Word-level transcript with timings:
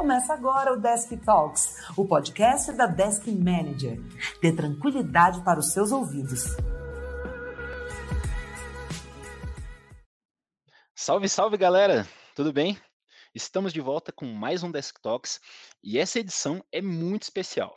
Começa 0.00 0.32
agora 0.32 0.72
o 0.72 0.80
Desk 0.80 1.14
Talks, 1.18 1.76
o 1.94 2.08
podcast 2.08 2.72
da 2.72 2.86
Desk 2.86 3.30
Manager. 3.30 4.00
Dê 4.40 4.50
tranquilidade 4.50 5.44
para 5.44 5.60
os 5.60 5.74
seus 5.74 5.92
ouvidos. 5.92 6.56
Salve, 10.94 11.28
salve 11.28 11.58
galera! 11.58 12.08
Tudo 12.34 12.50
bem? 12.50 12.78
Estamos 13.34 13.74
de 13.74 13.80
volta 13.82 14.10
com 14.10 14.24
mais 14.24 14.62
um 14.62 14.70
Desk 14.70 14.98
Talks 15.02 15.38
e 15.84 15.98
essa 15.98 16.18
edição 16.18 16.64
é 16.72 16.80
muito 16.80 17.24
especial. 17.24 17.76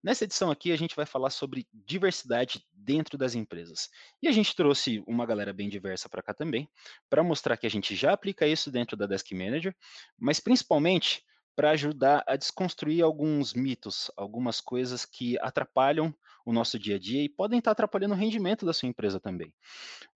Nessa 0.00 0.22
edição 0.22 0.52
aqui, 0.52 0.70
a 0.70 0.76
gente 0.76 0.94
vai 0.94 1.06
falar 1.06 1.30
sobre 1.30 1.66
diversidade 1.72 2.64
dentro 2.72 3.18
das 3.18 3.34
empresas. 3.34 3.90
E 4.22 4.28
a 4.28 4.32
gente 4.32 4.54
trouxe 4.54 5.02
uma 5.08 5.26
galera 5.26 5.52
bem 5.52 5.68
diversa 5.68 6.08
para 6.08 6.22
cá 6.22 6.32
também, 6.32 6.70
para 7.10 7.24
mostrar 7.24 7.56
que 7.56 7.66
a 7.66 7.70
gente 7.70 7.96
já 7.96 8.12
aplica 8.12 8.46
isso 8.46 8.70
dentro 8.70 8.96
da 8.96 9.06
Desk 9.06 9.34
Manager, 9.34 9.74
mas 10.16 10.38
principalmente 10.38 11.24
para 11.54 11.70
ajudar 11.70 12.24
a 12.26 12.36
desconstruir 12.36 13.02
alguns 13.02 13.54
mitos, 13.54 14.10
algumas 14.16 14.60
coisas 14.60 15.04
que 15.04 15.38
atrapalham 15.40 16.14
o 16.44 16.52
nosso 16.52 16.78
dia 16.78 16.96
a 16.96 16.98
dia 16.98 17.22
e 17.22 17.28
podem 17.28 17.58
estar 17.58 17.70
atrapalhando 17.70 18.14
o 18.14 18.16
rendimento 18.16 18.66
da 18.66 18.72
sua 18.72 18.88
empresa 18.88 19.18
também. 19.18 19.52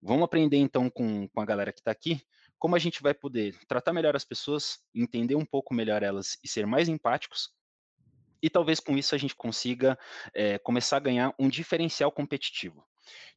Vamos 0.02 0.24
aprender 0.24 0.58
então 0.58 0.90
com, 0.90 1.28
com 1.28 1.40
a 1.40 1.46
galera 1.46 1.72
que 1.72 1.80
está 1.80 1.90
aqui 1.90 2.20
como 2.58 2.74
a 2.74 2.78
gente 2.78 3.00
vai 3.00 3.14
poder 3.14 3.56
tratar 3.68 3.92
melhor 3.92 4.16
as 4.16 4.24
pessoas, 4.24 4.80
entender 4.92 5.36
um 5.36 5.44
pouco 5.44 5.72
melhor 5.72 6.02
elas 6.02 6.36
e 6.42 6.48
ser 6.48 6.66
mais 6.66 6.88
empáticos 6.88 7.52
e 8.42 8.48
talvez 8.48 8.80
com 8.80 8.96
isso 8.96 9.14
a 9.14 9.18
gente 9.18 9.34
consiga 9.34 9.98
é, 10.34 10.58
começar 10.58 10.96
a 10.96 11.00
ganhar 11.00 11.34
um 11.38 11.48
diferencial 11.48 12.10
competitivo. 12.10 12.84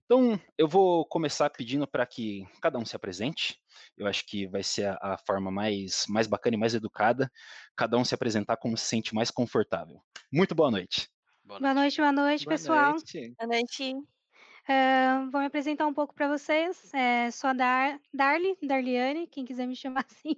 Então, 0.06 0.40
eu 0.58 0.68
vou 0.68 1.06
começar 1.06 1.50
pedindo 1.50 1.88
para 1.88 2.06
que 2.06 2.46
cada 2.62 2.78
um 2.78 2.86
se 2.86 2.96
apresente. 2.96 3.58
Eu 3.98 4.08
acho 4.08 4.26
que 4.26 4.46
vai 4.48 4.62
ser 4.62 4.88
a, 4.88 5.14
a, 5.14 5.18
forma 5.18 5.50
mais, 5.50 6.06
mais 6.10 6.28
bacana 6.28 6.56
e 6.56 6.60
mais 6.60 6.74
educada, 6.74 7.32
cada 7.76 7.98
um 7.98 8.04
se 8.04 8.14
apresentar 8.14 8.58
como 8.58 8.76
se 8.76 8.86
sente 8.86 9.16
mais 9.16 9.32
confortável. 9.32 10.02
Muito 10.32 10.54
boa 10.54 10.70
noite. 10.70 11.10
Boa 11.44 11.74
noite, 11.74 11.98
boa 11.98 12.12
noite, 12.12 12.46
boa 12.46 12.54
pessoal. 12.58 12.92
Noite. 12.92 13.34
Boa 13.40 13.48
noite. 13.48 13.94
Uh, 13.94 15.32
vou 15.32 15.42
me 15.42 15.48
apresentar 15.48 15.88
um 15.88 15.94
pouco 15.94 16.14
para 16.14 16.28
vocês. 16.28 16.94
É, 16.94 17.32
sou 17.32 17.50
a 17.50 17.54
Dar 17.54 18.00
Darly, 18.14 18.58
Darliane, 18.62 19.28
quem 19.28 19.46
quiser 19.46 19.66
me 19.66 19.76
chamar 19.78 20.06
assim. 20.10 20.34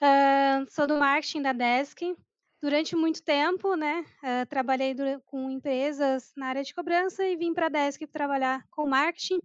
Uh, 0.00 0.70
sou 0.70 0.86
do 0.86 0.98
marketing 0.98 1.42
da 1.42 1.52
Desk 1.52 2.16
durante 2.60 2.94
muito 2.94 3.22
tempo, 3.22 3.74
né, 3.74 4.04
uh, 4.22 4.46
trabalhei 4.48 4.94
com 5.26 5.50
empresas 5.50 6.32
na 6.36 6.46
área 6.46 6.62
de 6.62 6.74
cobrança 6.74 7.24
e 7.24 7.36
vim 7.36 7.54
para 7.54 7.66
a 7.66 7.70
Desk 7.70 8.06
trabalhar 8.06 8.66
com 8.70 8.86
marketing, 8.86 9.40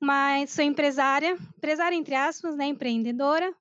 mas 0.00 0.50
sou 0.50 0.64
empresária, 0.64 1.36
empresária 1.56 1.94
entre 1.94 2.14
aspas, 2.14 2.56
né, 2.56 2.66
empreendedora, 2.66 3.54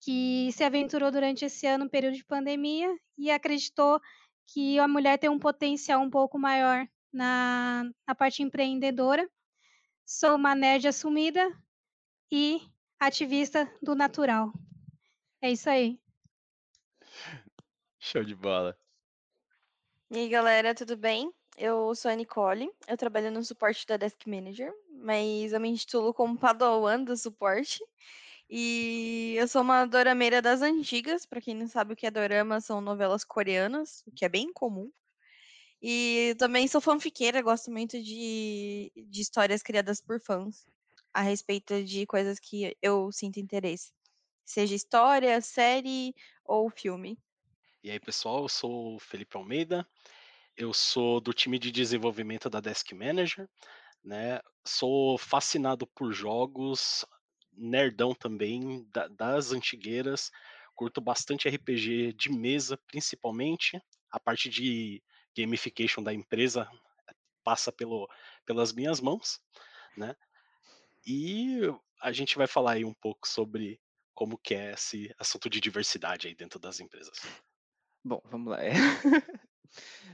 que 0.00 0.50
se 0.52 0.62
aventurou 0.62 1.10
durante 1.10 1.44
esse 1.44 1.66
ano, 1.66 1.90
período 1.90 2.14
de 2.14 2.24
pandemia, 2.24 2.96
e 3.16 3.30
acreditou 3.30 4.00
que 4.46 4.78
a 4.78 4.86
mulher 4.86 5.18
tem 5.18 5.28
um 5.28 5.38
potencial 5.38 6.00
um 6.00 6.08
pouco 6.08 6.38
maior 6.38 6.86
na, 7.12 7.84
na 8.06 8.14
parte 8.14 8.42
empreendedora. 8.42 9.28
Sou 10.06 10.36
uma 10.36 10.54
nerd 10.54 10.86
assumida 10.86 11.52
e 12.30 12.60
ativista 12.98 13.70
do 13.82 13.94
natural. 13.94 14.52
É 15.42 15.50
isso 15.50 15.68
aí. 15.68 16.00
Show 18.08 18.24
de 18.24 18.34
bola. 18.34 18.74
E 20.10 20.16
aí, 20.16 20.28
galera, 20.30 20.74
tudo 20.74 20.96
bem? 20.96 21.30
Eu 21.58 21.94
sou 21.94 22.10
a 22.10 22.14
Nicole, 22.14 22.70
eu 22.86 22.96
trabalho 22.96 23.30
no 23.30 23.44
suporte 23.44 23.86
da 23.86 23.98
Desk 23.98 24.26
Manager, 24.26 24.72
mas 24.90 25.52
eu 25.52 25.60
me 25.60 25.68
intitulo 25.68 26.14
como 26.14 26.38
Padawan 26.38 27.04
do 27.04 27.14
suporte. 27.16 27.84
E 28.48 29.34
eu 29.36 29.46
sou 29.48 29.62
uma 29.62 29.84
dorameira 29.86 30.40
das 30.40 30.62
antigas, 30.62 31.26
para 31.26 31.40
quem 31.40 31.54
não 31.54 31.68
sabe 31.68 31.92
o 31.92 31.96
que 31.96 32.06
é 32.06 32.10
dorama, 32.10 32.60
são 32.62 32.80
novelas 32.80 33.24
coreanas, 33.24 34.02
o 34.06 34.12
que 34.12 34.24
é 34.24 34.28
bem 34.28 34.52
comum. 34.52 34.90
E 35.82 36.34
também 36.38 36.68
sou 36.68 36.80
fanfiqueira, 36.80 37.42
gosto 37.42 37.70
muito 37.70 38.02
de, 38.02 38.92
de 38.96 39.20
histórias 39.20 39.62
criadas 39.62 40.00
por 40.00 40.20
fãs 40.20 40.66
a 41.12 41.22
respeito 41.22 41.84
de 41.84 42.06
coisas 42.06 42.38
que 42.40 42.76
eu 42.82 43.12
sinto 43.12 43.38
interesse. 43.40 43.92
Seja 44.44 44.74
história, 44.74 45.40
série 45.42 46.14
ou 46.44 46.70
filme. 46.70 47.18
E 47.80 47.92
aí, 47.92 48.00
pessoal, 48.00 48.42
eu 48.42 48.48
sou 48.48 48.96
o 48.96 48.98
Felipe 48.98 49.36
Almeida, 49.36 49.86
eu 50.56 50.74
sou 50.74 51.20
do 51.20 51.32
time 51.32 51.60
de 51.60 51.70
desenvolvimento 51.70 52.50
da 52.50 52.58
Desk 52.58 52.92
Manager, 52.92 53.48
né? 54.02 54.40
Sou 54.66 55.16
fascinado 55.16 55.86
por 55.86 56.12
jogos, 56.12 57.04
nerdão 57.52 58.12
também, 58.14 58.84
da, 58.90 59.06
das 59.06 59.52
antigueiras, 59.52 60.32
curto 60.74 61.00
bastante 61.00 61.48
RPG 61.48 62.14
de 62.14 62.32
mesa, 62.32 62.76
principalmente, 62.88 63.80
a 64.10 64.18
parte 64.18 64.48
de 64.48 65.00
gamification 65.36 66.02
da 66.02 66.12
empresa 66.12 66.68
passa 67.44 67.70
pelo, 67.70 68.10
pelas 68.44 68.72
minhas 68.72 69.00
mãos, 69.00 69.40
né? 69.96 70.16
E 71.06 71.60
a 72.02 72.10
gente 72.10 72.36
vai 72.36 72.48
falar 72.48 72.72
aí 72.72 72.84
um 72.84 72.94
pouco 72.94 73.28
sobre 73.28 73.80
como 74.14 74.36
que 74.36 74.56
é 74.56 74.72
esse 74.72 75.14
assunto 75.16 75.48
de 75.48 75.60
diversidade 75.60 76.26
aí 76.26 76.34
dentro 76.34 76.58
das 76.58 76.80
empresas. 76.80 77.20
Bom, 78.04 78.22
vamos 78.30 78.50
lá. 78.50 78.58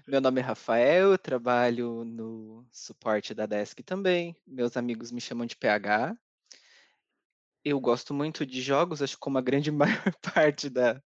Meu 0.07 0.21
nome 0.21 0.41
é 0.41 0.45
Rafael, 0.45 1.17
trabalho 1.17 2.05
no 2.05 2.67
suporte 2.73 3.35
da 3.35 3.47
Desk 3.47 3.83
também. 3.83 4.37
Meus 4.47 4.77
amigos 4.77 5.11
me 5.11 5.21
chamam 5.21 5.47
de 5.47 5.57
PH. 5.57 6.17
Eu 7.65 7.81
gosto 7.81 8.13
muito 8.13 8.45
de 8.45 8.61
jogos, 8.61 9.01
acho 9.01 9.15
que 9.15 9.21
como 9.21 9.39
a 9.39 9.43
grande 9.43 9.71
maior 9.73 10.15
parte 10.35 10.69
da, 10.69 11.03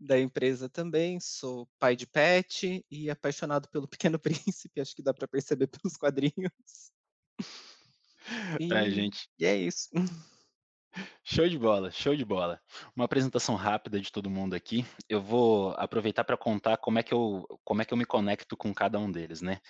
da 0.00 0.18
empresa 0.18 0.68
também. 0.68 1.20
Sou 1.20 1.68
pai 1.78 1.96
de 1.96 2.06
pet 2.06 2.84
e 2.90 3.10
apaixonado 3.10 3.68
pelo 3.68 3.88
Pequeno 3.88 4.18
Príncipe, 4.20 4.80
acho 4.80 4.94
que 4.94 5.02
dá 5.02 5.12
para 5.12 5.28
perceber 5.28 5.66
pelos 5.66 5.96
quadrinhos. 5.96 6.92
E, 8.58 8.72
é, 8.72 8.90
gente. 8.90 9.28
E 9.38 9.44
é 9.44 9.56
isso. 9.56 9.90
Show 11.22 11.48
de 11.48 11.58
bola, 11.58 11.90
show 11.90 12.16
de 12.16 12.24
bola. 12.24 12.60
Uma 12.94 13.04
apresentação 13.04 13.54
rápida 13.54 14.00
de 14.00 14.10
todo 14.10 14.30
mundo 14.30 14.54
aqui. 14.54 14.84
Eu 15.08 15.20
vou 15.22 15.72
aproveitar 15.72 16.24
para 16.24 16.36
contar 16.36 16.76
como 16.76 16.98
é 16.98 17.02
que 17.02 17.14
eu 17.14 17.46
como 17.64 17.82
é 17.82 17.84
que 17.84 17.94
eu 17.94 17.98
me 17.98 18.04
conecto 18.04 18.56
com 18.56 18.74
cada 18.74 18.98
um 18.98 19.10
deles, 19.10 19.40
né? 19.40 19.60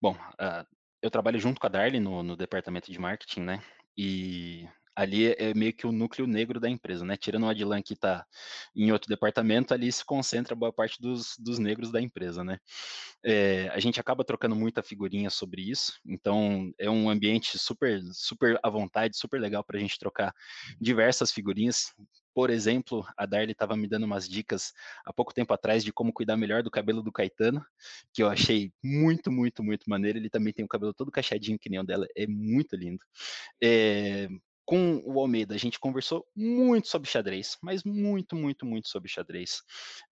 Bom, 0.00 0.12
uh, 0.12 0.66
eu 1.02 1.10
trabalho 1.10 1.38
junto 1.38 1.60
com 1.60 1.66
a 1.66 1.70
Darly 1.70 2.00
no, 2.00 2.22
no 2.22 2.36
departamento 2.36 2.90
de 2.90 2.98
marketing, 2.98 3.40
né? 3.40 3.62
E 3.96 4.68
ali 4.96 5.34
é 5.38 5.52
meio 5.54 5.74
que 5.74 5.86
o 5.86 5.92
núcleo 5.92 6.26
negro 6.26 6.58
da 6.58 6.70
empresa, 6.70 7.04
né? 7.04 7.16
Tirando 7.16 7.44
o 7.44 7.48
Adilan 7.48 7.82
que 7.82 7.92
está 7.92 8.26
em 8.74 8.90
outro 8.90 9.08
departamento, 9.08 9.74
ali 9.74 9.92
se 9.92 10.04
concentra 10.04 10.56
boa 10.56 10.72
parte 10.72 11.00
dos, 11.00 11.36
dos 11.38 11.58
negros 11.58 11.92
da 11.92 12.00
empresa, 12.00 12.42
né? 12.42 12.58
É, 13.22 13.68
a 13.68 13.78
gente 13.78 14.00
acaba 14.00 14.24
trocando 14.24 14.56
muita 14.56 14.82
figurinha 14.82 15.28
sobre 15.28 15.62
isso, 15.62 16.00
então 16.06 16.72
é 16.78 16.88
um 16.88 17.10
ambiente 17.10 17.58
super, 17.58 18.00
super 18.12 18.58
à 18.62 18.70
vontade, 18.70 19.16
super 19.16 19.40
legal 19.40 19.62
para 19.62 19.76
a 19.76 19.80
gente 19.80 19.98
trocar 19.98 20.34
diversas 20.80 21.30
figurinhas. 21.30 21.92
Por 22.34 22.50
exemplo, 22.50 23.06
a 23.16 23.24
Darly 23.24 23.52
estava 23.52 23.76
me 23.76 23.88
dando 23.88 24.04
umas 24.04 24.28
dicas 24.28 24.72
há 25.06 25.12
pouco 25.12 25.32
tempo 25.32 25.52
atrás 25.54 25.82
de 25.82 25.92
como 25.92 26.12
cuidar 26.12 26.36
melhor 26.36 26.62
do 26.62 26.70
cabelo 26.70 27.02
do 27.02 27.10
Caetano, 27.10 27.64
que 28.12 28.22
eu 28.22 28.28
achei 28.28 28.70
muito, 28.84 29.32
muito, 29.32 29.62
muito 29.62 29.88
maneiro. 29.88 30.18
Ele 30.18 30.28
também 30.28 30.52
tem 30.52 30.64
o 30.64 30.68
cabelo 30.68 30.92
todo 30.92 31.10
cacheadinho, 31.10 31.58
que 31.58 31.70
nem 31.70 31.80
o 31.80 31.82
dela, 31.82 32.06
é 32.14 32.26
muito 32.26 32.76
lindo. 32.76 33.02
É, 33.62 34.28
com 34.66 35.00
o 35.04 35.20
Almeida, 35.20 35.54
a 35.54 35.58
gente 35.58 35.78
conversou 35.78 36.26
muito 36.34 36.88
sobre 36.88 37.08
xadrez, 37.08 37.56
mas 37.62 37.84
muito, 37.84 38.34
muito, 38.34 38.66
muito 38.66 38.88
sobre 38.88 39.08
xadrez. 39.08 39.62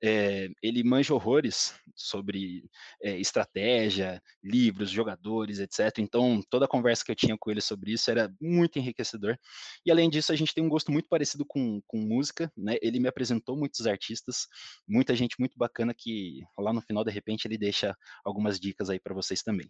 É, 0.02 0.48
ele 0.62 0.84
manja 0.84 1.12
horrores 1.12 1.74
sobre 1.96 2.64
é, 3.02 3.18
estratégia, 3.18 4.22
livros, 4.42 4.90
jogadores, 4.90 5.58
etc. 5.58 5.98
Então, 5.98 6.40
toda 6.48 6.66
a 6.66 6.68
conversa 6.68 7.04
que 7.04 7.10
eu 7.10 7.16
tinha 7.16 7.36
com 7.36 7.50
ele 7.50 7.60
sobre 7.60 7.92
isso 7.92 8.08
era 8.10 8.32
muito 8.40 8.78
enriquecedor. 8.78 9.36
E 9.84 9.90
além 9.90 10.08
disso, 10.08 10.32
a 10.32 10.36
gente 10.36 10.54
tem 10.54 10.62
um 10.62 10.68
gosto 10.68 10.92
muito 10.92 11.08
parecido 11.08 11.44
com, 11.44 11.82
com 11.84 11.98
música, 11.98 12.50
né? 12.56 12.76
Ele 12.80 13.00
me 13.00 13.08
apresentou 13.08 13.56
muitos 13.56 13.88
artistas, 13.88 14.46
muita 14.86 15.16
gente 15.16 15.34
muito 15.38 15.58
bacana 15.58 15.92
que 15.92 16.44
lá 16.56 16.72
no 16.72 16.80
final, 16.80 17.02
de 17.02 17.10
repente, 17.10 17.48
ele 17.48 17.58
deixa 17.58 17.96
algumas 18.24 18.60
dicas 18.60 18.88
aí 18.88 19.00
para 19.00 19.14
vocês 19.14 19.42
também. 19.42 19.68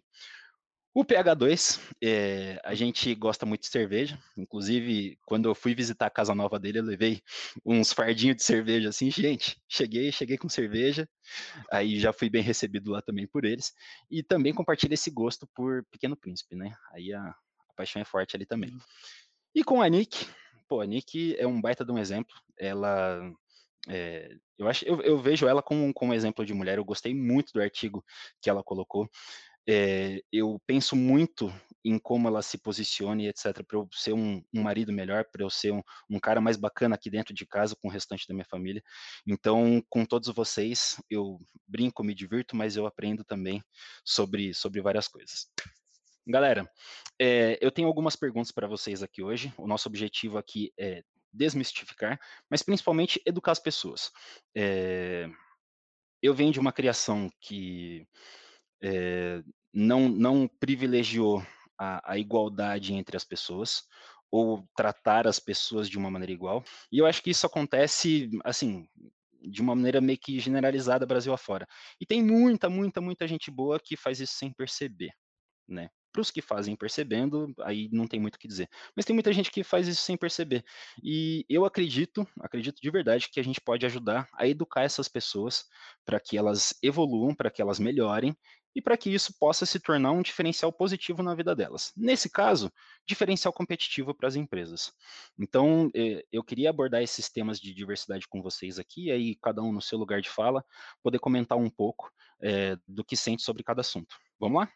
O 0.97 1.03
PH2, 1.03 1.77
é, 2.01 2.57
a 2.63 2.73
gente 2.73 3.13
gosta 3.15 3.45
muito 3.45 3.63
de 3.63 3.67
cerveja. 3.67 4.17
Inclusive, 4.37 5.19
quando 5.25 5.49
eu 5.49 5.53
fui 5.53 5.75
visitar 5.75 6.05
a 6.05 6.09
casa 6.09 6.33
nova 6.33 6.57
dele, 6.57 6.79
eu 6.79 6.83
levei 6.83 7.21
uns 7.65 7.91
fardinhos 7.91 8.37
de 8.37 8.43
cerveja 8.43 8.87
assim, 8.87 9.11
gente. 9.11 9.61
Cheguei, 9.67 10.09
cheguei 10.09 10.37
com 10.37 10.47
cerveja. 10.47 11.05
Aí 11.69 11.99
já 11.99 12.13
fui 12.13 12.29
bem 12.29 12.41
recebido 12.41 12.91
lá 12.91 13.01
também 13.01 13.27
por 13.27 13.43
eles. 13.43 13.73
E 14.09 14.23
também 14.23 14.53
compartilho 14.53 14.93
esse 14.93 15.11
gosto 15.11 15.45
por 15.53 15.83
Pequeno 15.91 16.15
Príncipe, 16.15 16.55
né? 16.55 16.73
Aí 16.93 17.11
a, 17.11 17.23
a 17.23 17.73
paixão 17.75 18.01
é 18.01 18.05
forte 18.05 18.37
ali 18.37 18.45
também. 18.45 18.71
E 19.53 19.65
com 19.65 19.81
a 19.81 19.89
Nick, 19.89 20.25
pô, 20.65 20.79
a 20.79 20.85
Nick 20.85 21.35
é 21.37 21.45
um 21.45 21.59
baita 21.59 21.83
de 21.83 21.91
um 21.91 21.97
exemplo. 21.97 22.33
Ela 22.57 23.19
é, 23.89 24.29
eu, 24.57 24.67
acho, 24.67 24.85
eu, 24.85 25.01
eu, 25.01 25.19
vejo 25.19 25.45
ela 25.47 25.61
como, 25.61 25.93
como 25.93 26.11
um 26.11 26.15
exemplo 26.15 26.45
de 26.45 26.53
mulher. 26.53 26.77
Eu 26.77 26.85
gostei 26.85 27.13
muito 27.13 27.51
do 27.53 27.61
artigo 27.61 28.03
que 28.41 28.49
ela 28.49 28.63
colocou. 28.63 29.09
É, 29.67 30.21
eu 30.31 30.61
penso 30.65 30.95
muito 30.95 31.51
em 31.83 31.99
como 31.99 32.27
ela 32.27 32.41
se 32.41 32.57
posicione, 32.57 33.27
etc., 33.27 33.63
para 33.63 33.77
eu 33.77 33.87
ser 33.91 34.13
um, 34.13 34.43
um 34.51 34.63
marido 34.63 34.91
melhor, 34.91 35.23
para 35.31 35.43
eu 35.43 35.49
ser 35.51 35.71
um, 35.71 35.83
um, 36.09 36.19
cara 36.19 36.41
mais 36.41 36.57
bacana 36.57 36.95
aqui 36.95 37.11
dentro 37.11 37.33
de 37.33 37.45
casa 37.45 37.75
com 37.75 37.87
o 37.87 37.91
restante 37.91 38.27
da 38.27 38.33
minha 38.33 38.45
família. 38.45 38.83
Então, 39.25 39.83
com 39.87 40.03
todos 40.03 40.29
vocês, 40.29 40.99
eu 41.09 41.39
brinco, 41.67 42.03
me 42.03 42.15
divirto, 42.15 42.55
mas 42.55 42.75
eu 42.75 42.87
aprendo 42.87 43.23
também 43.23 43.63
sobre, 44.03 44.51
sobre 44.53 44.81
várias 44.81 45.07
coisas. 45.07 45.47
Galera, 46.27 46.67
é, 47.21 47.59
eu 47.61 47.71
tenho 47.71 47.87
algumas 47.87 48.15
perguntas 48.15 48.51
para 48.51 48.67
vocês 48.67 49.03
aqui 49.03 49.21
hoje. 49.21 49.53
O 49.55 49.67
nosso 49.67 49.87
objetivo 49.87 50.39
aqui 50.39 50.73
é 50.79 51.03
desmistificar, 51.31 52.19
mas 52.49 52.63
principalmente 52.63 53.21
educar 53.27 53.51
as 53.51 53.59
pessoas. 53.59 54.11
É, 54.55 55.29
eu 56.19 56.33
venho 56.33 56.51
de 56.51 56.59
uma 56.59 56.71
criação 56.71 57.29
que 57.39 58.07
é, 58.81 59.41
não, 59.73 60.07
não 60.09 60.47
privilegiou 60.47 61.45
a, 61.77 62.13
a 62.13 62.17
igualdade 62.17 62.93
entre 62.93 63.17
as 63.17 63.25
pessoas 63.25 63.83
ou 64.31 64.67
tratar 64.75 65.27
as 65.27 65.39
pessoas 65.39 65.89
de 65.89 65.97
uma 65.97 66.11
maneira 66.11 66.31
igual. 66.31 66.63
E 66.91 66.97
eu 66.97 67.05
acho 67.05 67.21
que 67.21 67.29
isso 67.29 67.45
acontece, 67.45 68.29
assim, 68.43 68.87
de 69.41 69.61
uma 69.61 69.75
maneira 69.75 70.01
meio 70.01 70.17
que 70.17 70.39
generalizada 70.39 71.05
Brasil 71.05 71.33
afora. 71.33 71.67
E 71.99 72.05
tem 72.05 72.23
muita, 72.23 72.69
muita, 72.69 72.99
muita 73.01 73.27
gente 73.27 73.51
boa 73.51 73.79
que 73.79 73.95
faz 73.95 74.19
isso 74.19 74.33
sem 74.33 74.51
perceber, 74.51 75.11
né? 75.67 75.89
Para 76.11 76.21
os 76.21 76.31
que 76.31 76.41
fazem 76.41 76.77
percebendo, 76.77 77.53
aí 77.61 77.89
não 77.91 78.07
tem 78.07 78.21
muito 78.21 78.35
o 78.35 78.39
que 78.39 78.47
dizer. 78.47 78.69
Mas 78.95 79.03
tem 79.03 79.13
muita 79.13 79.33
gente 79.33 79.51
que 79.51 79.63
faz 79.65 79.85
isso 79.85 80.01
sem 80.01 80.15
perceber. 80.15 80.63
E 81.03 81.45
eu 81.49 81.65
acredito, 81.65 82.25
acredito 82.39 82.81
de 82.81 82.89
verdade, 82.89 83.29
que 83.29 83.39
a 83.39 83.43
gente 83.43 83.59
pode 83.59 83.85
ajudar 83.85 84.27
a 84.33 84.47
educar 84.47 84.83
essas 84.83 85.09
pessoas 85.09 85.65
para 86.05 86.17
que 86.19 86.37
elas 86.37 86.73
evoluam, 86.81 87.35
para 87.35 87.51
que 87.51 87.61
elas 87.61 87.79
melhorem 87.79 88.33
e 88.75 88.81
para 88.81 88.97
que 88.97 89.09
isso 89.09 89.33
possa 89.39 89.65
se 89.65 89.79
tornar 89.79 90.11
um 90.11 90.21
diferencial 90.21 90.71
positivo 90.71 91.23
na 91.23 91.33
vida 91.33 91.55
delas. 91.55 91.93
Nesse 91.95 92.29
caso, 92.29 92.71
diferencial 93.07 93.53
competitivo 93.53 94.13
para 94.13 94.27
as 94.27 94.35
empresas. 94.35 94.91
Então, 95.39 95.89
eh, 95.95 96.25
eu 96.31 96.43
queria 96.43 96.69
abordar 96.69 97.01
esses 97.01 97.29
temas 97.29 97.59
de 97.59 97.73
diversidade 97.73 98.27
com 98.27 98.41
vocês 98.41 98.77
aqui, 98.77 99.09
aí 99.11 99.35
cada 99.41 99.61
um 99.61 99.71
no 99.71 99.81
seu 99.81 99.97
lugar 99.97 100.21
de 100.21 100.29
fala, 100.29 100.63
poder 101.01 101.19
comentar 101.19 101.57
um 101.57 101.69
pouco 101.69 102.11
é, 102.41 102.77
do 102.87 103.03
que 103.03 103.15
sente 103.15 103.41
sobre 103.41 103.63
cada 103.63 103.81
assunto. 103.81 104.15
Vamos 104.39 104.61
lá? 104.61 104.71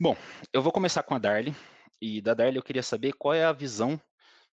Bom, 0.00 0.16
eu 0.52 0.62
vou 0.62 0.72
começar 0.72 1.02
com 1.02 1.14
a 1.14 1.18
Darly. 1.18 1.54
E 2.00 2.20
da 2.20 2.34
Darly 2.34 2.56
eu 2.56 2.62
queria 2.62 2.82
saber 2.82 3.12
qual 3.12 3.34
é 3.34 3.44
a 3.44 3.52
visão 3.52 4.00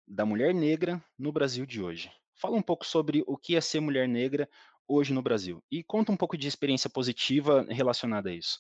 da 0.08 0.26
mulher 0.26 0.54
negra 0.54 1.04
no 1.18 1.32
Brasil 1.32 1.66
de 1.66 1.82
hoje. 1.82 2.12
Fala 2.36 2.56
um 2.56 2.62
pouco 2.62 2.86
sobre 2.86 3.24
o 3.28 3.36
que 3.36 3.56
é 3.56 3.62
ser 3.62 3.80
mulher 3.80 4.08
negra 4.08 4.50
hoje 4.90 5.14
no 5.14 5.22
Brasil 5.22 5.64
e 5.72 5.84
conta 5.84 6.12
um 6.12 6.18
pouco 6.18 6.36
de 6.36 6.48
experiência 6.48 6.90
positiva 6.90 7.66
relacionada 7.70 8.30
a 8.30 8.34
isso. 8.34 8.60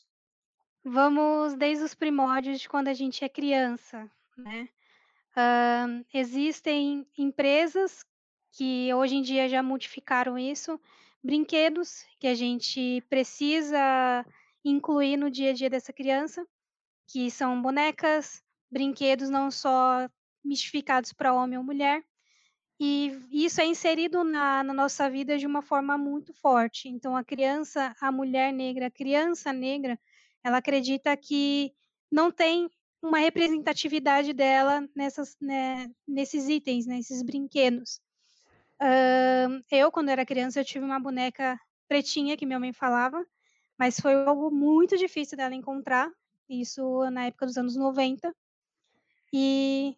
Vamos 0.83 1.55
desde 1.55 1.83
os 1.83 1.95
primórdios 1.95 2.61
de 2.61 2.69
quando 2.69 2.87
a 2.87 2.93
gente 2.93 3.25
é 3.25 3.27
criança, 3.27 4.09
né? 4.37 4.69
Uh, 5.35 6.05
existem 6.13 7.05
empresas 7.17 8.05
que 8.51 8.93
hoje 8.93 9.15
em 9.15 9.21
dia 9.21 9.49
já 9.49 9.61
modificaram 9.61 10.37
isso, 10.37 10.79
brinquedos 11.23 12.05
que 12.19 12.27
a 12.27 12.35
gente 12.35 13.01
precisa 13.09 14.25
incluir 14.63 15.17
no 15.17 15.29
dia 15.29 15.51
a 15.51 15.53
dia 15.53 15.69
dessa 15.69 15.91
criança, 15.91 16.45
que 17.07 17.29
são 17.29 17.61
bonecas, 17.61 18.43
brinquedos 18.71 19.29
não 19.29 19.51
só 19.51 20.09
mistificados 20.43 21.11
para 21.13 21.33
homem 21.33 21.57
ou 21.57 21.63
mulher, 21.63 22.03
e 22.79 23.19
isso 23.45 23.59
é 23.59 23.65
inserido 23.65 24.23
na, 24.23 24.63
na, 24.63 24.73
nossa 24.73 25.09
vida 25.09 25.37
de 25.37 25.45
uma 25.45 25.61
forma 25.61 25.97
muito 25.97 26.33
forte. 26.33 26.87
Então, 26.87 27.15
a 27.15 27.23
criança, 27.23 27.93
a 27.99 28.09
mulher 28.09 28.53
negra, 28.53 28.87
a 28.87 28.91
criança 28.91 29.51
negra, 29.51 29.99
ela 30.41 30.57
acredita 30.57 31.15
que 31.17 31.73
não 32.09 32.31
tem 32.31 32.69
uma 33.01 33.19
representatividade 33.19 34.31
dela 34.31 34.87
nessas, 34.95 35.35
né, 35.41 35.89
nesses 36.07 36.47
itens, 36.47 36.85
nesses 36.85 37.21
brinquedos. 37.21 37.99
Uh, 38.81 39.61
eu, 39.69 39.91
quando 39.91 40.09
era 40.09 40.25
criança, 40.25 40.61
eu 40.61 40.65
tive 40.65 40.85
uma 40.85 40.99
boneca 40.99 41.59
pretinha 41.87 42.37
que 42.37 42.45
minha 42.45 42.59
mãe 42.59 42.71
falava, 42.71 43.25
mas 43.77 43.99
foi 43.99 44.13
algo 44.13 44.49
muito 44.49 44.97
difícil 44.97 45.37
dela 45.37 45.53
encontrar, 45.53 46.09
isso 46.49 47.09
na 47.09 47.25
época 47.25 47.45
dos 47.45 47.57
anos 47.57 47.75
90. 47.75 48.33
E 49.33 49.97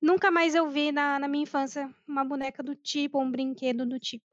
nunca 0.00 0.30
mais 0.30 0.54
eu 0.54 0.68
vi 0.68 0.92
na, 0.92 1.18
na 1.18 1.28
minha 1.28 1.42
infância 1.42 1.92
uma 2.06 2.24
boneca 2.24 2.62
do 2.62 2.74
tipo, 2.74 3.20
um 3.20 3.30
brinquedo 3.30 3.86
do 3.86 3.98
tipo. 3.98 4.24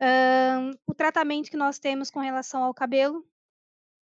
Uh, 0.00 0.76
o 0.86 0.94
tratamento 0.94 1.50
que 1.50 1.56
nós 1.56 1.78
temos 1.78 2.10
com 2.10 2.20
relação 2.20 2.62
ao 2.62 2.72
cabelo, 2.72 3.24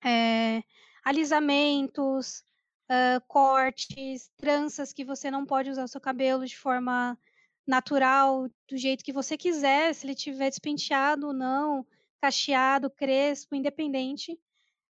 é, 0.05 0.63
alisamentos, 1.03 2.45
uh, 2.91 3.21
cortes, 3.27 4.31
tranças 4.37 4.93
que 4.93 5.05
você 5.05 5.31
não 5.31 5.47
pode 5.47 5.71
usar 5.71 5.85
o 5.85 5.89
seu 5.89 6.01
cabelo 6.01 6.47
de 6.47 6.57
forma 6.57 7.19
natural, 7.67 8.49
do 8.69 8.77
jeito 8.77 9.05
que 9.05 9.13
você 9.13 9.37
quiser, 9.37 9.95
se 9.95 10.07
ele 10.07 10.15
tiver 10.15 10.49
despenteado 10.49 11.29
ou 11.29 11.33
não, 11.33 11.87
cacheado, 12.21 12.91
crespo, 12.91 13.55
independente. 13.55 14.33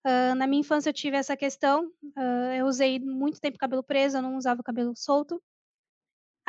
Uh, 0.07 0.35
na 0.35 0.47
minha 0.47 0.61
infância 0.61 0.89
eu 0.89 0.95
tive 0.95 1.17
essa 1.17 1.37
questão. 1.37 1.87
Uh, 2.17 2.53
eu 2.57 2.67
usei 2.67 2.99
muito 2.99 3.41
tempo 3.41 3.59
cabelo 3.59 3.83
preso, 3.83 4.17
eu 4.17 4.23
não 4.23 4.37
usava 4.37 4.63
cabelo 4.63 4.95
solto. 4.97 5.43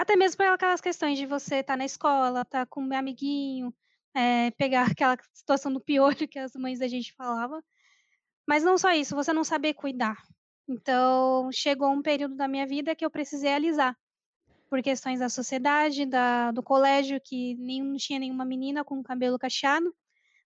Até 0.02 0.16
mesmo 0.16 0.38
por 0.38 0.48
aquelas 0.48 0.82
questões 0.82 1.16
de 1.16 1.28
você 1.28 1.58
estar 1.58 1.74
tá 1.74 1.78
na 1.78 1.86
escola, 1.86 2.42
estar 2.42 2.62
tá 2.62 2.66
com 2.66 2.82
meu 2.82 2.98
amiguinho, 2.98 3.72
é, 4.16 4.50
pegar 4.50 4.90
aquela 4.90 5.16
situação 5.32 5.72
do 5.72 5.80
piolho 5.80 6.28
que 6.28 6.40
as 6.40 6.54
mães 6.56 6.80
da 6.80 6.88
gente 6.88 7.14
falavam. 7.14 7.62
Mas 8.48 8.64
não 8.64 8.80
só 8.80 8.92
isso, 8.94 9.16
você 9.16 9.32
não 9.32 9.44
saber 9.44 9.76
cuidar. 9.76 10.18
Então, 10.68 11.52
chegou 11.52 11.92
um 11.92 12.02
período 12.02 12.36
da 12.36 12.48
minha 12.48 12.66
vida 12.66 12.96
que 12.96 13.06
eu 13.06 13.12
precisei 13.12 13.54
alisar. 13.54 13.96
Por 14.68 14.82
questões 14.82 15.20
da 15.20 15.30
sociedade, 15.30 16.04
da, 16.04 16.50
do 16.50 16.64
colégio, 16.64 17.22
que 17.24 17.54
nem, 17.58 17.84
não 17.84 17.96
tinha 17.96 18.18
nenhuma 18.18 18.44
menina 18.44 18.84
com 18.84 19.04
cabelo 19.04 19.38
cacheado. 19.38 19.96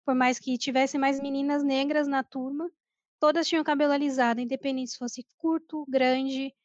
Por 0.05 0.15
mais 0.15 0.39
que 0.39 0.57
tivesse 0.57 0.97
mais 0.97 1.19
meninas 1.19 1.61
negras 1.61 2.07
na 2.07 2.23
turma, 2.23 2.71
todas 3.19 3.49
tinham 3.49 3.65
cabelo 3.65 3.91
alisado, 3.91 4.39
independente 4.39 4.91
se 4.91 4.97
fosse 4.97 5.27
curto, 5.37 5.85
grande, 5.89 6.55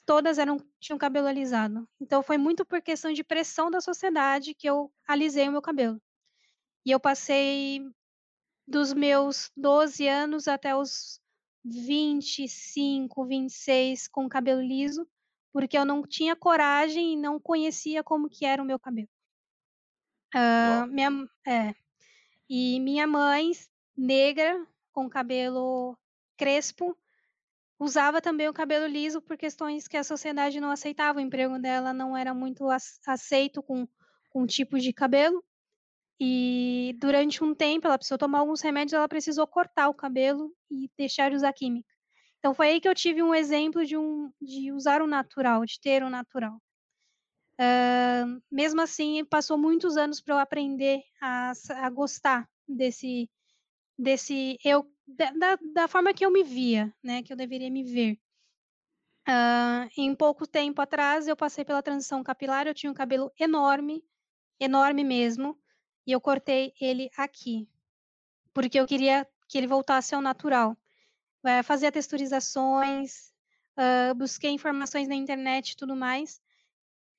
todas 0.00 0.38
eram 0.38 0.58
tinham 0.80 0.98
cabelo 0.98 1.26
alisado. 1.26 1.88
Então 2.00 2.22
foi 2.22 2.38
muito 2.38 2.64
por 2.64 2.80
questão 2.80 3.12
de 3.12 3.22
pressão 3.22 3.70
da 3.70 3.80
sociedade 3.80 4.54
que 4.54 4.68
eu 4.68 4.92
alisei 5.06 5.48
o 5.48 5.52
meu 5.52 5.62
cabelo. 5.62 6.00
E 6.84 6.90
eu 6.90 6.98
passei 6.98 7.84
dos 8.66 8.92
meus 8.92 9.50
12 9.56 10.08
anos 10.08 10.48
até 10.48 10.74
os 10.74 11.20
25, 11.64 13.24
26 13.24 14.08
com 14.08 14.28
cabelo 14.28 14.62
liso, 14.62 15.06
porque 15.52 15.76
eu 15.76 15.84
não 15.84 16.02
tinha 16.02 16.34
coragem 16.34 17.12
e 17.12 17.16
não 17.16 17.38
conhecia 17.38 18.02
como 18.02 18.28
que 18.28 18.44
era 18.44 18.62
o 18.62 18.66
meu 18.66 18.78
cabelo. 18.78 19.08
Uh, 20.34 20.86
minha, 20.88 21.10
é, 21.46 21.74
e 22.48 22.80
minha 22.80 23.06
mãe, 23.06 23.52
negra, 23.96 24.66
com 24.92 25.08
cabelo 25.08 25.96
crespo, 26.36 26.96
usava 27.82 28.20
também 28.20 28.48
o 28.48 28.52
cabelo 28.52 28.86
liso 28.86 29.20
por 29.20 29.36
questões 29.36 29.88
que 29.88 29.96
a 29.96 30.04
sociedade 30.04 30.60
não 30.60 30.70
aceitava. 30.70 31.18
O 31.18 31.22
emprego 31.22 31.58
dela 31.58 31.92
não 31.92 32.16
era 32.16 32.32
muito 32.32 32.66
aceito 33.06 33.62
com, 33.62 33.86
com 34.30 34.46
tipo 34.46 34.78
de 34.78 34.92
cabelo. 34.92 35.42
E 36.20 36.94
durante 36.98 37.42
um 37.42 37.54
tempo, 37.54 37.86
ela 37.86 37.98
precisou 37.98 38.18
tomar 38.18 38.38
alguns 38.38 38.60
remédios, 38.60 38.92
ela 38.92 39.08
precisou 39.08 39.46
cortar 39.46 39.88
o 39.88 39.94
cabelo 39.94 40.54
e 40.70 40.88
deixar 40.96 41.30
de 41.30 41.36
usar 41.36 41.52
química. 41.52 41.92
Então 42.38 42.54
foi 42.54 42.68
aí 42.68 42.80
que 42.80 42.88
eu 42.88 42.94
tive 42.94 43.22
um 43.22 43.34
exemplo 43.34 43.84
de, 43.84 43.96
um, 43.96 44.32
de 44.40 44.72
usar 44.72 45.02
o 45.02 45.06
natural, 45.06 45.64
de 45.64 45.80
ter 45.80 46.02
o 46.02 46.10
natural. 46.10 46.60
Uh, 47.54 48.42
mesmo 48.50 48.80
assim, 48.80 49.24
passou 49.24 49.58
muitos 49.58 49.96
anos 49.96 50.20
para 50.20 50.34
eu 50.34 50.38
aprender 50.38 51.02
a, 51.20 51.52
a, 51.76 51.90
gostar 51.90 52.48
desse, 52.66 53.30
desse 53.98 54.58
eu 54.64 54.84
da, 55.16 55.58
da, 55.72 55.88
forma 55.88 56.12
que 56.12 56.24
eu 56.24 56.30
me 56.30 56.42
via, 56.42 56.94
né, 57.02 57.22
que 57.22 57.32
eu 57.32 57.36
deveria 57.36 57.70
me 57.70 57.82
ver. 57.82 58.18
Uh, 59.28 59.88
em 59.96 60.14
pouco 60.14 60.46
tempo 60.46 60.82
atrás, 60.82 61.28
eu 61.28 61.36
passei 61.36 61.64
pela 61.64 61.82
transição 61.82 62.22
capilar, 62.22 62.66
eu 62.66 62.74
tinha 62.74 62.90
um 62.90 62.94
cabelo 62.94 63.32
enorme, 63.38 64.04
enorme 64.58 65.04
mesmo, 65.04 65.56
e 66.06 66.12
eu 66.12 66.20
cortei 66.20 66.72
ele 66.80 67.08
aqui, 67.16 67.68
porque 68.52 68.78
eu 68.78 68.86
queria 68.86 69.26
que 69.48 69.58
ele 69.58 69.66
voltasse 69.66 70.14
ao 70.14 70.20
natural. 70.20 70.76
Uh, 71.44 71.62
fazia 71.62 71.92
texturizações, 71.92 73.32
uh, 73.78 74.14
busquei 74.14 74.50
informações 74.50 75.06
na 75.06 75.14
internet 75.14 75.70
e 75.70 75.76
tudo 75.76 75.94
mais, 75.94 76.40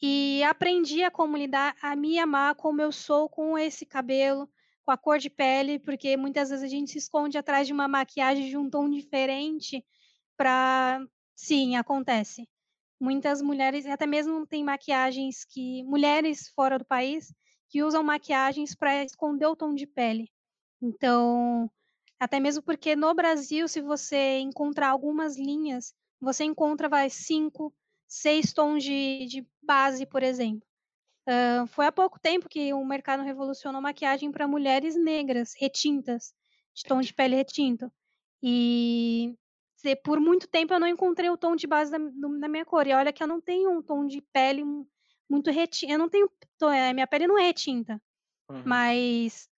e 0.02 0.44
aprendi 0.44 1.04
a 1.04 1.12
como 1.12 1.38
lidar, 1.38 1.76
a 1.82 1.96
me 1.96 2.20
amar 2.20 2.56
como 2.56 2.82
eu 2.82 2.92
sou 2.92 3.30
com 3.30 3.58
esse 3.58 3.86
cabelo, 3.86 4.50
com 4.86 4.92
a 4.92 4.98
cor 4.98 5.20
de 5.20 5.30
pele, 5.30 5.80
porque 5.80 6.18
muitas 6.18 6.50
vezes 6.50 6.64
a 6.66 6.68
gente 6.68 6.92
se 6.92 6.98
esconde 7.00 7.38
atrás 7.38 7.68
de 7.68 7.74
uma 7.74 7.88
maquiagem 7.88 8.50
de 8.50 8.58
um 8.58 8.70
tom 8.70 8.90
diferente 8.90 9.86
para 10.38 11.06
sim, 11.36 11.76
acontece. 11.76 12.48
Muitas 13.00 13.42
mulheres, 13.42 13.86
até 13.86 14.08
mesmo 14.08 14.48
tem 14.48 14.64
maquiagens 14.64 15.46
que 15.46 15.84
mulheres 15.84 16.50
fora 16.50 16.80
do 16.80 16.86
país 16.86 17.34
que 17.70 17.84
usam 17.84 18.04
maquiagens 18.04 18.76
para 18.76 19.04
esconder 19.04 19.48
o 19.48 19.56
tom 19.56 19.74
de 19.76 19.88
pele. 19.88 20.32
Então, 20.82 21.70
Até 22.20 22.40
mesmo 22.40 22.64
porque 22.64 22.96
no 22.96 23.14
Brasil, 23.14 23.68
se 23.68 23.82
você 23.82 24.40
encontrar 24.40 24.90
algumas 24.90 25.38
linhas, 25.38 25.94
você 26.20 26.44
encontra, 26.46 26.90
vai, 26.90 27.10
cinco, 27.10 27.74
seis 28.08 28.54
tons 28.54 28.84
de, 28.84 29.26
de 29.28 29.48
base, 29.62 30.06
por 30.08 30.24
exemplo. 30.24 30.68
Uh, 31.28 31.66
foi 31.68 31.86
há 31.86 31.92
pouco 31.92 32.20
tempo 32.20 32.50
que 32.50 32.74
o 32.74 32.84
mercado 32.84 33.24
revolucionou 33.24 33.82
maquiagem 33.82 34.32
para 34.32 34.48
mulheres 34.48 34.96
negras, 34.96 35.54
retintas, 35.58 36.34
de 36.74 36.84
tom 36.84 37.00
de 37.00 37.14
pele 37.14 37.36
retinto. 37.36 37.92
E 38.42 39.36
por 40.04 40.20
muito 40.20 40.48
tempo 40.48 40.74
eu 40.74 40.80
não 40.80 40.88
encontrei 40.88 41.30
o 41.30 41.38
tom 41.38 41.56
de 41.56 41.68
base 41.68 41.92
da, 41.92 41.98
da, 41.98 42.48
minha 42.48 42.66
cor. 42.66 42.88
E 42.88 42.94
olha 42.94 43.14
que 43.14 43.24
eu 43.24 43.28
não 43.28 43.40
tenho 43.40 43.72
um 43.72 43.82
tom 43.82 44.06
de 44.06 44.22
pele 44.34 44.64
muito 45.30 45.50
retinto. 45.50 45.92
Eu 45.92 45.98
não 45.98 46.10
tenho. 46.10 46.30
É, 46.74 46.94
minha 46.94 47.08
pele 47.08 47.28
não 47.28 47.38
é 47.38 47.44
retinta. 47.44 48.02
Uhum. 48.50 48.64
Mas 48.66 49.50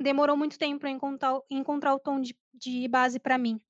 demorou 0.00 0.36
muito 0.36 0.58
tempo 0.58 0.80
para 0.80 0.90
encontrar, 0.90 1.40
encontrar 1.50 1.94
o 1.94 2.00
tom 2.00 2.20
de, 2.20 2.36
de 2.54 2.86
base 2.88 3.18
para 3.18 3.38
mim. 3.38 3.60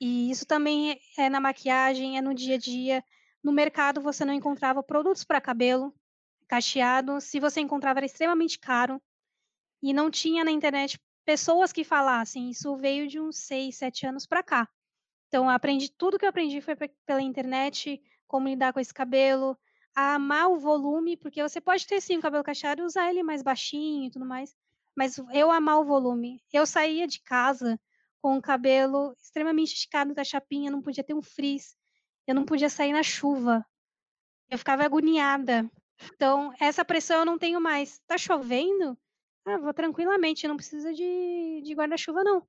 E 0.00 0.30
isso 0.30 0.46
também 0.46 0.98
é 1.16 1.28
na 1.28 1.40
maquiagem, 1.40 2.16
é 2.18 2.22
no 2.22 2.34
dia 2.34 2.54
a 2.54 2.58
dia. 2.58 3.04
No 3.42 3.52
mercado 3.52 4.00
você 4.00 4.24
não 4.24 4.34
encontrava 4.34 4.82
produtos 4.82 5.24
para 5.24 5.40
cabelo 5.40 5.94
cacheado. 6.48 7.20
Se 7.20 7.38
você 7.38 7.60
encontrava 7.60 8.00
era 8.00 8.06
extremamente 8.06 8.58
caro. 8.58 9.00
E 9.82 9.92
não 9.92 10.10
tinha 10.10 10.44
na 10.44 10.50
internet 10.50 10.98
pessoas 11.24 11.72
que 11.72 11.84
falassem. 11.84 12.50
Isso 12.50 12.76
veio 12.76 13.06
de 13.06 13.20
uns 13.20 13.36
seis, 13.36 13.76
sete 13.76 14.06
anos 14.06 14.26
para 14.26 14.42
cá. 14.42 14.68
Então, 15.28 15.48
aprendi 15.48 15.90
tudo 15.90 16.18
que 16.18 16.24
eu 16.24 16.30
aprendi 16.30 16.60
foi 16.60 16.74
pela 17.06 17.20
internet, 17.20 18.02
como 18.26 18.48
lidar 18.48 18.72
com 18.72 18.80
esse 18.80 18.94
cabelo, 18.94 19.56
a 19.94 20.14
amar 20.14 20.48
o 20.48 20.58
volume, 20.58 21.16
porque 21.16 21.42
você 21.42 21.60
pode 21.60 21.86
ter 21.86 22.00
sim 22.00 22.18
o 22.18 22.22
cabelo 22.22 22.42
cacheado 22.42 22.82
e 22.82 22.84
usar 22.84 23.10
ele 23.10 23.22
mais 23.22 23.42
baixinho 23.42 24.06
e 24.06 24.10
tudo 24.10 24.24
mais, 24.24 24.56
mas 24.96 25.18
eu 25.32 25.50
amar 25.50 25.80
o 25.80 25.84
volume. 25.84 26.42
Eu 26.52 26.64
saía 26.64 27.06
de 27.06 27.20
casa 27.20 27.78
com 28.22 28.36
o 28.36 28.42
cabelo 28.42 29.14
extremamente 29.20 29.74
esticado 29.74 30.14
da 30.14 30.24
chapinha, 30.24 30.70
não 30.70 30.80
podia 30.80 31.04
ter 31.04 31.14
um 31.14 31.22
frizz, 31.22 31.76
eu 32.26 32.34
não 32.34 32.44
podia 32.44 32.70
sair 32.70 32.92
na 32.92 33.02
chuva. 33.02 33.66
Eu 34.50 34.56
ficava 34.56 34.84
agoniada. 34.84 35.70
Então, 36.14 36.52
essa 36.60 36.84
pressão 36.84 37.20
eu 37.20 37.24
não 37.24 37.38
tenho 37.38 37.60
mais. 37.60 37.98
Tá 38.06 38.16
chovendo? 38.16 38.96
Ah, 39.44 39.58
vou 39.58 39.72
tranquilamente, 39.72 40.46
não 40.46 40.56
precisa 40.56 40.92
de, 40.92 41.62
de 41.64 41.74
guarda-chuva, 41.74 42.22
não. 42.22 42.46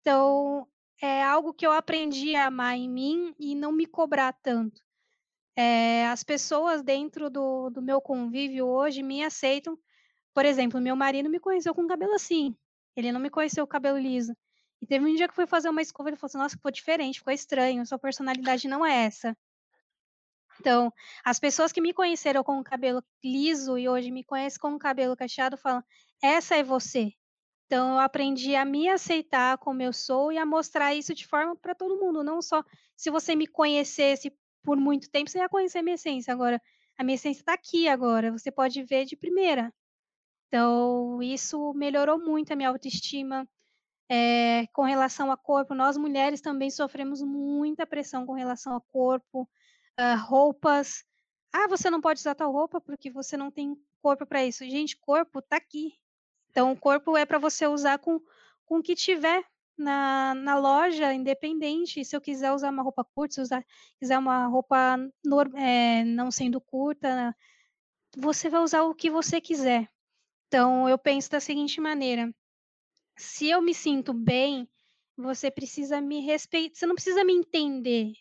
Então, 0.00 0.66
é 1.00 1.22
algo 1.22 1.52
que 1.52 1.66
eu 1.66 1.72
aprendi 1.72 2.34
a 2.34 2.46
amar 2.46 2.76
em 2.76 2.88
mim 2.88 3.34
e 3.38 3.54
não 3.54 3.72
me 3.72 3.86
cobrar 3.86 4.32
tanto. 4.32 4.80
É, 5.56 6.06
as 6.06 6.22
pessoas 6.22 6.82
dentro 6.82 7.28
do, 7.28 7.70
do 7.70 7.82
meu 7.82 8.00
convívio 8.00 8.66
hoje 8.66 9.02
me 9.02 9.22
aceitam. 9.22 9.78
Por 10.34 10.44
exemplo, 10.44 10.80
meu 10.80 10.96
marido 10.96 11.28
me 11.28 11.40
conheceu 11.40 11.74
com 11.74 11.86
cabelo 11.86 12.14
assim. 12.14 12.56
Ele 12.96 13.12
não 13.12 13.20
me 13.20 13.30
conheceu 13.30 13.66
com 13.66 13.70
cabelo 13.70 13.98
liso. 13.98 14.34
E 14.80 14.86
teve 14.86 15.04
um 15.04 15.14
dia 15.14 15.28
que 15.28 15.34
foi 15.34 15.46
fazer 15.46 15.68
uma 15.68 15.82
escova, 15.82 16.08
ele 16.08 16.16
falou 16.16 16.28
assim, 16.28 16.38
nossa, 16.38 16.56
ficou 16.56 16.70
diferente, 16.70 17.18
ficou 17.18 17.32
estranho, 17.32 17.84
sua 17.84 17.98
personalidade 17.98 18.66
não 18.66 18.84
é 18.84 19.04
essa. 19.04 19.36
Então, 20.60 20.92
as 21.24 21.40
pessoas 21.40 21.72
que 21.72 21.80
me 21.80 21.94
conheceram 21.94 22.44
com 22.44 22.60
o 22.60 22.64
cabelo 22.64 23.02
liso 23.24 23.78
e 23.78 23.88
hoje 23.88 24.10
me 24.10 24.22
conhecem 24.22 24.60
com 24.60 24.74
o 24.74 24.78
cabelo 24.78 25.16
cacheado 25.16 25.56
falam, 25.56 25.82
essa 26.22 26.54
é 26.54 26.62
você. 26.62 27.12
Então, 27.66 27.94
eu 27.94 27.98
aprendi 27.98 28.54
a 28.54 28.64
me 28.64 28.88
aceitar 28.88 29.56
como 29.56 29.80
eu 29.80 29.92
sou 29.92 30.30
e 30.30 30.36
a 30.36 30.44
mostrar 30.44 30.94
isso 30.94 31.14
de 31.14 31.26
forma 31.26 31.56
para 31.56 31.74
todo 31.74 31.98
mundo, 31.98 32.22
não 32.22 32.42
só 32.42 32.62
se 32.94 33.10
você 33.10 33.34
me 33.34 33.46
conhecesse 33.46 34.30
por 34.62 34.76
muito 34.76 35.10
tempo, 35.10 35.30
você 35.30 35.38
ia 35.38 35.48
conhecer 35.48 35.80
minha 35.80 35.94
essência. 35.94 36.34
Agora, 36.34 36.60
a 36.98 37.02
minha 37.02 37.14
essência 37.14 37.40
está 37.40 37.54
aqui 37.54 37.88
agora, 37.88 38.30
você 38.30 38.52
pode 38.52 38.82
ver 38.82 39.06
de 39.06 39.16
primeira. 39.16 39.72
Então, 40.48 41.22
isso 41.22 41.72
melhorou 41.72 42.18
muito 42.18 42.52
a 42.52 42.56
minha 42.56 42.68
autoestima. 42.68 43.48
É, 44.10 44.66
com 44.74 44.82
relação 44.82 45.30
a 45.30 45.36
corpo, 45.36 45.72
nós 45.72 45.96
mulheres 45.96 46.40
também 46.40 46.70
sofremos 46.70 47.22
muita 47.22 47.86
pressão 47.86 48.26
com 48.26 48.32
relação 48.32 48.74
ao 48.74 48.80
corpo, 48.80 49.48
uh, 50.00 50.18
roupas. 50.18 51.04
Ah, 51.52 51.68
você 51.68 51.90
não 51.90 52.00
pode 52.00 52.20
usar 52.20 52.34
tal 52.34 52.52
roupa 52.52 52.80
porque 52.80 53.10
você 53.10 53.36
não 53.36 53.50
tem 53.50 53.76
corpo 54.02 54.24
para 54.26 54.44
isso. 54.44 54.64
Gente, 54.64 54.96
corpo 54.96 55.42
tá 55.42 55.56
aqui. 55.56 55.94
Então, 56.50 56.72
o 56.72 56.76
corpo 56.76 57.16
é 57.16 57.26
para 57.26 57.38
você 57.38 57.66
usar 57.66 57.98
com, 57.98 58.20
com 58.64 58.78
o 58.78 58.82
que 58.82 58.94
tiver 58.94 59.44
na, 59.76 60.34
na 60.34 60.58
loja, 60.58 61.12
independente. 61.12 62.04
Se 62.04 62.16
eu 62.16 62.20
quiser 62.20 62.52
usar 62.52 62.70
uma 62.70 62.82
roupa 62.82 63.04
curta, 63.04 63.34
se 63.34 63.40
eu 63.40 63.44
usar, 63.44 63.64
quiser 63.98 64.18
uma 64.18 64.46
roupa 64.46 64.98
é, 65.56 66.04
não 66.04 66.30
sendo 66.30 66.60
curta, 66.60 67.34
você 68.16 68.48
vai 68.48 68.62
usar 68.62 68.82
o 68.82 68.94
que 68.94 69.10
você 69.10 69.40
quiser. 69.40 69.88
Então, 70.48 70.88
eu 70.88 70.98
penso 70.98 71.30
da 71.30 71.40
seguinte 71.40 71.80
maneira: 71.80 72.34
se 73.16 73.48
eu 73.48 73.62
me 73.62 73.74
sinto 73.74 74.12
bem, 74.12 74.68
você 75.16 75.50
precisa 75.50 76.00
me 76.00 76.20
respeitar. 76.20 76.76
Você 76.76 76.86
não 76.86 76.94
precisa 76.94 77.24
me 77.24 77.32
entender. 77.32 78.12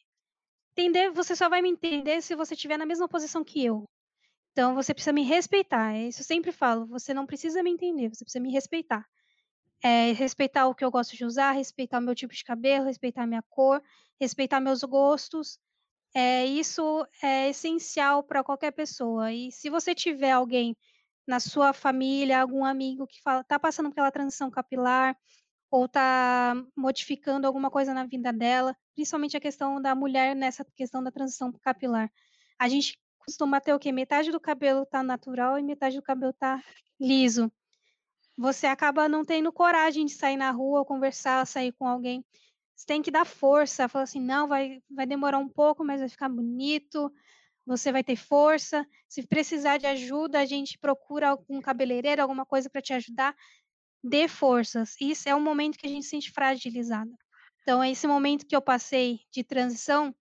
Entender, 0.75 1.11
você 1.11 1.35
só 1.35 1.49
vai 1.49 1.61
me 1.61 1.69
entender 1.69 2.21
se 2.21 2.35
você 2.35 2.53
estiver 2.53 2.77
na 2.77 2.85
mesma 2.85 3.07
posição 3.07 3.43
que 3.43 3.63
eu. 3.63 3.85
Então 4.51 4.75
você 4.75 4.93
precisa 4.93 5.13
me 5.13 5.23
respeitar. 5.23 5.93
É 5.95 6.07
isso 6.07 6.21
eu 6.21 6.25
sempre 6.25 6.51
falo. 6.51 6.85
Você 6.87 7.13
não 7.13 7.25
precisa 7.25 7.63
me 7.63 7.71
entender, 7.71 8.09
você 8.09 8.23
precisa 8.23 8.41
me 8.41 8.51
respeitar. 8.51 9.05
É, 9.81 10.11
respeitar 10.13 10.67
o 10.67 10.75
que 10.75 10.83
eu 10.83 10.91
gosto 10.91 11.15
de 11.15 11.23
usar, 11.25 11.53
respeitar 11.53 11.99
o 11.99 12.01
meu 12.01 12.15
tipo 12.15 12.33
de 12.33 12.43
cabelo, 12.43 12.85
respeitar 12.85 13.23
a 13.23 13.27
minha 13.27 13.43
cor, 13.49 13.81
respeitar 14.19 14.59
meus 14.59 14.83
gostos. 14.83 15.59
É, 16.13 16.45
isso 16.45 17.05
é 17.23 17.49
essencial 17.49 18.23
para 18.23 18.43
qualquer 18.43 18.71
pessoa. 18.71 19.31
E 19.31 19.51
se 19.51 19.69
você 19.69 19.95
tiver 19.95 20.31
alguém 20.31 20.75
na 21.27 21.39
sua 21.39 21.73
família, 21.73 22.41
algum 22.41 22.65
amigo 22.65 23.07
que 23.07 23.19
está 23.19 23.59
passando 23.59 23.91
pela 23.91 24.11
transição 24.11 24.49
capilar 24.49 25.15
ou 25.71 25.85
está 25.85 26.55
modificando 26.75 27.45
alguma 27.45 27.69
coisa 27.69 27.93
na 27.93 28.05
vida 28.05 28.33
dela, 28.33 28.75
principalmente 28.95 29.37
a 29.37 29.39
questão 29.39 29.81
da 29.81 29.93
mulher 29.93 30.35
nessa 30.35 30.65
questão 30.75 31.03
da 31.03 31.11
transição 31.11 31.51
capilar. 31.61 32.11
A 32.57 32.67
gente 32.67 32.99
costuma 33.19 33.61
ter 33.61 33.73
o 33.73 33.79
quê? 33.79 33.91
Metade 33.91 34.31
do 34.31 34.39
cabelo 34.39 34.85
tá 34.85 35.03
natural 35.03 35.59
e 35.59 35.63
metade 35.63 35.95
do 35.95 36.01
cabelo 36.01 36.33
tá 36.33 36.61
liso. 36.99 37.51
Você 38.37 38.67
acaba 38.67 39.09
não 39.09 39.23
tendo 39.23 39.51
coragem 39.51 40.05
de 40.05 40.13
sair 40.13 40.37
na 40.37 40.49
rua, 40.49 40.85
conversar, 40.85 41.45
sair 41.45 41.73
com 41.73 41.85
alguém. 41.87 42.25
Você 42.75 42.85
tem 42.85 43.01
que 43.01 43.11
dar 43.11 43.25
força, 43.25 43.89
falar 43.89 44.03
assim, 44.03 44.21
não, 44.21 44.47
vai, 44.47 44.81
vai 44.89 45.05
demorar 45.05 45.37
um 45.37 45.49
pouco, 45.49 45.83
mas 45.83 45.99
vai 45.99 46.07
ficar 46.07 46.29
bonito, 46.29 47.11
você 47.65 47.91
vai 47.91 48.03
ter 48.03 48.15
força. 48.15 48.87
Se 49.07 49.21
precisar 49.27 49.77
de 49.77 49.85
ajuda, 49.85 50.39
a 50.39 50.45
gente 50.45 50.77
procura 50.79 51.29
algum 51.29 51.61
cabeleireiro, 51.61 52.21
alguma 52.21 52.45
coisa 52.45 52.69
para 52.69 52.81
te 52.81 52.93
ajudar. 52.93 53.35
Dê 54.03 54.27
forças. 54.27 54.95
Isso 54.99 55.27
é 55.27 55.35
um 55.35 55.41
momento 55.41 55.77
que 55.77 55.85
a 55.85 55.89
gente 55.89 56.03
se 56.03 56.11
sente 56.11 56.31
fragilizada. 56.31 57.11
Então, 57.61 57.83
esse 57.83 58.07
momento 58.07 58.45
que 58.45 58.55
eu 58.55 58.61
passei 58.61 59.19
de 59.31 59.43
transição, 59.43 60.15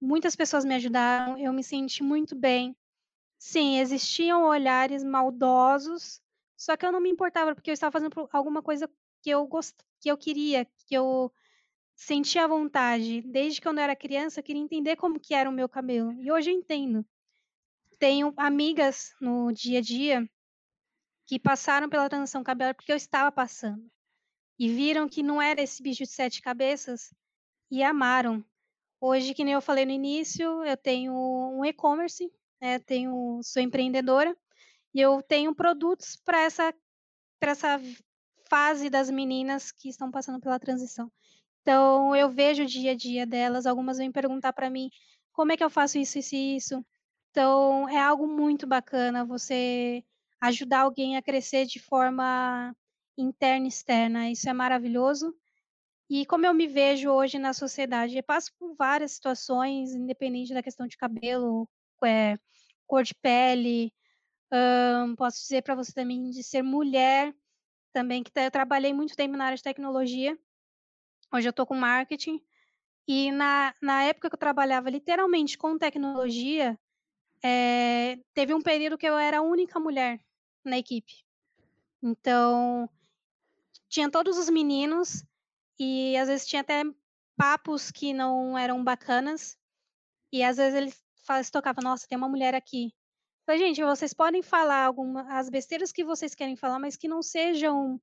Muitas 0.00 0.36
pessoas 0.36 0.64
me 0.64 0.74
ajudaram, 0.76 1.36
eu 1.38 1.52
me 1.52 1.62
senti 1.62 2.04
muito 2.04 2.36
bem. 2.36 2.76
Sim, 3.36 3.78
existiam 3.80 4.44
olhares 4.44 5.02
maldosos, 5.02 6.20
só 6.56 6.76
que 6.76 6.86
eu 6.86 6.92
não 6.92 7.00
me 7.00 7.10
importava, 7.10 7.54
porque 7.54 7.70
eu 7.70 7.74
estava 7.74 7.92
fazendo 7.92 8.28
alguma 8.32 8.62
coisa 8.62 8.88
que 9.22 9.30
eu 9.30 9.44
gost... 9.46 9.76
que 10.00 10.08
eu 10.08 10.16
queria, 10.16 10.64
que 10.86 10.94
eu 10.94 11.32
sentia 11.96 12.46
vontade. 12.46 13.22
Desde 13.22 13.60
que 13.60 13.66
eu 13.66 13.72
não 13.72 13.82
era 13.82 13.96
criança, 13.96 14.38
eu 14.38 14.44
queria 14.44 14.62
entender 14.62 14.94
como 14.94 15.18
que 15.18 15.34
era 15.34 15.50
o 15.50 15.52
meu 15.52 15.68
cabelo. 15.68 16.12
E 16.12 16.30
hoje 16.30 16.50
eu 16.50 16.54
entendo. 16.54 17.04
Tenho 17.98 18.32
amigas 18.36 19.12
no 19.20 19.50
dia 19.50 19.80
a 19.80 19.82
dia 19.82 20.30
que 21.28 21.38
passaram 21.38 21.90
pela 21.90 22.08
transição 22.08 22.42
cabelular 22.42 22.74
porque 22.74 22.90
eu 22.90 22.96
estava 22.96 23.30
passando. 23.30 23.86
E 24.58 24.66
viram 24.66 25.06
que 25.06 25.22
não 25.22 25.40
era 25.40 25.60
esse 25.60 25.82
bicho 25.82 26.02
de 26.04 26.10
sete 26.10 26.40
cabeças 26.40 27.14
e 27.70 27.82
amaram. 27.82 28.42
Hoje, 28.98 29.34
que 29.34 29.44
nem 29.44 29.52
eu 29.52 29.60
falei 29.60 29.84
no 29.84 29.92
início, 29.92 30.64
eu 30.64 30.76
tenho 30.76 31.12
um 31.12 31.62
e-commerce, 31.66 32.32
né, 32.60 32.78
tenho, 32.78 33.40
sou 33.42 33.62
empreendedora, 33.62 34.34
e 34.94 35.00
eu 35.02 35.22
tenho 35.22 35.54
produtos 35.54 36.16
para 36.16 36.40
essa, 36.40 36.74
essa 37.42 37.78
fase 38.48 38.88
das 38.88 39.10
meninas 39.10 39.70
que 39.70 39.90
estão 39.90 40.10
passando 40.10 40.40
pela 40.40 40.58
transição. 40.58 41.12
Então, 41.60 42.16
eu 42.16 42.30
vejo 42.30 42.62
o 42.62 42.66
dia 42.66 42.92
a 42.92 42.96
dia 42.96 43.26
delas, 43.26 43.66
algumas 43.66 43.98
vêm 43.98 44.10
perguntar 44.10 44.54
para 44.54 44.70
mim 44.70 44.90
como 45.32 45.52
é 45.52 45.56
que 45.58 45.62
eu 45.62 45.70
faço 45.70 45.98
isso, 45.98 46.18
isso 46.18 46.34
e 46.34 46.56
isso. 46.56 46.86
Então, 47.30 47.86
é 47.88 48.00
algo 48.00 48.26
muito 48.26 48.66
bacana 48.66 49.26
você 49.26 50.02
ajudar 50.40 50.80
alguém 50.80 51.16
a 51.16 51.22
crescer 51.22 51.66
de 51.66 51.78
forma 51.78 52.74
interna 53.16 53.66
e 53.66 53.68
externa. 53.68 54.30
Isso 54.30 54.48
é 54.48 54.52
maravilhoso. 54.52 55.34
E 56.10 56.24
como 56.26 56.46
eu 56.46 56.54
me 56.54 56.66
vejo 56.66 57.10
hoje 57.10 57.38
na 57.38 57.52
sociedade, 57.52 58.16
eu 58.16 58.22
passo 58.22 58.50
por 58.58 58.74
várias 58.74 59.12
situações, 59.12 59.94
independente 59.94 60.54
da 60.54 60.62
questão 60.62 60.86
de 60.86 60.96
cabelo, 60.96 61.68
é, 62.04 62.38
cor 62.86 63.02
de 63.02 63.14
pele. 63.14 63.92
posso 65.16 65.42
dizer 65.42 65.62
para 65.62 65.74
você 65.74 65.92
também 65.92 66.30
de 66.30 66.42
ser 66.42 66.62
mulher, 66.62 67.34
também 67.92 68.22
que 68.22 68.30
eu 68.34 68.50
trabalhei 68.50 68.94
muito 68.94 69.16
tempo 69.16 69.36
na 69.36 69.46
área 69.46 69.56
de 69.56 69.62
tecnologia. 69.62 70.38
Hoje 71.32 71.48
eu 71.48 71.50
estou 71.50 71.66
com 71.66 71.74
marketing. 71.74 72.40
E 73.06 73.30
na, 73.32 73.74
na 73.82 74.04
época 74.04 74.30
que 74.30 74.34
eu 74.34 74.38
trabalhava 74.38 74.90
literalmente 74.90 75.58
com 75.58 75.78
tecnologia, 75.78 76.78
é, 77.42 78.18
teve 78.34 78.54
um 78.54 78.62
período 78.62 78.98
que 78.98 79.06
eu 79.06 79.16
era 79.18 79.38
a 79.38 79.42
única 79.42 79.78
mulher 79.80 80.20
na 80.68 80.78
equipe. 80.78 81.24
Então, 82.02 82.88
tinha 83.88 84.10
todos 84.10 84.38
os 84.38 84.48
meninos 84.48 85.24
e 85.78 86.16
às 86.16 86.28
vezes 86.28 86.46
tinha 86.46 86.60
até 86.60 86.82
papos 87.36 87.90
que 87.90 88.12
não 88.12 88.58
eram 88.58 88.82
bacanas, 88.82 89.56
e 90.32 90.42
às 90.42 90.56
vezes 90.56 90.74
eles 90.74 91.04
se 91.46 91.52
tocavam, 91.52 91.82
nossa, 91.82 92.06
tem 92.08 92.18
uma 92.18 92.28
mulher 92.28 92.54
aqui. 92.54 92.92
Falei, 93.46 93.60
gente, 93.60 93.82
vocês 93.82 94.12
podem 94.12 94.42
falar 94.42 94.84
algumas 94.84 95.26
as 95.28 95.48
besteiras 95.48 95.92
que 95.92 96.04
vocês 96.04 96.34
querem 96.34 96.56
falar, 96.56 96.78
mas 96.78 96.96
que 96.96 97.08
não 97.08 97.22
sejam 97.22 98.00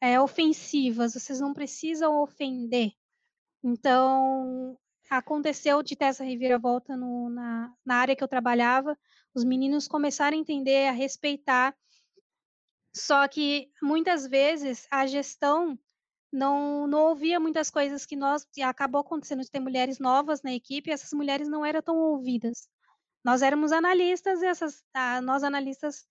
é, 0.00 0.20
ofensivas, 0.20 1.14
vocês 1.14 1.40
não 1.40 1.52
precisam 1.52 2.22
ofender. 2.22 2.92
Então, 3.64 4.78
aconteceu 5.10 5.82
de 5.82 5.96
ter 5.96 6.06
essa 6.06 6.22
reviravolta 6.22 6.96
no, 6.96 7.30
na, 7.30 7.74
na 7.84 7.96
área 7.96 8.14
que 8.14 8.22
eu 8.22 8.28
trabalhava, 8.28 8.96
os 9.34 9.42
meninos 9.42 9.88
começaram 9.88 10.36
a 10.36 10.40
entender, 10.40 10.88
a 10.88 10.92
respeitar, 10.92 11.74
só 12.96 13.28
que 13.28 13.70
muitas 13.82 14.26
vezes 14.26 14.88
a 14.90 15.06
gestão 15.06 15.78
não, 16.32 16.86
não 16.86 17.00
ouvia 17.08 17.38
muitas 17.38 17.70
coisas 17.70 18.06
que 18.06 18.16
nós, 18.16 18.46
acabou 18.62 19.02
acontecendo 19.02 19.42
de 19.42 19.50
ter 19.50 19.60
mulheres 19.60 19.98
novas 19.98 20.40
na 20.40 20.52
equipe, 20.54 20.88
e 20.88 20.92
essas 20.92 21.12
mulheres 21.12 21.46
não 21.46 21.64
eram 21.64 21.82
tão 21.82 21.96
ouvidas. 21.98 22.68
Nós 23.22 23.42
éramos 23.42 23.70
analistas 23.70 24.40
e 24.40 24.46
essas, 24.46 24.82
ah, 24.94 25.20
nós 25.20 25.44
analistas 25.44 26.06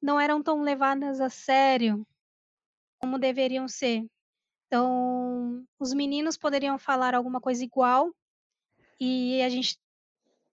não 0.00 0.18
eram 0.18 0.42
tão 0.42 0.62
levadas 0.62 1.20
a 1.20 1.28
sério 1.28 2.06
como 2.98 3.18
deveriam 3.18 3.68
ser. 3.68 4.06
Então, 4.66 5.62
os 5.78 5.92
meninos 5.92 6.38
poderiam 6.38 6.78
falar 6.78 7.14
alguma 7.14 7.40
coisa 7.40 7.62
igual 7.62 8.14
e 8.98 9.42
a 9.42 9.48
gente 9.50 9.78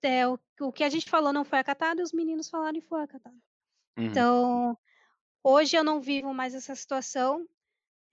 é, 0.01 0.27
o, 0.27 0.37
o, 0.59 0.71
que 0.71 0.83
a 0.83 0.89
gente 0.89 1.09
falou 1.09 1.31
não 1.31 1.45
foi 1.45 1.59
acatado 1.59 1.99
e 1.99 2.03
os 2.03 2.11
meninos 2.11 2.49
falaram 2.49 2.77
e 2.77 2.81
foi 2.81 3.03
acatado. 3.03 3.37
Uhum. 3.97 4.05
Então, 4.05 4.77
hoje 5.47 5.77
eu 5.77 5.83
não 5.83 6.01
vivo 6.01 6.33
mais 6.33 6.53
essa 6.53 6.75
situação. 6.75 7.47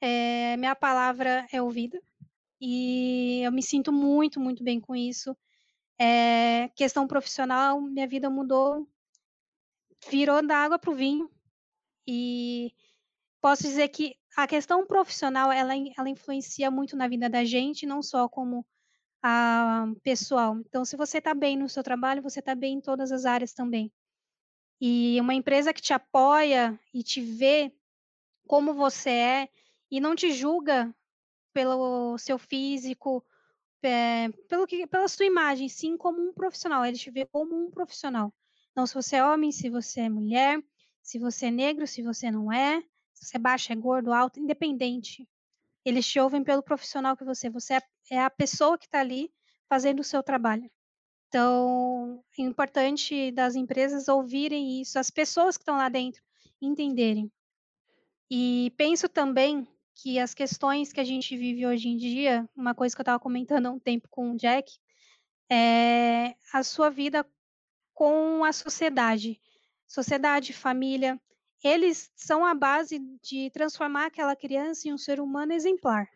É, 0.00 0.57
minha 0.57 0.76
palavra 0.76 1.47
é 1.53 1.61
ouvida 1.61 2.00
e 2.61 3.43
eu 3.43 3.50
me 3.50 3.62
sinto 3.62 3.93
muito, 3.93 4.38
muito 4.38 4.62
bem 4.62 4.81
com 4.81 4.95
isso. 4.95 5.37
É, 5.99 6.69
questão 6.76 7.07
profissional, 7.07 7.81
minha 7.81 8.07
vida 8.07 8.31
mudou, 8.31 8.88
virou 10.09 10.47
da 10.47 10.59
água 10.59 10.79
para 10.79 10.91
o 10.91 10.95
vinho. 10.95 11.29
E 12.07 12.73
posso 13.41 13.64
dizer 13.64 13.88
que 13.88 14.14
a 14.37 14.47
questão 14.47 14.87
profissional 14.87 15.50
ela, 15.50 15.75
ela 15.75 16.09
influencia 16.09 16.71
muito 16.71 16.97
na 16.97 17.09
vida 17.09 17.29
da 17.29 17.45
gente, 17.45 17.87
não 17.87 18.03
só 18.03 18.29
como 18.29 18.64
a 19.23 19.87
pessoal. 20.03 20.57
Então, 20.59 20.85
se 20.85 20.97
você 20.97 21.19
está 21.19 21.35
bem 21.35 21.57
no 21.57 21.69
seu 21.69 21.83
trabalho, 21.83 22.23
você 22.23 22.41
está 22.41 22.55
bem 22.55 22.75
em 22.75 22.81
todas 22.81 23.11
as 23.11 23.25
áreas 23.25 23.53
também. 23.53 23.93
E 24.87 25.19
uma 25.19 25.33
empresa 25.33 25.73
que 25.73 25.81
te 25.81 25.95
apoia 25.95 26.79
e 26.93 27.03
te 27.03 27.19
vê 27.19 27.73
como 28.47 28.75
você 28.75 29.09
é 29.09 29.49
e 29.91 29.99
não 29.99 30.14
te 30.14 30.31
julga 30.31 30.95
pelo 31.55 32.19
seu 32.19 32.38
físico, 32.38 33.25
é, 33.83 34.29
pelo 34.47 34.67
que, 34.67 34.87
pela 34.87 35.09
sua 35.09 35.25
imagem, 35.25 35.71
sim 35.71 35.97
como 35.97 36.21
um 36.21 36.35
profissional. 36.35 36.85
Ele 36.85 36.99
te 36.99 37.11
vê 37.11 37.25
como 37.25 37.57
um 37.57 37.71
profissional. 37.71 38.31
Não 38.76 38.87
se 38.87 38.93
você 38.93 39.17
é 39.17 39.25
homem, 39.25 39.50
se 39.50 39.71
você 39.71 40.03
é 40.03 40.09
mulher, 40.11 40.62
se 41.03 41.19
você 41.19 41.47
é 41.47 41.50
negro, 41.50 41.87
se 41.87 42.03
você 42.03 42.31
não 42.31 42.53
é, 42.53 42.83
se 43.14 43.25
você 43.25 43.38
é 43.38 43.41
baixo, 43.41 43.73
é 43.73 43.76
gordo, 43.76 44.12
alto, 44.12 44.38
independente. 44.38 45.26
Eles 45.83 46.07
te 46.07 46.21
ouvem 46.21 46.45
pelo 46.45 46.62
profissional 46.62 47.17
que 47.17 47.25
você. 47.25 47.49
Você 47.49 47.73
é, 47.73 47.83
é 48.11 48.21
a 48.21 48.29
pessoa 48.29 48.76
que 48.76 48.85
está 48.85 49.00
ali 49.00 49.33
fazendo 49.67 50.00
o 50.00 50.05
seu 50.05 50.23
trabalho. 50.23 50.71
Então, 51.35 52.23
é 52.38 52.43
importante 52.43 53.33
das 53.33 53.57
empresas 53.57 54.07
ouvirem 54.07 54.81
isso, 54.81 55.00
as 55.00 55.11
pessoas 55.11 55.57
que 55.57 55.62
estão 55.62 55.76
lá 55.76 55.88
dentro 55.88 56.23
entenderem. 56.62 57.29
E 58.31 58.73
penso 58.76 59.09
também 59.09 59.67
que 59.97 60.21
as 60.21 60.33
questões 60.33 60.93
que 60.93 61.00
a 61.00 61.05
gente 61.05 61.37
vive 61.37 61.67
hoje 61.67 61.88
em 61.88 61.97
dia, 61.97 62.49
uma 62.55 62.73
coisa 62.73 62.95
que 62.95 63.00
eu 63.00 63.03
estava 63.03 63.19
comentando 63.19 63.67
há 63.67 63.73
um 63.73 63.81
tempo 63.81 64.07
com 64.09 64.31
o 64.31 64.37
Jack, 64.37 64.79
é 65.50 66.37
a 66.53 66.62
sua 66.62 66.88
vida 66.88 67.29
com 67.93 68.45
a 68.45 68.53
sociedade. 68.53 69.41
Sociedade, 69.88 70.53
família, 70.53 71.21
eles 71.64 72.12
são 72.14 72.45
a 72.45 72.55
base 72.55 73.00
de 73.21 73.50
transformar 73.50 74.07
aquela 74.07 74.37
criança 74.37 74.87
em 74.87 74.93
um 74.93 74.99
ser 74.99 75.19
humano 75.19 75.53
exemplar. 75.53 76.09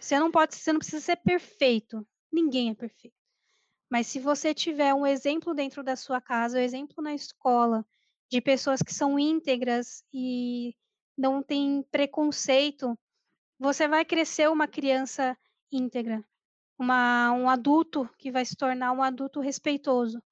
Você 0.00 0.18
não 0.18 0.28
pode, 0.28 0.56
você 0.56 0.72
não 0.72 0.80
precisa 0.80 1.00
ser 1.00 1.18
perfeito. 1.18 2.04
Ninguém 2.32 2.70
é 2.70 2.74
perfeito. 2.74 3.19
Mas 3.90 4.06
se 4.06 4.20
você 4.20 4.54
tiver 4.54 4.94
um 4.94 5.06
exemplo 5.06 5.52
dentro 5.52 5.82
da 5.82 5.96
sua 5.96 6.20
casa, 6.20 6.58
um 6.58 6.62
exemplo 6.62 7.02
na 7.02 7.12
escola, 7.12 7.84
de 8.30 8.40
pessoas 8.40 8.80
que 8.80 8.94
são 8.94 9.18
íntegras 9.18 10.04
e 10.12 10.76
não 11.18 11.42
têm 11.42 11.82
preconceito, 11.90 12.96
você 13.58 13.88
vai 13.88 14.04
crescer 14.04 14.48
uma 14.48 14.68
criança 14.68 15.36
íntegra, 15.72 16.24
uma, 16.78 17.32
um 17.32 17.50
adulto 17.50 18.08
que 18.16 18.30
vai 18.30 18.44
se 18.44 18.56
tornar 18.56 18.92
um 18.92 19.02
adulto 19.02 19.40
respeitoso. 19.40 20.22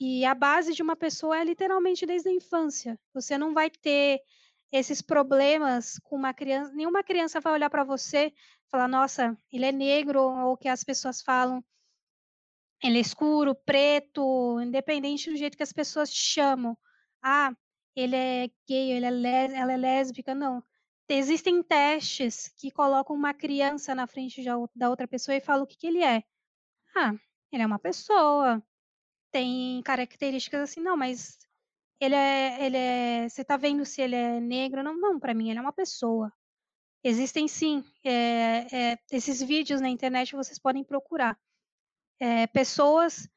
E 0.00 0.24
a 0.24 0.34
base 0.34 0.74
de 0.74 0.82
uma 0.82 0.96
pessoa 0.96 1.38
é 1.38 1.44
literalmente 1.44 2.04
desde 2.04 2.28
a 2.28 2.32
infância. 2.32 2.98
Você 3.14 3.38
não 3.38 3.54
vai 3.54 3.70
ter 3.70 4.20
esses 4.72 5.00
problemas 5.00 5.98
com 6.00 6.16
uma 6.16 6.34
criança, 6.34 6.72
nenhuma 6.72 7.04
criança 7.04 7.40
vai 7.40 7.52
olhar 7.52 7.70
para 7.70 7.84
você 7.84 8.26
e 8.26 8.34
falar, 8.68 8.88
nossa, 8.88 9.36
ele 9.52 9.66
é 9.66 9.70
negro, 9.70 10.20
ou 10.20 10.56
que 10.56 10.66
as 10.66 10.82
pessoas 10.82 11.22
falam, 11.22 11.62
ele 12.82 12.98
é 12.98 13.00
escuro, 13.00 13.54
preto, 13.54 14.60
independente 14.60 15.30
do 15.30 15.36
jeito 15.36 15.56
que 15.56 15.62
as 15.62 15.72
pessoas 15.72 16.12
chamam. 16.12 16.76
Ah, 17.22 17.54
ele 17.94 18.16
é 18.16 18.48
gay, 18.68 18.92
ele 18.92 19.06
é 19.06 19.44
ela 19.56 19.72
é 19.72 19.76
lésbica, 19.76 20.34
não. 20.34 20.62
Existem 21.08 21.62
testes 21.62 22.48
que 22.56 22.70
colocam 22.70 23.14
uma 23.14 23.34
criança 23.34 23.94
na 23.94 24.06
frente 24.06 24.42
da 24.74 24.88
outra 24.90 25.06
pessoa 25.06 25.36
e 25.36 25.40
falam 25.40 25.64
o 25.64 25.66
que, 25.66 25.76
que 25.76 25.86
ele 25.86 26.02
é. 26.02 26.22
Ah, 26.96 27.14
ele 27.52 27.62
é 27.62 27.66
uma 27.66 27.78
pessoa, 27.78 28.62
tem 29.30 29.82
características 29.82 30.60
assim, 30.62 30.80
não, 30.80 30.96
mas 30.96 31.38
ele 32.00 32.14
é, 32.14 32.66
ele 32.66 32.76
é, 32.76 33.28
você 33.28 33.44
tá 33.44 33.56
vendo 33.56 33.84
se 33.84 34.02
ele 34.02 34.16
é 34.16 34.40
negro? 34.40 34.82
Não, 34.82 34.96
não, 34.96 35.20
para 35.20 35.34
mim 35.34 35.50
ele 35.50 35.58
é 35.58 35.62
uma 35.62 35.72
pessoa. 35.72 36.32
Existem 37.04 37.48
sim, 37.48 37.84
é, 38.04 38.92
é, 38.92 38.98
esses 39.10 39.42
vídeos 39.42 39.80
na 39.80 39.88
internet 39.88 40.36
vocês 40.36 40.58
podem 40.58 40.84
procurar. 40.84 41.38
É, 42.20 42.46
pessoas 42.46 43.28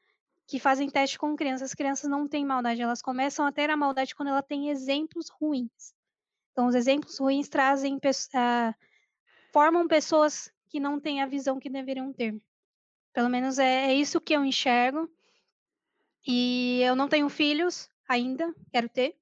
que 0.46 0.60
fazem 0.60 0.88
teste 0.88 1.18
com 1.18 1.36
crianças, 1.36 1.70
as 1.70 1.74
crianças 1.74 2.08
não 2.08 2.28
têm 2.28 2.46
maldade, 2.46 2.80
elas 2.80 3.02
começam 3.02 3.44
a 3.44 3.52
ter 3.52 3.68
a 3.68 3.76
maldade 3.76 4.14
quando 4.14 4.28
ela 4.28 4.42
tem 4.42 4.70
exemplos 4.70 5.28
ruins. 5.28 5.94
Então, 6.52 6.68
os 6.68 6.74
exemplos 6.74 7.18
ruins 7.18 7.48
trazem, 7.48 7.96
uh, 7.96 8.74
formam 9.52 9.88
pessoas 9.88 10.50
que 10.68 10.78
não 10.78 11.00
têm 11.00 11.20
a 11.20 11.26
visão 11.26 11.58
que 11.58 11.68
deveriam 11.68 12.12
ter. 12.12 12.40
Pelo 13.12 13.28
menos 13.28 13.58
é, 13.58 13.90
é 13.90 13.94
isso 13.94 14.20
que 14.20 14.34
eu 14.34 14.44
enxergo. 14.44 15.10
E 16.26 16.80
eu 16.82 16.96
não 16.96 17.08
tenho 17.08 17.28
filhos 17.28 17.90
ainda, 18.08 18.54
quero 18.72 18.88
ter. 18.88 19.16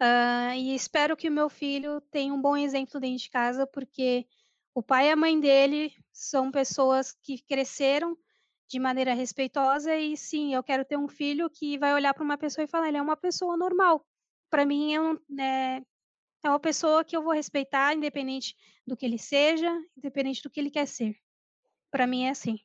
Uh, 0.00 0.54
e 0.56 0.74
espero 0.74 1.16
que 1.16 1.28
o 1.28 1.32
meu 1.32 1.48
filho 1.48 2.00
tenha 2.10 2.34
um 2.34 2.40
bom 2.40 2.56
exemplo 2.56 3.00
dentro 3.00 3.22
de 3.22 3.30
casa, 3.30 3.66
porque 3.66 4.26
o 4.74 4.82
pai 4.82 5.08
e 5.08 5.12
a 5.12 5.16
mãe 5.16 5.38
dele 5.38 5.94
são 6.12 6.50
pessoas 6.50 7.12
que 7.12 7.38
cresceram 7.38 8.18
de 8.68 8.78
maneira 8.78 9.14
respeitosa 9.14 9.94
e 9.94 10.16
sim, 10.16 10.54
eu 10.54 10.62
quero 10.62 10.84
ter 10.84 10.96
um 10.96 11.08
filho 11.08 11.50
que 11.50 11.78
vai 11.78 11.94
olhar 11.94 12.14
para 12.14 12.24
uma 12.24 12.38
pessoa 12.38 12.64
e 12.64 12.68
falar, 12.68 12.88
ele 12.88 12.96
é 12.96 13.02
uma 13.02 13.16
pessoa 13.16 13.56
normal. 13.56 14.06
Para 14.50 14.64
mim 14.64 14.94
é, 14.94 15.00
um, 15.00 15.18
é, 15.38 15.82
é 16.42 16.48
uma 16.48 16.60
pessoa 16.60 17.04
que 17.04 17.16
eu 17.16 17.22
vou 17.22 17.32
respeitar, 17.32 17.94
independente 17.94 18.54
do 18.86 18.96
que 18.96 19.04
ele 19.04 19.18
seja, 19.18 19.70
independente 19.96 20.42
do 20.42 20.50
que 20.50 20.60
ele 20.60 20.70
quer 20.70 20.86
ser. 20.86 21.14
Para 21.90 22.06
mim 22.06 22.24
é 22.24 22.30
assim. 22.30 22.58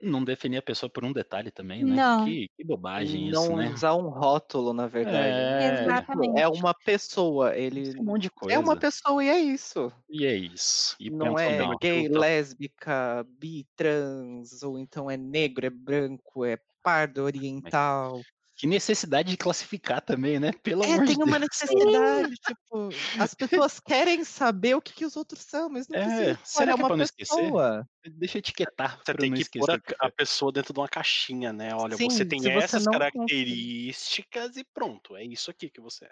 Não 0.00 0.22
definir 0.24 0.58
a 0.58 0.62
pessoa 0.62 0.90
por 0.90 1.04
um 1.04 1.12
detalhe 1.12 1.50
também, 1.50 1.84
né? 1.84 2.02
Não. 2.04 2.18
Que, 2.18 2.48
que 2.56 2.64
bobagem 2.64 3.28
Não 3.30 3.30
isso, 3.30 3.54
né? 3.54 3.72
usar 3.72 3.94
um 3.94 4.08
rótulo, 4.10 4.72
na 4.74 4.86
verdade. 4.86 5.48
É, 5.58 5.92
Tipo, 5.94 6.20
Exatamente. 6.20 6.36
é 6.36 6.48
uma 6.48 6.74
pessoa, 6.74 7.56
ele 7.56 7.94
um 7.98 8.04
monte 8.04 8.22
de 8.22 8.30
é 8.48 8.58
uma 8.58 8.76
coisa. 8.76 8.78
pessoa 8.78 9.24
e 9.24 9.28
é 9.28 9.38
isso. 9.38 9.92
E 10.08 10.24
é 10.26 10.34
isso. 10.36 10.96
E 11.00 11.10
Não 11.10 11.38
é 11.38 11.50
não. 11.50 11.76
gay, 11.80 12.08
Então, 12.08 12.08
lésbica, 12.08 13.24
bi, 13.28 13.64
trans, 13.76 14.62
ou 14.62 14.78
então 14.78 15.10
é 15.10 15.16
negro, 15.16 15.64
é 15.66 15.70
branco, 15.70 16.44
é 16.44 16.58
pardo, 16.82 17.22
oriental. 17.22 18.26
Que 18.56 18.66
necessidade 18.66 19.30
de 19.30 19.36
classificar 19.36 20.00
também, 20.00 20.40
né? 20.40 20.50
Pelo 20.62 20.82
É, 20.82 20.86
amor 20.86 21.04
de 21.06 21.14
tem 21.14 21.22
uma 21.22 21.38
Deus. 21.38 21.50
necessidade, 21.52 22.34
tipo, 22.46 22.88
as 23.20 23.34
pessoas 23.34 23.78
querem 23.78 24.24
saber 24.24 24.74
o 24.74 24.80
que, 24.80 24.94
que 24.94 25.04
os 25.04 25.14
outros 25.14 25.42
são, 25.42 25.68
mas 25.68 25.86
não 25.88 25.98
É, 25.98 26.02
precisa. 26.04 26.40
será 26.42 26.72
é 26.72 26.74
que 26.74 26.80
é 26.80 26.82
uma 26.82 26.88
pra 26.88 26.96
não 26.96 27.04
esquecer? 27.04 27.36
pessoa. 27.36 27.88
Deixa 28.06 28.38
eu 28.38 28.38
etiquetar 28.38 28.98
Você 29.04 29.14
tem 29.14 29.30
não 29.30 29.36
que 29.36 29.42
esquecer. 29.42 29.82
pôr 29.82 29.94
a, 30.00 30.06
a 30.06 30.10
pessoa 30.10 30.50
dentro 30.50 30.72
de 30.72 30.80
uma 30.80 30.88
caixinha, 30.88 31.52
né? 31.52 31.74
Olha, 31.74 31.96
Sim, 31.98 32.08
você 32.08 32.24
tem 32.24 32.40
você 32.40 32.50
essas 32.50 32.84
não 32.84 32.92
características 32.92 34.56
e 34.56 34.64
pronto, 34.64 35.16
é 35.16 35.24
isso 35.24 35.50
aqui 35.50 35.68
que 35.68 35.80
você 35.80 36.06
é. 36.06 36.10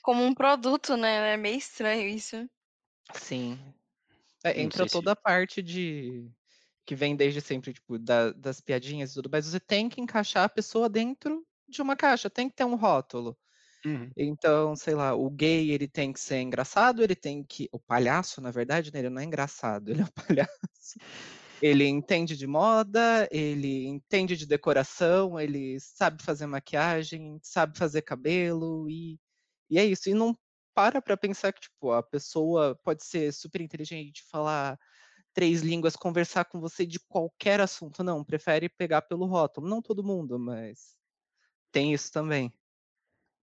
Como 0.00 0.22
um 0.22 0.32
produto, 0.34 0.96
né? 0.96 1.32
É 1.34 1.36
meio 1.36 1.56
estranho 1.56 2.08
isso. 2.08 2.48
Sim. 3.14 3.58
É, 4.44 4.60
entra 4.60 4.86
toda 4.86 5.12
a 5.12 5.16
parte 5.16 5.60
de. 5.62 6.30
que 6.86 6.94
vem 6.94 7.16
desde 7.16 7.40
sempre, 7.40 7.72
tipo, 7.72 7.98
da- 7.98 8.30
das 8.32 8.60
piadinhas 8.60 9.10
e 9.10 9.14
tudo, 9.14 9.30
mas 9.32 9.46
você 9.46 9.58
tem 9.58 9.88
que 9.88 10.00
encaixar 10.00 10.44
a 10.44 10.48
pessoa 10.48 10.88
dentro 10.88 11.44
de 11.76 11.82
uma 11.82 11.96
caixa, 11.96 12.30
tem 12.30 12.48
que 12.48 12.56
ter 12.56 12.64
um 12.64 12.76
rótulo. 12.76 13.36
Uhum. 13.84 14.10
Então, 14.16 14.74
sei 14.74 14.94
lá, 14.94 15.14
o 15.14 15.28
gay 15.28 15.70
ele 15.70 15.86
tem 15.86 16.12
que 16.12 16.18
ser 16.18 16.40
engraçado, 16.40 17.02
ele 17.02 17.14
tem 17.14 17.44
que. 17.44 17.68
O 17.70 17.78
palhaço, 17.78 18.40
na 18.40 18.50
verdade, 18.50 18.92
né, 18.92 19.00
ele 19.00 19.10
não 19.10 19.20
é 19.20 19.24
engraçado, 19.24 19.88
ele 19.92 20.00
é 20.02 20.04
um 20.04 20.08
palhaço. 20.08 20.98
Ele 21.60 21.86
entende 21.86 22.36
de 22.36 22.46
moda, 22.46 23.28
ele 23.30 23.86
entende 23.86 24.36
de 24.36 24.46
decoração, 24.46 25.38
ele 25.38 25.78
sabe 25.80 26.22
fazer 26.22 26.46
maquiagem, 26.46 27.38
sabe 27.42 27.78
fazer 27.78 28.02
cabelo 28.02 28.88
e, 28.88 29.18
e 29.70 29.78
é 29.78 29.84
isso. 29.84 30.08
E 30.08 30.14
não 30.14 30.36
para 30.74 31.00
para 31.00 31.16
pensar 31.16 31.52
que 31.52 31.60
tipo 31.60 31.92
a 31.92 32.02
pessoa 32.02 32.78
pode 32.82 33.04
ser 33.04 33.32
super 33.32 33.60
inteligente, 33.60 34.24
falar 34.30 34.78
três 35.32 35.62
línguas, 35.62 35.96
conversar 35.96 36.44
com 36.44 36.60
você 36.60 36.86
de 36.86 36.98
qualquer 37.00 37.60
assunto. 37.60 38.02
Não, 38.02 38.24
prefere 38.24 38.68
pegar 38.68 39.02
pelo 39.02 39.26
rótulo. 39.26 39.68
Não 39.68 39.82
todo 39.82 40.04
mundo, 40.04 40.38
mas 40.38 40.96
tem 41.74 41.92
isso 41.92 42.12
também. 42.12 42.52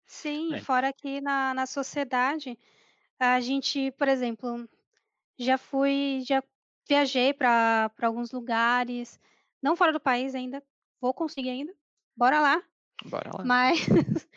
Sim, 0.07 0.55
é. 0.55 0.61
fora 0.61 0.91
que 0.95 1.21
na, 1.21 1.53
na 1.53 1.67
sociedade, 1.67 2.59
a 3.19 3.39
gente, 3.39 3.91
por 3.93 4.09
exemplo, 4.09 4.67
já 5.39 5.59
fui, 5.59 6.23
já 6.27 6.43
viajei 6.89 7.35
para 7.35 7.91
alguns 8.01 8.33
lugares, 8.33 9.21
não 9.63 9.77
fora 9.77 9.93
do 9.93 10.01
país 10.01 10.35
ainda, 10.35 10.63
vou 10.99 11.13
conseguir 11.13 11.51
ainda, 11.51 11.75
bora 12.17 12.41
lá. 12.41 12.63
Bora 13.05 13.31
lá. 13.37 13.45
Mas 13.45 13.81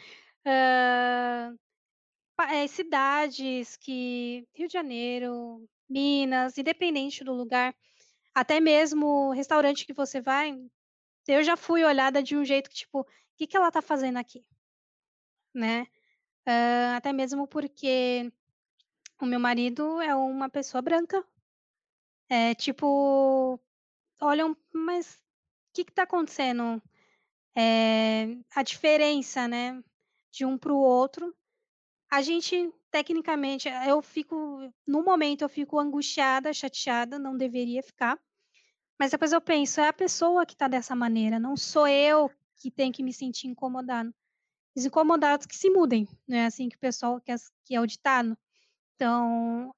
é, 0.46 1.48
cidades 2.68 3.78
que 3.78 4.46
Rio 4.54 4.68
de 4.68 4.74
Janeiro, 4.74 5.66
Minas, 5.90 6.58
independente 6.58 7.24
do 7.24 7.34
lugar, 7.34 7.74
até 8.36 8.60
mesmo 8.60 9.32
restaurante 9.32 9.86
que 9.86 9.94
você 9.94 10.20
vai, 10.20 10.58
eu 11.26 11.42
já 11.42 11.56
fui 11.56 11.86
olhada 11.86 12.22
de 12.22 12.36
um 12.36 12.44
jeito 12.44 12.70
que 12.70 12.76
tipo, 12.76 13.08
que 13.38 13.48
que 13.48 13.56
ela 13.56 13.72
tá 13.72 13.82
fazendo 13.82 14.18
aqui? 14.18 14.44
Né? 15.54 15.88
Uh, 16.48 16.96
até 16.96 17.14
mesmo 17.14 17.48
porque 17.48 18.32
o 19.22 19.26
meu 19.26 19.40
marido 19.40 20.02
é 20.02 20.16
uma 20.16 20.50
pessoa 20.50 20.82
branca. 20.82 21.24
É 22.30 22.56
tipo, 22.56 23.60
olham, 24.20 24.58
mas 24.74 25.16
o 25.16 25.74
que 25.74 25.86
que 25.86 25.94
tá 25.94 26.04
acontecendo? 26.04 26.82
É, 27.56 28.38
a 28.56 28.64
diferença, 28.64 29.48
né, 29.48 29.82
de 30.32 30.46
um 30.46 30.58
para 30.58 30.74
o 30.74 30.78
outro. 30.78 31.36
A 32.10 32.22
gente, 32.22 32.72
tecnicamente, 32.92 33.70
eu 33.88 34.02
fico, 34.02 34.72
no 34.86 35.04
momento 35.04 35.44
eu 35.44 35.50
fico 35.50 35.80
angustiada, 35.80 36.54
chateada, 36.54 37.20
não 37.20 37.38
deveria 37.38 37.84
ficar. 37.84 38.20
Mas 39.00 39.12
depois 39.12 39.32
eu 39.32 39.42
penso, 39.42 39.80
é 39.82 39.88
a 39.88 39.94
pessoa 39.94 40.46
que 40.46 40.54
está 40.54 40.68
dessa 40.68 40.96
maneira, 40.96 41.40
não 41.40 41.56
sou 41.56 41.88
eu 41.88 42.32
que 42.58 42.72
tenho 42.72 42.92
que 42.92 43.04
me 43.04 43.14
sentir 43.14 43.48
incomodado. 43.48 44.14
Os 44.76 44.86
incomodados 44.86 45.46
que 45.46 45.56
se 45.56 45.70
mudem, 45.70 46.08
não 46.28 46.38
é 46.38 46.46
assim 46.46 46.70
que 46.70 46.76
o 46.76 46.80
pessoal 46.80 47.20
quer, 47.22 47.38
que 47.64 47.76
é 47.76 47.82
o 47.82 47.88
ditado. 47.88 48.38
Então, 48.96 49.74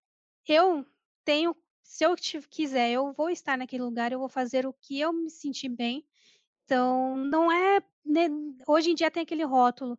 eu 0.47 0.85
tenho, 1.23 1.55
se 1.83 2.05
eu 2.05 2.15
quiser, 2.49 2.91
eu 2.91 3.13
vou 3.13 3.29
estar 3.29 3.57
naquele 3.57 3.83
lugar, 3.83 4.11
eu 4.11 4.19
vou 4.19 4.29
fazer 4.29 4.65
o 4.65 4.73
que 4.73 4.99
eu 4.99 5.13
me 5.13 5.29
sentir 5.29 5.69
bem. 5.69 6.05
Então, 6.65 7.15
não 7.17 7.51
é. 7.51 7.81
Né, 8.05 8.27
hoje 8.67 8.91
em 8.91 8.95
dia 8.95 9.11
tem 9.11 9.23
aquele 9.23 9.43
rótulo. 9.43 9.97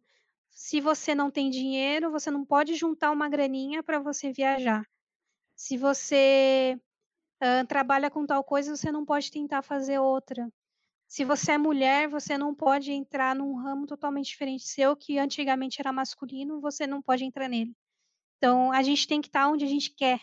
Se 0.50 0.80
você 0.80 1.14
não 1.14 1.30
tem 1.30 1.50
dinheiro, 1.50 2.10
você 2.10 2.30
não 2.30 2.44
pode 2.44 2.74
juntar 2.74 3.10
uma 3.10 3.28
graninha 3.28 3.82
para 3.82 4.00
você 4.00 4.32
viajar. 4.32 4.84
Se 5.54 5.76
você 5.76 6.78
uh, 7.42 7.66
trabalha 7.66 8.10
com 8.10 8.26
tal 8.26 8.42
coisa, 8.44 8.76
você 8.76 8.90
não 8.90 9.04
pode 9.04 9.30
tentar 9.30 9.62
fazer 9.62 9.98
outra. 9.98 10.50
Se 11.10 11.24
você 11.24 11.50
é 11.50 11.58
mulher, 11.58 12.08
você 12.08 12.38
não 12.38 12.54
pode 12.54 12.92
entrar 12.92 13.34
num 13.34 13.56
ramo 13.56 13.84
totalmente 13.84 14.28
diferente 14.28 14.62
seu, 14.62 14.94
que 14.94 15.18
antigamente 15.18 15.80
era 15.80 15.92
masculino, 15.92 16.60
você 16.60 16.86
não 16.86 17.02
pode 17.02 17.24
entrar 17.24 17.48
nele. 17.48 17.76
Então, 18.36 18.70
a 18.70 18.80
gente 18.80 19.08
tem 19.08 19.20
que 19.20 19.26
estar 19.26 19.48
onde 19.48 19.64
a 19.64 19.68
gente 19.68 19.90
quer, 19.90 20.20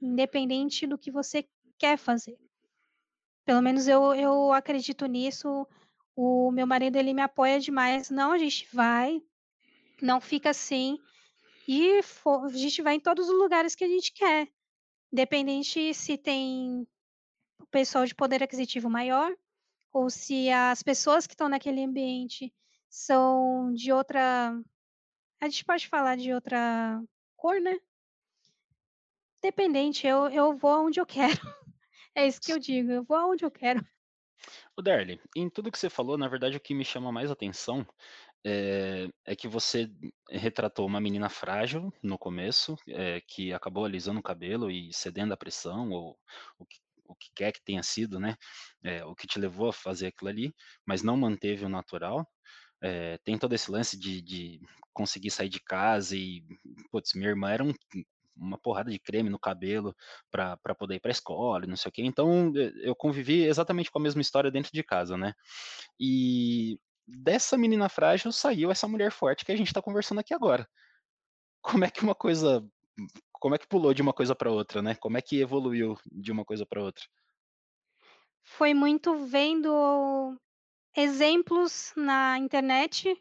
independente 0.00 0.86
do 0.86 0.96
que 0.96 1.10
você 1.10 1.46
quer 1.78 1.98
fazer. 1.98 2.38
Pelo 3.44 3.60
menos 3.60 3.86
eu, 3.86 4.14
eu 4.14 4.50
acredito 4.50 5.04
nisso. 5.04 5.66
O 6.16 6.50
meu 6.50 6.66
marido, 6.66 6.96
ele 6.96 7.12
me 7.12 7.20
apoia 7.20 7.60
demais. 7.60 8.08
Não, 8.08 8.32
a 8.32 8.38
gente 8.38 8.66
vai, 8.72 9.22
não 10.00 10.22
fica 10.22 10.48
assim. 10.48 10.98
E 11.68 12.00
a 12.00 12.48
gente 12.48 12.80
vai 12.80 12.94
em 12.94 13.00
todos 13.00 13.28
os 13.28 13.38
lugares 13.38 13.74
que 13.74 13.84
a 13.84 13.88
gente 13.88 14.10
quer. 14.10 14.48
Independente 15.12 15.92
se 15.92 16.16
tem 16.16 16.88
pessoal 17.70 18.06
de 18.06 18.14
poder 18.14 18.42
aquisitivo 18.42 18.88
maior 18.88 19.36
ou 19.92 20.10
se 20.10 20.50
as 20.50 20.82
pessoas 20.82 21.26
que 21.26 21.34
estão 21.34 21.48
naquele 21.48 21.82
ambiente 21.82 22.52
são 22.88 23.72
de 23.72 23.92
outra. 23.92 24.52
A 25.40 25.48
gente 25.48 25.64
pode 25.64 25.88
falar 25.88 26.16
de 26.16 26.32
outra 26.32 27.02
cor, 27.36 27.60
né? 27.60 27.78
Dependente, 29.42 30.06
eu, 30.06 30.28
eu 30.28 30.56
vou 30.56 30.70
aonde 30.70 31.00
eu 31.00 31.06
quero. 31.06 31.40
É 32.12 32.26
isso 32.26 32.40
que 32.40 32.52
eu 32.52 32.58
digo, 32.58 32.90
eu 32.90 33.04
vou 33.04 33.16
aonde 33.16 33.44
eu 33.44 33.50
quero. 33.52 33.86
O 34.76 34.82
Darly, 34.82 35.20
em 35.36 35.48
tudo 35.48 35.70
que 35.70 35.78
você 35.78 35.88
falou, 35.88 36.18
na 36.18 36.26
verdade, 36.26 36.56
o 36.56 36.60
que 36.60 36.74
me 36.74 36.84
chama 36.84 37.12
mais 37.12 37.30
atenção 37.30 37.86
é, 38.44 39.08
é 39.24 39.36
que 39.36 39.46
você 39.46 39.88
retratou 40.28 40.86
uma 40.86 41.00
menina 41.00 41.28
frágil 41.28 41.92
no 42.02 42.18
começo, 42.18 42.76
é, 42.88 43.20
que 43.20 43.52
acabou 43.52 43.84
alisando 43.84 44.18
o 44.18 44.22
cabelo 44.22 44.70
e 44.70 44.92
cedendo 44.92 45.32
à 45.32 45.36
pressão, 45.36 45.90
ou 45.90 46.18
o 46.58 46.66
que 46.66 46.80
o 47.10 47.16
que 47.16 47.28
quer 47.34 47.52
que 47.52 47.62
tenha 47.64 47.82
sido, 47.82 48.20
né? 48.20 48.36
É, 48.82 49.04
o 49.04 49.14
que 49.14 49.26
te 49.26 49.38
levou 49.38 49.68
a 49.68 49.72
fazer 49.72 50.08
aquilo 50.08 50.30
ali, 50.30 50.54
mas 50.86 51.02
não 51.02 51.16
manteve 51.16 51.64
o 51.64 51.68
natural. 51.68 52.26
É, 52.82 53.18
tem 53.18 53.36
todo 53.38 53.54
esse 53.54 53.70
lance 53.70 53.98
de, 53.98 54.22
de, 54.22 54.60
conseguir 54.92 55.30
sair 55.30 55.48
de 55.48 55.60
casa 55.60 56.16
e, 56.16 56.42
putz, 56.90 57.14
minha 57.14 57.28
irmã 57.28 57.50
era 57.50 57.62
um, 57.64 57.72
uma 58.36 58.58
porrada 58.58 58.90
de 58.90 58.98
creme 58.98 59.28
no 59.28 59.38
cabelo 59.38 59.94
para 60.30 60.74
poder 60.78 60.96
ir 60.96 61.00
para 61.00 61.10
a 61.10 61.12
escola, 61.12 61.66
não 61.66 61.76
sei 61.76 61.90
o 61.90 61.92
quê. 61.92 62.02
Então, 62.02 62.52
eu 62.82 62.94
convivi 62.94 63.44
exatamente 63.44 63.90
com 63.90 63.98
a 63.98 64.02
mesma 64.02 64.22
história 64.22 64.50
dentro 64.50 64.70
de 64.72 64.82
casa, 64.82 65.16
né? 65.16 65.34
E 65.98 66.78
dessa 67.06 67.58
menina 67.58 67.88
frágil 67.88 68.32
saiu 68.32 68.70
essa 68.70 68.88
mulher 68.88 69.12
forte 69.12 69.44
que 69.44 69.52
a 69.52 69.56
gente 69.56 69.68
está 69.68 69.82
conversando 69.82 70.20
aqui 70.20 70.32
agora. 70.32 70.66
Como 71.60 71.84
é 71.84 71.90
que 71.90 72.02
uma 72.02 72.14
coisa 72.14 72.64
como 73.40 73.54
é 73.54 73.58
que 73.58 73.66
pulou 73.66 73.94
de 73.94 74.02
uma 74.02 74.12
coisa 74.12 74.34
para 74.34 74.52
outra, 74.52 74.82
né? 74.82 74.94
Como 74.94 75.16
é 75.16 75.22
que 75.22 75.40
evoluiu 75.40 75.98
de 76.12 76.30
uma 76.30 76.44
coisa 76.44 76.66
para 76.66 76.82
outra? 76.82 77.04
Foi 78.42 78.74
muito 78.74 79.16
vendo 79.16 80.38
exemplos 80.94 81.92
na 81.96 82.38
internet, 82.38 83.20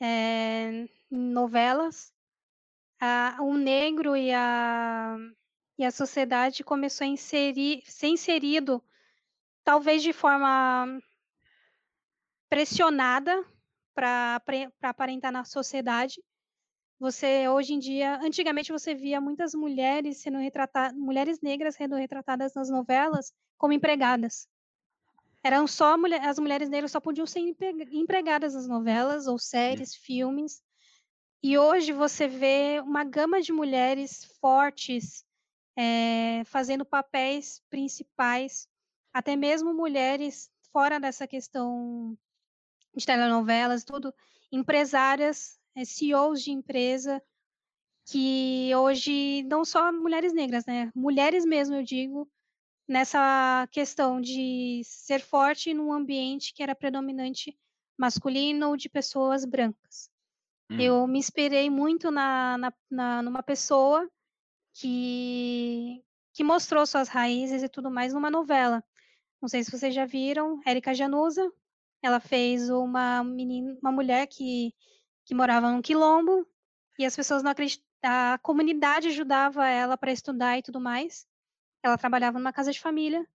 é, 0.00 0.88
novelas. 1.10 2.12
A, 2.98 3.36
o 3.42 3.58
negro 3.58 4.16
e 4.16 4.32
a, 4.32 5.18
e 5.78 5.84
a 5.84 5.90
sociedade 5.90 6.64
começou 6.64 7.04
a 7.04 7.08
inserir, 7.08 7.82
ser 7.84 8.06
inserido, 8.06 8.82
talvez 9.62 10.02
de 10.02 10.14
forma 10.14 10.98
pressionada 12.48 13.44
para 13.94 14.40
aparentar 14.80 15.30
na 15.30 15.44
sociedade, 15.44 16.22
você 16.98 17.48
hoje 17.48 17.74
em 17.74 17.78
dia, 17.78 18.18
antigamente 18.22 18.72
você 18.72 18.94
via 18.94 19.20
muitas 19.20 19.54
mulheres 19.54 20.18
sendo 20.18 20.38
retratadas, 20.38 20.96
mulheres 20.96 21.40
negras 21.40 21.74
sendo 21.74 21.96
retratadas 21.96 22.54
nas 22.54 22.70
novelas 22.70 23.32
como 23.58 23.72
empregadas. 23.72 24.48
Eram 25.44 25.66
só 25.66 25.96
mulher, 25.96 26.22
as 26.22 26.38
mulheres 26.38 26.68
negras 26.68 26.90
só 26.90 27.00
podiam 27.00 27.26
ser 27.26 27.40
empregadas 27.92 28.54
nas 28.54 28.66
novelas 28.66 29.26
ou 29.26 29.38
séries, 29.38 29.92
Sim. 29.92 30.00
filmes. 30.02 30.62
E 31.42 31.56
hoje 31.56 31.92
você 31.92 32.26
vê 32.26 32.80
uma 32.82 33.04
gama 33.04 33.40
de 33.40 33.52
mulheres 33.52 34.24
fortes 34.40 35.24
é, 35.76 36.42
fazendo 36.46 36.84
papéis 36.84 37.62
principais, 37.68 38.66
até 39.12 39.36
mesmo 39.36 39.72
mulheres 39.74 40.50
fora 40.72 40.98
dessa 40.98 41.26
questão 41.26 42.18
de 42.94 43.04
telenovelas, 43.04 43.84
tudo, 43.84 44.12
empresárias 44.50 45.60
é, 45.76 45.84
CEOs 45.84 46.42
de 46.42 46.50
empresa 46.50 47.22
que 48.08 48.70
hoje 48.74 49.42
não 49.44 49.64
só 49.64 49.92
mulheres 49.92 50.32
negras, 50.32 50.64
né? 50.64 50.90
Mulheres 50.94 51.44
mesmo, 51.44 51.74
eu 51.74 51.82
digo, 51.82 52.28
nessa 52.88 53.68
questão 53.72 54.20
de 54.20 54.80
ser 54.84 55.20
forte 55.20 55.74
num 55.74 55.92
ambiente 55.92 56.54
que 56.54 56.62
era 56.62 56.74
predominante 56.74 57.56
masculino 57.98 58.70
ou 58.70 58.76
de 58.76 58.88
pessoas 58.88 59.44
brancas. 59.44 60.08
Hum. 60.70 60.80
Eu 60.80 61.06
me 61.06 61.18
inspirei 61.18 61.68
muito 61.68 62.10
na, 62.10 62.56
na, 62.58 62.72
na, 62.90 63.22
numa 63.22 63.42
pessoa 63.42 64.08
que, 64.74 66.02
que 66.32 66.44
mostrou 66.44 66.86
suas 66.86 67.08
raízes 67.08 67.62
e 67.62 67.68
tudo 67.68 67.90
mais 67.90 68.12
numa 68.12 68.30
novela. 68.30 68.84
Não 69.40 69.48
sei 69.48 69.64
se 69.64 69.70
vocês 69.70 69.94
já 69.94 70.06
viram, 70.06 70.60
Érica 70.64 70.94
Januza. 70.94 71.50
Ela 72.02 72.20
fez 72.20 72.70
uma 72.70 73.24
menina, 73.24 73.76
uma 73.80 73.90
mulher 73.90 74.26
que 74.26 74.72
que 75.26 75.34
morava 75.34 75.70
num 75.70 75.82
quilombo 75.82 76.46
e 76.98 77.04
as 77.04 77.14
pessoas 77.14 77.42
não 77.42 77.50
acreditavam. 77.50 77.84
A 78.02 78.38
comunidade 78.38 79.08
ajudava 79.08 79.66
ela 79.66 79.98
para 79.98 80.12
estudar 80.12 80.56
e 80.56 80.62
tudo 80.62 80.80
mais. 80.80 81.26
Ela 81.82 81.98
trabalhava 81.98 82.38
numa 82.38 82.52
casa 82.52 82.70
de 82.70 82.80
família 82.80 83.26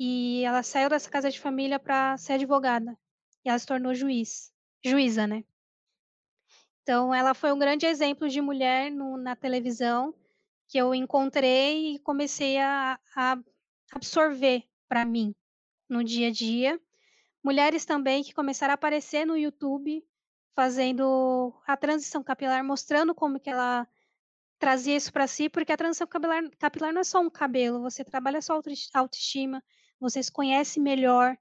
e 0.00 0.42
ela 0.44 0.62
saiu 0.62 0.88
dessa 0.88 1.10
casa 1.10 1.30
de 1.30 1.38
família 1.38 1.78
para 1.78 2.16
ser 2.16 2.34
advogada 2.34 2.98
e 3.44 3.50
ela 3.50 3.58
se 3.58 3.66
tornou 3.66 3.94
juiz, 3.94 4.50
juíza, 4.82 5.26
né? 5.26 5.44
Então, 6.82 7.14
ela 7.14 7.34
foi 7.34 7.52
um 7.52 7.58
grande 7.58 7.84
exemplo 7.84 8.30
de 8.30 8.40
mulher 8.40 8.90
no, 8.90 9.18
na 9.18 9.36
televisão 9.36 10.14
que 10.68 10.78
eu 10.78 10.94
encontrei 10.94 11.96
e 11.96 11.98
comecei 11.98 12.58
a, 12.58 12.98
a 13.14 13.38
absorver 13.92 14.64
para 14.88 15.04
mim 15.04 15.34
no 15.86 16.02
dia 16.02 16.28
a 16.28 16.30
dia. 16.32 16.80
Mulheres 17.44 17.84
também 17.84 18.22
que 18.22 18.32
começaram 18.32 18.72
a 18.72 18.74
aparecer 18.74 19.26
no 19.26 19.36
YouTube 19.36 20.02
fazendo 20.58 21.54
a 21.64 21.76
transição 21.76 22.20
capilar, 22.20 22.64
mostrando 22.64 23.14
como 23.14 23.38
que 23.38 23.48
ela 23.48 23.86
trazia 24.58 24.96
isso 24.96 25.12
para 25.12 25.28
si, 25.28 25.48
porque 25.48 25.70
a 25.70 25.76
transição 25.76 26.04
capilar, 26.04 26.42
capilar 26.58 26.92
não 26.92 27.00
é 27.00 27.04
só 27.04 27.20
um 27.20 27.30
cabelo, 27.30 27.80
você 27.80 28.02
trabalha 28.04 28.42
sua 28.42 28.60
autoestima, 28.92 29.62
você 30.00 30.20
se 30.20 30.32
conhece 30.32 30.80
melhor. 30.80 31.38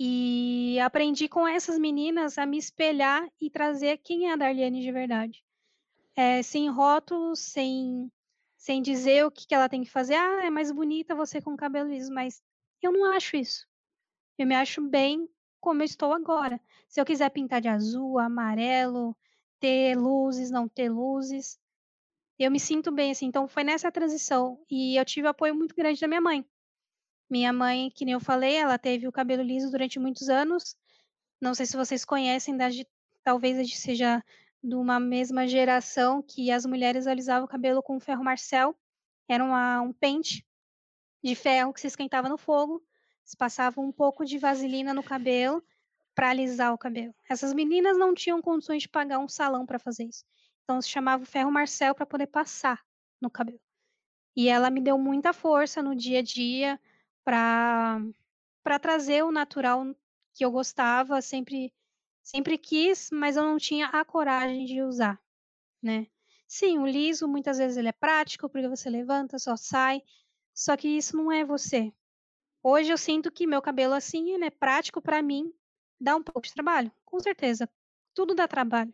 E 0.00 0.80
aprendi 0.80 1.28
com 1.28 1.46
essas 1.46 1.78
meninas 1.78 2.38
a 2.38 2.46
me 2.46 2.56
espelhar 2.56 3.28
e 3.38 3.50
trazer 3.50 3.98
quem 3.98 4.30
é 4.30 4.32
a 4.32 4.36
Darliane 4.36 4.80
de 4.80 4.92
verdade. 4.92 5.44
É, 6.16 6.42
sem 6.42 6.70
rótulos, 6.70 7.40
sem, 7.40 8.10
sem 8.56 8.80
dizer 8.80 9.26
o 9.26 9.30
que, 9.30 9.46
que 9.46 9.54
ela 9.54 9.68
tem 9.68 9.84
que 9.84 9.90
fazer. 9.90 10.14
Ah, 10.14 10.46
é 10.46 10.48
mais 10.48 10.72
bonita 10.72 11.14
você 11.14 11.38
com 11.38 11.54
cabelo 11.54 11.90
liso, 11.90 12.10
mas 12.14 12.42
eu 12.80 12.92
não 12.92 13.12
acho 13.12 13.36
isso. 13.36 13.68
Eu 14.38 14.46
me 14.46 14.54
acho 14.54 14.80
bem 14.80 15.28
como 15.60 15.82
eu 15.82 15.86
estou 15.86 16.12
agora. 16.12 16.60
Se 16.88 17.00
eu 17.00 17.04
quiser 17.04 17.30
pintar 17.30 17.60
de 17.60 17.68
azul, 17.68 18.18
amarelo, 18.18 19.16
ter 19.60 19.96
luzes, 19.96 20.50
não 20.50 20.68
ter 20.68 20.90
luzes, 20.90 21.58
eu 22.38 22.50
me 22.50 22.60
sinto 22.60 22.92
bem 22.92 23.10
assim. 23.10 23.26
Então 23.26 23.48
foi 23.48 23.64
nessa 23.64 23.90
transição 23.90 24.62
e 24.70 24.96
eu 24.98 25.04
tive 25.04 25.26
apoio 25.28 25.54
muito 25.54 25.74
grande 25.74 26.00
da 26.00 26.08
minha 26.08 26.20
mãe. 26.20 26.44
Minha 27.28 27.52
mãe, 27.52 27.90
que 27.90 28.04
nem 28.04 28.14
eu 28.14 28.20
falei, 28.20 28.56
ela 28.56 28.78
teve 28.78 29.06
o 29.06 29.12
cabelo 29.12 29.42
liso 29.42 29.70
durante 29.70 29.98
muitos 29.98 30.28
anos. 30.28 30.76
Não 31.40 31.54
sei 31.54 31.66
se 31.66 31.76
vocês 31.76 32.04
conhecem, 32.04 32.56
talvez 33.22 33.58
a 33.58 33.62
gente 33.62 33.76
seja 33.76 34.24
de 34.62 34.74
uma 34.74 34.98
mesma 34.98 35.46
geração 35.46 36.22
que 36.22 36.50
as 36.50 36.64
mulheres 36.64 37.06
alisavam 37.06 37.44
o 37.44 37.48
cabelo 37.48 37.82
com 37.82 38.00
ferro 38.00 38.24
Marcel. 38.24 38.76
Era 39.28 39.44
uma, 39.44 39.80
um 39.82 39.92
pente 39.92 40.46
de 41.22 41.34
ferro 41.34 41.72
que 41.72 41.80
se 41.80 41.86
esquentava 41.86 42.28
no 42.28 42.38
fogo. 42.38 42.82
Se 43.28 43.36
passava 43.36 43.78
um 43.78 43.92
pouco 43.92 44.24
de 44.24 44.38
vaselina 44.38 44.94
no 44.94 45.02
cabelo 45.02 45.62
para 46.14 46.30
alisar 46.30 46.72
o 46.72 46.78
cabelo. 46.78 47.14
Essas 47.28 47.52
meninas 47.52 47.98
não 47.98 48.14
tinham 48.14 48.40
condições 48.40 48.84
de 48.84 48.88
pagar 48.88 49.18
um 49.18 49.28
salão 49.28 49.66
para 49.66 49.78
fazer 49.78 50.04
isso. 50.04 50.24
Então 50.64 50.80
se 50.80 50.88
chamava 50.88 51.24
o 51.24 51.26
ferro 51.26 51.52
Marcel 51.52 51.94
para 51.94 52.06
poder 52.06 52.28
passar 52.28 52.82
no 53.20 53.28
cabelo. 53.28 53.60
E 54.34 54.48
ela 54.48 54.70
me 54.70 54.80
deu 54.80 54.96
muita 54.96 55.34
força 55.34 55.82
no 55.82 55.94
dia 55.94 56.20
a 56.20 56.22
dia 56.22 56.80
para 57.22 58.00
para 58.62 58.78
trazer 58.78 59.22
o 59.22 59.30
natural 59.30 59.94
que 60.32 60.42
eu 60.42 60.50
gostava, 60.50 61.20
sempre 61.20 61.70
sempre 62.22 62.56
quis, 62.56 63.10
mas 63.10 63.36
eu 63.36 63.42
não 63.42 63.58
tinha 63.58 63.88
a 63.88 64.06
coragem 64.06 64.64
de 64.64 64.80
usar, 64.80 65.20
né? 65.82 66.06
Sim, 66.46 66.78
o 66.78 66.86
liso 66.86 67.28
muitas 67.28 67.58
vezes 67.58 67.76
ele 67.76 67.88
é 67.88 67.92
prático, 67.92 68.48
porque 68.48 68.68
você 68.68 68.88
levanta, 68.88 69.38
só 69.38 69.54
sai, 69.54 70.02
só 70.54 70.78
que 70.78 70.88
isso 70.88 71.14
não 71.14 71.30
é 71.30 71.44
você. 71.44 71.92
Hoje 72.70 72.92
eu 72.92 72.98
sinto 72.98 73.32
que 73.32 73.46
meu 73.46 73.62
cabelo 73.62 73.94
assim, 73.94 74.30
ele 74.34 74.44
é 74.44 74.50
prático 74.50 75.00
para 75.00 75.22
mim, 75.22 75.50
dá 75.98 76.14
um 76.14 76.22
pouco 76.22 76.42
de 76.42 76.52
trabalho, 76.52 76.92
com 77.02 77.18
certeza. 77.18 77.66
Tudo 78.12 78.34
dá 78.34 78.46
trabalho. 78.46 78.92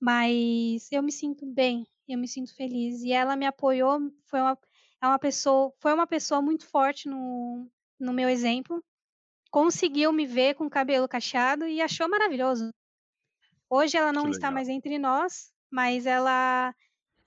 Mas 0.00 0.90
eu 0.90 1.02
me 1.02 1.12
sinto 1.12 1.44
bem, 1.44 1.86
eu 2.08 2.16
me 2.16 2.26
sinto 2.26 2.54
feliz 2.54 3.02
e 3.02 3.12
ela 3.12 3.36
me 3.36 3.44
apoiou, 3.44 4.10
foi 4.24 4.40
uma 4.40 4.58
é 5.02 5.06
uma 5.06 5.18
pessoa, 5.18 5.70
foi 5.78 5.92
uma 5.92 6.06
pessoa 6.06 6.40
muito 6.40 6.66
forte 6.66 7.06
no, 7.06 7.70
no 8.00 8.14
meu 8.14 8.30
exemplo. 8.30 8.82
Conseguiu 9.50 10.10
me 10.10 10.24
ver 10.24 10.54
com 10.54 10.66
cabelo 10.70 11.06
cacheado 11.06 11.66
e 11.66 11.82
achou 11.82 12.08
maravilhoso. 12.08 12.72
Hoje 13.68 13.98
ela 13.98 14.10
não 14.10 14.30
está 14.30 14.50
mais 14.50 14.70
entre 14.70 14.98
nós, 14.98 15.52
mas 15.70 16.06
ela 16.06 16.74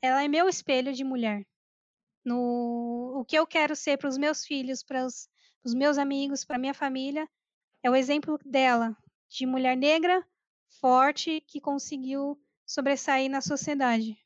ela 0.01 0.23
é 0.23 0.27
meu 0.27 0.49
espelho 0.49 0.91
de 0.93 1.03
mulher. 1.03 1.45
No 2.25 3.19
o 3.19 3.23
que 3.23 3.37
eu 3.37 3.45
quero 3.45 3.75
ser 3.75 3.97
para 3.97 4.09
os 4.09 4.17
meus 4.17 4.43
filhos, 4.43 4.81
para 4.81 5.05
os 5.05 5.29
meus 5.65 5.97
amigos, 5.97 6.45
para 6.45 6.57
minha 6.57 6.73
família, 6.73 7.29
é 7.83 7.89
o 7.89 7.95
exemplo 7.95 8.39
dela, 8.45 8.97
de 9.29 9.45
mulher 9.45 9.77
negra, 9.77 10.25
forte, 10.81 11.41
que 11.41 11.61
conseguiu 11.61 12.41
sobressair 12.65 13.29
na 13.29 13.41
sociedade. 13.41 14.17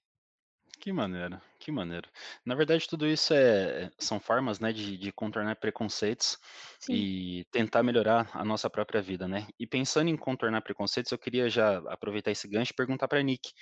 Que 0.79 0.91
maneiro, 0.91 1.41
que 1.59 1.71
maneiro. 1.71 2.09
Na 2.45 2.55
verdade, 2.55 2.87
tudo 2.89 3.07
isso 3.07 3.33
é, 3.33 3.89
são 3.97 4.19
formas, 4.19 4.59
né, 4.59 4.73
de, 4.73 4.97
de 4.97 5.11
contornar 5.13 5.55
preconceitos 5.55 6.37
Sim. 6.79 7.07
e 7.07 7.45
tentar 7.51 7.83
melhorar 7.83 8.29
a 8.33 8.43
nossa 8.43 8.69
própria 8.69 9.01
vida, 9.01 9.25
né? 9.25 9.47
E 9.57 9.65
pensando 9.65 10.09
em 10.09 10.17
contornar 10.17 10.61
preconceitos, 10.61 11.11
eu 11.11 11.17
queria 11.17 11.49
já 11.49 11.77
aproveitar 11.89 12.31
esse 12.31 12.49
gancho 12.49 12.73
e 12.73 12.75
perguntar 12.75 13.07
para 13.07 13.21
Nick. 13.23 13.53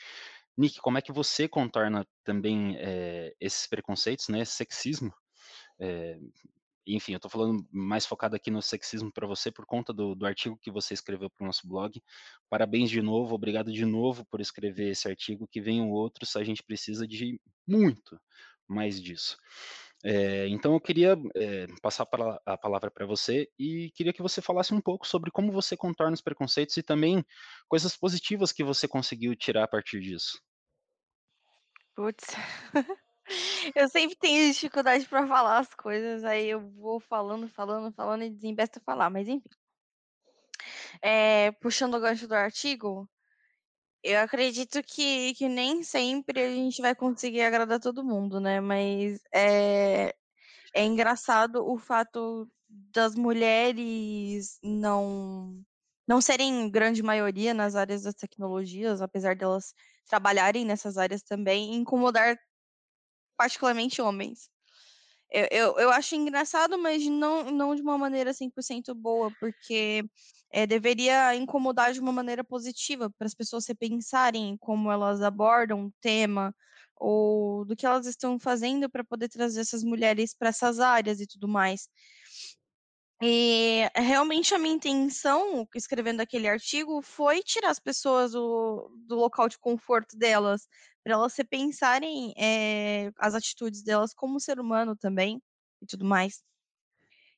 Nick, 0.57 0.79
como 0.81 0.97
é 0.97 1.01
que 1.01 1.11
você 1.11 1.47
contorna 1.47 2.07
também 2.23 2.75
eh, 2.79 3.33
esses 3.39 3.67
preconceitos, 3.67 4.27
né, 4.29 4.41
esse 4.41 4.53
sexismo? 4.53 5.13
Eh, 5.79 6.19
enfim, 6.85 7.13
eu 7.13 7.17
estou 7.17 7.29
falando 7.29 7.65
mais 7.71 8.05
focado 8.05 8.35
aqui 8.35 8.49
no 8.49 8.61
sexismo 8.61 9.11
para 9.11 9.27
você 9.27 9.51
por 9.51 9.65
conta 9.65 9.93
do, 9.93 10.15
do 10.15 10.25
artigo 10.25 10.57
que 10.57 10.71
você 10.71 10.93
escreveu 10.93 11.29
para 11.29 11.43
o 11.43 11.47
nosso 11.47 11.67
blog. 11.67 12.01
Parabéns 12.49 12.89
de 12.89 13.01
novo, 13.01 13.35
obrigado 13.35 13.71
de 13.71 13.85
novo 13.85 14.25
por 14.25 14.41
escrever 14.41 14.89
esse 14.89 15.07
artigo. 15.07 15.47
Que 15.47 15.61
venham 15.61 15.89
outros, 15.89 16.35
a 16.35 16.43
gente 16.43 16.63
precisa 16.63 17.07
de 17.07 17.39
muito 17.67 18.19
mais 18.67 19.01
disso. 19.01 19.37
É, 20.03 20.47
então 20.47 20.73
eu 20.73 20.81
queria 20.81 21.15
é, 21.35 21.67
passar 21.81 22.07
a 22.45 22.57
palavra 22.57 22.89
para 22.89 23.05
você 23.05 23.47
e 23.59 23.91
queria 23.91 24.11
que 24.11 24.21
você 24.21 24.41
falasse 24.41 24.73
um 24.73 24.81
pouco 24.81 25.07
sobre 25.07 25.29
como 25.29 25.51
você 25.51 25.77
contorna 25.77 26.13
os 26.13 26.21
preconceitos 26.21 26.75
e 26.77 26.83
também 26.83 27.23
coisas 27.67 27.95
positivas 27.95 28.51
que 28.51 28.63
você 28.63 28.87
conseguiu 28.87 29.35
tirar 29.35 29.63
a 29.63 29.67
partir 29.67 29.99
disso. 29.99 30.41
Putz. 31.95 32.25
Eu 33.75 33.87
sempre 33.89 34.15
tenho 34.15 34.51
dificuldade 34.51 35.07
para 35.07 35.27
falar 35.27 35.59
as 35.59 35.73
coisas, 35.73 36.23
aí 36.23 36.49
eu 36.49 36.59
vou 36.59 36.99
falando, 36.99 37.47
falando, 37.47 37.93
falando 37.93 38.23
e 38.23 38.29
desembesto 38.29 38.79
falar, 38.81 39.09
mas 39.09 39.27
enfim. 39.27 39.49
É, 41.01 41.51
puxando 41.53 41.95
o 41.95 41.99
gancho 41.99 42.27
do 42.27 42.35
artigo, 42.35 43.09
eu 44.03 44.19
acredito 44.19 44.81
que, 44.83 45.33
que 45.35 45.47
nem 45.47 45.83
sempre 45.83 46.41
a 46.41 46.49
gente 46.49 46.81
vai 46.81 46.95
conseguir 46.95 47.41
agradar 47.41 47.79
todo 47.79 48.03
mundo, 48.03 48.39
né? 48.39 48.59
Mas 48.59 49.21
é, 49.33 50.15
é 50.73 50.83
engraçado 50.83 51.65
o 51.65 51.77
fato 51.77 52.47
das 52.69 53.15
mulheres 53.15 54.59
não 54.63 55.61
não 56.07 56.19
serem 56.19 56.69
grande 56.69 57.01
maioria 57.01 57.53
nas 57.53 57.75
áreas 57.75 58.03
das 58.03 58.15
tecnologias, 58.15 59.01
apesar 59.01 59.35
delas 59.35 59.73
trabalharem 60.07 60.65
nessas 60.65 60.97
áreas 60.97 61.21
também, 61.21 61.73
incomodar 61.75 62.37
particularmente 63.41 63.99
homens. 63.99 64.51
Eu, 65.31 65.47
eu, 65.49 65.79
eu 65.79 65.89
acho 65.91 66.13
engraçado, 66.13 66.77
mas 66.77 67.03
não, 67.07 67.45
não 67.45 67.73
de 67.73 67.81
uma 67.81 67.97
maneira 67.97 68.35
100% 68.35 68.93
boa, 68.93 69.31
porque 69.39 70.03
é, 70.51 70.67
deveria 70.67 71.33
incomodar 71.35 71.91
de 71.91 71.99
uma 71.99 72.11
maneira 72.11 72.43
positiva, 72.43 73.09
para 73.09 73.25
as 73.25 73.33
pessoas 73.33 73.65
repensarem 73.65 74.57
como 74.59 74.91
elas 74.91 75.23
abordam 75.23 75.87
o 75.87 75.93
tema, 75.99 76.53
ou 76.97 77.65
do 77.65 77.75
que 77.75 77.83
elas 77.83 78.05
estão 78.05 78.37
fazendo 78.37 78.87
para 78.87 79.03
poder 79.03 79.27
trazer 79.27 79.61
essas 79.61 79.83
mulheres 79.83 80.35
para 80.37 80.49
essas 80.49 80.79
áreas 80.79 81.19
e 81.19 81.25
tudo 81.25 81.47
mais. 81.47 81.89
E 83.23 83.87
realmente 83.95 84.53
a 84.55 84.57
minha 84.57 84.73
intenção, 84.75 85.67
escrevendo 85.75 86.21
aquele 86.21 86.47
artigo, 86.47 87.01
foi 87.03 87.43
tirar 87.43 87.69
as 87.69 87.79
pessoas 87.79 88.31
do, 88.31 88.89
do 89.07 89.15
local 89.15 89.47
de 89.47 89.59
conforto 89.59 90.17
delas, 90.17 90.67
para 91.03 91.13
elas 91.13 91.35
repensarem 91.35 92.33
é, 92.35 93.11
as 93.17 93.35
atitudes 93.35 93.83
delas 93.83 94.13
como 94.13 94.39
ser 94.39 94.59
humano 94.59 94.95
também 94.95 95.41
e 95.81 95.85
tudo 95.85 96.03
mais. 96.05 96.43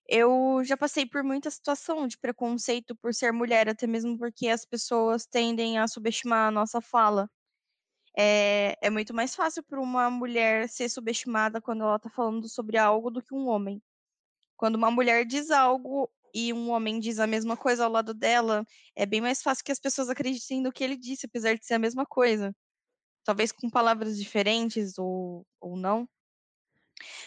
Eu 0.08 0.62
já 0.64 0.78
passei 0.78 1.06
por 1.06 1.24
muita 1.24 1.50
situação 1.52 2.08
de 2.08 2.18
preconceito 2.18 2.96
por 2.96 3.14
ser 3.14 3.32
mulher, 3.34 3.70
até 3.70 3.88
mesmo 3.88 4.18
porque 4.18 4.48
as 4.50 4.66
pessoas 4.66 5.26
tendem 5.26 5.78
a 5.80 5.88
subestimar 5.88 6.48
a 6.48 6.52
nossa 6.52 6.82
fala. 6.82 7.30
É, 8.18 8.78
é 8.82 8.90
muito 8.90 9.14
mais 9.14 9.36
fácil 9.36 9.64
para 9.64 9.82
uma 9.82 10.10
mulher 10.10 10.70
ser 10.70 10.90
subestimada 10.90 11.62
quando 11.62 11.84
ela 11.84 11.98
está 11.98 12.10
falando 12.10 12.48
sobre 12.50 12.78
algo 12.78 13.12
do 13.12 13.22
que 13.22 13.34
um 13.34 13.48
homem. 13.48 13.82
Quando 14.64 14.76
uma 14.78 14.90
mulher 14.90 15.26
diz 15.26 15.52
algo 15.52 16.10
e 16.34 16.54
um 16.54 16.70
homem 16.70 16.98
diz 16.98 17.20
a 17.20 17.28
mesma 17.28 17.58
coisa 17.58 17.84
ao 17.84 17.92
lado 17.92 18.14
dela, 18.14 18.66
é 18.96 19.06
bem 19.06 19.20
mais 19.20 19.42
fácil 19.42 19.62
que 19.62 19.74
as 19.74 19.80
pessoas 19.80 20.08
acreditem 20.08 20.62
no 20.62 20.72
que 20.72 20.82
ele 20.82 20.96
disse, 20.96 21.26
apesar 21.26 21.58
de 21.58 21.66
ser 21.66 21.74
a 21.74 21.80
mesma 21.80 22.06
coisa. 22.06 22.56
Talvez 23.26 23.52
com 23.52 23.70
palavras 23.70 24.18
diferentes 24.18 24.98
ou, 24.98 25.46
ou 25.60 25.76
não. 25.76 26.08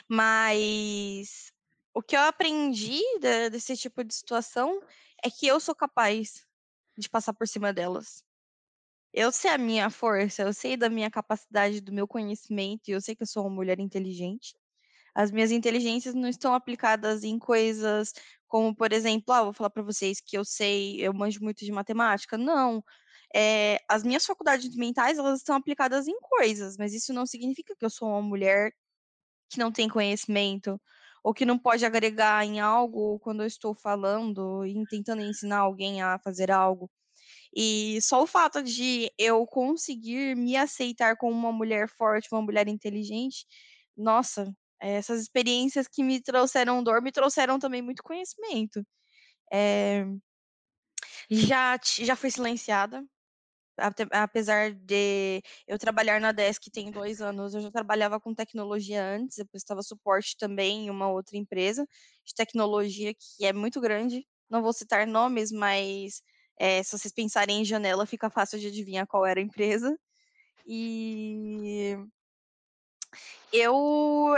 Mas 0.08 1.52
o 1.92 2.00
que 2.00 2.16
eu 2.16 2.20
aprendi 2.22 3.02
de, 3.20 3.50
desse 3.50 3.76
tipo 3.76 4.02
de 4.02 4.14
situação 4.14 4.80
é 5.22 5.30
que 5.30 5.46
eu 5.46 5.60
sou 5.60 5.74
capaz 5.74 6.42
de 6.96 7.06
passar 7.10 7.34
por 7.34 7.46
cima 7.46 7.70
delas. 7.70 8.24
Eu 9.12 9.30
sei 9.30 9.50
a 9.50 9.58
minha 9.58 9.90
força, 9.90 10.40
eu 10.40 10.54
sei 10.54 10.74
da 10.74 10.88
minha 10.88 11.10
capacidade, 11.10 11.82
do 11.82 11.92
meu 11.92 12.08
conhecimento, 12.08 12.88
e 12.88 12.92
eu 12.92 13.00
sei 13.02 13.14
que 13.14 13.24
eu 13.24 13.26
sou 13.26 13.42
uma 13.42 13.54
mulher 13.54 13.78
inteligente 13.78 14.54
as 15.16 15.30
minhas 15.32 15.50
inteligências 15.52 16.14
não 16.14 16.28
estão 16.28 16.54
aplicadas 16.54 17.24
em 17.24 17.38
coisas 17.38 18.12
como, 18.48 18.74
por 18.76 18.92
exemplo, 18.92 19.32
ah, 19.34 19.44
vou 19.44 19.52
falar 19.54 19.70
para 19.70 19.82
vocês 19.82 20.20
que 20.20 20.36
eu 20.38 20.44
sei, 20.44 21.00
eu 21.00 21.12
manjo 21.14 21.40
muito 21.42 21.64
de 21.64 21.72
matemática. 21.72 22.38
Não. 22.38 22.82
é, 23.34 23.78
as 23.88 24.02
minhas 24.04 24.26
faculdades 24.26 24.74
mentais 24.76 25.18
elas 25.18 25.40
estão 25.40 25.56
aplicadas 25.56 26.08
em 26.08 26.18
coisas, 26.20 26.76
mas 26.78 26.94
isso 26.94 27.12
não 27.12 27.26
significa 27.26 27.74
que 27.78 27.84
eu 27.84 27.90
sou 27.90 28.08
uma 28.08 28.22
mulher 28.22 28.72
que 29.50 29.58
não 29.58 29.72
tem 29.72 29.88
conhecimento 29.88 30.80
ou 31.24 31.34
que 31.34 31.44
não 31.46 31.58
pode 31.58 31.84
agregar 31.84 32.44
em 32.44 32.60
algo 32.60 33.18
quando 33.20 33.42
eu 33.42 33.46
estou 33.46 33.74
falando 33.74 34.64
e 34.66 34.74
tentando 34.88 35.22
ensinar 35.22 35.58
alguém 35.60 36.02
a 36.02 36.18
fazer 36.20 36.50
algo. 36.50 36.90
E 37.54 38.00
só 38.02 38.22
o 38.22 38.26
fato 38.26 38.62
de 38.62 39.10
eu 39.18 39.46
conseguir 39.46 40.36
me 40.36 40.56
aceitar 40.56 41.16
como 41.16 41.34
uma 41.34 41.52
mulher 41.52 41.88
forte, 41.88 42.28
uma 42.32 42.42
mulher 42.42 42.68
inteligente, 42.68 43.46
nossa, 43.96 44.52
essas 44.80 45.20
experiências 45.22 45.86
que 45.88 46.02
me 46.02 46.20
trouxeram 46.20 46.82
dor 46.82 47.02
me 47.02 47.12
trouxeram 47.12 47.58
também 47.58 47.82
muito 47.82 48.02
conhecimento. 48.02 48.84
É... 49.52 50.04
Já, 51.30 51.78
já 51.82 52.16
fui 52.16 52.30
silenciada, 52.30 53.04
apesar 54.12 54.72
de 54.72 55.42
eu 55.66 55.78
trabalhar 55.78 56.20
na 56.20 56.32
Desk 56.32 56.70
tem 56.70 56.90
dois 56.90 57.20
anos, 57.20 57.54
eu 57.54 57.60
já 57.60 57.70
trabalhava 57.70 58.20
com 58.20 58.34
tecnologia 58.34 59.04
antes, 59.04 59.38
eu 59.38 59.46
prestava 59.46 59.82
suporte 59.82 60.36
também 60.38 60.86
em 60.86 60.90
uma 60.90 61.08
outra 61.08 61.36
empresa 61.36 61.86
de 62.24 62.34
tecnologia 62.34 63.12
que 63.14 63.44
é 63.44 63.52
muito 63.52 63.80
grande. 63.80 64.26
Não 64.48 64.62
vou 64.62 64.72
citar 64.72 65.06
nomes, 65.06 65.50
mas 65.52 66.22
é, 66.58 66.82
se 66.82 66.96
vocês 66.96 67.12
pensarem 67.12 67.60
em 67.60 67.64
janela, 67.64 68.06
fica 68.06 68.30
fácil 68.30 68.58
de 68.58 68.68
adivinhar 68.68 69.06
qual 69.06 69.26
era 69.26 69.40
a 69.40 69.42
empresa. 69.42 69.98
E 70.66 71.96
eu 73.52 74.34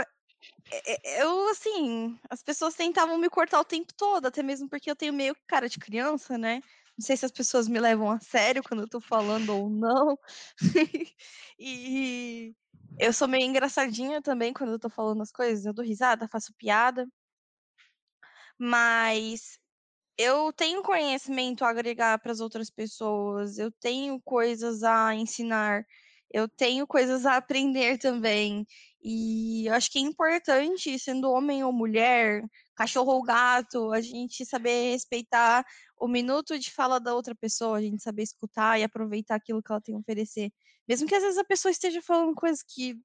eu, 1.03 1.49
assim, 1.49 2.19
as 2.29 2.43
pessoas 2.43 2.75
tentavam 2.75 3.17
me 3.17 3.29
cortar 3.29 3.59
o 3.59 3.65
tempo 3.65 3.93
todo, 3.95 4.25
até 4.27 4.43
mesmo 4.43 4.69
porque 4.69 4.89
eu 4.89 4.95
tenho 4.95 5.13
meio 5.13 5.35
cara 5.47 5.67
de 5.69 5.79
criança, 5.79 6.37
né? 6.37 6.61
Não 6.97 7.05
sei 7.05 7.15
se 7.17 7.25
as 7.25 7.31
pessoas 7.31 7.67
me 7.67 7.79
levam 7.79 8.11
a 8.11 8.19
sério 8.19 8.61
quando 8.63 8.81
eu 8.83 8.89
tô 8.89 8.99
falando 9.01 9.49
ou 9.51 9.69
não. 9.69 10.17
e 11.59 12.53
eu 12.99 13.13
sou 13.13 13.27
meio 13.27 13.45
engraçadinha 13.45 14.21
também 14.21 14.53
quando 14.53 14.73
eu 14.73 14.79
tô 14.79 14.89
falando 14.89 15.21
as 15.21 15.31
coisas. 15.31 15.65
Eu 15.65 15.73
dou 15.73 15.85
risada, 15.85 16.27
faço 16.27 16.53
piada. 16.57 17.07
Mas 18.57 19.57
eu 20.17 20.51
tenho 20.53 20.83
conhecimento 20.83 21.63
a 21.65 21.69
agregar 21.69 22.19
para 22.19 22.31
as 22.33 22.41
outras 22.41 22.69
pessoas, 22.69 23.57
eu 23.57 23.71
tenho 23.71 24.21
coisas 24.21 24.83
a 24.83 25.15
ensinar, 25.15 25.85
eu 26.31 26.47
tenho 26.47 26.85
coisas 26.87 27.25
a 27.25 27.37
aprender 27.37 27.97
também. 27.97 28.65
E 29.01 29.65
eu 29.67 29.73
acho 29.73 29.91
que 29.91 29.99
é 29.99 30.01
importante, 30.01 30.99
sendo 30.99 31.31
homem 31.31 31.63
ou 31.63 31.71
mulher, 31.71 32.43
cachorro 32.75 33.13
ou 33.13 33.23
gato, 33.23 33.91
a 33.91 34.01
gente 34.01 34.45
saber 34.45 34.91
respeitar 34.91 35.65
o 35.97 36.07
minuto 36.07 36.57
de 36.59 36.71
fala 36.71 36.99
da 36.99 37.13
outra 37.13 37.35
pessoa, 37.35 37.77
a 37.77 37.81
gente 37.81 38.01
saber 38.03 38.23
escutar 38.23 38.79
e 38.79 38.83
aproveitar 38.83 39.35
aquilo 39.35 39.63
que 39.63 39.71
ela 39.71 39.81
tem 39.81 39.95
a 39.95 39.99
oferecer. 39.99 40.51
Mesmo 40.87 41.07
que 41.07 41.15
às 41.15 41.23
vezes 41.23 41.37
a 41.37 41.43
pessoa 41.43 41.71
esteja 41.71 42.01
falando 42.01 42.35
coisas 42.35 42.63
que. 42.63 42.99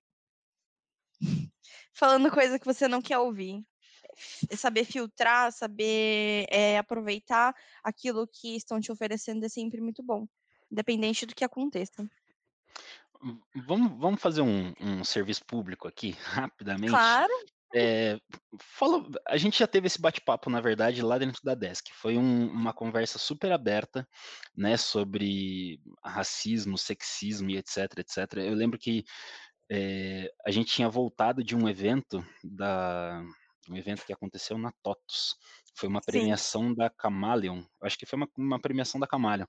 falando 1.92 2.30
coisa 2.30 2.58
que 2.58 2.66
você 2.66 2.88
não 2.88 3.00
quer 3.02 3.18
ouvir 3.18 3.64
saber 4.56 4.84
filtrar, 4.84 5.52
saber 5.52 6.46
é, 6.50 6.78
aproveitar 6.78 7.54
aquilo 7.82 8.26
que 8.26 8.56
estão 8.56 8.80
te 8.80 8.92
oferecendo 8.92 9.44
é 9.44 9.48
sempre 9.48 9.80
muito 9.80 10.02
bom, 10.02 10.26
independente 10.70 11.26
do 11.26 11.34
que 11.34 11.44
aconteça. 11.44 12.08
Vamos, 13.66 13.98
vamos 13.98 14.20
fazer 14.20 14.42
um, 14.42 14.72
um 14.80 15.04
serviço 15.04 15.44
público 15.46 15.88
aqui, 15.88 16.16
rapidamente. 16.24 16.90
Claro. 16.90 17.32
É, 17.76 18.20
fala, 18.60 19.04
a 19.26 19.36
gente 19.36 19.58
já 19.58 19.66
teve 19.66 19.88
esse 19.88 20.00
bate-papo, 20.00 20.48
na 20.48 20.60
verdade, 20.60 21.02
lá 21.02 21.18
dentro 21.18 21.40
da 21.42 21.56
Desk. 21.56 21.90
Foi 21.92 22.16
um, 22.16 22.46
uma 22.46 22.72
conversa 22.72 23.18
super 23.18 23.50
aberta, 23.50 24.06
né, 24.56 24.76
sobre 24.76 25.80
racismo, 26.04 26.78
sexismo 26.78 27.50
e 27.50 27.56
etc, 27.56 27.98
etc. 27.98 28.34
Eu 28.36 28.54
lembro 28.54 28.78
que 28.78 29.04
é, 29.68 30.30
a 30.46 30.52
gente 30.52 30.72
tinha 30.72 30.88
voltado 30.88 31.42
de 31.42 31.56
um 31.56 31.68
evento 31.68 32.24
da, 32.44 33.20
um 33.68 33.76
evento 33.76 34.04
que 34.04 34.12
aconteceu 34.12 34.58
na 34.58 34.72
TOTUS. 34.82 35.36
Foi 35.74 35.88
uma 35.88 36.00
premiação 36.00 36.68
Sim. 36.68 36.74
da 36.74 36.88
Camaleon, 36.88 37.62
acho 37.82 37.98
que 37.98 38.06
foi 38.06 38.16
uma, 38.16 38.28
uma, 38.36 38.60
premiação 38.60 39.00
da 39.00 39.08
Camaleon. 39.08 39.46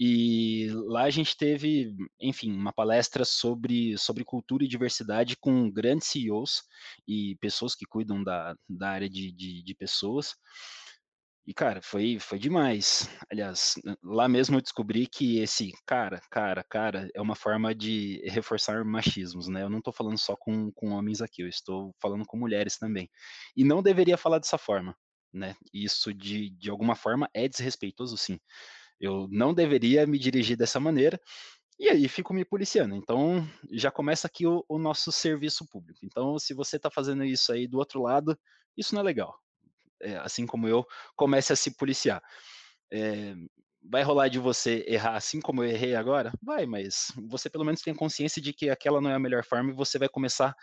E 0.00 0.68
lá 0.86 1.02
a 1.04 1.10
gente 1.10 1.36
teve, 1.36 1.96
enfim, 2.20 2.52
uma 2.52 2.72
palestra 2.72 3.24
sobre, 3.24 3.98
sobre 3.98 4.24
cultura 4.24 4.64
e 4.64 4.68
diversidade 4.68 5.36
com 5.36 5.70
grandes 5.70 6.08
CEOs 6.08 6.62
e 7.06 7.36
pessoas 7.40 7.74
que 7.74 7.84
cuidam 7.84 8.22
da, 8.22 8.54
da 8.68 8.90
área 8.90 9.08
de, 9.08 9.32
de, 9.32 9.62
de 9.62 9.74
pessoas. 9.74 10.36
E, 11.48 11.54
cara, 11.54 11.80
foi, 11.80 12.18
foi 12.20 12.38
demais. 12.38 13.08
Aliás, 13.32 13.74
lá 14.04 14.28
mesmo 14.28 14.56
eu 14.56 14.60
descobri 14.60 15.06
que 15.06 15.38
esse 15.38 15.72
cara, 15.86 16.20
cara, 16.30 16.62
cara, 16.62 17.08
é 17.14 17.22
uma 17.22 17.34
forma 17.34 17.74
de 17.74 18.20
reforçar 18.28 18.84
machismos, 18.84 19.48
né? 19.48 19.62
Eu 19.62 19.70
não 19.70 19.78
estou 19.78 19.92
falando 19.92 20.18
só 20.18 20.36
com, 20.36 20.70
com 20.72 20.90
homens 20.90 21.22
aqui, 21.22 21.40
eu 21.42 21.48
estou 21.48 21.94
falando 22.02 22.26
com 22.26 22.36
mulheres 22.36 22.76
também. 22.76 23.08
E 23.56 23.64
não 23.64 23.82
deveria 23.82 24.18
falar 24.18 24.38
dessa 24.38 24.58
forma, 24.58 24.94
né? 25.32 25.56
Isso, 25.72 26.12
de, 26.12 26.50
de 26.50 26.68
alguma 26.68 26.94
forma, 26.94 27.30
é 27.32 27.48
desrespeitoso, 27.48 28.18
sim. 28.18 28.38
Eu 29.00 29.28
não 29.30 29.54
deveria 29.54 30.06
me 30.06 30.18
dirigir 30.18 30.56
dessa 30.56 30.80
maneira, 30.80 31.20
e 31.78 31.88
aí 31.88 32.08
fico 32.08 32.34
me 32.34 32.44
policiando. 32.44 32.94
Então, 32.94 33.46
já 33.70 33.90
começa 33.90 34.26
aqui 34.26 34.46
o, 34.46 34.64
o 34.68 34.78
nosso 34.78 35.12
serviço 35.12 35.66
público. 35.68 36.00
Então, 36.02 36.38
se 36.38 36.52
você 36.54 36.76
está 36.76 36.90
fazendo 36.90 37.24
isso 37.24 37.52
aí 37.52 37.68
do 37.68 37.78
outro 37.78 38.02
lado, 38.02 38.36
isso 38.76 38.94
não 38.94 39.02
é 39.02 39.04
legal 39.04 39.38
é, 40.00 40.16
assim 40.18 40.46
como 40.46 40.68
eu, 40.68 40.86
comece 41.16 41.52
a 41.52 41.56
se 41.56 41.76
policiar. 41.76 42.22
É, 42.92 43.34
vai 43.90 44.02
rolar 44.02 44.28
de 44.28 44.38
você 44.38 44.84
errar 44.86 45.16
assim 45.16 45.40
como 45.40 45.62
eu 45.64 45.70
errei 45.70 45.94
agora? 45.94 46.32
Vai, 46.42 46.66
mas 46.66 47.12
você 47.28 47.48
pelo 47.48 47.64
menos 47.64 47.80
tem 47.80 47.94
consciência 47.94 48.40
de 48.40 48.52
que 48.52 48.68
aquela 48.68 49.00
não 49.00 49.10
é 49.10 49.14
a 49.14 49.18
melhor 49.18 49.44
forma 49.44 49.70
e 49.70 49.74
você 49.74 49.98
vai 49.98 50.08
começar 50.08 50.54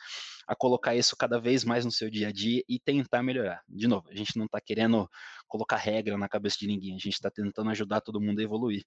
a 0.47 0.55
colocar 0.55 0.95
isso 0.95 1.15
cada 1.17 1.39
vez 1.39 1.63
mais 1.63 1.83
no 1.83 1.91
seu 1.91 2.09
dia 2.09 2.27
a 2.27 2.31
dia 2.31 2.61
e 2.69 2.79
tentar 2.79 3.23
melhorar. 3.23 3.63
De 3.67 3.88
novo, 3.88 4.07
a 4.09 4.15
gente 4.15 4.38
não 4.38 4.45
está 4.45 4.61
querendo 4.61 5.09
colocar 5.47 5.77
regra 5.77 6.17
na 6.17 6.29
cabeça 6.29 6.57
de 6.59 6.67
ninguém, 6.67 6.91
a 6.91 6.99
gente 6.99 7.13
está 7.13 7.31
tentando 7.31 7.69
ajudar 7.71 8.01
todo 8.01 8.21
mundo 8.21 8.39
a 8.39 8.43
evoluir. 8.43 8.83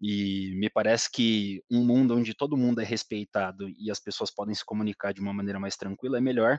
E 0.00 0.54
me 0.56 0.68
parece 0.68 1.10
que 1.10 1.62
um 1.70 1.84
mundo 1.84 2.16
onde 2.16 2.34
todo 2.34 2.56
mundo 2.56 2.80
é 2.80 2.84
respeitado 2.84 3.68
e 3.68 3.90
as 3.90 3.98
pessoas 3.98 4.30
podem 4.30 4.54
se 4.54 4.64
comunicar 4.64 5.12
de 5.12 5.20
uma 5.20 5.32
maneira 5.32 5.58
mais 5.58 5.76
tranquila 5.76 6.18
é 6.18 6.20
melhor 6.20 6.58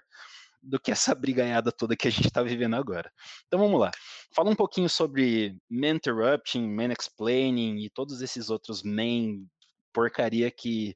do 0.61 0.79
que 0.79 0.91
essa 0.91 1.15
brigaiada 1.15 1.71
toda 1.71 1.95
que 1.95 2.07
a 2.07 2.11
gente 2.11 2.27
está 2.27 2.43
vivendo 2.43 2.75
agora. 2.75 3.11
Então 3.47 3.59
vamos 3.59 3.79
lá. 3.79 3.91
Fala 4.35 4.49
um 4.49 4.55
pouquinho 4.55 4.89
sobre 4.89 5.57
man 5.69 5.95
interrupting, 5.95 6.67
man 6.69 6.91
explaining 6.91 7.83
e 7.83 7.89
todos 7.89 8.21
esses 8.21 8.49
outros 8.49 8.83
man 8.83 9.45
porcaria 9.93 10.49
que 10.49 10.95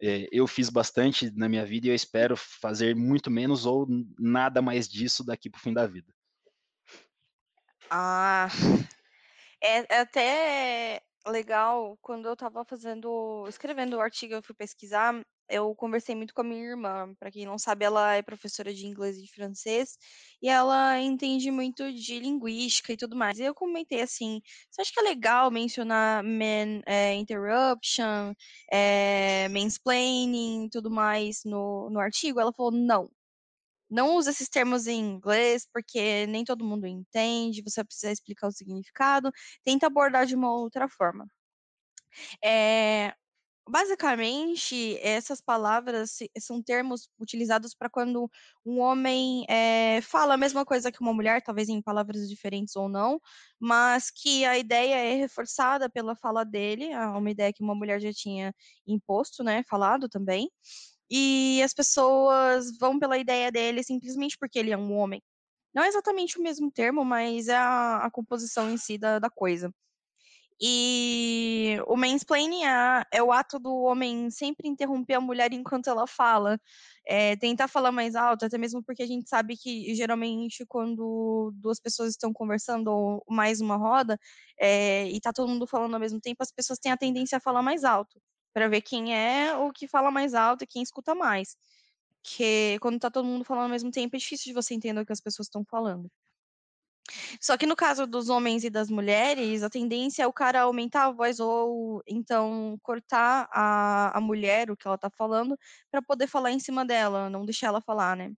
é, 0.00 0.28
eu 0.32 0.46
fiz 0.46 0.70
bastante 0.70 1.30
na 1.36 1.48
minha 1.48 1.64
vida 1.64 1.86
e 1.86 1.90
eu 1.90 1.94
espero 1.94 2.36
fazer 2.36 2.96
muito 2.96 3.30
menos 3.30 3.66
ou 3.66 3.86
nada 4.18 4.62
mais 4.62 4.88
disso 4.88 5.24
daqui 5.24 5.50
para 5.50 5.58
o 5.58 5.62
fim 5.62 5.72
da 5.72 5.86
vida. 5.86 6.12
Ah, 7.90 8.48
é, 9.62 9.94
é 9.94 10.00
até 10.00 11.02
legal 11.26 11.96
quando 12.00 12.26
eu 12.26 12.32
estava 12.32 12.64
fazendo, 12.64 13.44
escrevendo 13.48 13.96
o 13.96 14.00
artigo, 14.00 14.34
eu 14.34 14.42
fui 14.42 14.54
pesquisar 14.54 15.14
eu 15.52 15.74
conversei 15.74 16.14
muito 16.14 16.34
com 16.34 16.40
a 16.42 16.44
minha 16.44 16.64
irmã. 16.64 17.14
Para 17.18 17.30
quem 17.30 17.46
não 17.46 17.58
sabe, 17.58 17.84
ela 17.84 18.14
é 18.14 18.22
professora 18.22 18.72
de 18.74 18.86
inglês 18.86 19.16
e 19.18 19.22
de 19.22 19.32
francês 19.32 19.96
e 20.40 20.48
ela 20.48 20.98
entende 21.00 21.50
muito 21.50 21.92
de 21.92 22.18
linguística 22.18 22.92
e 22.92 22.96
tudo 22.96 23.16
mais. 23.16 23.38
E 23.38 23.44
eu 23.44 23.54
comentei 23.54 24.00
assim: 24.02 24.40
você 24.70 24.82
acha 24.82 24.92
que 24.92 25.00
é 25.00 25.02
legal 25.02 25.50
mencionar 25.50 26.22
man 26.24 26.82
é, 26.86 27.14
interruption, 27.14 28.34
é, 28.72 29.48
mansplaining 29.50 30.66
e 30.66 30.70
tudo 30.70 30.90
mais 30.90 31.42
no, 31.44 31.88
no 31.90 32.00
artigo? 32.00 32.40
Ela 32.40 32.52
falou: 32.52 32.72
não. 32.72 33.10
Não 33.90 34.16
usa 34.16 34.30
esses 34.30 34.48
termos 34.48 34.86
em 34.86 34.98
inglês, 35.00 35.66
porque 35.72 36.26
nem 36.26 36.44
todo 36.44 36.64
mundo 36.64 36.86
entende, 36.86 37.62
você 37.62 37.84
precisa 37.84 38.10
explicar 38.12 38.48
o 38.48 38.52
significado. 38.52 39.30
Tenta 39.64 39.86
abordar 39.86 40.26
de 40.26 40.34
uma 40.34 40.52
outra 40.52 40.88
forma. 40.88 41.26
É, 42.44 43.14
Basicamente, 43.68 44.98
essas 45.00 45.40
palavras 45.40 46.18
são 46.40 46.60
termos 46.60 47.08
utilizados 47.18 47.74
para 47.74 47.88
quando 47.88 48.28
um 48.66 48.80
homem 48.80 49.46
é, 49.48 50.00
fala 50.02 50.34
a 50.34 50.36
mesma 50.36 50.64
coisa 50.64 50.90
que 50.90 51.00
uma 51.00 51.14
mulher, 51.14 51.40
talvez 51.42 51.68
em 51.68 51.80
palavras 51.80 52.28
diferentes 52.28 52.74
ou 52.74 52.88
não, 52.88 53.20
mas 53.60 54.10
que 54.10 54.44
a 54.44 54.58
ideia 54.58 54.96
é 54.96 55.14
reforçada 55.14 55.88
pela 55.88 56.16
fala 56.16 56.44
dele, 56.44 56.88
uma 57.16 57.30
ideia 57.30 57.52
que 57.52 57.62
uma 57.62 57.74
mulher 57.74 58.00
já 58.00 58.12
tinha 58.12 58.52
imposto, 58.86 59.44
né, 59.44 59.62
falado 59.68 60.08
também, 60.08 60.50
e 61.10 61.62
as 61.64 61.72
pessoas 61.74 62.76
vão 62.78 62.98
pela 62.98 63.16
ideia 63.18 63.52
dele 63.52 63.82
simplesmente 63.84 64.36
porque 64.38 64.58
ele 64.58 64.72
é 64.72 64.76
um 64.78 64.92
homem. 64.94 65.22
Não 65.74 65.82
é 65.84 65.88
exatamente 65.88 66.38
o 66.38 66.42
mesmo 66.42 66.70
termo, 66.72 67.04
mas 67.04 67.48
é 67.48 67.56
a, 67.56 68.06
a 68.06 68.10
composição 68.10 68.70
em 68.70 68.78
si 68.78 68.98
da, 68.98 69.18
da 69.20 69.30
coisa. 69.30 69.72
E 70.64 71.76
o 71.88 71.96
mansplaining 71.96 72.64
é, 72.64 73.04
é 73.12 73.22
o 73.22 73.32
ato 73.32 73.58
do 73.58 73.74
homem 73.82 74.30
sempre 74.30 74.68
interromper 74.68 75.14
a 75.14 75.20
mulher 75.20 75.52
enquanto 75.52 75.88
ela 75.90 76.06
fala, 76.06 76.56
é, 77.04 77.34
tentar 77.36 77.66
falar 77.66 77.90
mais 77.90 78.14
alto, 78.14 78.44
até 78.44 78.56
mesmo 78.56 78.80
porque 78.82 79.02
a 79.02 79.06
gente 79.06 79.28
sabe 79.28 79.56
que 79.56 79.92
geralmente 79.96 80.64
quando 80.66 81.50
duas 81.56 81.80
pessoas 81.80 82.10
estão 82.10 82.32
conversando 82.32 82.88
ou 82.92 83.24
mais 83.28 83.60
uma 83.60 83.76
roda 83.76 84.16
é, 84.58 85.08
e 85.08 85.20
tá 85.20 85.32
todo 85.32 85.48
mundo 85.48 85.66
falando 85.66 85.94
ao 85.94 86.00
mesmo 86.00 86.20
tempo, 86.20 86.42
as 86.42 86.52
pessoas 86.52 86.78
têm 86.78 86.92
a 86.92 86.96
tendência 86.96 87.38
a 87.38 87.40
falar 87.40 87.62
mais 87.62 87.82
alto 87.82 88.20
para 88.54 88.68
ver 88.68 88.82
quem 88.82 89.16
é 89.16 89.56
o 89.56 89.72
que 89.72 89.88
fala 89.88 90.10
mais 90.12 90.32
alto 90.34 90.62
e 90.64 90.66
quem 90.66 90.82
escuta 90.82 91.14
mais. 91.14 91.56
Que 92.22 92.78
quando 92.80 93.00
tá 93.00 93.10
todo 93.10 93.26
mundo 93.26 93.44
falando 93.44 93.64
ao 93.64 93.70
mesmo 93.70 93.90
tempo 93.90 94.16
é 94.16 94.18
difícil 94.18 94.46
de 94.46 94.54
você 94.54 94.74
entender 94.74 95.00
o 95.00 95.06
que 95.06 95.12
as 95.12 95.20
pessoas 95.20 95.46
estão 95.48 95.64
falando. 95.70 96.10
Só 97.40 97.56
que 97.56 97.66
no 97.66 97.76
caso 97.76 98.06
dos 98.06 98.28
homens 98.28 98.64
e 98.64 98.70
das 98.70 98.88
mulheres, 98.88 99.62
a 99.62 99.70
tendência 99.70 100.22
é 100.22 100.26
o 100.26 100.32
cara 100.32 100.62
aumentar 100.62 101.06
a 101.06 101.12
voz 101.12 101.40
ou 101.40 102.02
então 102.06 102.78
cortar 102.82 103.48
a, 103.52 104.16
a 104.16 104.20
mulher, 104.20 104.70
o 104.70 104.76
que 104.76 104.86
ela 104.86 104.98
tá 104.98 105.10
falando, 105.10 105.58
para 105.90 106.02
poder 106.02 106.26
falar 106.26 106.52
em 106.52 106.60
cima 106.60 106.84
dela, 106.84 107.28
não 107.30 107.44
deixar 107.44 107.68
ela 107.68 107.80
falar, 107.80 108.16
né? 108.16 108.32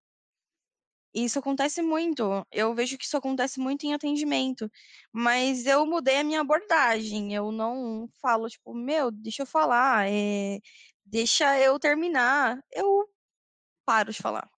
Isso 1.15 1.39
acontece 1.39 1.81
muito. 1.81 2.45
Eu 2.51 2.75
vejo 2.75 2.99
que 2.99 3.05
isso 3.05 3.17
acontece 3.17 3.61
muito 3.61 3.85
em 3.87 3.95
atendimento. 3.95 4.69
Mas 5.13 5.65
eu 5.65 5.87
mudei 5.87 6.19
a 6.19 6.25
minha 6.25 6.41
abordagem. 6.41 7.33
Eu 7.33 7.53
não 7.53 8.09
falo, 8.21 8.49
tipo, 8.49 8.75
meu, 8.75 9.11
deixa 9.13 9.43
eu 9.43 9.47
falar, 9.47 10.09
é... 10.11 10.59
deixa 11.05 11.59
eu 11.61 11.79
terminar. 11.79 12.61
Eu 12.73 13.09
paro 13.85 14.13
de 14.13 14.21
falar. 14.21 14.51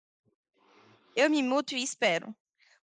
Eu 1.14 1.28
me 1.30 1.42
muto 1.42 1.74
e 1.74 1.82
espero. 1.82 2.34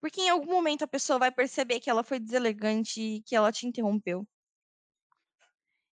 Porque 0.01 0.23
em 0.23 0.31
algum 0.31 0.51
momento 0.51 0.83
a 0.83 0.89
pessoa 0.89 1.19
vai 1.19 1.31
perceber 1.31 1.81
que 1.81 1.91
ela 1.91 2.03
foi 2.03 2.19
deselegante 2.19 3.01
e 3.01 3.23
que 3.23 3.37
ela 3.37 3.53
te 3.53 3.67
interrompeu. 3.67 4.27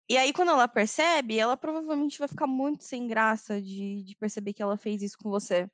E 0.09 0.17
aí, 0.17 0.33
quando 0.33 0.49
ela 0.49 0.67
percebe, 0.67 1.39
ela 1.39 1.55
provavelmente 1.55 2.19
vai 2.19 2.27
ficar 2.27 2.47
muito 2.47 2.83
sem 2.83 3.07
graça 3.07 3.61
de, 3.61 4.03
de 4.03 4.15
perceber 4.17 4.53
que 4.53 4.61
ela 4.61 4.77
fez 4.77 5.01
isso 5.01 5.17
com 5.17 5.29
você. 5.29 5.69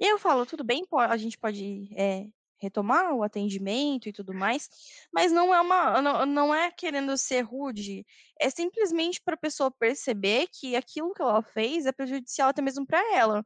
E 0.00 0.06
eu 0.06 0.18
falo, 0.18 0.46
tudo 0.46 0.64
bem, 0.64 0.84
a 0.92 1.16
gente 1.16 1.38
pode 1.38 1.90
é, 1.94 2.26
retomar 2.58 3.12
o 3.14 3.22
atendimento 3.22 4.08
e 4.08 4.12
tudo 4.12 4.32
mais, 4.34 4.68
mas 5.12 5.32
não 5.32 5.54
é 5.54 5.60
uma, 5.60 6.00
não, 6.00 6.26
não 6.26 6.54
é 6.54 6.70
querendo 6.70 7.16
ser 7.18 7.42
rude, 7.42 8.04
é 8.40 8.48
simplesmente 8.50 9.20
para 9.22 9.34
a 9.34 9.38
pessoa 9.38 9.70
perceber 9.70 10.48
que 10.52 10.76
aquilo 10.76 11.12
que 11.12 11.22
ela 11.22 11.42
fez 11.42 11.86
é 11.86 11.92
prejudicial 11.92 12.48
até 12.50 12.62
mesmo 12.62 12.86
para 12.86 13.00
ela. 13.14 13.44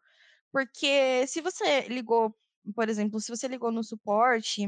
Porque 0.52 1.26
se 1.26 1.40
você 1.40 1.82
ligou 1.88 2.34
por 2.74 2.88
exemplo, 2.88 3.20
se 3.20 3.30
você 3.30 3.48
ligou 3.48 3.70
no 3.72 3.82
suporte, 3.84 4.64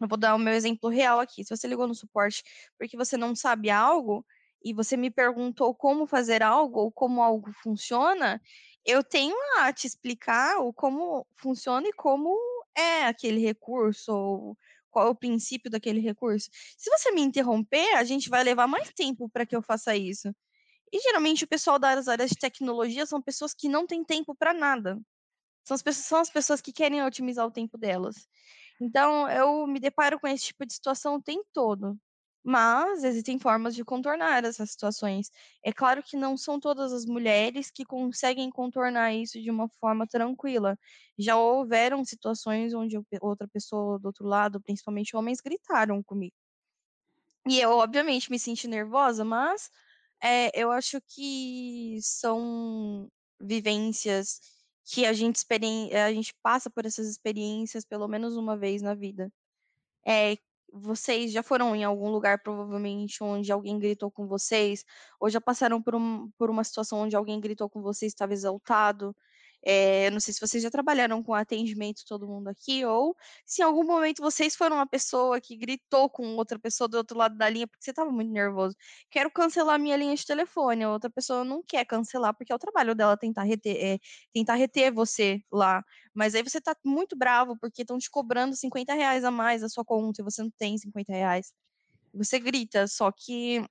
eu 0.00 0.08
vou 0.08 0.18
dar 0.18 0.34
o 0.34 0.38
meu 0.38 0.54
exemplo 0.54 0.88
real 0.90 1.20
aqui. 1.20 1.44
Se 1.44 1.56
você 1.56 1.66
ligou 1.68 1.86
no 1.86 1.94
suporte 1.94 2.42
porque 2.78 2.96
você 2.96 3.16
não 3.16 3.34
sabe 3.36 3.70
algo 3.70 4.24
e 4.64 4.72
você 4.74 4.96
me 4.96 5.10
perguntou 5.10 5.74
como 5.74 6.06
fazer 6.06 6.42
algo 6.42 6.80
ou 6.80 6.92
como 6.92 7.22
algo 7.22 7.52
funciona, 7.62 8.40
eu 8.84 9.02
tenho 9.04 9.36
a 9.58 9.72
te 9.72 9.86
explicar 9.86 10.58
o 10.60 10.72
como 10.72 11.26
funciona 11.36 11.88
e 11.88 11.92
como 11.92 12.36
é 12.76 13.04
aquele 13.06 13.40
recurso 13.40 14.12
ou 14.12 14.58
qual 14.90 15.06
é 15.08 15.10
o 15.10 15.14
princípio 15.14 15.70
daquele 15.70 16.00
recurso. 16.00 16.50
Se 16.76 16.90
você 16.90 17.10
me 17.12 17.22
interromper, 17.22 17.94
a 17.96 18.04
gente 18.04 18.28
vai 18.28 18.42
levar 18.44 18.66
mais 18.66 18.90
tempo 18.92 19.28
para 19.30 19.46
que 19.46 19.54
eu 19.56 19.62
faça 19.62 19.96
isso. 19.96 20.34
E 20.92 21.00
geralmente 21.00 21.44
o 21.44 21.48
pessoal 21.48 21.78
das 21.78 22.08
áreas 22.08 22.30
de 22.30 22.36
tecnologia 22.38 23.06
são 23.06 23.22
pessoas 23.22 23.54
que 23.54 23.68
não 23.68 23.86
têm 23.86 24.04
tempo 24.04 24.34
para 24.34 24.54
nada. 24.54 24.98
São 25.70 25.76
as, 25.76 25.82
pessoas, 25.82 26.06
são 26.06 26.18
as 26.18 26.30
pessoas 26.30 26.60
que 26.60 26.72
querem 26.72 27.00
otimizar 27.04 27.46
o 27.46 27.50
tempo 27.50 27.78
delas. 27.78 28.26
Então, 28.80 29.28
eu 29.30 29.68
me 29.68 29.78
deparo 29.78 30.18
com 30.18 30.26
esse 30.26 30.46
tipo 30.46 30.66
de 30.66 30.72
situação 30.74 31.14
o 31.14 31.22
tempo 31.22 31.46
todo. 31.52 31.96
Mas 32.42 33.04
existem 33.04 33.38
formas 33.38 33.76
de 33.76 33.84
contornar 33.84 34.44
essas 34.44 34.72
situações. 34.72 35.30
É 35.64 35.72
claro 35.72 36.02
que 36.02 36.16
não 36.16 36.36
são 36.36 36.58
todas 36.58 36.92
as 36.92 37.06
mulheres 37.06 37.70
que 37.70 37.84
conseguem 37.84 38.50
contornar 38.50 39.14
isso 39.14 39.40
de 39.40 39.48
uma 39.48 39.68
forma 39.68 40.08
tranquila. 40.08 40.76
Já 41.16 41.36
houveram 41.36 42.04
situações 42.04 42.74
onde 42.74 42.98
outra 43.20 43.46
pessoa 43.46 43.96
do 44.00 44.06
outro 44.06 44.26
lado, 44.26 44.60
principalmente 44.60 45.14
homens, 45.14 45.40
gritaram 45.40 46.02
comigo. 46.02 46.34
E 47.46 47.60
eu, 47.60 47.70
obviamente, 47.76 48.28
me 48.28 48.40
senti 48.40 48.66
nervosa, 48.66 49.24
mas 49.24 49.70
é, 50.20 50.50
eu 50.60 50.72
acho 50.72 51.00
que 51.02 52.00
são 52.02 53.08
vivências 53.40 54.59
que 54.90 55.06
a 55.06 55.12
gente, 55.12 55.46
a 55.94 56.12
gente 56.12 56.34
passa 56.42 56.68
por 56.68 56.84
essas 56.84 57.08
experiências 57.08 57.84
pelo 57.84 58.08
menos 58.08 58.36
uma 58.36 58.56
vez 58.56 58.82
na 58.82 58.94
vida. 58.94 59.32
É, 60.06 60.36
vocês 60.72 61.32
já 61.32 61.42
foram 61.42 61.74
em 61.76 61.84
algum 61.84 62.10
lugar, 62.10 62.42
provavelmente, 62.42 63.22
onde 63.22 63.52
alguém 63.52 63.78
gritou 63.78 64.10
com 64.10 64.26
vocês, 64.26 64.84
ou 65.20 65.30
já 65.30 65.40
passaram 65.40 65.82
por, 65.82 65.94
um, 65.94 66.30
por 66.38 66.50
uma 66.50 66.64
situação 66.64 67.00
onde 67.00 67.16
alguém 67.16 67.40
gritou 67.40 67.68
com 67.70 67.82
vocês, 67.82 68.12
estava 68.12 68.32
exaltado, 68.32 69.16
é, 69.62 70.10
não 70.10 70.20
sei 70.20 70.32
se 70.32 70.40
vocês 70.40 70.62
já 70.62 70.70
trabalharam 70.70 71.22
com 71.22 71.34
atendimento 71.34 72.02
todo 72.06 72.26
mundo 72.26 72.48
aqui, 72.48 72.84
ou 72.84 73.16
se 73.44 73.62
em 73.62 73.64
algum 73.64 73.84
momento 73.84 74.22
vocês 74.22 74.56
foram 74.56 74.76
uma 74.76 74.86
pessoa 74.86 75.40
que 75.40 75.56
gritou 75.56 76.08
com 76.08 76.36
outra 76.36 76.58
pessoa 76.58 76.88
do 76.88 76.96
outro 76.96 77.16
lado 77.16 77.36
da 77.36 77.48
linha 77.48 77.66
porque 77.66 77.84
você 77.84 77.90
estava 77.90 78.10
muito 78.10 78.30
nervoso. 78.30 78.74
Quero 79.10 79.30
cancelar 79.30 79.78
minha 79.78 79.96
linha 79.96 80.14
de 80.14 80.24
telefone. 80.24 80.84
A 80.84 80.90
outra 80.90 81.10
pessoa 81.10 81.44
não 81.44 81.62
quer 81.62 81.84
cancelar 81.84 82.34
porque 82.34 82.52
é 82.52 82.54
o 82.54 82.58
trabalho 82.58 82.94
dela 82.94 83.16
tentar 83.16 83.42
reter, 83.44 83.76
é, 83.76 83.98
tentar 84.32 84.54
reter 84.54 84.92
você 84.92 85.42
lá. 85.52 85.84
Mas 86.14 86.34
aí 86.34 86.42
você 86.42 86.58
está 86.58 86.74
muito 86.84 87.16
bravo 87.16 87.56
porque 87.58 87.82
estão 87.82 87.98
te 87.98 88.10
cobrando 88.10 88.56
50 88.56 88.94
reais 88.94 89.24
a 89.24 89.30
mais 89.30 89.60
da 89.60 89.68
sua 89.68 89.84
conta 89.84 90.22
e 90.22 90.24
você 90.24 90.42
não 90.42 90.50
tem 90.50 90.78
50 90.78 91.12
reais. 91.12 91.52
Você 92.14 92.38
grita, 92.38 92.86
só 92.88 93.12
que 93.12 93.64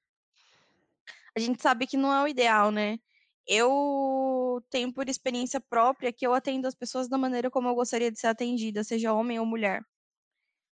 a 1.35 1.39
gente 1.39 1.61
sabe 1.61 1.87
que 1.87 1.97
não 1.97 2.13
é 2.13 2.23
o 2.23 2.27
ideal, 2.27 2.71
né? 2.71 2.99
Eu 3.49 4.63
tenho 4.69 4.93
por 4.93 5.09
experiência 5.09 5.59
própria 5.59 6.13
que 6.13 6.25
eu 6.25 6.33
atendo 6.33 6.67
as 6.67 6.75
pessoas 6.75 7.09
da 7.09 7.17
maneira 7.17 7.49
como 7.51 7.67
eu 7.67 7.75
gostaria 7.75 8.11
de 8.11 8.19
ser 8.19 8.27
atendida, 8.27 8.83
seja 8.83 9.13
homem 9.13 9.39
ou 9.39 9.45
mulher. 9.45 9.81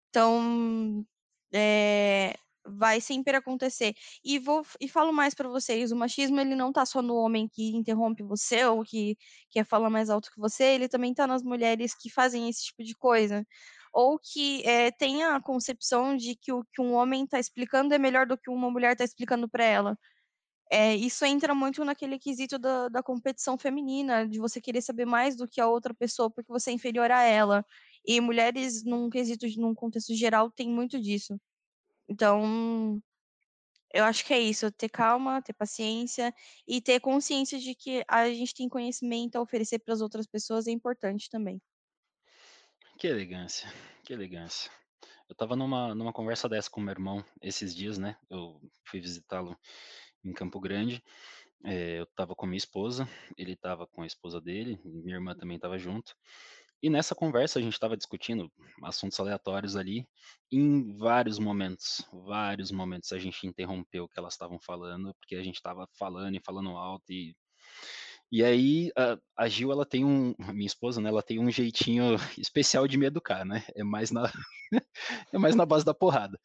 Então, 0.10 1.06
é, 1.54 2.36
vai 2.66 3.02
sempre 3.02 3.36
acontecer. 3.36 3.94
E 4.24 4.40
vou 4.40 4.66
e 4.80 4.88
falo 4.88 5.12
mais 5.14 5.34
para 5.34 5.50
vocês, 5.50 5.92
o 5.92 5.96
machismo 5.96 6.40
ele 6.40 6.56
não 6.56 6.72
tá 6.72 6.86
só 6.86 7.02
no 7.02 7.16
homem 7.16 7.48
que 7.48 7.76
interrompe 7.76 8.24
você 8.24 8.66
ou 8.66 8.84
que 8.84 9.18
quer 9.50 9.66
falar 9.66 9.90
mais 9.90 10.10
alto 10.10 10.32
que 10.32 10.40
você, 10.40 10.64
ele 10.66 10.88
também 10.88 11.14
tá 11.14 11.28
nas 11.28 11.44
mulheres 11.44 11.96
que 11.96 12.10
fazem 12.10 12.50
esse 12.50 12.66
tipo 12.66 12.84
de 12.84 12.96
coisa. 12.96 13.46
Ou 13.94 14.20
que 14.20 14.64
é, 14.68 14.92
tem 14.92 15.24
a 15.24 15.42
concepção 15.42 16.16
de 16.16 16.36
que 16.36 16.52
o 16.54 16.64
que 16.74 16.82
um 16.82 16.94
homem 16.94 17.24
está 17.24 17.40
explicando 17.40 17.94
é 17.94 17.98
melhor 17.98 18.28
do 18.28 18.38
que 18.38 18.50
uma 18.50 18.70
mulher 18.70 18.94
está 18.94 19.04
explicando 19.04 19.50
para 19.50 19.64
ela. 19.64 19.98
É, 20.72 20.96
isso 20.96 21.26
entra 21.26 21.56
muito 21.56 21.84
naquele 21.84 22.20
quesito 22.20 22.60
da, 22.60 22.90
da 22.90 23.02
competição 23.02 23.58
feminina, 23.58 24.28
de 24.28 24.40
você 24.40 24.62
querer 24.62 24.82
saber 24.82 25.06
mais 25.06 25.36
do 25.36 25.48
que 25.48 25.60
a 25.60 25.68
outra 25.68 25.94
pessoa 25.94 26.30
porque 26.30 26.52
você 26.52 26.70
é 26.70 26.74
inferior 26.74 27.10
a 27.10 27.24
ela. 27.24 27.66
E 28.06 28.22
mulheres, 28.22 28.84
num 28.84 29.10
quesito, 29.10 29.48
num 29.60 29.74
contexto 29.74 30.14
geral, 30.14 30.52
tem 30.52 30.70
muito 30.70 31.00
disso. 31.00 31.40
Então, 32.08 33.02
eu 33.92 34.04
acho 34.04 34.24
que 34.24 34.34
é 34.34 34.40
isso, 34.40 34.72
ter 34.72 34.90
calma, 34.90 35.42
ter 35.42 35.54
paciência 35.54 36.34
e 36.68 36.80
ter 36.80 37.00
consciência 37.00 37.58
de 37.58 37.74
que 37.74 38.04
a 38.08 38.28
gente 38.30 38.54
tem 38.54 38.70
conhecimento 38.70 39.36
a 39.36 39.42
oferecer 39.42 39.80
para 39.80 39.94
as 39.94 40.02
outras 40.02 40.28
pessoas 40.28 40.68
é 40.68 40.72
importante 40.72 41.30
também. 41.30 41.60
Que 43.00 43.08
elegância, 43.08 43.72
que 44.04 44.14
elegância. 44.14 44.70
Eu 45.28 45.34
estava 45.34 45.56
numa, 45.56 45.96
numa 45.96 46.14
conversa 46.14 46.50
dessa 46.50 46.70
com 46.70 46.82
meu 46.82 46.92
irmão 46.92 47.24
esses 47.42 47.76
dias, 47.76 47.98
né? 47.98 48.18
Eu 48.30 48.60
fui 48.84 49.00
visitá-lo 49.00 49.58
em 50.24 50.34
Campo 50.34 50.60
Grande. 50.60 51.04
É, 51.64 52.00
eu 52.00 52.04
estava 52.04 52.36
com 52.36 52.46
minha 52.46 52.58
esposa, 52.58 53.08
ele 53.38 53.54
estava 53.54 53.86
com 53.86 54.02
a 54.02 54.08
esposa 54.08 54.40
dele, 54.40 54.80
minha 54.84 55.16
irmã 55.16 55.36
também 55.36 55.56
estava 55.56 55.78
junto. 55.78 56.16
E 56.82 56.90
nessa 56.90 57.14
conversa 57.14 57.60
a 57.60 57.62
gente 57.62 57.74
estava 57.74 57.98
discutindo 57.98 58.50
assuntos 58.82 59.20
aleatórios 59.20 59.76
ali. 59.76 60.08
Em 60.50 60.96
vários 60.96 61.38
momentos, 61.38 62.08
vários 62.14 62.72
momentos 62.72 63.12
a 63.12 63.18
gente 63.18 63.46
interrompeu 63.46 64.06
o 64.06 64.08
que 64.08 64.18
elas 64.18 64.34
estavam 64.34 64.58
falando, 64.60 65.14
porque 65.16 65.36
a 65.36 65.44
gente 65.44 65.56
estava 65.56 65.86
falando 65.98 66.36
e 66.36 66.42
falando 66.42 66.70
alto 66.70 67.12
e 67.12 67.36
e 68.32 68.44
aí 68.44 68.92
a, 68.96 69.18
a, 69.36 69.48
Gil, 69.48 69.72
ela 69.72 69.86
tem 69.86 70.06
um, 70.06 70.36
minha 70.54 70.68
esposa, 70.68 71.02
né? 71.02 71.10
Ela 71.10 71.24
tem 71.24 71.40
um 71.40 71.50
jeitinho 71.50 72.16
especial 72.38 72.88
de 72.88 72.98
me 72.98 73.06
educar, 73.06 73.46
né? 73.46 73.64
É 73.76 73.84
mais 73.84 74.12
na, 74.12 74.32
é 75.34 75.38
mais 75.38 75.56
na 75.56 75.66
base 75.66 75.84
da 75.86 75.94
porrada. 75.94 76.40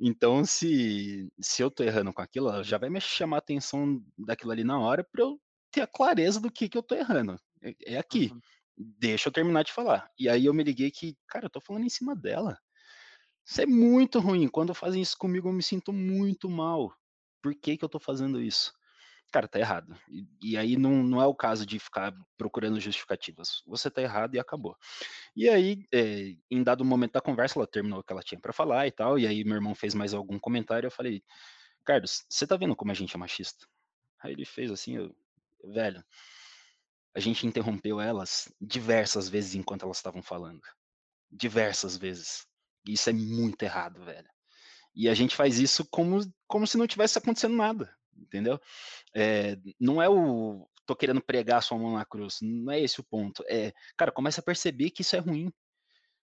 Então, 0.00 0.44
se 0.44 1.28
se 1.40 1.62
eu 1.62 1.70
tô 1.70 1.82
errando 1.82 2.12
com 2.12 2.22
aquilo, 2.22 2.48
ela 2.48 2.62
já 2.62 2.78
vai 2.78 2.90
me 2.90 3.00
chamar 3.00 3.36
a 3.36 3.38
atenção 3.38 4.02
daquilo 4.16 4.52
ali 4.52 4.64
na 4.64 4.78
hora 4.78 5.04
para 5.04 5.22
eu 5.22 5.40
ter 5.70 5.82
a 5.82 5.86
clareza 5.86 6.40
do 6.40 6.50
que 6.50 6.68
que 6.68 6.78
eu 6.78 6.82
tô 6.82 6.94
errando. 6.94 7.38
É, 7.62 7.94
é 7.94 7.98
aqui. 7.98 8.30
Uhum. 8.32 8.40
Deixa 8.76 9.28
eu 9.28 9.32
terminar 9.32 9.64
de 9.64 9.72
falar. 9.72 10.08
E 10.18 10.28
aí 10.28 10.46
eu 10.46 10.54
me 10.54 10.62
liguei 10.62 10.90
que, 10.90 11.16
cara, 11.26 11.46
eu 11.46 11.50
tô 11.50 11.60
falando 11.60 11.84
em 11.84 11.90
cima 11.90 12.14
dela. 12.14 12.56
Isso 13.44 13.60
é 13.60 13.66
muito 13.66 14.20
ruim. 14.20 14.46
Quando 14.46 14.74
fazem 14.74 15.02
isso 15.02 15.16
comigo, 15.18 15.48
eu 15.48 15.52
me 15.52 15.62
sinto 15.62 15.92
muito 15.92 16.48
mal. 16.48 16.94
Por 17.42 17.54
que 17.54 17.76
que 17.76 17.84
eu 17.84 17.88
tô 17.88 17.98
fazendo 17.98 18.40
isso? 18.40 18.72
Cara, 19.30 19.48
tá 19.48 19.58
errado. 19.58 19.96
E, 20.08 20.26
e, 20.42 20.56
aí 20.56 20.76
não, 20.76 21.02
não 21.02 21.20
é 21.20 21.26
o 21.26 21.34
caso 21.34 21.66
de 21.66 21.78
ficar 21.78 22.14
procurando 22.36 22.80
justificativas. 22.80 23.62
Você 23.66 23.90
tá 23.90 24.02
errado 24.02 24.34
e 24.34 24.38
acabou. 24.38 24.76
E 25.36 25.48
aí, 25.48 25.86
é, 25.92 26.34
em 26.50 26.62
dado 26.62 26.84
momento 26.84 27.12
da 27.12 27.20
conversa, 27.20 27.58
ela 27.58 27.66
terminou 27.66 28.00
o 28.00 28.02
que 28.02 28.12
ela 28.12 28.22
tinha 28.22 28.40
para 28.40 28.52
falar 28.52 28.86
e 28.86 28.90
tal, 28.90 29.18
e 29.18 29.26
aí 29.26 29.44
meu 29.44 29.54
irmão 29.56 29.74
fez 29.74 29.94
mais 29.94 30.14
algum 30.14 30.38
comentário, 30.38 30.86
eu 30.86 30.90
falei, 30.90 31.22
Carlos, 31.84 32.24
você 32.28 32.46
tá 32.46 32.56
vendo 32.56 32.76
como 32.76 32.90
a 32.90 32.94
gente 32.94 33.14
é 33.14 33.18
machista? 33.18 33.66
Aí 34.22 34.32
ele 34.32 34.44
fez 34.44 34.70
assim, 34.70 34.96
eu, 34.96 35.14
velho, 35.64 36.04
a 37.14 37.20
gente 37.20 37.46
interrompeu 37.46 38.00
elas 38.00 38.52
diversas 38.60 39.28
vezes 39.28 39.54
enquanto 39.54 39.84
elas 39.84 39.96
estavam 39.96 40.22
falando. 40.22 40.60
Diversas 41.30 41.96
vezes. 41.96 42.46
Isso 42.86 43.10
é 43.10 43.12
muito 43.12 43.62
errado, 43.62 44.04
velho. 44.04 44.28
E 44.94 45.08
a 45.08 45.14
gente 45.14 45.36
faz 45.36 45.58
isso 45.58 45.86
como, 45.90 46.20
como 46.46 46.66
se 46.66 46.76
não 46.78 46.86
tivesse 46.86 47.18
acontecendo 47.18 47.56
nada, 47.56 47.92
entendeu? 48.20 48.60
É, 49.14 49.56
não 49.80 50.00
é 50.02 50.08
o 50.08 50.68
tô 50.86 50.96
querendo 50.96 51.20
pregar 51.20 51.62
sua 51.62 51.78
mão 51.78 51.92
na 51.92 52.04
cruz, 52.04 52.38
não 52.40 52.72
é 52.72 52.80
esse 52.80 52.98
o 52.98 53.04
ponto. 53.04 53.44
É, 53.46 53.74
cara, 53.96 54.10
começa 54.10 54.40
a 54.40 54.44
perceber 54.44 54.90
que 54.90 55.02
isso 55.02 55.14
é 55.14 55.18
ruim. 55.18 55.52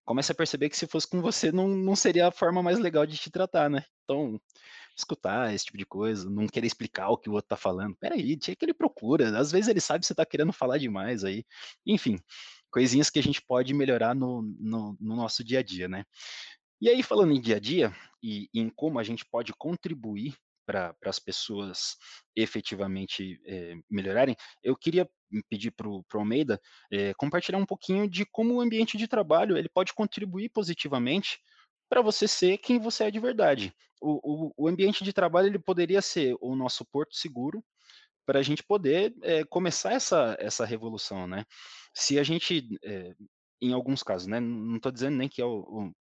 Começa 0.05 0.31
a 0.31 0.35
perceber 0.35 0.69
que 0.69 0.77
se 0.77 0.87
fosse 0.87 1.07
com 1.07 1.21
você 1.21 1.51
não, 1.51 1.67
não 1.67 1.95
seria 1.95 2.27
a 2.27 2.31
forma 2.31 2.63
mais 2.63 2.79
legal 2.79 3.05
de 3.05 3.17
te 3.17 3.29
tratar, 3.29 3.69
né? 3.69 3.83
Então, 4.03 4.39
escutar 4.97 5.53
esse 5.53 5.65
tipo 5.65 5.77
de 5.77 5.85
coisa, 5.85 6.29
não 6.29 6.47
querer 6.47 6.67
explicar 6.67 7.09
o 7.09 7.17
que 7.17 7.29
o 7.29 7.33
outro 7.33 7.49
tá 7.49 7.57
falando. 7.57 7.95
Peraí, 7.95 8.37
tinha 8.37 8.55
que 8.55 8.63
ele 8.63 8.73
procura. 8.73 9.37
Às 9.37 9.51
vezes 9.51 9.67
ele 9.67 9.81
sabe 9.81 10.01
que 10.01 10.07
você 10.07 10.15
tá 10.15 10.25
querendo 10.25 10.53
falar 10.53 10.77
demais 10.77 11.23
aí. 11.23 11.45
Enfim, 11.85 12.17
coisinhas 12.71 13.09
que 13.09 13.19
a 13.19 13.23
gente 13.23 13.41
pode 13.41 13.73
melhorar 13.73 14.15
no, 14.15 14.41
no, 14.59 14.97
no 14.99 15.15
nosso 15.15 15.43
dia 15.43 15.59
a 15.59 15.63
dia, 15.63 15.87
né? 15.87 16.05
E 16.81 16.89
aí, 16.89 17.01
falando 17.01 17.33
em 17.33 17.39
dia 17.39 17.57
a 17.57 17.59
dia 17.59 17.95
e, 18.21 18.49
em 18.53 18.69
como 18.69 18.99
a 18.99 19.03
gente 19.03 19.25
pode 19.25 19.53
contribuir 19.53 20.35
para 20.65 20.95
as 21.05 21.19
pessoas 21.19 21.95
efetivamente 22.35 23.41
é, 23.45 23.75
melhorarem, 23.89 24.35
eu 24.63 24.75
queria 24.75 25.09
pedir 25.49 25.71
para 25.71 25.87
o 25.87 26.03
Almeida 26.13 26.59
é, 26.91 27.13
compartilhar 27.15 27.57
um 27.57 27.65
pouquinho 27.65 28.09
de 28.09 28.25
como 28.25 28.55
o 28.55 28.61
ambiente 28.61 28.97
de 28.97 29.07
trabalho 29.07 29.57
ele 29.57 29.69
pode 29.69 29.93
contribuir 29.93 30.49
positivamente 30.49 31.39
para 31.89 32.01
você 32.01 32.27
ser 32.27 32.57
quem 32.57 32.79
você 32.79 33.05
é 33.05 33.11
de 33.11 33.19
verdade. 33.19 33.73
O, 34.01 34.47
o, 34.47 34.53
o, 34.57 34.67
ambiente 34.67 35.03
de 35.03 35.13
trabalho 35.13 35.47
ele 35.47 35.59
poderia 35.59 36.01
ser 36.01 36.35
o 36.41 36.55
nosso 36.55 36.85
porto 36.85 37.15
seguro 37.15 37.63
para 38.25 38.39
a 38.39 38.43
gente 38.43 38.63
poder 38.63 39.13
é, 39.21 39.43
começar 39.45 39.93
essa, 39.93 40.35
essa 40.39 40.65
revolução, 40.65 41.27
né? 41.27 41.45
Se 41.93 42.17
a 42.17 42.23
gente, 42.23 42.67
em 43.61 43.73
alguns 43.73 44.01
casos, 44.01 44.27
né, 44.27 44.39
não 44.39 44.77
estou 44.77 44.91
dizendo 44.91 45.17
nem 45.17 45.29
que 45.29 45.41
é 45.41 45.45
o, 45.45 45.93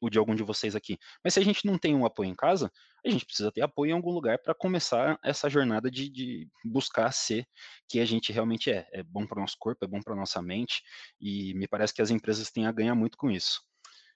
o 0.00 0.10
de 0.10 0.18
algum 0.18 0.34
de 0.34 0.42
vocês 0.42 0.76
aqui. 0.76 0.98
Mas 1.24 1.34
se 1.34 1.40
a 1.40 1.44
gente 1.44 1.66
não 1.66 1.78
tem 1.78 1.94
um 1.94 2.04
apoio 2.04 2.28
em 2.28 2.34
casa, 2.34 2.70
a 3.04 3.10
gente 3.10 3.24
precisa 3.24 3.52
ter 3.52 3.62
apoio 3.62 3.90
em 3.90 3.94
algum 3.94 4.10
lugar 4.10 4.38
para 4.38 4.54
começar 4.54 5.18
essa 5.22 5.48
jornada 5.48 5.90
de, 5.90 6.08
de, 6.08 6.48
buscar 6.64 7.12
ser 7.12 7.46
que 7.88 8.00
a 8.00 8.04
gente 8.04 8.32
realmente 8.32 8.70
é. 8.70 8.86
É 8.92 9.02
bom 9.02 9.26
para 9.26 9.38
o 9.38 9.40
nosso 9.40 9.56
corpo, 9.58 9.84
é 9.84 9.88
bom 9.88 10.00
para 10.02 10.14
nossa 10.14 10.42
mente, 10.42 10.82
e 11.20 11.54
me 11.54 11.66
parece 11.66 11.94
que 11.94 12.02
as 12.02 12.10
empresas 12.10 12.50
têm 12.50 12.66
a 12.66 12.72
ganhar 12.72 12.94
muito 12.94 13.16
com 13.16 13.30
isso. 13.30 13.62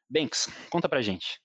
Banks, 0.09 0.49
conta 0.70 0.89
pra 0.89 1.03
gente. 1.03 1.41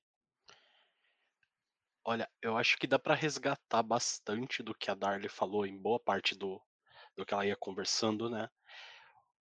Olha, 2.04 2.30
eu 2.42 2.56
acho 2.56 2.78
que 2.78 2.86
dá 2.86 3.00
para 3.00 3.16
resgatar 3.16 3.82
bastante 3.82 4.62
do 4.62 4.76
que 4.76 4.92
a 4.92 4.96
Darly 4.96 5.28
falou 5.28 5.66
em 5.66 5.78
boa 5.78 6.00
parte 6.00 6.36
do, 6.36 6.62
do 7.16 7.26
que 7.26 7.34
ela 7.34 7.46
ia 7.46 7.56
conversando, 7.56 8.30
né? 8.30 8.48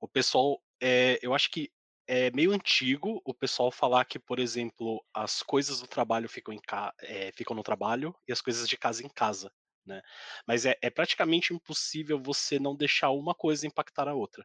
O 0.00 0.08
pessoal, 0.08 0.62
é, 0.80 1.18
eu 1.22 1.34
acho 1.34 1.50
que 1.50 1.70
é 2.06 2.30
meio 2.30 2.52
antigo 2.52 3.20
o 3.24 3.34
pessoal 3.34 3.70
falar 3.70 4.04
que, 4.04 4.18
por 4.18 4.38
exemplo, 4.38 5.04
as 5.14 5.42
coisas 5.42 5.80
do 5.80 5.86
trabalho 5.86 6.28
ficam, 6.28 6.52
em. 6.54 6.60
É, 7.02 7.32
ficam 7.32 7.56
no 7.56 7.62
trabalho 7.62 8.14
e 8.28 8.32
as 8.32 8.40
coisas 8.40 8.68
de 8.68 8.76
casa 8.76 9.04
em 9.04 9.08
casa, 9.08 9.50
né? 9.86 10.02
Mas 10.46 10.66
é, 10.66 10.76
é 10.82 10.90
praticamente 10.90 11.54
impossível 11.54 12.20
você 12.20 12.58
não 12.58 12.76
deixar 12.76 13.10
uma 13.10 13.34
coisa 13.34 13.66
impactar 13.66 14.08
a 14.08 14.14
outra 14.14 14.44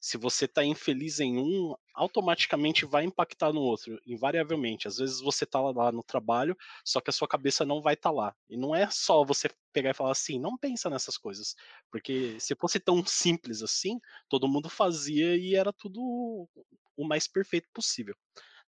se 0.00 0.16
você 0.16 0.44
está 0.44 0.64
infeliz 0.64 1.18
em 1.18 1.38
um, 1.38 1.74
automaticamente 1.92 2.84
vai 2.84 3.04
impactar 3.04 3.52
no 3.52 3.60
outro, 3.60 4.00
invariavelmente. 4.06 4.86
Às 4.86 4.98
vezes 4.98 5.20
você 5.20 5.44
está 5.44 5.60
lá 5.60 5.90
no 5.90 6.02
trabalho, 6.02 6.56
só 6.84 7.00
que 7.00 7.10
a 7.10 7.12
sua 7.12 7.26
cabeça 7.26 7.64
não 7.64 7.82
vai 7.82 7.94
estar 7.94 8.10
tá 8.10 8.14
lá. 8.14 8.36
E 8.48 8.56
não 8.56 8.74
é 8.74 8.88
só 8.90 9.24
você 9.24 9.50
pegar 9.72 9.90
e 9.90 9.94
falar 9.94 10.12
assim, 10.12 10.38
não 10.38 10.56
pensa 10.56 10.88
nessas 10.88 11.16
coisas. 11.16 11.54
Porque 11.90 12.38
se 12.38 12.54
fosse 12.54 12.78
tão 12.78 13.04
simples 13.04 13.62
assim, 13.62 13.98
todo 14.28 14.48
mundo 14.48 14.68
fazia 14.68 15.36
e 15.36 15.54
era 15.54 15.72
tudo 15.72 16.48
o 16.96 17.04
mais 17.06 17.26
perfeito 17.26 17.68
possível, 17.72 18.14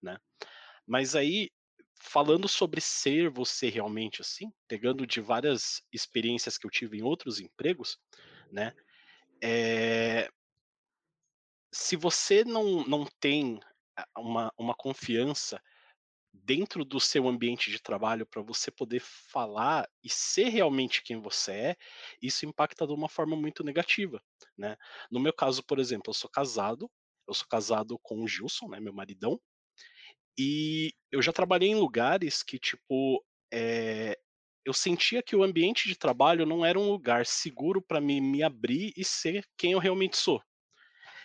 né? 0.03 0.19
Mas 0.87 1.15
aí, 1.15 1.51
falando 2.01 2.49
sobre 2.49 2.81
ser 2.81 3.31
você 3.31 3.69
realmente 3.69 4.21
assim, 4.21 4.53
pegando 4.67 5.07
de 5.07 5.21
várias 5.21 5.83
experiências 5.93 6.59
que 6.59 6.67
eu 6.67 6.71
tive 6.71 6.99
em 6.99 7.03
outros 7.03 7.41
empregos, 7.41 7.99
né? 8.51 8.73
É, 9.43 10.29
se 11.73 11.97
você 11.97 12.45
não, 12.45 12.85
não 12.85 13.07
tem 13.21 13.61
uma, 14.17 14.53
uma 14.59 14.75
confiança 14.75 15.61
dentro 16.33 16.85
do 16.85 17.01
seu 17.01 17.29
ambiente 17.29 17.71
de 17.71 17.81
trabalho 17.81 18.27
para 18.27 18.43
você 18.43 18.71
poder 18.71 19.01
falar 19.01 19.89
e 20.03 20.09
ser 20.09 20.49
realmente 20.49 21.03
quem 21.03 21.21
você 21.21 21.53
é, 21.53 21.77
isso 22.23 22.47
impacta 22.47 22.87
de 22.87 22.93
uma 22.93 23.09
forma 23.09 23.37
muito 23.37 23.65
negativa, 23.65 24.23
né? 24.57 24.77
No 25.11 25.21
meu 25.21 25.33
caso, 25.33 25.63
por 25.65 25.79
exemplo, 25.79 26.11
eu 26.11 26.15
sou 26.15 26.31
casado, 26.31 26.91
eu 27.29 27.35
sou 27.35 27.47
casado 27.49 27.99
com 28.03 28.23
o 28.23 28.29
Gilson, 28.29 28.69
né, 28.69 28.81
meu 28.81 28.93
maridão, 28.93 29.41
e 30.39 30.93
eu 31.11 31.21
já 31.21 31.33
trabalhei 31.33 31.71
em 31.71 31.75
lugares 31.75 32.43
que, 32.43 32.59
tipo, 32.59 33.25
é, 33.53 34.19
eu 34.65 34.73
sentia 34.73 35.23
que 35.23 35.37
o 35.37 35.43
ambiente 35.43 35.89
de 35.89 35.97
trabalho 35.97 36.47
não 36.47 36.65
era 36.65 36.79
um 36.79 36.91
lugar 36.91 37.27
seguro 37.27 37.83
para 37.83 38.01
me, 38.01 38.21
me 38.21 38.43
abrir 38.43 38.93
e 38.97 39.05
ser 39.05 39.45
quem 39.57 39.73
eu 39.73 39.79
realmente 39.79 40.17
sou. 40.17 40.41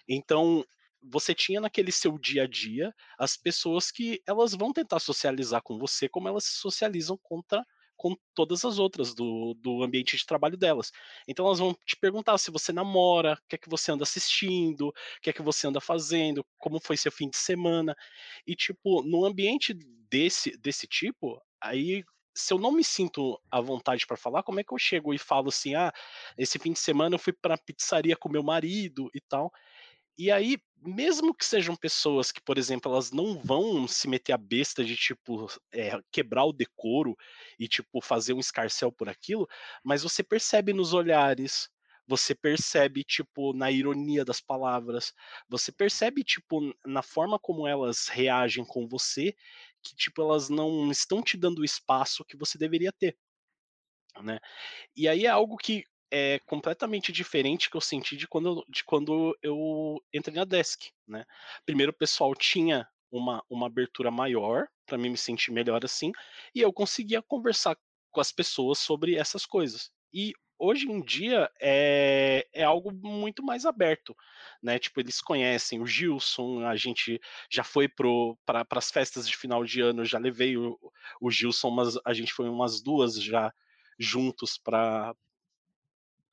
Então, 0.08 0.64
você 1.02 1.34
tinha 1.36 1.62
naquele 1.62 1.92
seu 1.92 2.18
dia 2.18 2.44
a 2.44 2.48
dia 2.48 2.94
as 3.18 3.38
pessoas 3.38 3.92
que 3.92 4.22
elas 4.28 4.54
vão 4.54 4.74
tentar 4.74 5.00
socializar 5.00 5.62
com 5.64 5.78
você 5.78 6.10
como 6.10 6.28
elas 6.28 6.46
se 6.46 6.54
socializam 6.56 7.18
contra 7.22 7.64
com 7.98 8.14
todas 8.34 8.66
as 8.66 8.78
outras 8.78 9.14
do, 9.16 9.54
do 9.54 9.82
ambiente 9.82 10.18
de 10.18 10.26
trabalho 10.26 10.58
delas. 10.58 10.92
Então 11.28 11.46
elas 11.46 11.60
vão 11.60 11.74
te 11.86 11.96
perguntar 11.96 12.38
se 12.38 12.52
você 12.52 12.74
namora, 12.74 13.34
o 13.34 13.48
que 13.48 13.56
é 13.56 13.58
que 13.58 13.70
você 13.70 13.92
anda 13.92 14.04
assistindo, 14.04 14.90
o 14.90 14.94
que 15.22 15.30
é 15.30 15.34
que 15.34 15.42
você 15.42 15.68
anda 15.68 15.80
fazendo, 15.80 16.46
como 16.58 16.80
foi 16.80 16.98
seu 16.98 17.12
fim 17.12 17.30
de 17.30 17.38
semana. 17.38 17.96
E 18.46 18.56
tipo, 18.56 19.02
no 19.04 19.26
ambiente 19.26 19.74
desse 20.10 20.58
desse 20.58 20.88
tipo, 20.88 21.42
aí 21.62 22.04
se 22.38 22.54
eu 22.54 22.60
não 22.60 22.72
me 22.74 22.84
sinto 22.84 23.40
à 23.50 23.62
vontade 23.62 24.06
para 24.06 24.18
falar, 24.18 24.44
como 24.44 24.60
é 24.60 24.64
que 24.64 24.74
eu 24.74 24.78
chego 24.78 25.14
e 25.14 25.18
falo 25.18 25.48
assim: 25.50 25.74
"Ah, 25.76 25.92
esse 26.38 26.60
fim 26.60 26.74
de 26.74 26.80
semana 26.80 27.16
eu 27.16 27.20
fui 27.20 27.32
para 27.34 27.58
pizzaria 27.58 28.16
com 28.18 28.30
meu 28.30 28.44
marido" 28.44 29.10
e 29.14 29.22
tal. 29.22 29.52
E 30.18 30.32
aí, 30.32 30.58
mesmo 30.82 31.34
que 31.36 31.46
sejam 31.46 31.76
pessoas 31.76 32.32
que, 32.32 32.42
por 32.42 32.58
exemplo, 32.58 32.92
elas 32.92 33.12
não 33.12 33.38
vão 33.42 33.88
se 33.88 34.08
meter 34.08 34.34
a 34.34 34.38
besta 34.38 34.84
de, 34.84 34.96
tipo, 34.96 35.48
é, 35.74 36.00
quebrar 36.12 36.46
o 36.46 36.54
decoro 36.54 37.16
e, 37.60 37.68
tipo, 37.68 38.02
fazer 38.02 38.34
um 38.34 38.40
escarcel 38.40 38.92
por 38.92 39.10
aquilo, 39.10 39.48
mas 39.84 40.04
você 40.04 40.24
percebe 40.24 40.74
nos 40.74 40.94
olhares, 40.94 41.70
você 42.08 42.36
percebe, 42.36 43.04
tipo, 43.04 43.52
na 43.54 43.72
ironia 43.72 44.24
das 44.24 44.40
palavras, 44.40 45.12
você 45.50 45.72
percebe, 45.72 46.24
tipo, 46.24 46.74
na 46.86 47.02
forma 47.02 47.40
como 47.40 47.68
elas 47.68 48.08
reagem 48.08 48.64
com 48.64 48.88
você, 48.88 49.36
que, 49.84 49.96
tipo, 49.96 50.22
elas 50.22 50.50
não 50.50 50.90
estão 50.92 51.22
te 51.22 51.36
dando 51.38 51.60
o 51.60 51.66
espaço 51.66 52.24
que 52.26 52.38
você 52.38 52.58
deveria 52.58 52.92
ter. 52.94 53.18
Né? 54.24 54.40
E 54.96 55.08
aí 55.08 55.26
é 55.26 55.30
algo 55.30 55.58
que 55.58 55.84
é 56.12 56.40
completamente 56.46 57.12
diferente 57.12 57.70
que 57.70 57.78
eu 57.78 57.82
senti 57.82 58.16
de 58.16 58.28
quando, 58.28 58.66
de 58.70 58.84
quando 58.84 59.38
eu 59.42 60.02
entrei 60.14 60.36
na 60.36 60.46
Desk, 60.46 60.92
né? 61.08 61.26
Primeiro 61.66 61.92
o 61.92 61.98
pessoal 61.98 62.34
tinha 62.36 62.88
uma, 63.12 63.44
uma 63.50 63.68
abertura 63.68 64.12
maior 64.12 64.68
para 64.86 64.98
mim 64.98 65.10
me 65.10 65.18
sentir 65.18 65.52
melhor 65.52 65.84
assim, 65.84 66.12
e 66.54 66.62
eu 66.62 66.72
conseguia 66.72 67.22
conversar 67.22 67.76
com 68.12 68.22
as 68.22 68.32
pessoas 68.32 68.80
sobre 68.80 69.16
essas 69.16 69.46
coisas. 69.46 69.92
E 70.14 70.34
hoje 70.58 70.90
em 70.90 71.02
dia 71.02 71.50
é, 71.60 72.48
é 72.54 72.64
algo 72.64 72.92
muito 72.94 73.44
mais 73.44 73.66
aberto, 73.66 74.16
né? 74.62 74.80
Tipo, 74.80 75.00
eles 75.00 75.20
conhecem 75.20 75.82
o 75.82 75.88
Gilson, 75.88 76.66
a 76.66 76.76
gente 76.76 77.20
já 77.52 77.64
foi 77.64 77.90
para 77.90 78.66
as 78.72 78.92
festas 78.92 79.28
de 79.28 79.36
final 79.36 79.64
de 79.66 79.82
ano, 79.82 80.06
já 80.06 80.18
levei 80.18 80.56
o, 80.58 80.78
o 81.20 81.32
Gilson, 81.32 81.72
mas 81.72 81.98
a 82.06 82.14
gente 82.14 82.32
foi 82.34 82.48
umas 82.48 82.82
duas 82.82 83.22
já 83.22 83.52
juntos 84.00 84.58
para 84.58 85.16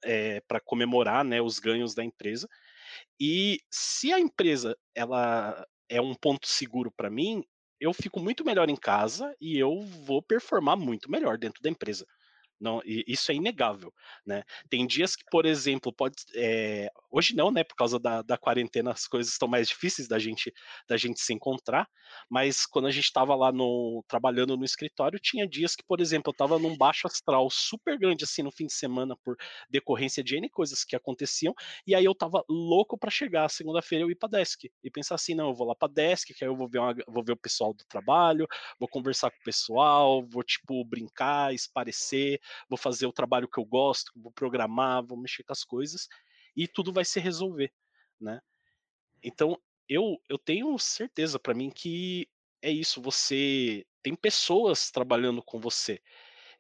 é, 0.05 0.37
eh, 0.37 0.41
para 0.49 0.61
comemorar 0.61 1.25
né, 1.25 1.41
os 1.41 1.59
ganhos 1.59 1.95
da 1.95 2.05
empresa. 2.05 2.49
E 3.21 3.59
se 3.71 4.13
a 4.13 4.21
empresa 4.21 4.77
ela 4.95 5.67
é 5.89 6.01
um 6.01 6.15
ponto 6.15 6.47
seguro 6.47 6.93
para 6.97 7.11
mim, 7.11 7.45
eu 7.81 7.93
fico 7.93 8.21
muito 8.21 8.45
melhor 8.45 8.69
em 8.71 8.77
casa 8.77 9.35
e 9.41 9.59
eu 9.59 9.81
vou 10.05 10.23
performar 10.23 10.77
muito 10.77 11.11
melhor 11.11 11.39
dentro 11.39 11.63
da 11.63 11.71
empresa. 11.71 12.07
Não, 12.63 12.81
isso 12.85 13.33
é 13.33 13.35
inegável, 13.35 13.93
né? 14.25 14.45
Tem 14.71 14.87
dias 14.87 15.17
que, 15.17 15.25
por 15.31 15.45
exemplo, 15.45 15.93
pode. 15.93 16.15
É, 16.37 16.89
hoje 17.11 17.35
não, 17.35 17.51
né? 17.51 17.65
Por 17.65 17.75
causa 17.75 17.99
da, 17.99 18.23
da 18.23 18.39
quarentena, 18.39 18.93
as 18.93 19.09
coisas 19.09 19.33
estão 19.33 19.49
mais 19.49 19.67
difíceis 19.69 20.07
da 20.07 20.17
gente, 20.17 20.53
da 20.89 20.97
gente 20.97 21.21
se 21.21 21.33
encontrar. 21.35 21.89
Mas 22.31 22.65
quando 22.65 22.87
a 22.87 22.91
gente 22.93 23.05
estava 23.07 23.35
lá 23.35 23.51
no 23.51 24.05
trabalhando 24.07 24.57
no 24.57 24.65
escritório, 24.65 25.19
tinha 25.19 25.47
dias 25.49 25.75
que, 25.75 25.83
por 25.85 26.01
exemplo, 26.01 26.31
eu 26.31 26.33
estava 26.33 26.57
num 26.59 26.77
baixo 26.77 27.07
astral 27.09 27.49
super 27.51 27.99
grande 27.99 28.23
assim 28.25 28.43
no 28.45 28.53
fim 28.53 28.67
de 28.67 28.75
semana 28.75 29.17
por 29.25 29.37
decorrência 29.69 30.23
de 30.23 30.37
N 30.37 30.49
coisas 30.49 30.85
que 30.85 30.95
aconteciam, 30.95 31.55
e 31.87 31.95
aí 31.95 32.05
eu 32.05 32.15
tava 32.15 32.45
louco 32.49 32.97
para 32.99 33.11
chegar 33.11 33.49
segunda-feira 33.49 34.05
eu 34.05 34.11
ir 34.11 34.15
para 34.17 34.29
desk 34.29 34.71
e 34.83 34.91
pensar 34.91 35.15
assim, 35.17 35.35
não, 35.35 35.49
eu 35.49 35.55
vou 35.55 35.67
lá 35.67 35.75
para 35.75 35.93
desk, 35.93 36.33
que 36.35 36.45
aí 36.45 36.51
eu 36.51 36.57
vou 36.57 36.69
ver, 36.69 36.79
uma, 36.79 36.95
vou 37.09 37.25
ver 37.25 37.33
o 37.33 37.37
pessoal 37.37 37.73
do 37.75 37.85
trabalho, 37.87 38.47
vou 38.79 38.89
conversar 38.89 39.31
com 39.31 39.39
o 39.39 39.43
pessoal, 39.45 40.23
vou 40.27 40.43
tipo 40.43 40.85
brincar, 40.85 41.55
esparecer, 41.55 42.41
vou 42.69 42.77
fazer 42.77 43.07
o 43.07 43.13
trabalho 43.13 43.49
que 43.49 43.59
eu 43.59 43.65
gosto, 43.65 44.13
vou 44.17 44.33
programar, 44.33 45.05
vou 45.05 45.19
mexer 45.19 45.43
com 45.43 45.53
as 45.53 45.65
coisas 45.65 46.09
e 46.57 46.69
tudo 46.69 46.93
vai 46.93 47.05
se 47.05 47.21
resolver, 47.21 47.73
né? 48.21 48.41
Então, 49.23 49.61
eu, 49.89 50.21
eu 50.29 50.39
tenho 50.39 50.77
certeza 50.79 51.39
para 51.39 51.55
mim 51.55 51.71
que 51.71 52.29
é 52.61 52.71
isso, 52.71 53.03
você 53.03 53.85
tem 54.03 54.15
pessoas 54.15 54.91
trabalhando 54.91 55.43
com 55.43 55.61
você. 55.61 56.01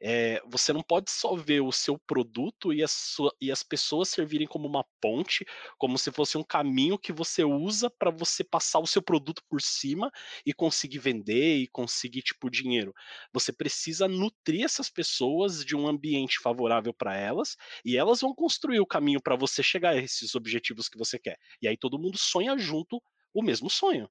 É, 0.04 0.42
você 0.46 0.72
não 0.72 0.82
pode 0.82 1.10
só 1.12 1.36
ver 1.36 1.60
o 1.60 1.70
seu 1.70 1.96
produto 1.96 2.72
e, 2.72 2.84
sua, 2.88 3.32
e, 3.40 3.52
as 3.52 3.62
pessoas 3.62 4.08
servirem 4.08 4.48
como 4.48 4.66
uma 4.66 4.84
ponte, 5.00 5.44
como 5.78 5.96
se 5.96 6.10
fosse 6.10 6.36
um 6.36 6.42
caminho 6.42 6.98
que 6.98 7.12
você 7.12 7.44
usa 7.44 7.88
para 7.88 8.10
você 8.10 8.42
passar 8.42 8.80
o 8.80 8.86
seu 8.86 9.00
produto 9.00 9.42
por 9.48 9.62
cima 9.62 10.10
e 10.44 10.52
conseguir 10.52 10.98
vender 10.98 11.58
e 11.58 11.68
conseguir 11.68 12.22
tipo 12.22 12.50
dinheiro. 12.50 12.92
Você 13.32 13.52
precisa 13.52 14.08
nutrir 14.08 14.64
essas 14.64 14.90
pessoas 14.90 15.64
de 15.64 15.76
um 15.76 15.86
ambiente 15.86 16.40
favorável 16.40 16.92
para 16.92 17.16
elas 17.16 17.56
e 17.84 17.96
elas 17.96 18.20
vão 18.20 18.34
construir 18.34 18.80
o 18.80 18.86
caminho 18.86 19.22
para 19.22 19.36
você 19.36 19.62
chegar 19.62 19.90
a 19.90 19.96
esses 19.98 20.34
objetivos 20.34 20.88
que 20.88 20.98
você 20.98 21.18
quer. 21.18 21.38
E 21.60 21.68
aí 21.68 21.76
todo 21.76 21.98
mundo 21.98 22.18
sonha 22.18 22.56
junto 22.58 23.00
o 23.32 23.42
mesmo 23.42 23.70
sonho, 23.70 24.10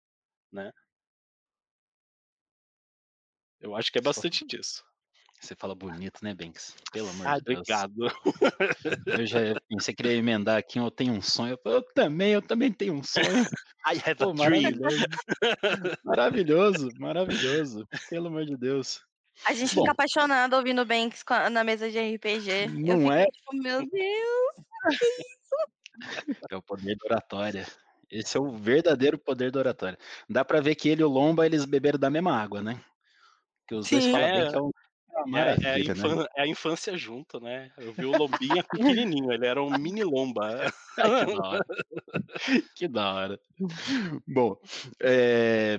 né? 0.52 0.72
Eu 3.62 3.76
acho 3.76 3.92
que 3.92 3.98
é 3.98 4.02
bastante 4.02 4.46
disso. 4.46 4.84
Você 5.42 5.56
fala 5.56 5.74
bonito, 5.74 6.24
né, 6.24 6.36
Banks? 6.36 6.76
Pelo 6.92 7.10
amor 7.10 7.28
ah, 7.28 7.38
de 7.40 7.46
Deus. 7.46 7.60
Obrigado. 7.60 7.96
Eu 9.20 9.26
já 9.26 9.40
pensei 9.68 9.96
que 9.96 10.04
queria 10.04 10.18
emendar 10.18 10.58
aqui, 10.58 10.78
eu 10.78 10.92
tenho 10.92 11.14
um 11.14 11.22
sonho. 11.22 11.58
Eu 11.66 11.82
também, 11.82 12.34
eu 12.34 12.42
também 12.44 12.72
tenho 12.72 12.94
um 12.94 13.04
sonho. 13.04 13.26
I 13.88 13.98
have 14.06 14.16
Pô, 14.18 14.30
a 14.30 14.34
dream. 14.34 14.62
Maravilhoso. 14.62 15.08
maravilhoso, 16.06 16.90
maravilhoso. 17.00 17.88
Pelo 18.08 18.28
amor 18.28 18.46
de 18.46 18.56
Deus. 18.56 19.02
A 19.46 19.54
gente 19.54 19.74
Bom, 19.74 19.82
fica 19.82 19.94
apaixonado 19.94 20.56
ouvindo 20.56 20.86
Banks 20.86 21.24
na 21.52 21.64
mesa 21.64 21.90
de 21.90 21.98
RPG. 21.98 22.68
Não 22.68 23.08
eu 23.08 23.12
é? 23.12 23.26
Tipo, 23.26 23.56
meu 23.56 23.80
Deus, 23.80 25.00
que 25.00 25.06
isso? 25.06 26.46
É 26.52 26.56
o 26.56 26.62
poder 26.62 26.96
da 26.98 27.06
oratória. 27.06 27.68
Esse 28.12 28.38
é 28.38 28.40
o 28.40 28.52
verdadeiro 28.52 29.18
poder 29.18 29.52
da 29.52 29.60
oratória. 29.60 29.98
Dá 30.30 30.46
para 30.46 30.62
ver 30.62 30.76
que 30.76 30.88
ele 30.88 31.02
e 31.02 31.06
o 31.06 31.10
Lomba, 31.10 31.48
eles 31.48 31.66
beberam 31.66 31.98
da 31.98 32.12
mesma 32.12 32.40
água, 32.40 32.62
né? 32.62 32.80
Que 33.68 33.74
os 33.74 33.88
Sim, 33.88 34.00
dois 34.00 34.12
falam 34.12 34.28
é. 34.28 34.42
bem 34.42 34.52
que 34.52 34.56
é 34.56 34.62
um 34.62 34.72
é, 35.36 35.58
é, 35.64 35.74
a 35.74 35.80
infância, 35.80 36.16
né? 36.16 36.26
é, 36.36 36.42
a 36.42 36.48
infância 36.48 36.98
junto, 36.98 37.40
né? 37.40 37.72
Eu 37.78 37.94
vi 37.94 38.06
o 38.06 38.18
Lombinha 38.18 38.64
pequenininho, 38.72 39.32
ele 39.32 39.46
era 39.46 39.62
um 39.62 39.70
mini 39.78 40.04
Lomba. 40.04 40.72
que 40.96 41.38
da 41.38 41.44
hora. 41.48 41.66
Que 42.76 42.88
da 42.88 43.14
hora. 43.14 43.40
Bom, 44.28 44.58
é, 45.02 45.78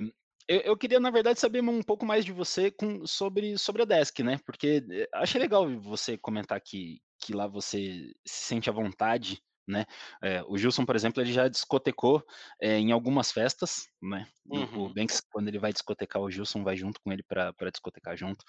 eu, 0.48 0.60
eu, 0.60 0.76
queria, 0.76 1.00
na 1.00 1.10
verdade, 1.10 1.40
saber 1.40 1.62
um 1.62 1.82
pouco 1.82 2.04
mais 2.04 2.24
de 2.24 2.32
você 2.32 2.70
com, 2.70 3.06
sobre, 3.06 3.56
sobre 3.58 3.82
a 3.82 3.84
Desk, 3.84 4.22
né? 4.22 4.38
Porque 4.44 4.84
eh, 4.90 5.08
achei 5.14 5.40
legal 5.40 5.68
você 5.78 6.16
comentar 6.16 6.60
que, 6.60 7.00
que 7.18 7.32
lá 7.32 7.46
você 7.46 8.12
se 8.24 8.44
sente 8.44 8.68
à 8.68 8.72
vontade 8.72 9.42
né? 9.66 9.84
É, 10.22 10.42
o 10.46 10.56
Gilson, 10.56 10.84
por 10.84 10.96
exemplo, 10.96 11.22
ele 11.22 11.32
já 11.32 11.48
discotecou 11.48 12.24
é, 12.60 12.78
em 12.78 12.92
algumas 12.92 13.30
festas, 13.30 13.88
né? 14.00 14.26
Uhum. 14.46 14.84
O 14.84 14.88
Banks, 14.92 15.20
quando 15.30 15.48
ele 15.48 15.58
vai 15.58 15.72
discotecar, 15.72 16.20
o 16.22 16.30
Gilson 16.30 16.62
vai 16.62 16.76
junto 16.76 17.00
com 17.00 17.12
ele 17.12 17.22
para 17.22 17.70
discotecar 17.70 18.16
junto. 18.16 18.44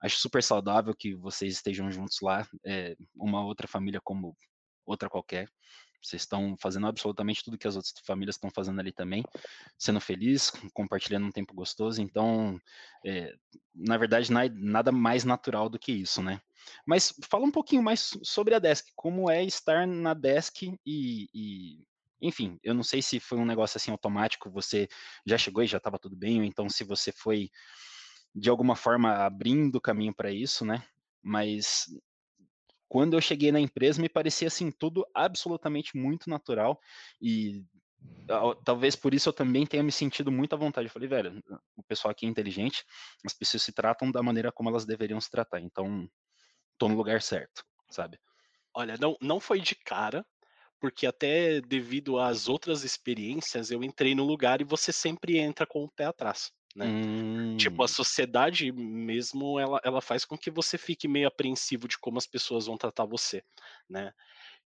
Acho 0.00 0.18
super 0.18 0.42
saudável 0.42 0.94
que 0.96 1.14
vocês 1.14 1.54
estejam 1.54 1.90
juntos 1.90 2.18
lá, 2.22 2.46
é, 2.64 2.96
uma 3.14 3.44
outra 3.44 3.66
família 3.66 4.00
como 4.02 4.36
outra 4.86 5.08
qualquer. 5.08 5.48
Vocês 6.04 6.22
estão 6.22 6.56
fazendo 6.58 6.86
absolutamente 6.86 7.42
tudo 7.42 7.58
que 7.58 7.66
as 7.66 7.76
outras 7.76 7.94
famílias 8.04 8.36
estão 8.36 8.50
fazendo 8.50 8.78
ali 8.78 8.92
também, 8.92 9.24
sendo 9.78 10.00
feliz, 10.00 10.50
compartilhando 10.72 11.26
um 11.26 11.32
tempo 11.32 11.54
gostoso. 11.54 12.02
Então, 12.02 12.60
é, 13.04 13.34
na 13.74 13.96
verdade, 13.96 14.30
nada 14.32 14.92
mais 14.92 15.24
natural 15.24 15.68
do 15.68 15.78
que 15.78 15.92
isso, 15.92 16.22
né? 16.22 16.40
Mas 16.86 17.14
fala 17.28 17.44
um 17.44 17.50
pouquinho 17.50 17.82
mais 17.82 18.16
sobre 18.22 18.54
a 18.54 18.58
Desk, 18.58 18.90
como 18.94 19.30
é 19.30 19.42
estar 19.44 19.86
na 19.86 20.14
Desk 20.14 20.62
e, 20.84 21.28
e 21.34 21.84
enfim, 22.20 22.58
eu 22.62 22.74
não 22.74 22.82
sei 22.82 23.02
se 23.02 23.20
foi 23.20 23.38
um 23.38 23.44
negócio 23.44 23.76
assim 23.76 23.90
automático, 23.90 24.50
você 24.50 24.88
já 25.26 25.36
chegou 25.36 25.62
e 25.62 25.66
já 25.66 25.76
estava 25.78 25.98
tudo 25.98 26.16
bem, 26.16 26.38
ou 26.38 26.44
então 26.44 26.68
se 26.68 26.82
você 26.84 27.12
foi 27.12 27.50
de 28.34 28.48
alguma 28.48 28.74
forma 28.74 29.12
abrindo 29.24 29.80
caminho 29.80 30.14
para 30.14 30.30
isso, 30.30 30.64
né? 30.64 30.82
Mas 31.22 31.86
quando 32.94 33.14
eu 33.14 33.20
cheguei 33.20 33.50
na 33.50 33.58
empresa, 33.58 34.00
me 34.00 34.08
parecia 34.08 34.46
assim 34.46 34.70
tudo 34.70 35.04
absolutamente 35.12 35.96
muito 35.96 36.30
natural 36.30 36.78
e 37.20 37.64
talvez 38.64 38.94
por 38.94 39.12
isso 39.12 39.28
eu 39.28 39.32
também 39.32 39.66
tenha 39.66 39.82
me 39.82 39.90
sentido 39.90 40.30
muito 40.30 40.52
à 40.52 40.56
vontade. 40.56 40.86
Eu 40.86 40.92
falei, 40.92 41.08
velho, 41.08 41.42
o 41.76 41.82
pessoal 41.82 42.12
aqui 42.12 42.24
é 42.24 42.28
inteligente, 42.28 42.84
as 43.26 43.34
pessoas 43.34 43.64
se 43.64 43.72
tratam 43.72 44.12
da 44.12 44.22
maneira 44.22 44.52
como 44.52 44.68
elas 44.68 44.86
deveriam 44.86 45.20
se 45.20 45.28
tratar, 45.28 45.58
então 45.58 46.08
tô 46.78 46.88
no 46.88 46.94
lugar 46.94 47.20
certo, 47.20 47.64
sabe? 47.90 48.16
Olha, 48.72 48.96
não, 48.96 49.16
não 49.20 49.40
foi 49.40 49.60
de 49.60 49.74
cara, 49.74 50.24
porque 50.78 51.04
até 51.04 51.60
devido 51.60 52.20
às 52.20 52.48
outras 52.48 52.84
experiências 52.84 53.72
eu 53.72 53.82
entrei 53.82 54.14
no 54.14 54.24
lugar 54.24 54.60
e 54.60 54.64
você 54.64 54.92
sempre 54.92 55.36
entra 55.36 55.66
com 55.66 55.82
o 55.82 55.90
pé 55.90 56.04
atrás 56.04 56.52
né? 56.74 56.86
Hum. 56.86 57.56
Tipo, 57.56 57.82
a 57.84 57.88
sociedade 57.88 58.72
mesmo, 58.72 59.58
ela, 59.58 59.80
ela 59.84 60.00
faz 60.00 60.24
com 60.24 60.36
que 60.36 60.50
você 60.50 60.76
fique 60.76 61.06
meio 61.06 61.28
apreensivo 61.28 61.86
de 61.86 61.98
como 61.98 62.18
as 62.18 62.26
pessoas 62.26 62.66
vão 62.66 62.76
tratar 62.76 63.04
você, 63.04 63.42
né? 63.88 64.12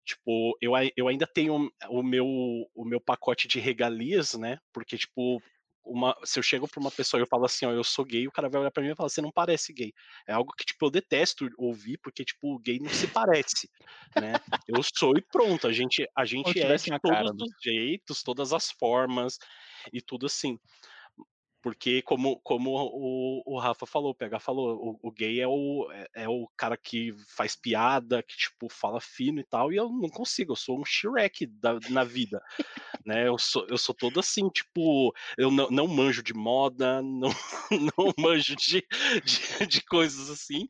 Tipo, 0.06 0.58
eu, 0.62 0.72
eu 0.96 1.08
ainda 1.10 1.28
tenho 1.28 1.70
o 1.90 2.04
meu, 2.04 2.26
o 2.74 2.86
meu 2.86 3.02
pacote 3.02 3.48
de 3.48 3.60
regalias, 3.60 4.36
né? 4.36 4.58
Porque, 4.72 4.98
tipo, 4.98 5.42
uma, 5.84 6.16
se 6.24 6.40
eu 6.40 6.44
chego 6.44 6.68
pra 6.68 6.80
uma 6.80 6.92
pessoa 6.92 7.20
e 7.20 7.24
eu 7.24 7.28
falo 7.28 7.46
assim, 7.46 7.66
ó, 7.66 7.72
eu 7.72 7.84
sou 7.84 8.06
gay, 8.06 8.28
o 8.28 8.32
cara 8.32 8.50
vai 8.50 8.62
olhar 8.62 8.72
pra 8.72 8.84
mim 8.84 8.90
e 8.90 8.96
falar, 8.96 9.10
você 9.10 9.22
não 9.22 9.32
parece 9.32 9.74
gay. 9.74 9.94
É 10.28 10.34
algo 10.34 10.54
que, 10.58 10.66
tipo, 10.66 10.86
eu 10.86 10.90
detesto 10.90 11.50
ouvir, 11.58 11.98
porque, 11.98 12.24
tipo, 12.24 12.58
gay 12.60 12.80
não 12.80 12.90
se 12.90 13.08
parece, 13.08 13.70
né? 14.16 14.34
Eu 14.68 14.82
sou 14.84 15.18
e 15.18 15.22
pronto, 15.22 15.68
a 15.68 15.74
gente, 15.74 16.08
a 16.16 16.26
gente 16.26 16.60
é 16.60 16.76
de 16.76 16.90
todos 17.02 17.02
cara, 17.02 17.32
os 17.34 17.50
jeitos, 17.62 18.24
todas 18.24 18.54
as 18.54 18.72
formas 18.72 19.38
e 19.92 20.02
tudo 20.02 20.26
assim. 20.26 20.58
Porque, 21.68 22.02
como, 22.02 22.40
como 22.40 22.72
o, 22.72 23.44
o 23.46 23.60
Rafa 23.60 23.86
falou, 23.86 24.12
o 24.12 24.16
PH 24.16 24.40
falou, 24.40 24.78
o, 24.78 25.10
o, 25.10 25.12
gay 25.12 25.42
é 25.42 25.48
o, 25.50 25.92
é, 25.92 26.24
é, 26.24 26.30
o 26.30 26.48
cara 26.56 26.78
que 26.78 27.14
faz 27.28 27.58
piada, 27.58 28.24
que, 28.24 28.38
tipo, 28.38 28.70
fala 28.70 29.02
fino 29.02 29.42
e 29.42 29.44
tal, 29.44 29.70
e 29.70 29.76
eu 29.76 29.90
não 29.90 30.08
consigo, 30.08 30.54
eu 30.54 30.56
sou 30.56 30.80
um 30.80 30.86
Shrek 30.86 31.46
da, 31.46 31.78
na 31.90 32.06
vida, 32.06 32.42
né? 33.06 33.28
Eu 33.28 33.38
sou, 33.38 33.68
eu 33.68 33.78
sou 33.78 33.94
todo 33.94 34.18
assim, 34.18 34.48
tipo, 34.48 35.14
eu 35.38 35.52
não, 35.52 35.70
não 35.70 35.88
manjo 35.90 36.24
de 36.24 36.34
moda, 36.34 37.02
não, 37.04 37.32
não 37.70 38.14
manjo 38.18 38.56
de, 38.56 38.82
de, 39.26 39.68
de 39.68 39.82
coisas 39.82 40.30
assim, 40.30 40.70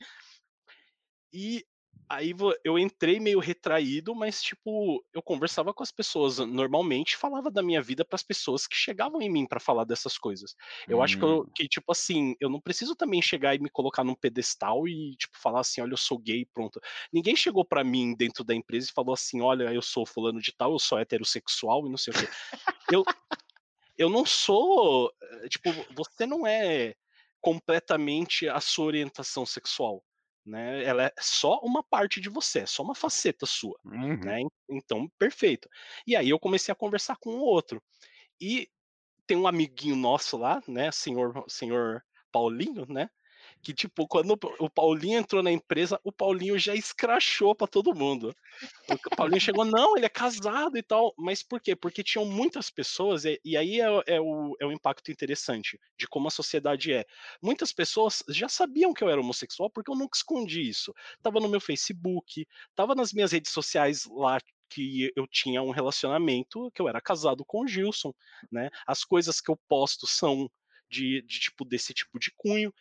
e 1.31 1.63
Aí 2.09 2.33
eu 2.63 2.79
entrei 2.79 3.19
meio 3.19 3.39
retraído, 3.39 4.15
mas 4.15 4.41
tipo, 4.41 5.03
eu 5.13 5.21
conversava 5.21 5.73
com 5.73 5.83
as 5.83 5.91
pessoas 5.91 6.37
normalmente, 6.37 7.17
falava 7.17 7.51
da 7.51 7.61
minha 7.61 7.81
vida 7.81 8.05
para 8.05 8.15
as 8.15 8.23
pessoas 8.23 8.65
que 8.65 8.77
chegavam 8.77 9.21
em 9.21 9.29
mim 9.29 9.45
para 9.45 9.59
falar 9.59 9.83
dessas 9.83 10.17
coisas. 10.17 10.55
Eu 10.87 10.99
hum. 10.99 11.03
acho 11.03 11.17
que, 11.17 11.23
eu, 11.23 11.41
hum. 11.41 11.51
que, 11.53 11.67
tipo 11.67 11.91
assim, 11.91 12.33
eu 12.39 12.49
não 12.49 12.61
preciso 12.61 12.95
também 12.95 13.21
chegar 13.21 13.55
e 13.55 13.59
me 13.59 13.69
colocar 13.69 14.05
num 14.05 14.15
pedestal 14.15 14.87
e 14.87 15.17
tipo 15.17 15.37
falar 15.37 15.59
assim, 15.59 15.81
olha, 15.81 15.91
eu 15.93 15.97
sou 15.97 16.17
gay, 16.17 16.45
pronto. 16.45 16.79
Ninguém 17.11 17.35
chegou 17.35 17.65
para 17.65 17.83
mim 17.83 18.15
dentro 18.15 18.43
da 18.43 18.55
empresa 18.55 18.87
e 18.89 18.93
falou 18.93 19.13
assim, 19.13 19.41
olha, 19.41 19.73
eu 19.73 19.81
sou 19.81 20.05
fulano 20.05 20.39
de 20.39 20.53
tal, 20.55 20.71
eu 20.71 20.79
sou 20.79 20.97
heterossexual 20.97 21.85
e 21.87 21.89
não 21.89 21.97
sei 21.97 22.13
o 22.13 22.17
quê. 22.17 22.27
eu 22.93 23.03
eu 23.97 24.09
não 24.09 24.25
sou, 24.25 25.11
eh, 25.21 25.49
tipo, 25.49 25.69
você 25.95 26.25
não 26.25 26.45
é 26.45 26.93
completamente 27.41 28.47
a 28.47 28.59
sua 28.59 28.85
orientação 28.85 29.45
sexual 29.45 30.03
né? 30.47 30.83
Ela 30.83 31.05
é 31.05 31.13
só 31.19 31.59
uma 31.59 31.83
parte 31.83 32.21
de 32.21 32.29
você, 32.29 32.59
é 32.59 32.65
só 32.65 32.81
uma 32.81 32.95
faceta 32.95 33.45
sua, 33.45 33.77
uhum. 33.85 34.17
né? 34.19 34.39
Então, 34.69 35.09
perfeito. 35.19 35.69
E 36.05 36.15
aí 36.15 36.29
eu 36.29 36.39
comecei 36.39 36.71
a 36.71 36.75
conversar 36.75 37.17
com 37.17 37.31
o 37.31 37.41
outro. 37.41 37.81
E 38.39 38.69
tem 39.27 39.35
um 39.37 39.47
amiguinho 39.47 39.95
nosso 39.95 40.37
lá, 40.37 40.61
né, 40.67 40.89
senhor, 40.91 41.43
senhor 41.47 42.01
Paulinho, 42.31 42.85
né, 42.87 43.09
que, 43.67 43.73
tipo, 43.73 44.07
quando 44.07 44.39
o 44.59 44.69
Paulinho 44.69 45.19
entrou 45.19 45.43
na 45.43 45.51
empresa, 45.51 45.99
o 46.01 46.09
Paulinho 46.09 46.57
já 46.57 46.73
escrachou 46.73 47.53
para 47.53 47.67
todo 47.67 47.93
mundo. 47.93 48.33
O 49.11 49.13
Paulinho 49.13 49.41
chegou, 49.41 49.65
não, 49.65 49.97
ele 49.97 50.05
é 50.05 50.09
casado 50.09 50.77
e 50.77 50.81
tal. 50.81 51.13
Mas 51.17 51.43
por 51.43 51.59
quê? 51.59 51.75
Porque 51.75 52.01
tinham 52.01 52.23
muitas 52.25 52.69
pessoas, 52.69 53.25
e, 53.25 53.37
e 53.43 53.57
aí 53.57 53.81
é, 53.81 53.87
é, 54.07 54.21
o, 54.21 54.55
é 54.61 54.65
o 54.65 54.71
impacto 54.71 55.11
interessante 55.11 55.77
de 55.99 56.07
como 56.07 56.29
a 56.29 56.31
sociedade 56.31 56.93
é. 56.93 57.03
Muitas 57.41 57.73
pessoas 57.73 58.23
já 58.29 58.47
sabiam 58.47 58.93
que 58.93 59.03
eu 59.03 59.09
era 59.09 59.19
homossexual 59.19 59.69
porque 59.69 59.91
eu 59.91 59.97
nunca 59.97 60.15
escondi 60.17 60.61
isso. 60.61 60.93
Tava 61.21 61.41
no 61.41 61.49
meu 61.49 61.59
Facebook, 61.59 62.47
tava 62.73 62.95
nas 62.95 63.11
minhas 63.11 63.33
redes 63.33 63.51
sociais 63.51 64.05
lá 64.09 64.39
que 64.69 65.11
eu 65.13 65.27
tinha 65.27 65.61
um 65.61 65.71
relacionamento, 65.71 66.71
que 66.73 66.81
eu 66.81 66.87
era 66.87 67.01
casado 67.01 67.43
com 67.45 67.65
o 67.65 67.67
Gilson, 67.67 68.13
né? 68.49 68.69
As 68.87 69.03
coisas 69.03 69.41
que 69.41 69.51
eu 69.51 69.59
posto 69.67 70.07
são 70.07 70.49
de, 70.89 71.21
de 71.23 71.39
tipo 71.41 71.65
desse 71.65 71.93
tipo 71.93 72.17
de 72.17 72.31
cunho 72.37 72.73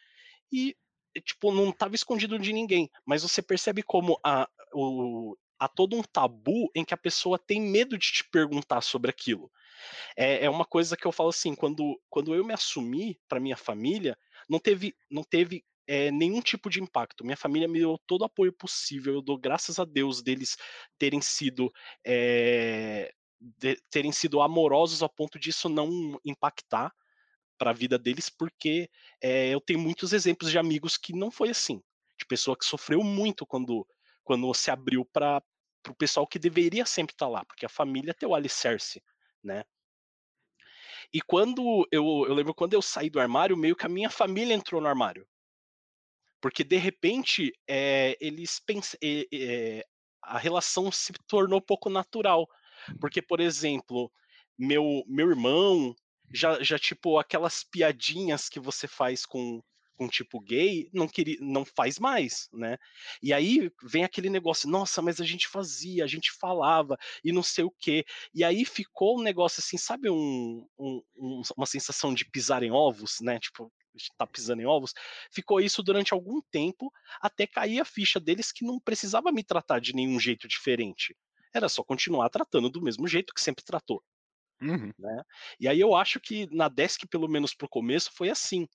e 0.53 0.77
tipo 1.25 1.53
não 1.53 1.71
estava 1.71 1.95
escondido 1.95 2.39
de 2.39 2.53
ninguém, 2.53 2.91
mas 3.05 3.23
você 3.23 3.41
percebe 3.41 3.83
como 3.83 4.19
a, 4.25 4.49
o, 4.73 5.37
há 5.59 5.69
todo 5.69 5.97
um 5.97 6.03
tabu 6.03 6.71
em 6.75 6.85
que 6.85 6.95
a 6.95 6.99
pessoa 6.99 7.39
tem 7.39 7.61
medo 7.61 7.97
de 7.97 8.13
te 8.13 8.25
perguntar 8.29 8.81
sobre 8.81 9.11
aquilo. 9.11 9.51
É, 10.17 10.45
é 10.45 10.51
uma 10.51 10.65
coisa 10.65 10.97
que 10.97 11.07
eu 11.07 11.13
falo 11.13 11.31
assim, 11.31 11.55
quando, 11.55 12.01
quando 12.09 12.35
eu 12.35 12.45
me 12.45 12.53
assumi 12.53 13.19
para 13.29 13.41
minha 13.41 13.57
família, 13.57 14.17
não 14.49 14.59
teve, 14.59 14.95
não 15.11 15.23
teve 15.23 15.65
é, 15.87 16.11
nenhum 16.11 16.41
tipo 16.41 16.69
de 16.69 16.83
impacto. 16.83 17.25
Minha 17.25 17.37
família 17.37 17.69
me 17.69 17.79
deu 17.79 17.99
todo 18.07 18.23
o 18.23 18.25
apoio 18.25 18.53
possível. 18.53 19.15
Eu 19.15 19.23
dou 19.23 19.39
graças 19.39 19.79
a 19.79 19.85
Deus 19.85 20.23
deles 20.23 20.57
terem 20.99 21.21
sido 21.21 21.73
é, 22.05 23.13
de, 23.41 23.77
terem 23.91 24.13
sido 24.13 24.41
amorosos 24.41 25.03
a 25.03 25.09
ponto 25.09 25.39
disso 25.39 25.69
não 25.69 26.19
impactar 26.25 26.93
para 27.57 27.71
a 27.71 27.75
vida 27.75 27.99
deles, 27.99 28.29
porque 28.29 28.91
é, 29.21 29.49
eu 29.49 29.61
tenho 29.61 29.79
muitos 29.79 30.13
exemplos 30.13 30.51
de 30.51 30.59
amigos 30.59 30.97
que 30.97 31.13
não 31.13 31.31
foi 31.31 31.51
assim, 31.51 31.83
de 32.19 32.27
pessoa 32.27 32.57
que 32.57 32.65
sofreu 32.65 33.03
muito 33.03 33.47
quando 33.47 33.87
quando 34.23 34.53
se 34.55 34.73
abriu 34.73 35.05
para 35.05 35.41
o 35.89 35.95
pessoal 35.95 36.27
que 36.27 36.39
deveria 36.39 36.85
sempre 36.85 37.15
estar 37.15 37.27
tá 37.27 37.31
lá, 37.31 37.45
porque 37.45 37.65
a 37.65 37.69
família 37.69 38.13
tem 38.13 38.29
o 38.29 38.35
alicerce, 38.35 39.01
né? 39.43 39.65
E 41.13 41.21
quando 41.21 41.87
eu, 41.93 42.25
eu 42.27 42.35
lembro 42.35 42.53
quando 42.53 42.75
eu 42.75 42.83
saí 42.83 43.09
do 43.09 43.21
armário, 43.21 43.57
meio 43.57 43.77
que 43.77 43.87
a 43.87 43.89
minha 43.89 44.11
família 44.11 44.55
entrou 44.55 44.81
no 44.81 44.89
armário. 44.89 45.27
Porque 46.41 46.65
de 46.65 46.77
repente 46.77 47.53
é, 47.69 48.17
eles 48.21 48.59
pensam, 48.59 48.99
é, 49.03 49.27
é, 49.33 49.87
a 50.23 50.39
relação 50.39 50.91
se 50.91 51.13
tornou 51.27 51.61
pouco 51.61 51.89
natural. 51.89 52.49
Porque, 53.01 53.23
por 53.23 53.41
exemplo, 53.41 54.13
meu, 54.59 55.05
meu 55.07 55.31
irmão 55.31 55.95
já, 56.33 56.63
já, 56.63 56.79
tipo, 56.79 57.19
aquelas 57.19 57.65
piadinhas 57.65 58.49
que 58.49 58.61
você 58.61 58.87
faz 58.87 59.25
com, 59.25 59.63
com 59.97 60.09
tipo 60.09 60.41
gay, 60.41 60.89
não 60.93 61.09
queria, 61.09 61.37
não 61.41 61.65
faz 61.65 61.99
mais, 61.99 62.49
né? 62.53 62.77
E 63.23 63.33
aí 63.33 63.71
vem 63.83 64.05
aquele 64.05 64.29
negócio, 64.29 64.69
nossa, 64.69 65.01
mas 65.01 65.21
a 65.21 65.25
gente 65.25 65.49
fazia, 65.49 66.05
a 66.05 66.07
gente 66.07 66.33
falava 66.33 66.97
e 67.25 67.33
não 67.33 67.43
sei 67.43 67.65
o 67.65 67.71
quê. 67.71 68.05
E 68.35 68.45
aí 68.45 68.65
ficou 68.65 69.19
um 69.19 69.23
negócio 69.23 69.61
assim, 69.61 69.79
sabe 69.79 70.11
um, 70.11 70.67
um, 70.79 71.43
uma 71.57 71.67
sensação 71.67 72.15
de 72.15 72.25
pisar 72.31 72.63
em 72.63 72.71
ovos, 72.71 73.19
né? 73.21 73.39
Tipo, 73.39 73.73
tá 74.19 74.27
pisando 74.27 74.61
em 74.63 74.67
ovos, 74.67 74.93
ficou 75.33 75.61
isso 75.61 75.83
durante 75.83 76.13
algum 76.13 76.41
tempo, 76.51 76.93
até 77.21 77.47
cair 77.47 77.81
a 77.81 77.85
ficha 77.85 78.21
deles 78.21 78.53
que 78.53 78.65
não 78.65 78.79
precisava 78.79 79.33
me 79.33 79.43
tratar 79.43 79.81
de 79.81 79.95
nenhum 79.95 80.21
jeito 80.21 80.47
diferente. 80.47 81.17
Era 81.55 81.69
só 81.69 81.83
continuar 81.83 82.29
tratando 82.29 82.69
do 82.69 82.83
mesmo 82.83 83.09
jeito 83.09 83.33
que 83.33 83.41
sempre 83.41 83.65
tratou. 83.65 84.03
Uhum. 84.61 84.93
Né? 84.99 85.23
E 85.61 85.69
aí 85.69 85.81
eu 85.81 85.95
acho 85.95 86.21
que 86.21 86.47
na 86.55 86.69
Desk, 86.69 87.07
pelo 87.09 87.29
menos 87.29 87.55
pro 87.55 87.69
começo, 87.69 88.11
foi 88.15 88.31
assim. 88.31 88.67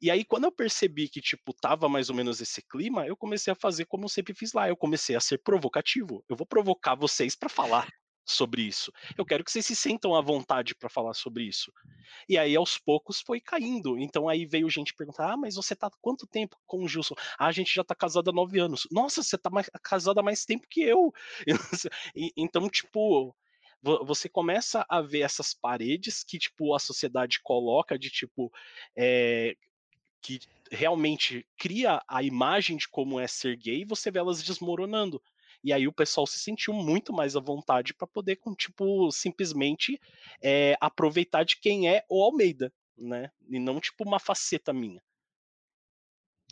E 0.00 0.10
aí, 0.10 0.24
quando 0.24 0.44
eu 0.44 0.52
percebi 0.52 1.08
que, 1.08 1.20
tipo, 1.20 1.52
tava 1.54 1.88
mais 1.88 2.08
ou 2.10 2.16
menos 2.16 2.40
esse 2.40 2.62
clima, 2.62 3.06
eu 3.06 3.16
comecei 3.16 3.52
a 3.52 3.56
fazer 3.56 3.84
como 3.86 4.04
eu 4.04 4.08
sempre 4.08 4.34
fiz 4.34 4.52
lá. 4.52 4.68
Eu 4.68 4.76
comecei 4.76 5.14
a 5.16 5.20
ser 5.20 5.38
provocativo. 5.38 6.24
Eu 6.28 6.36
vou 6.36 6.46
provocar 6.46 6.94
vocês 6.94 7.36
para 7.36 7.48
falar 7.48 7.88
sobre 8.24 8.62
isso. 8.62 8.90
Eu 9.16 9.24
quero 9.24 9.44
que 9.44 9.50
vocês 9.50 9.64
se 9.64 9.76
sentam 9.76 10.14
à 10.16 10.20
vontade 10.20 10.74
para 10.74 10.88
falar 10.88 11.14
sobre 11.14 11.44
isso. 11.44 11.70
E 12.28 12.36
aí, 12.36 12.56
aos 12.56 12.78
poucos, 12.78 13.20
foi 13.20 13.40
caindo. 13.40 13.98
Então, 13.98 14.28
aí 14.28 14.44
veio 14.46 14.68
gente 14.68 14.94
perguntar: 14.94 15.32
Ah, 15.32 15.36
mas 15.36 15.54
você 15.54 15.76
tá 15.76 15.88
quanto 16.00 16.26
tempo 16.26 16.56
com 16.66 16.82
o 16.84 16.88
Gilson? 16.88 17.14
Ah, 17.38 17.46
a 17.46 17.52
gente 17.52 17.72
já 17.74 17.84
tá 17.84 17.94
casado 17.94 18.30
há 18.30 18.32
nove 18.32 18.58
anos. 18.58 18.86
Nossa, 18.90 19.22
você 19.22 19.38
tá 19.38 19.50
mais, 19.50 19.70
casado 19.82 20.18
há 20.18 20.22
mais 20.22 20.44
tempo 20.44 20.66
que 20.68 20.82
eu. 20.82 21.12
então, 22.36 22.68
tipo. 22.68 23.34
Você 24.04 24.28
começa 24.28 24.84
a 24.88 25.00
ver 25.00 25.20
essas 25.20 25.54
paredes 25.54 26.24
que, 26.24 26.38
tipo, 26.38 26.74
a 26.74 26.78
sociedade 26.78 27.40
coloca 27.42 27.98
de, 27.98 28.10
tipo, 28.10 28.52
é, 28.96 29.56
que 30.20 30.40
realmente 30.70 31.46
cria 31.56 32.02
a 32.08 32.22
imagem 32.22 32.76
de 32.76 32.88
como 32.88 33.20
é 33.20 33.26
ser 33.26 33.56
gay, 33.56 33.84
você 33.84 34.10
vê 34.10 34.18
elas 34.18 34.42
desmoronando. 34.42 35.22
E 35.62 35.72
aí 35.72 35.86
o 35.86 35.92
pessoal 35.92 36.26
se 36.26 36.38
sentiu 36.38 36.72
muito 36.74 37.12
mais 37.12 37.36
à 37.36 37.40
vontade 37.40 37.94
para 37.94 38.06
poder, 38.06 38.36
com, 38.36 38.54
tipo, 38.54 39.10
simplesmente 39.10 40.00
é, 40.42 40.76
aproveitar 40.80 41.44
de 41.44 41.56
quem 41.56 41.88
é 41.88 42.04
o 42.08 42.22
Almeida, 42.22 42.72
né? 42.96 43.30
E 43.48 43.58
não, 43.58 43.80
tipo, 43.80 44.04
uma 44.04 44.18
faceta 44.18 44.72
minha. 44.72 45.02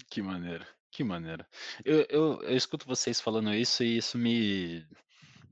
Que 0.08 0.22
maneiro, 0.22 0.66
que 0.90 1.02
maneiro. 1.04 1.44
Eu, 1.84 2.06
eu, 2.08 2.42
eu 2.42 2.56
escuto 2.56 2.86
vocês 2.86 3.20
falando 3.20 3.52
isso 3.54 3.82
e 3.82 3.96
isso 3.96 4.18
me, 4.18 4.86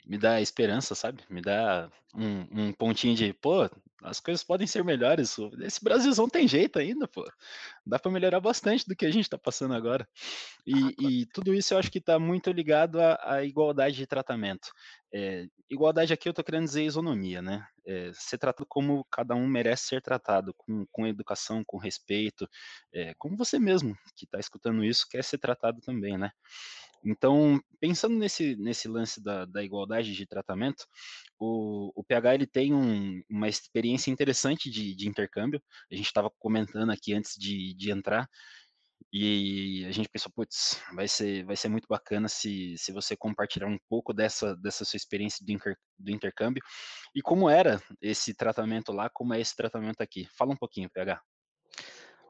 me 0.07 0.19
dá 0.19 0.41
esperança, 0.41 0.95
sabe? 0.95 1.23
Me 1.29 1.41
dá 1.41 1.91
um, 2.15 2.69
um 2.69 2.73
pontinho 2.73 3.15
de, 3.15 3.33
pô, 3.33 3.69
as 4.03 4.21
coisas 4.21 4.43
podem 4.43 4.67
ser 4.67 4.85
melhores. 4.85 5.37
Esse 5.61 5.83
Brasilzão 5.83 6.29
tem 6.29 6.47
jeito 6.49 6.79
ainda, 6.79 7.07
pô. 7.07 7.25
Dá 7.87 7.99
para 7.99 8.11
melhorar 8.11 8.41
bastante 8.41 8.87
do 8.87 8.97
que 8.97 9.07
a 9.07 9.11
gente 9.11 9.25
está 9.25 9.39
passando 9.39 9.75
agora. 9.75 10.09
E, 10.67 10.75
ah, 10.75 10.79
claro. 10.79 10.95
e, 11.01 11.27
tudo 11.27 11.55
isso 11.55 11.75
eu 11.75 11.79
acho 11.79 11.91
que 11.91 11.99
está 11.99 12.19
muito 12.19 12.51
ligado 12.51 13.01
à, 13.01 13.19
à, 13.23 13.45
igualdade 13.45 13.97
de 13.97 14.07
tratamento. 14.07 14.73
É, 15.13 15.47
igualdade 15.71 16.13
aqui 16.13 16.29
eu 16.29 16.31
estou 16.31 16.45
querendo 16.45 16.65
dizer 16.65 16.85
isonomia, 16.85 17.43
né? 17.43 17.67
É, 17.87 18.11
ser 18.15 18.39
tratado 18.39 18.67
como 18.69 19.05
cada 19.11 19.35
um 19.35 19.47
merece 19.47 19.87
ser 19.87 20.03
tratado, 20.03 20.55
com, 20.55 20.87
com 20.91 21.07
educação, 21.07 21.65
com 21.65 21.77
respeito, 21.77 22.49
é, 22.93 23.13
como 23.19 23.37
você 23.37 23.59
mesmo 23.59 23.97
que 24.17 24.25
está 24.25 24.39
escutando 24.39 24.85
isso 24.85 25.07
quer 25.11 25.25
ser 25.25 25.39
tratado 25.39 25.81
também, 25.81 26.17
né? 26.17 26.31
Então, 27.05 27.61
pensando 27.81 28.17
nesse, 28.17 28.55
nesse 28.57 28.87
lance 28.87 29.21
da, 29.21 29.45
da 29.45 29.63
igualdade 29.63 30.15
de 30.15 30.25
tratamento, 30.25 30.87
o, 31.45 31.93
o 31.97 32.05
PH 32.05 32.35
ele 32.35 32.47
tem 32.47 32.73
um, 32.73 33.21
uma 33.29 33.49
experiência 33.49 34.11
interessante 34.11 34.71
de, 34.71 34.95
de 34.95 35.09
intercâmbio. 35.09 35.61
A 35.91 35.97
gente 35.97 36.07
estava 36.07 36.31
comentando 36.39 36.91
aqui 36.91 37.13
antes 37.13 37.35
de, 37.37 37.75
de 37.75 37.91
entrar, 37.91 38.29
e 39.13 39.85
a 39.87 39.91
gente 39.91 40.09
pensou, 40.09 40.33
putz, 40.35 40.81
vai 40.95 41.07
ser, 41.07 41.45
vai 41.45 41.57
ser 41.57 41.69
muito 41.69 41.87
bacana 41.87 42.29
se, 42.29 42.77
se 42.79 42.93
você 42.93 43.15
compartilhar 43.15 43.67
um 43.67 43.79
pouco 43.89 44.15
dessa, 44.15 44.57
dessa 44.57 44.85
sua 44.85 44.97
experiência 44.97 45.45
do, 45.45 45.53
do 45.99 46.11
intercâmbio 46.11 46.63
e 47.15 47.21
como 47.21 47.51
era 47.51 47.83
esse 48.01 48.33
tratamento 48.33 48.91
lá, 48.91 49.11
como 49.11 49.35
é 49.35 49.41
esse 49.41 49.55
tratamento 49.55 50.01
aqui. 50.01 50.27
Fala 50.35 50.53
um 50.53 50.57
pouquinho, 50.57 50.89
PH. 50.89 51.21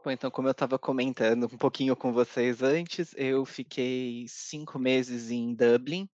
Bom, 0.04 0.10
então, 0.10 0.30
como 0.30 0.48
eu 0.48 0.52
estava 0.52 0.76
comentando 0.76 1.44
um 1.44 1.58
pouquinho 1.58 1.94
com 1.94 2.12
vocês 2.12 2.62
antes, 2.62 3.14
eu 3.16 3.44
fiquei 3.44 4.24
cinco 4.26 4.76
meses 4.76 5.30
em 5.30 5.54
Dublin 5.54 6.08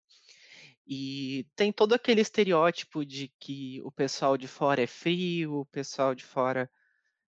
e 0.89 1.47
tem 1.55 1.72
todo 1.72 1.95
aquele 1.95 2.22
estereótipo 2.22 3.05
de 3.05 3.28
que 3.39 3.80
o 3.82 3.93
pessoal 3.93 4.39
de 4.39 4.49
fora 4.49 4.82
é 4.82 4.86
frio, 4.86 5.61
o 5.61 5.66
pessoal 5.66 6.14
de 6.14 6.24
fora 6.24 6.70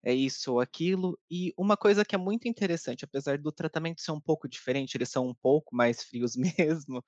é 0.03 0.13
isso 0.13 0.53
ou 0.53 0.59
aquilo. 0.61 1.19
E 1.29 1.53
uma 1.57 1.77
coisa 1.77 2.05
que 2.05 2.15
é 2.15 2.17
muito 2.17 2.47
interessante, 2.47 3.05
apesar 3.05 3.37
do 3.39 3.51
tratamento 3.51 4.01
ser 4.01 4.11
um 4.11 4.21
pouco 4.21 4.47
diferente, 4.47 4.95
eles 4.95 5.09
são 5.09 5.27
um 5.27 5.35
pouco 5.35 5.75
mais 5.75 6.03
frios 6.03 6.35
mesmo. 6.59 7.03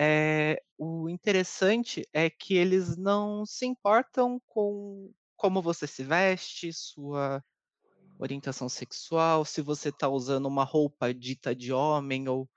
É, 0.00 0.62
o 0.78 1.08
interessante 1.08 2.08
é 2.12 2.30
que 2.30 2.54
eles 2.56 2.96
não 2.96 3.44
se 3.46 3.66
importam 3.66 4.40
com 4.46 5.12
como 5.36 5.62
você 5.62 5.86
se 5.86 6.02
veste, 6.02 6.72
sua 6.72 7.42
orientação 8.18 8.68
sexual, 8.68 9.44
se 9.44 9.62
você 9.62 9.90
está 9.90 10.08
usando 10.08 10.46
uma 10.46 10.64
roupa 10.64 11.14
dita 11.14 11.54
de 11.54 11.72
homem 11.72 12.28
ou 12.28 12.48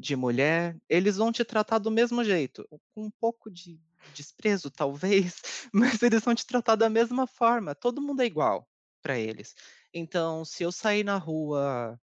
de 0.00 0.16
mulher, 0.16 0.76
eles 0.88 1.16
vão 1.18 1.30
te 1.32 1.44
tratar 1.44 1.78
do 1.78 1.90
mesmo 1.90 2.24
jeito, 2.24 2.66
com 2.94 3.04
um 3.04 3.10
pouco 3.10 3.50
de 3.50 3.78
desprezo, 4.08 4.70
talvez, 4.70 5.42
mas 5.72 6.02
eles 6.02 6.24
vão 6.24 6.34
te 6.34 6.46
tratar 6.46 6.76
da 6.76 6.88
mesma 6.90 7.26
forma. 7.26 7.74
Todo 7.74 8.02
mundo 8.02 8.22
é 8.22 8.26
igual 8.26 8.68
para 9.02 9.18
eles. 9.18 9.54
Então, 9.94 10.44
se 10.44 10.62
eu 10.62 10.72
sair 10.72 11.04
na 11.04 11.18
rua 11.18 12.00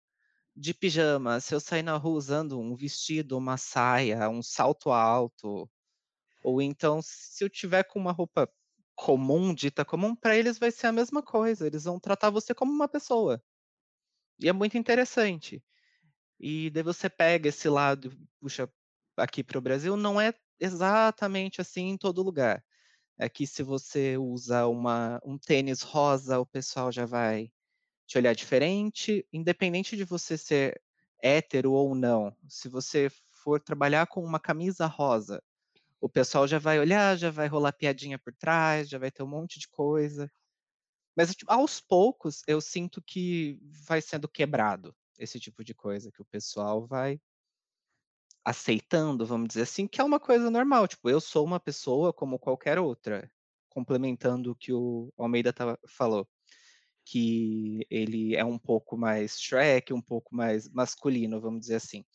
de 0.55 0.73
pijama, 0.73 1.39
se 1.41 1.55
eu 1.55 1.59
sair 1.61 1.83
na 1.83 1.97
rua 1.97 2.17
usando 2.17 2.59
um 2.59 2.75
vestido, 2.75 3.37
uma 3.37 3.57
saia, 3.57 4.29
um 4.29 4.43
salto 4.43 4.91
alto, 4.91 5.69
ou 6.43 6.61
então 6.61 7.01
se 7.03 7.43
eu 7.43 7.49
tiver 7.49 7.83
com 7.85 7.99
uma 7.99 8.11
roupa 8.13 8.49
comum, 8.95 9.53
dita 9.53 9.85
comum, 9.85 10.15
para 10.15 10.37
eles 10.37 10.59
vai 10.59 10.71
ser 10.71 10.87
a 10.87 10.93
mesma 10.93 11.23
coisa. 11.23 11.67
Eles 11.67 11.85
vão 11.85 11.99
tratar 11.99 12.29
você 12.31 12.53
como 12.55 12.71
uma 12.73 12.87
pessoa. 12.89 13.43
E 14.39 14.47
é 14.49 14.53
muito 14.53 14.77
interessante. 14.77 15.63
E 16.39 16.69
daí 16.69 16.83
você 16.83 17.09
pega 17.09 17.49
esse 17.49 17.67
lado, 17.69 18.15
puxa 18.39 18.69
aqui 19.17 19.43
para 19.43 19.57
o 19.57 19.61
Brasil, 19.61 19.97
não 19.97 20.21
é 20.21 20.33
exatamente 20.59 21.61
assim 21.61 21.89
em 21.89 21.97
todo 21.97 22.23
lugar. 22.23 22.63
Aqui, 23.19 23.47
se 23.47 23.63
você 23.63 24.17
usa 24.17 24.67
uma, 24.67 25.19
um 25.25 25.37
tênis 25.37 25.81
rosa, 25.81 26.39
o 26.39 26.45
pessoal 26.45 26.91
já 26.91 27.05
vai 27.05 27.51
te 28.07 28.17
olhar 28.17 28.35
diferente, 28.35 29.27
independente 29.33 29.97
de 29.97 30.03
você 30.05 30.37
ser 30.37 30.81
hétero 31.21 31.71
ou 31.73 31.95
não. 31.95 32.35
Se 32.47 32.69
você 32.69 33.09
for 33.31 33.59
trabalhar 33.59 34.07
com 34.07 34.23
uma 34.23 34.39
camisa 34.39 34.85
rosa, 34.85 35.43
o 35.99 36.09
pessoal 36.09 36.47
já 36.47 36.59
vai 36.59 36.79
olhar, 36.79 37.17
já 37.17 37.31
vai 37.31 37.47
rolar 37.47 37.73
piadinha 37.73 38.19
por 38.19 38.33
trás, 38.35 38.89
já 38.89 38.99
vai 38.99 39.11
ter 39.11 39.23
um 39.23 39.27
monte 39.27 39.59
de 39.59 39.67
coisa. 39.67 40.31
Mas 41.15 41.35
tipo, 41.35 41.51
aos 41.51 41.81
poucos 41.81 42.43
eu 42.47 42.61
sinto 42.61 43.01
que 43.01 43.59
vai 43.87 44.01
sendo 44.01 44.29
quebrado 44.29 44.95
esse 45.17 45.39
tipo 45.39 45.63
de 45.63 45.73
coisa, 45.73 46.11
que 46.11 46.21
o 46.21 46.25
pessoal 46.25 46.85
vai 46.85 47.19
aceitando, 48.43 49.25
vamos 49.25 49.49
dizer 49.49 49.63
assim, 49.63 49.87
que 49.87 49.99
é 49.99 50.03
uma 50.03 50.19
coisa 50.19 50.49
normal. 50.49 50.87
Tipo, 50.87 51.09
eu 51.09 51.19
sou 51.19 51.45
uma 51.45 51.59
pessoa 51.59 52.13
como 52.13 52.39
qualquer 52.39 52.79
outra, 52.79 53.29
complementando 53.69 54.51
o 54.51 54.55
que 54.55 54.71
o 54.71 55.11
Almeida 55.17 55.53
falou, 55.85 56.27
que 57.03 57.85
ele 57.89 58.35
é 58.35 58.45
um 58.45 58.57
pouco 58.57 58.97
mais 58.97 59.39
Shrek, 59.39 59.93
um 59.93 60.01
pouco 60.01 60.33
mais 60.33 60.69
masculino, 60.69 61.41
vamos 61.41 61.61
dizer 61.61 61.75
assim. 61.75 62.05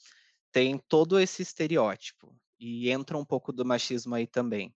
Tem 0.51 0.79
todo 0.89 1.21
esse 1.21 1.43
estereótipo 1.43 2.35
e 2.59 2.91
entra 2.91 3.19
um 3.19 3.25
pouco 3.25 3.53
do 3.53 3.65
machismo 3.65 4.15
aí 4.15 4.27
também. 4.27 4.75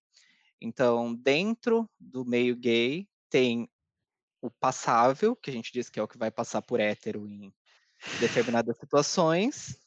Então, 0.60 1.14
dentro 1.14 1.88
do 1.98 2.24
meio 2.24 2.56
gay, 2.56 3.08
tem 3.30 3.68
o 4.40 4.50
passável, 4.50 5.34
que 5.34 5.50
a 5.50 5.52
gente 5.52 5.72
diz 5.72 5.88
que 5.88 5.98
é 5.98 6.02
o 6.02 6.08
que 6.08 6.18
vai 6.18 6.30
passar 6.30 6.62
por 6.62 6.80
hétero 6.80 7.26
em 7.26 7.52
determinadas 8.20 8.76
situações, 8.78 9.78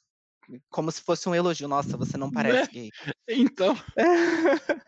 como 0.70 0.92
se 0.92 1.02
fosse 1.02 1.28
um 1.30 1.36
elogio. 1.36 1.68
Nossa, 1.68 1.98
você 1.98 2.18
não 2.18 2.32
parece 2.32 2.68
né? 2.68 2.68
gay. 2.72 2.90
Então. 3.28 3.76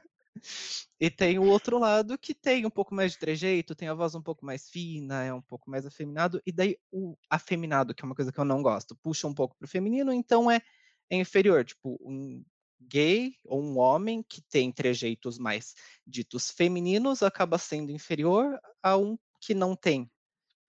e 1.00 1.10
tem 1.10 1.38
o 1.38 1.46
outro 1.46 1.78
lado 1.78 2.18
que 2.18 2.34
tem 2.34 2.66
um 2.66 2.70
pouco 2.70 2.96
mais 2.96 3.12
de 3.12 3.20
trejeito, 3.20 3.76
tem 3.76 3.88
a 3.88 3.94
voz 3.94 4.16
um 4.16 4.22
pouco 4.22 4.46
mais 4.46 4.70
fina, 4.70 5.24
é 5.24 5.34
um 5.34 5.42
pouco 5.42 5.70
mais 5.70 5.86
afeminado, 5.86 6.42
e 6.46 6.52
daí 6.52 6.76
o 6.92 7.16
afeminado, 7.30 7.94
que 7.94 8.04
é 8.04 8.06
uma 8.06 8.16
coisa 8.16 8.32
que 8.32 8.40
eu 8.40 8.46
não 8.46 8.64
gosto, 8.64 8.96
puxa 8.96 9.28
um 9.28 9.34
pouco 9.34 9.56
pro 9.56 9.68
feminino, 9.68 10.12
então 10.12 10.50
é, 10.50 10.62
é 11.10 11.18
inferior. 11.18 11.64
Tipo, 11.64 12.00
um 12.04 12.44
gay 12.82 13.36
ou 13.46 13.62
um 13.62 13.78
homem 13.78 14.24
que 14.24 14.42
tem 14.42 14.72
trejeitos 14.72 15.38
mais 15.38 15.76
ditos 16.06 16.50
femininos 16.50 17.22
acaba 17.22 17.58
sendo 17.58 17.92
inferior 17.92 18.60
a 18.82 18.98
um 18.98 19.18
que 19.40 19.54
não 19.54 19.76
tem. 19.76 20.10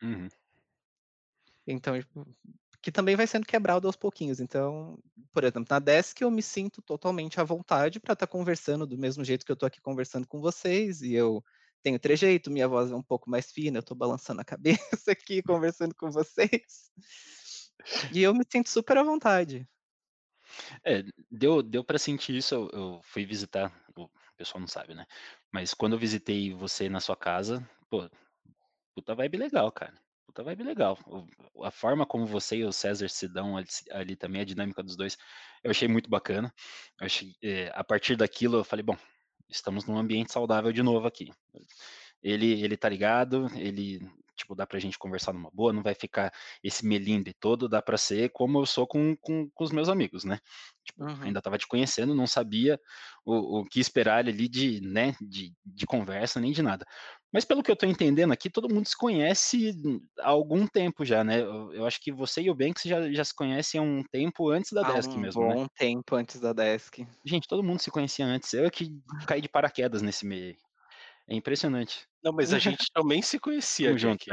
Uhum. 0.02 0.28
Então, 1.66 1.98
tipo, 1.98 2.26
que 2.82 2.90
também 2.90 3.14
vai 3.14 3.26
sendo 3.26 3.46
quebrado 3.46 3.86
aos 3.86 3.96
pouquinhos. 3.96 4.40
Então, 4.40 4.98
por 5.32 5.44
exemplo, 5.44 5.66
na 5.70 5.78
Desk 5.78 6.20
eu 6.20 6.30
me 6.30 6.42
sinto 6.42 6.82
totalmente 6.82 7.40
à 7.40 7.44
vontade 7.44 8.00
para 8.00 8.12
estar 8.12 8.26
tá 8.26 8.30
conversando 8.30 8.86
do 8.86 8.98
mesmo 8.98 9.24
jeito 9.24 9.46
que 9.46 9.52
eu 9.52 9.54
estou 9.54 9.66
aqui 9.66 9.80
conversando 9.80 10.26
com 10.26 10.40
vocês, 10.40 11.00
e 11.00 11.14
eu 11.14 11.44
tenho 11.82 11.98
trejeito, 11.98 12.50
minha 12.50 12.68
voz 12.68 12.90
é 12.90 12.94
um 12.94 13.02
pouco 13.02 13.30
mais 13.30 13.52
fina, 13.52 13.78
eu 13.78 13.80
estou 13.80 13.96
balançando 13.96 14.40
a 14.40 14.44
cabeça 15.02 15.12
aqui 15.12 15.42
conversando 15.42 15.94
com 15.94 16.10
vocês. 16.10 16.90
E 18.12 18.22
eu 18.22 18.34
me 18.34 18.44
sinto 18.50 18.68
super 18.68 18.98
à 18.98 19.02
vontade. 19.02 19.66
É, 20.84 21.02
deu, 21.30 21.62
deu 21.62 21.84
para 21.84 21.98
sentir 21.98 22.36
isso. 22.36 22.54
Eu, 22.54 22.70
eu, 22.72 23.00
fui 23.02 23.24
visitar, 23.24 23.72
o 23.96 24.08
pessoal 24.36 24.60
não 24.60 24.68
sabe, 24.68 24.94
né? 24.94 25.06
Mas 25.50 25.74
quando 25.74 25.94
eu 25.94 25.98
visitei 25.98 26.52
você 26.54 26.88
na 26.88 27.00
sua 27.00 27.16
casa, 27.16 27.68
pô, 27.88 28.08
puta 28.94 29.14
vibe 29.14 29.38
legal, 29.38 29.70
cara. 29.72 29.94
Puta 30.26 30.42
vibe 30.42 30.64
legal. 30.64 30.98
O, 31.06 31.64
a 31.64 31.70
forma 31.70 32.06
como 32.06 32.26
você 32.26 32.56
e 32.56 32.64
o 32.64 32.72
César 32.72 33.08
se 33.08 33.28
dão 33.28 33.56
ali, 33.56 33.66
ali, 33.90 34.16
também, 34.16 34.40
a 34.40 34.44
dinâmica 34.44 34.82
dos 34.82 34.96
dois, 34.96 35.16
eu 35.62 35.70
achei 35.70 35.88
muito 35.88 36.08
bacana. 36.08 36.52
Eu 37.00 37.06
achei, 37.06 37.34
é, 37.42 37.70
a 37.74 37.84
partir 37.84 38.16
daquilo, 38.16 38.58
eu 38.58 38.64
falei, 38.64 38.82
bom, 38.82 38.96
estamos 39.48 39.84
num 39.84 39.98
ambiente 39.98 40.32
saudável 40.32 40.72
de 40.72 40.82
novo 40.82 41.06
aqui. 41.06 41.30
Ele, 42.22 42.62
ele 42.62 42.76
tá 42.76 42.88
ligado, 42.88 43.48
ele 43.56 44.00
tipo, 44.42 44.54
dá 44.54 44.66
pra 44.66 44.78
gente 44.78 44.98
conversar 44.98 45.32
numa 45.32 45.50
boa, 45.52 45.72
não 45.72 45.82
vai 45.82 45.94
ficar 45.94 46.32
esse 46.62 46.84
melindre 46.84 47.34
todo, 47.34 47.68
dá 47.68 47.80
pra 47.80 47.96
ser 47.96 48.30
como 48.30 48.60
eu 48.60 48.66
sou 48.66 48.86
com, 48.86 49.16
com, 49.16 49.48
com 49.50 49.64
os 49.64 49.70
meus 49.70 49.88
amigos, 49.88 50.24
né? 50.24 50.38
Tipo, 50.84 51.04
uhum. 51.04 51.22
ainda 51.22 51.40
tava 51.40 51.58
te 51.58 51.66
conhecendo, 51.66 52.14
não 52.14 52.26
sabia 52.26 52.80
o, 53.24 53.60
o 53.60 53.64
que 53.64 53.80
esperar 53.80 54.26
ali 54.26 54.48
de, 54.48 54.80
né, 54.80 55.14
de, 55.20 55.52
de 55.64 55.86
conversa, 55.86 56.40
nem 56.40 56.52
de 56.52 56.62
nada. 56.62 56.84
Mas 57.32 57.44
pelo 57.44 57.62
que 57.62 57.70
eu 57.70 57.76
tô 57.76 57.86
entendendo 57.86 58.32
aqui, 58.32 58.50
todo 58.50 58.72
mundo 58.72 58.86
se 58.88 58.96
conhece 58.96 59.72
há 60.20 60.28
algum 60.30 60.66
tempo 60.66 61.04
já, 61.04 61.24
né? 61.24 61.40
Eu, 61.40 61.72
eu 61.74 61.86
acho 61.86 62.00
que 62.00 62.12
você 62.12 62.42
e 62.42 62.50
o 62.50 62.54
Banks 62.54 62.82
já, 62.84 63.10
já 63.12 63.24
se 63.24 63.34
conhecem 63.34 63.80
há 63.80 63.82
um 63.82 64.02
tempo 64.04 64.50
antes 64.50 64.72
da 64.72 64.82
há 64.82 64.84
Desk 64.84 65.18
um 65.18 65.18
mesmo, 65.18 65.46
né? 65.46 65.56
bom 65.56 65.66
tempo 65.76 66.14
antes 66.14 66.38
da 66.40 66.52
Desk. 66.52 67.06
Gente, 67.24 67.46
todo 67.48 67.62
mundo 67.62 67.80
se 67.80 67.90
conhecia 67.90 68.24
antes. 68.26 68.52
Eu 68.52 68.64
é 68.66 68.70
que 68.70 69.00
caí 69.26 69.40
de 69.40 69.48
paraquedas 69.48 70.02
nesse 70.02 70.26
meio. 70.26 70.56
É 71.28 71.34
impressionante. 71.36 72.08
Não, 72.22 72.32
mas 72.32 72.52
a 72.52 72.58
gente 72.58 72.90
também 72.92 73.20
se 73.22 73.38
conhecia, 73.38 73.96
junto, 73.96 74.26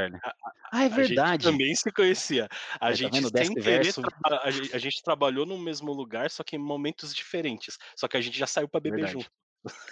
Ah, 0.72 0.84
é 0.86 0.90
a 0.92 1.02
gente 1.04 1.32
verdade. 1.32 1.42
também 1.42 1.76
se 1.76 1.92
conhecia. 1.92 2.48
A 2.86 2.92
Aí, 2.92 2.98
tá 2.98 3.08
gente 3.08 3.20
vendo? 3.30 3.30
sem 3.36 3.56
querer, 3.58 3.94
verso. 3.94 4.04
tra- 4.24 4.42
a, 4.44 4.52
gente, 4.52 4.76
a 4.76 4.80
gente 4.80 5.02
trabalhou 5.04 5.46
no 5.46 5.58
mesmo 5.58 5.92
lugar, 5.94 6.30
só 6.32 6.44
que 6.44 6.56
em 6.56 6.60
momentos 6.60 7.14
diferentes. 7.16 7.78
Só 7.98 8.08
que 8.08 8.18
a 8.18 8.22
gente 8.22 8.38
já 8.38 8.48
saiu 8.48 8.70
pra 8.70 8.80
beber 8.82 9.06
Verdade. 9.06 9.08
junto. 9.08 9.30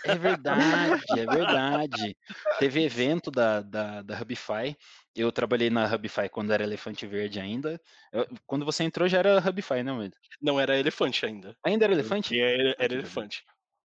É 0.03 0.15
verdade, 0.15 1.19
é 1.19 1.25
verdade. 1.25 2.17
Teve 2.59 2.83
evento 2.83 3.29
da, 3.29 3.61
da, 3.61 4.01
da 4.01 4.21
Hubify. 4.21 4.75
Eu 5.15 5.31
trabalhei 5.31 5.69
na 5.69 5.85
Hubify 5.93 6.29
quando 6.29 6.53
era 6.53 6.63
Elefante 6.63 7.05
Verde 7.05 7.39
ainda. 7.39 7.81
Eu- 8.11 8.27
quando 8.45 8.65
você 8.65 8.83
entrou 8.83 9.07
já 9.07 9.19
era 9.19 9.39
Hubify, 9.39 9.83
né, 9.83 9.91
Moeda? 9.91 10.15
Não 10.41 10.59
era 10.59 10.77
elefante 10.77 11.25
ainda. 11.25 11.57
Ainda 11.65 11.85
era 11.85 11.93
Elefante? 11.93 12.39
Era, 12.39 12.75
era 12.79 12.93
elefante. 12.93 13.43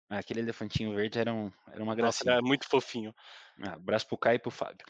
Ah, 0.10 0.18
aquele 0.18 0.40
elefantinho 0.40 0.96
verde 0.96 1.20
era, 1.20 1.32
um, 1.32 1.52
era 1.68 1.84
uma 1.84 1.96
Nossa, 1.96 1.96
gracinha. 2.24 2.34
era 2.34 2.42
muito 2.42 2.68
fofinho. 2.68 3.14
Ah, 3.62 3.74
abraço 3.74 4.08
pro 4.08 4.18
Caio 4.18 4.38
e 4.38 4.40
pro 4.40 4.50
Fábio. 4.50 4.86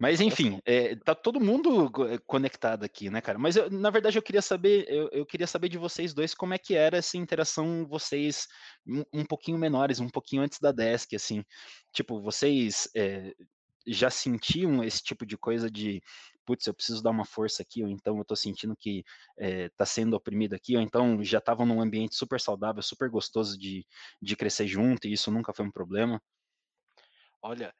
Mas 0.00 0.20
enfim, 0.20 0.60
é, 0.64 0.94
tá 0.96 1.14
todo 1.14 1.40
mundo 1.40 1.90
é, 2.08 2.18
conectado 2.18 2.84
aqui, 2.84 3.10
né, 3.10 3.20
cara? 3.20 3.38
Mas 3.38 3.56
eu- 3.56 3.68
na 3.70 3.90
verdade 3.90 4.16
eu 4.16 4.22
queria 4.22 4.42
saber, 4.42 4.86
eu, 4.88 5.08
eu 5.12 5.26
queria 5.26 5.46
saber 5.46 5.68
de 5.68 5.78
vocês 5.78 6.14
dois 6.14 6.34
como 6.34 6.54
é 6.54 6.58
que 6.58 6.74
era 6.74 6.98
essa 6.98 7.16
interação, 7.16 7.86
vocês 7.86 8.46
um, 8.86 9.02
um 9.12 9.24
pouquinho 9.24 9.58
menores, 9.58 9.98
um 10.00 10.08
pouquinho 10.08 10.42
antes 10.42 10.60
da 10.60 10.70
Desk, 10.72 11.14
assim. 11.16 11.42
Tipo, 11.92 12.20
vocês 12.20 12.88
é, 12.96 13.32
já 13.86 14.10
sentiam 14.10 14.84
esse 14.84 15.02
tipo 15.02 15.26
de 15.26 15.36
coisa 15.36 15.70
de, 15.70 16.00
putz, 16.44 16.66
eu 16.66 16.74
preciso 16.74 17.02
dar 17.02 17.10
uma 17.10 17.24
força 17.24 17.62
aqui, 17.62 17.82
ou 17.82 17.88
então 17.88 18.18
eu 18.18 18.24
tô 18.24 18.36
sentindo 18.36 18.76
que 18.76 19.02
é, 19.36 19.68
tá 19.70 19.84
sendo 19.84 20.14
oprimido 20.14 20.54
aqui, 20.54 20.76
ou 20.76 20.82
então 20.82 21.22
já 21.24 21.38
estavam 21.38 21.66
num 21.66 21.80
ambiente 21.80 22.14
super 22.14 22.40
saudável, 22.40 22.82
super 22.82 23.10
gostoso 23.10 23.58
de, 23.58 23.84
de 24.22 24.36
crescer 24.36 24.66
junto, 24.66 25.08
e 25.08 25.12
isso 25.12 25.30
nunca 25.30 25.52
foi 25.52 25.66
um 25.66 25.70
problema. 25.72 26.22
Olha, 27.42 27.72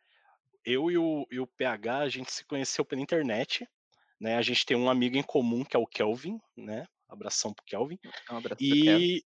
eu 0.68 0.90
e 0.90 0.98
o, 0.98 1.26
e 1.30 1.40
o 1.40 1.46
PH, 1.46 1.98
a 1.98 2.08
gente 2.08 2.30
se 2.30 2.44
conheceu 2.44 2.84
pela 2.84 3.00
internet, 3.00 3.66
né? 4.20 4.36
A 4.36 4.42
gente 4.42 4.66
tem 4.66 4.76
um 4.76 4.90
amigo 4.90 5.16
em 5.16 5.22
comum 5.22 5.64
que 5.64 5.76
é 5.76 5.78
o 5.78 5.86
Kelvin, 5.86 6.38
né? 6.56 6.86
Abração 7.08 7.54
pro 7.54 7.64
Kelvin. 7.64 7.98
Um 8.30 8.36
abraço. 8.36 8.62
E 8.62 9.22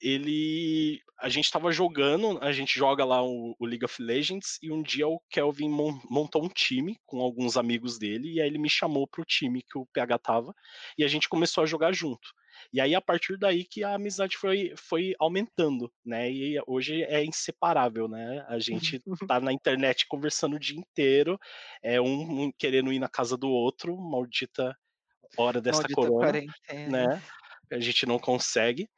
ele. 0.00 1.02
A 1.20 1.28
gente 1.28 1.50
tava 1.50 1.70
jogando, 1.70 2.38
a 2.42 2.52
gente 2.52 2.78
joga 2.78 3.04
lá 3.04 3.22
o, 3.22 3.54
o 3.58 3.66
League 3.66 3.84
of 3.84 4.00
Legends, 4.00 4.58
e 4.62 4.70
um 4.70 4.82
dia 4.82 5.06
o 5.06 5.20
Kelvin 5.28 5.68
mon- 5.68 6.00
montou 6.08 6.42
um 6.42 6.48
time 6.48 6.96
com 7.04 7.20
alguns 7.20 7.56
amigos 7.56 7.98
dele, 7.98 8.32
e 8.34 8.40
aí 8.40 8.46
ele 8.46 8.58
me 8.58 8.70
chamou 8.70 9.06
pro 9.06 9.24
time 9.24 9.62
que 9.62 9.76
o 9.76 9.86
PH 9.92 10.18
tava, 10.20 10.54
e 10.96 11.04
a 11.04 11.08
gente 11.08 11.28
começou 11.28 11.62
a 11.62 11.66
jogar 11.66 11.92
junto. 11.92 12.30
E 12.72 12.80
aí, 12.80 12.94
a 12.94 13.00
partir 13.00 13.38
daí 13.38 13.64
que 13.64 13.84
a 13.84 13.94
amizade 13.94 14.36
foi, 14.36 14.74
foi 14.76 15.14
aumentando, 15.18 15.92
né? 16.04 16.30
E 16.30 16.60
hoje 16.66 17.02
é 17.04 17.24
inseparável, 17.24 18.08
né? 18.08 18.44
A 18.48 18.58
gente 18.58 19.00
tá 19.26 19.40
na 19.40 19.52
internet 19.52 20.06
conversando 20.08 20.56
o 20.56 20.60
dia 20.60 20.78
inteiro, 20.78 21.38
é 21.82 22.00
um, 22.00 22.44
um 22.44 22.52
querendo 22.52 22.92
ir 22.92 22.98
na 22.98 23.08
casa 23.08 23.36
do 23.36 23.48
outro, 23.48 23.96
maldita 23.96 24.76
hora 25.36 25.60
desta 25.60 25.82
Maldita 25.82 25.94
corona 26.00 26.26
quarentena. 26.32 27.08
né? 27.08 27.22
A 27.72 27.80
gente 27.80 28.06
não 28.06 28.18
consegue. 28.18 28.88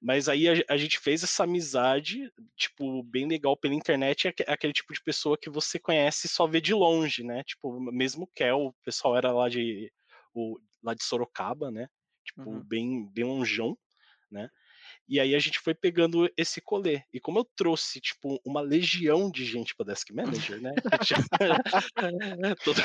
Mas 0.00 0.28
aí 0.28 0.48
a, 0.48 0.54
a 0.68 0.76
gente 0.76 0.98
fez 0.98 1.22
essa 1.22 1.44
amizade, 1.44 2.30
tipo, 2.56 3.02
bem 3.02 3.26
legal 3.26 3.56
pela 3.56 3.74
internet. 3.74 4.26
É 4.26 4.30
aque- 4.30 4.44
aquele 4.46 4.72
tipo 4.72 4.92
de 4.92 5.02
pessoa 5.02 5.38
que 5.38 5.50
você 5.50 5.78
conhece 5.78 6.26
e 6.26 6.30
só 6.30 6.46
vê 6.46 6.60
de 6.60 6.74
longe, 6.74 7.24
né? 7.24 7.42
Tipo, 7.44 7.80
mesmo 7.92 8.24
o 8.24 8.28
Kel, 8.28 8.58
o 8.66 8.74
pessoal 8.84 9.16
era 9.16 9.32
lá 9.32 9.48
de, 9.48 9.92
o, 10.34 10.58
lá 10.82 10.94
de 10.94 11.02
Sorocaba, 11.04 11.70
né? 11.70 11.88
Tipo, 12.26 12.50
Uhum. 12.50 12.64
bem, 12.64 13.06
bem 13.12 13.24
longeão, 13.24 13.78
né? 14.30 14.48
E 15.08 15.20
aí 15.20 15.34
a 15.34 15.38
gente 15.38 15.58
foi 15.60 15.74
pegando 15.74 16.30
esse 16.36 16.60
colê. 16.60 17.02
E 17.12 17.20
como 17.20 17.38
eu 17.38 17.44
trouxe, 17.56 18.00
tipo, 18.00 18.40
uma 18.44 18.60
legião 18.60 19.30
de 19.30 19.44
gente 19.44 19.74
para 19.76 19.86
Desk 19.86 20.12
Manager, 20.12 20.60
né? 20.60 20.72
Todo- 22.64 22.82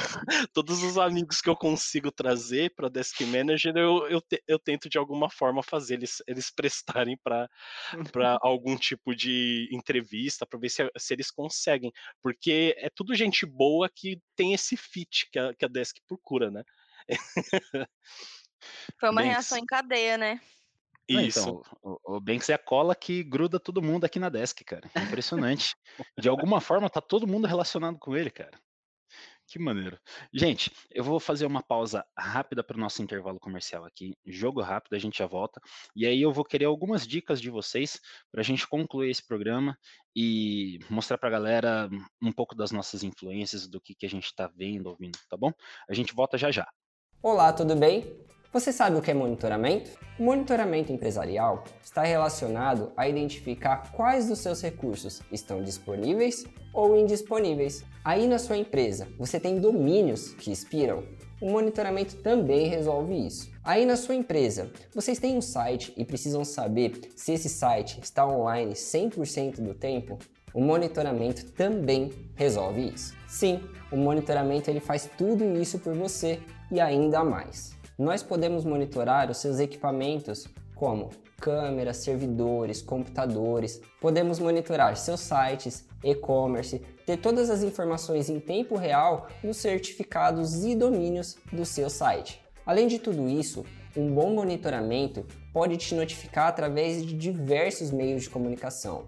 todos 0.54 0.84
os 0.84 0.98
amigos 0.98 1.42
que 1.42 1.50
eu 1.50 1.56
consigo 1.56 2.12
trazer 2.12 2.74
para 2.76 2.90
Desk 2.90 3.20
Manager, 3.26 3.74
eu, 3.76 4.08
eu, 4.08 4.22
te- 4.22 4.44
eu 4.48 4.60
tento 4.60 4.90
de 4.90 4.98
alguma 4.98 5.30
forma 5.30 5.64
fazer 5.64 5.96
eles, 5.96 6.22
eles 6.28 6.52
prestarem 6.52 7.18
para 7.24 7.48
algum 8.42 8.78
tipo 8.78 9.16
de 9.16 9.68
entrevista, 9.72 10.46
para 10.46 10.60
ver 10.60 10.70
se, 10.70 10.90
se 10.98 11.14
eles 11.14 11.32
conseguem. 11.32 11.92
Porque 12.22 12.76
é 12.78 12.90
tudo 12.90 13.16
gente 13.16 13.46
boa 13.46 13.90
que 13.94 14.20
tem 14.36 14.54
esse 14.54 14.78
fit 14.78 15.28
que 15.32 15.40
a, 15.40 15.54
que 15.54 15.66
a 15.66 15.68
Desk 15.68 15.98
procura, 16.08 16.52
né? 16.52 16.64
Foi 19.00 19.10
uma 19.10 19.22
Banks. 19.22 19.32
reação 19.32 19.58
em 19.58 19.66
cadeia, 19.66 20.18
né? 20.18 20.40
Não, 21.10 21.22
Isso. 21.22 21.40
Então, 21.40 21.62
o, 21.82 22.18
o 22.18 22.22
Banks 22.22 22.50
é 22.50 22.54
a 22.54 22.58
cola 22.58 22.96
que 22.96 23.24
gruda 23.24 23.60
todo 23.60 23.82
mundo 23.82 24.06
aqui 24.06 24.20
na 24.20 24.30
desk, 24.30 24.64
cara. 24.64 24.90
Impressionante. 24.96 25.76
De 26.18 26.30
alguma 26.30 26.62
forma, 26.62 26.90
tá 26.90 27.02
todo 27.02 27.28
mundo 27.28 27.48
relacionado 27.48 27.98
com 28.00 28.16
ele, 28.16 28.30
cara. 28.30 28.58
Que 29.52 29.60
maneiro. 29.60 30.00
Gente, 30.34 30.72
eu 30.90 31.04
vou 31.04 31.20
fazer 31.20 31.46
uma 31.46 31.62
pausa 31.62 32.06
rápida 32.18 32.64
para 32.64 32.78
o 32.78 32.80
nosso 32.80 33.04
intervalo 33.04 33.38
comercial 33.38 33.84
aqui. 33.84 34.16
Jogo 34.26 34.62
rápido, 34.62 34.94
a 34.94 35.00
gente 35.00 35.18
já 35.18 35.28
volta. 35.28 35.60
E 35.94 36.06
aí 36.06 36.22
eu 36.22 36.32
vou 36.32 36.46
querer 36.46 36.66
algumas 36.66 37.06
dicas 37.06 37.42
de 37.42 37.50
vocês 37.50 38.00
para 38.32 38.40
a 38.40 38.44
gente 38.46 38.66
concluir 38.66 39.10
esse 39.10 39.28
programa 39.28 39.78
e 40.16 40.80
mostrar 40.90 41.18
para 41.18 41.28
a 41.28 41.32
galera 41.34 41.90
um 42.22 42.32
pouco 42.32 42.56
das 42.56 42.72
nossas 42.72 43.04
influências, 43.04 43.68
do 43.68 43.82
que, 43.82 43.94
que 43.94 44.06
a 44.06 44.10
gente 44.10 44.28
está 44.28 44.48
vendo, 44.56 44.88
ouvindo, 44.88 45.20
tá 45.30 45.36
bom? 45.36 45.52
A 45.90 45.94
gente 45.94 46.14
volta 46.14 46.38
já 46.38 46.50
já. 46.50 46.72
Olá, 47.22 47.52
tudo 47.52 47.76
bem? 47.76 48.06
Você 48.54 48.74
sabe 48.74 48.98
o 48.98 49.02
que 49.02 49.10
é 49.10 49.14
monitoramento? 49.14 49.92
O 50.20 50.24
monitoramento 50.24 50.92
empresarial 50.92 51.64
está 51.82 52.04
relacionado 52.04 52.92
a 52.98 53.08
identificar 53.08 53.94
quais 53.94 54.28
dos 54.28 54.40
seus 54.40 54.62
recursos 54.62 55.22
estão 55.32 55.64
disponíveis 55.64 56.44
ou 56.74 56.98
indisponíveis. 56.98 57.86
Aí 58.04 58.28
na 58.28 58.38
sua 58.38 58.58
empresa, 58.58 59.08
você 59.18 59.40
tem 59.40 59.58
domínios 59.58 60.34
que 60.34 60.52
expiram? 60.52 61.06
O 61.40 61.50
monitoramento 61.50 62.18
também 62.18 62.68
resolve 62.68 63.26
isso. 63.26 63.50
Aí 63.64 63.86
na 63.86 63.96
sua 63.96 64.16
empresa, 64.16 64.70
vocês 64.94 65.18
têm 65.18 65.38
um 65.38 65.42
site 65.42 65.94
e 65.96 66.04
precisam 66.04 66.44
saber 66.44 67.10
se 67.16 67.32
esse 67.32 67.48
site 67.48 68.02
está 68.02 68.28
online 68.28 68.74
100% 68.74 69.62
do 69.62 69.74
tempo? 69.74 70.20
O 70.54 70.60
monitoramento 70.60 71.46
também 71.54 72.12
resolve 72.36 72.90
isso. 72.94 73.16
Sim, 73.30 73.62
o 73.90 73.96
monitoramento 73.96 74.70
ele 74.70 74.82
faz 74.82 75.10
tudo 75.18 75.58
isso 75.58 75.80
por 75.80 75.96
você 75.96 76.38
e 76.70 76.82
ainda 76.82 77.24
mais. 77.24 77.80
Nós 78.02 78.24
podemos 78.24 78.66
monitorar 78.66 79.30
os 79.30 79.38
seus 79.38 79.60
equipamentos 79.60 80.48
como 80.74 81.12
câmeras, 81.40 81.98
servidores, 81.98 82.82
computadores. 82.82 83.80
Podemos 84.00 84.40
monitorar 84.40 84.98
seus 84.98 85.20
sites, 85.20 85.86
e-commerce, 86.04 86.82
ter 87.06 87.18
todas 87.18 87.52
as 87.52 87.62
informações 87.62 88.28
em 88.28 88.40
tempo 88.40 88.76
real 88.76 89.28
nos 89.44 89.58
certificados 89.58 90.66
e 90.66 90.74
domínios 90.74 91.38
do 91.54 91.64
seu 91.64 91.92
site. 91.92 92.42
Além 92.66 92.88
de 92.88 92.98
tudo 92.98 93.30
isso, 93.30 93.64
um 93.96 94.12
bom 94.12 94.34
monitoramento 94.34 95.24
pode 95.54 95.78
te 95.78 95.94
notificar 95.94 96.48
através 96.48 97.06
de 97.06 97.14
diversos 97.14 97.92
meios 97.92 98.24
de 98.24 98.32
comunicação, 98.32 99.04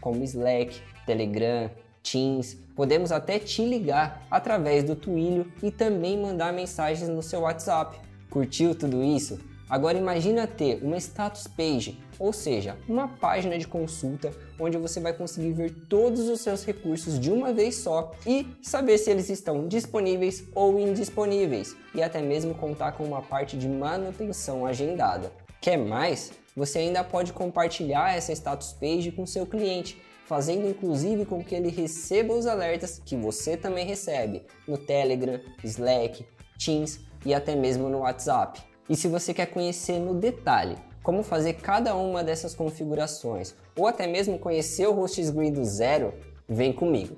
como 0.00 0.24
Slack, 0.24 0.80
Telegram, 1.04 1.70
Teams. 2.02 2.54
Podemos 2.74 3.12
até 3.12 3.38
te 3.38 3.62
ligar 3.62 4.26
através 4.30 4.84
do 4.84 4.96
Twilio 4.96 5.52
e 5.62 5.70
também 5.70 6.16
mandar 6.16 6.50
mensagens 6.50 7.10
no 7.10 7.22
seu 7.22 7.40
WhatsApp. 7.40 8.07
Curtiu 8.30 8.74
tudo 8.74 9.02
isso? 9.02 9.38
Agora 9.68 9.98
imagina 9.98 10.46
ter 10.46 10.82
uma 10.82 10.96
status 10.96 11.46
page, 11.46 11.98
ou 12.18 12.32
seja, 12.32 12.76
uma 12.88 13.06
página 13.06 13.58
de 13.58 13.68
consulta 13.68 14.32
onde 14.58 14.78
você 14.78 14.98
vai 14.98 15.12
conseguir 15.12 15.52
ver 15.52 15.74
todos 15.88 16.28
os 16.28 16.40
seus 16.40 16.64
recursos 16.64 17.20
de 17.20 17.30
uma 17.30 17.52
vez 17.52 17.76
só 17.76 18.12
e 18.26 18.46
saber 18.62 18.96
se 18.96 19.10
eles 19.10 19.28
estão 19.28 19.68
disponíveis 19.68 20.44
ou 20.54 20.80
indisponíveis 20.80 21.76
e 21.94 22.02
até 22.02 22.22
mesmo 22.22 22.54
contar 22.54 22.92
com 22.92 23.04
uma 23.04 23.20
parte 23.20 23.58
de 23.58 23.68
manutenção 23.68 24.64
agendada. 24.64 25.30
Quer 25.60 25.76
mais? 25.76 26.32
Você 26.56 26.78
ainda 26.78 27.04
pode 27.04 27.32
compartilhar 27.34 28.16
essa 28.16 28.32
status 28.32 28.72
page 28.72 29.12
com 29.12 29.26
seu 29.26 29.46
cliente, 29.46 30.00
fazendo 30.24 30.66
inclusive 30.66 31.26
com 31.26 31.44
que 31.44 31.54
ele 31.54 31.68
receba 31.68 32.34
os 32.34 32.46
alertas 32.46 33.02
que 33.04 33.16
você 33.16 33.56
também 33.56 33.86
recebe 33.86 34.42
no 34.66 34.78
Telegram, 34.78 35.38
Slack, 35.62 36.24
Teams 36.58 37.00
e 37.24 37.34
até 37.34 37.54
mesmo 37.54 37.88
no 37.88 37.98
WhatsApp. 37.98 38.60
E 38.88 38.96
se 38.96 39.08
você 39.08 39.34
quer 39.34 39.46
conhecer 39.46 39.98
no 39.98 40.14
detalhe 40.14 40.76
como 41.02 41.22
fazer 41.22 41.54
cada 41.54 41.94
uma 41.94 42.22
dessas 42.22 42.54
configurações 42.54 43.54
ou 43.76 43.86
até 43.86 44.06
mesmo 44.06 44.38
conhecer 44.38 44.86
o 44.86 44.98
HostGrid 44.98 45.52
do 45.52 45.64
zero, 45.64 46.14
vem 46.48 46.72
comigo. 46.72 47.16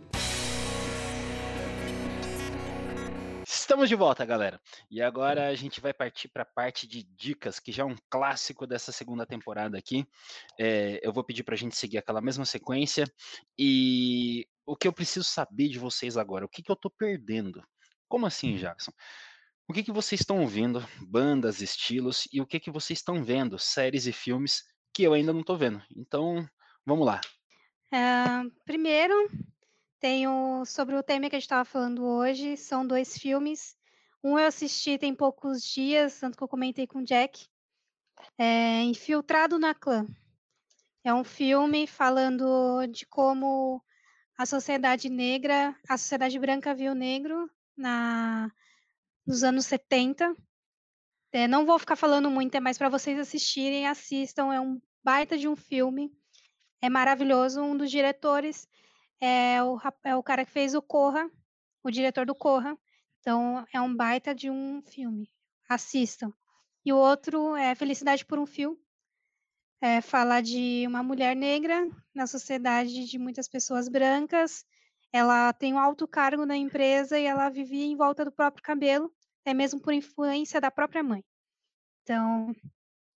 Estamos 3.71 3.89
de 3.89 3.95
volta, 3.95 4.25
galera. 4.25 4.61
E 4.91 5.01
agora 5.01 5.49
a 5.49 5.55
gente 5.55 5.81
vai 5.81 5.95
partir 5.95 6.29
para 6.29 6.43
a 6.43 6.45
parte 6.45 6.89
de 6.89 7.05
dicas, 7.05 7.61
que 7.61 7.71
já 7.71 7.85
é 7.85 7.87
um 7.87 7.95
clássico 8.11 8.67
dessa 8.67 8.91
segunda 8.91 9.25
temporada 9.25 9.79
aqui. 9.79 10.05
É, 10.59 10.99
eu 11.05 11.13
vou 11.13 11.23
pedir 11.23 11.45
para 11.45 11.55
a 11.55 11.57
gente 11.57 11.77
seguir 11.77 11.97
aquela 11.97 12.21
mesma 12.21 12.45
sequência. 12.45 13.05
E 13.57 14.45
o 14.67 14.75
que 14.75 14.89
eu 14.89 14.93
preciso 14.93 15.25
saber 15.25 15.69
de 15.69 15.79
vocês 15.79 16.17
agora? 16.17 16.45
O 16.45 16.49
que, 16.49 16.65
que 16.65 16.71
eu 16.71 16.75
estou 16.75 16.91
perdendo? 16.91 17.63
Como 18.09 18.27
assim, 18.27 18.57
Jackson? 18.57 18.91
O 19.71 19.73
que, 19.73 19.85
que 19.85 19.93
vocês 19.93 20.21
estão 20.21 20.41
ouvindo, 20.41 20.85
bandas, 21.01 21.61
estilos, 21.61 22.27
e 22.33 22.41
o 22.41 22.47
que, 22.47 22.59
que 22.59 22.73
vocês 22.73 22.99
estão 22.99 23.23
vendo, 23.23 23.57
séries 23.57 24.05
e 24.05 24.13
filmes 24.13 24.65
que 24.93 25.05
eu 25.05 25.13
ainda 25.13 25.33
não 25.33 25.43
estou 25.43 25.57
vendo. 25.57 25.81
Então, 25.97 26.45
vamos 26.85 27.07
lá. 27.07 27.21
Uh, 27.95 28.51
primeiro, 28.65 29.15
tenho 30.01 30.65
sobre 30.67 30.97
o 30.97 31.05
tema 31.05 31.31
que 31.31 31.37
a 31.37 31.39
gente 31.39 31.45
estava 31.47 31.65
falando 31.65 32.05
hoje, 32.05 32.57
são 32.57 32.85
dois 32.85 33.17
filmes. 33.17 33.77
Um 34.25 34.37
eu 34.37 34.49
assisti 34.49 34.99
tem 34.99 35.15
poucos 35.15 35.63
dias, 35.63 36.19
tanto 36.19 36.37
que 36.37 36.43
eu 36.43 36.49
comentei 36.49 36.89
com 36.89 36.99
o 36.99 37.05
Jack. 37.05 37.47
É 38.37 38.83
Infiltrado 38.83 39.57
na 39.57 39.73
Clã. 39.73 40.05
É 41.05 41.15
um 41.15 41.23
filme 41.23 41.87
falando 41.87 42.89
de 42.89 43.07
como 43.07 43.81
a 44.37 44.45
sociedade 44.45 45.09
negra, 45.09 45.77
a 45.89 45.97
sociedade 45.97 46.37
branca 46.41 46.75
viu 46.75 46.91
o 46.91 46.97
negro 46.97 47.49
na 47.77 48.51
nos 49.27 49.45
anos 49.45 49.67
70. 49.67 50.37
É, 51.33 51.47
não 51.47 51.65
vou 51.65 51.79
ficar 51.79 51.97
falando 51.97 52.31
muito, 52.31 52.55
é 52.55 52.61
mais 52.61 52.77
para 52.77 52.89
vocês 52.89 53.19
assistirem, 53.19 53.87
assistam. 53.87 54.53
É 54.53 54.61
um 54.61 54.81
baita 55.03 55.39
de 55.39 55.49
um 55.49 55.57
filme, 55.57 56.13
é 56.81 56.89
maravilhoso. 56.89 57.63
Um 57.63 57.77
dos 57.77 57.91
diretores 57.91 58.69
é 59.21 59.63
o, 59.63 59.79
é 60.05 60.17
o 60.17 60.23
cara 60.23 60.45
que 60.45 60.51
fez 60.51 60.75
o 60.75 60.83
Corra, 60.83 61.31
o 61.83 61.91
diretor 61.91 62.27
do 62.27 62.35
Corra. 62.35 62.77
Então, 63.21 63.65
é 63.73 63.81
um 63.81 63.95
baita 63.95 64.35
de 64.35 64.51
um 64.51 64.83
filme. 64.83 65.31
Assistam. 65.69 66.33
E 66.85 66.93
o 66.93 66.97
outro 66.97 67.55
é 67.55 67.75
Felicidade 67.75 68.25
por 68.25 68.39
um 68.39 68.47
Fio. 68.47 68.79
É, 69.83 70.01
fala 70.01 70.41
de 70.41 70.85
uma 70.87 71.03
mulher 71.03 71.37
negra 71.37 71.89
na 72.15 72.27
sociedade 72.27 73.07
de 73.07 73.19
muitas 73.19 73.49
pessoas 73.49 73.89
brancas. 73.89 74.65
Ela 75.13 75.53
tem 75.53 75.75
um 75.75 75.79
alto 75.79 76.07
cargo 76.07 76.47
na 76.47 76.57
empresa 76.57 77.19
e 77.19 77.25
ela 77.25 77.49
vivia 77.49 77.85
em 77.85 77.97
volta 77.97 78.25
do 78.25 78.33
próprio 78.33 78.63
cabelo 78.63 79.13
até 79.41 79.55
mesmo 79.55 79.81
por 79.81 79.93
influência 79.93 80.61
da 80.61 80.71
própria 80.71 81.03
mãe. 81.03 81.25
Então, 82.03 82.55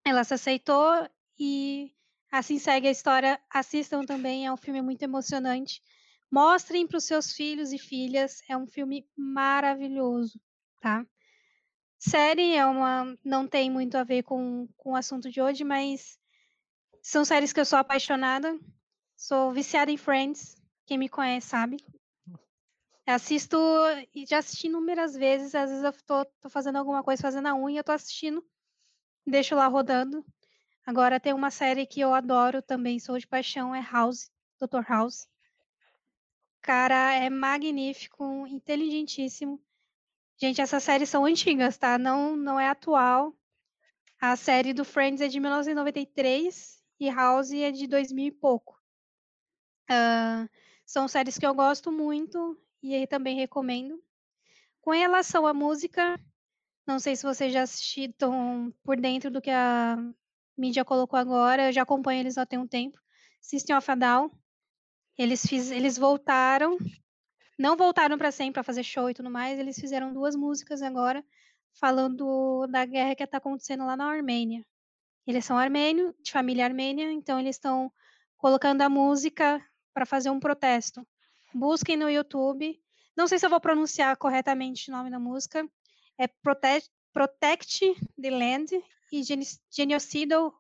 ela 0.06 0.24
se 0.24 0.34
aceitou 0.34 1.08
e 1.38 1.94
assim 2.32 2.58
segue 2.58 2.88
a 2.88 2.92
história. 2.92 3.40
Assistam 3.50 4.04
também, 4.06 4.46
é 4.46 4.52
um 4.52 4.58
filme 4.58 4.82
muito 4.82 5.04
emocionante. 5.04 5.82
Mostrem 6.32 6.88
para 6.88 6.98
os 6.98 7.04
seus 7.04 7.32
filhos 7.32 7.72
e 7.72 7.78
filhas, 7.78 8.42
é 8.50 8.58
um 8.58 8.66
filme 8.66 9.08
maravilhoso, 9.16 10.40
tá? 10.82 11.06
Série 12.00 12.56
é 12.56 12.66
uma, 12.66 13.18
não 13.24 13.48
tem 13.48 13.70
muito 13.70 13.96
a 13.96 14.04
ver 14.04 14.24
com, 14.24 14.68
com 14.76 14.92
o 14.92 14.96
assunto 14.96 15.30
de 15.30 15.40
hoje, 15.40 15.64
mas 15.64 16.18
são 17.02 17.24
séries 17.24 17.54
que 17.54 17.60
eu 17.60 17.66
sou 17.66 17.78
apaixonada. 17.78 18.60
Sou 19.16 19.54
viciada 19.54 19.92
em 19.92 19.96
Friends, 19.96 20.56
quem 20.86 20.98
me 20.98 21.10
conhece 21.10 21.48
sabe. 21.48 21.78
Assisto 23.06 23.58
e 24.16 24.26
já 24.26 24.38
assisti 24.38 24.68
inúmeras 24.68 25.14
vezes. 25.14 25.54
Às 25.54 25.70
vezes 25.70 25.84
eu 25.84 25.94
tô, 26.06 26.26
tô 26.42 26.50
fazendo 26.50 26.78
alguma 26.78 27.04
coisa, 27.04 27.22
fazendo 27.22 27.48
a 27.48 27.56
unha, 27.56 27.80
eu 27.80 27.84
tô 27.84 27.92
assistindo, 27.92 28.44
deixo 29.26 29.56
lá 29.56 29.68
rodando. 29.68 30.26
Agora 30.86 31.20
tem 31.20 31.34
uma 31.34 31.52
série 31.52 31.86
que 31.86 32.02
eu 32.02 32.14
adoro 32.14 32.62
também, 32.62 33.00
sou 33.00 33.18
de 33.18 33.28
paixão, 33.28 33.74
é 33.74 33.82
House, 33.82 34.30
Dr. 34.60 34.84
House. 34.88 35.28
Cara, 36.62 37.14
é 37.14 37.30
magnífico, 37.30 38.48
inteligentíssimo. 38.48 39.62
Gente, 40.38 40.62
essas 40.62 40.84
séries 40.84 41.10
são 41.10 41.26
antigas, 41.26 41.78
tá? 41.78 41.98
Não, 41.98 42.36
não 42.36 42.60
é 42.60 42.68
atual. 42.68 43.36
A 44.20 44.36
série 44.36 44.74
do 44.74 44.86
Friends 44.86 45.22
é 45.22 45.28
de 45.28 45.40
1993 45.40 46.82
e 47.00 47.10
House 47.10 47.52
é 47.52 47.72
de 47.72 47.88
2000 47.88 48.28
e 48.28 48.32
pouco. 48.32 48.82
Uh, 49.90 50.50
são 50.86 51.08
séries 51.08 51.38
que 51.38 51.46
eu 51.46 51.54
gosto 51.54 51.92
muito 51.92 52.58
e 52.82 53.08
também 53.08 53.36
recomendo. 53.36 54.02
Com 54.82 54.92
relação 54.92 55.48
à 55.48 55.54
música, 55.54 56.20
não 56.86 57.00
sei 57.00 57.16
se 57.16 57.24
vocês 57.24 57.54
já 57.54 57.62
assistiram 57.62 58.74
por 58.84 59.00
dentro 59.00 59.32
do 59.32 59.42
que 59.42 59.50
a 59.50 59.98
mídia 60.58 60.84
colocou 60.84 61.18
agora, 61.18 61.70
eu 61.70 61.72
já 61.72 61.84
acompanho 61.84 62.20
eles 62.20 62.38
há 62.38 62.46
tem 62.46 62.60
um 62.60 62.68
tempo. 62.68 63.00
System 63.42 63.76
of 63.76 63.90
a 63.90 63.96
Down, 63.96 64.32
eles, 65.18 65.46
fiz, 65.46 65.72
eles 65.72 65.98
voltaram, 65.98 66.78
não 67.58 67.78
voltaram 67.78 68.18
para 68.18 68.32
sempre 68.32 68.54
para 68.54 68.64
fazer 68.64 68.84
show 68.84 69.10
e 69.10 69.14
tudo 69.14 69.30
mais, 69.30 69.60
eles 69.60 69.78
fizeram 69.78 70.14
duas 70.14 70.36
músicas 70.36 70.82
agora 70.82 71.24
falando 71.80 72.68
da 72.68 72.86
guerra 72.86 73.16
que 73.16 73.24
está 73.24 73.38
acontecendo 73.38 73.86
lá 73.86 73.96
na 73.96 74.06
Armênia. 74.06 74.66
Eles 75.26 75.46
são 75.46 75.58
armênios, 75.58 76.14
de 76.22 76.32
família 76.32 76.66
armênia, 76.66 77.12
então 77.12 77.40
eles 77.40 77.56
estão 77.56 77.92
colocando 78.38 78.82
a 78.82 78.90
música 78.90 79.64
para 79.94 80.06
fazer 80.06 80.30
um 80.30 80.40
protesto. 80.40 81.06
Busquem 81.54 81.96
no 81.96 82.10
YouTube. 82.10 82.80
Não 83.16 83.28
sei 83.28 83.38
se 83.38 83.46
eu 83.46 83.50
vou 83.50 83.62
pronunciar 83.62 84.18
corretamente 84.18 84.90
o 84.90 84.94
nome 84.94 85.10
da 85.10 85.20
música. 85.20 85.68
É 86.18 86.28
Protect, 86.28 86.90
Protect 87.14 87.96
the 88.20 88.32
Land 88.32 88.84
e 89.12 89.22
Genocidal 89.70 90.54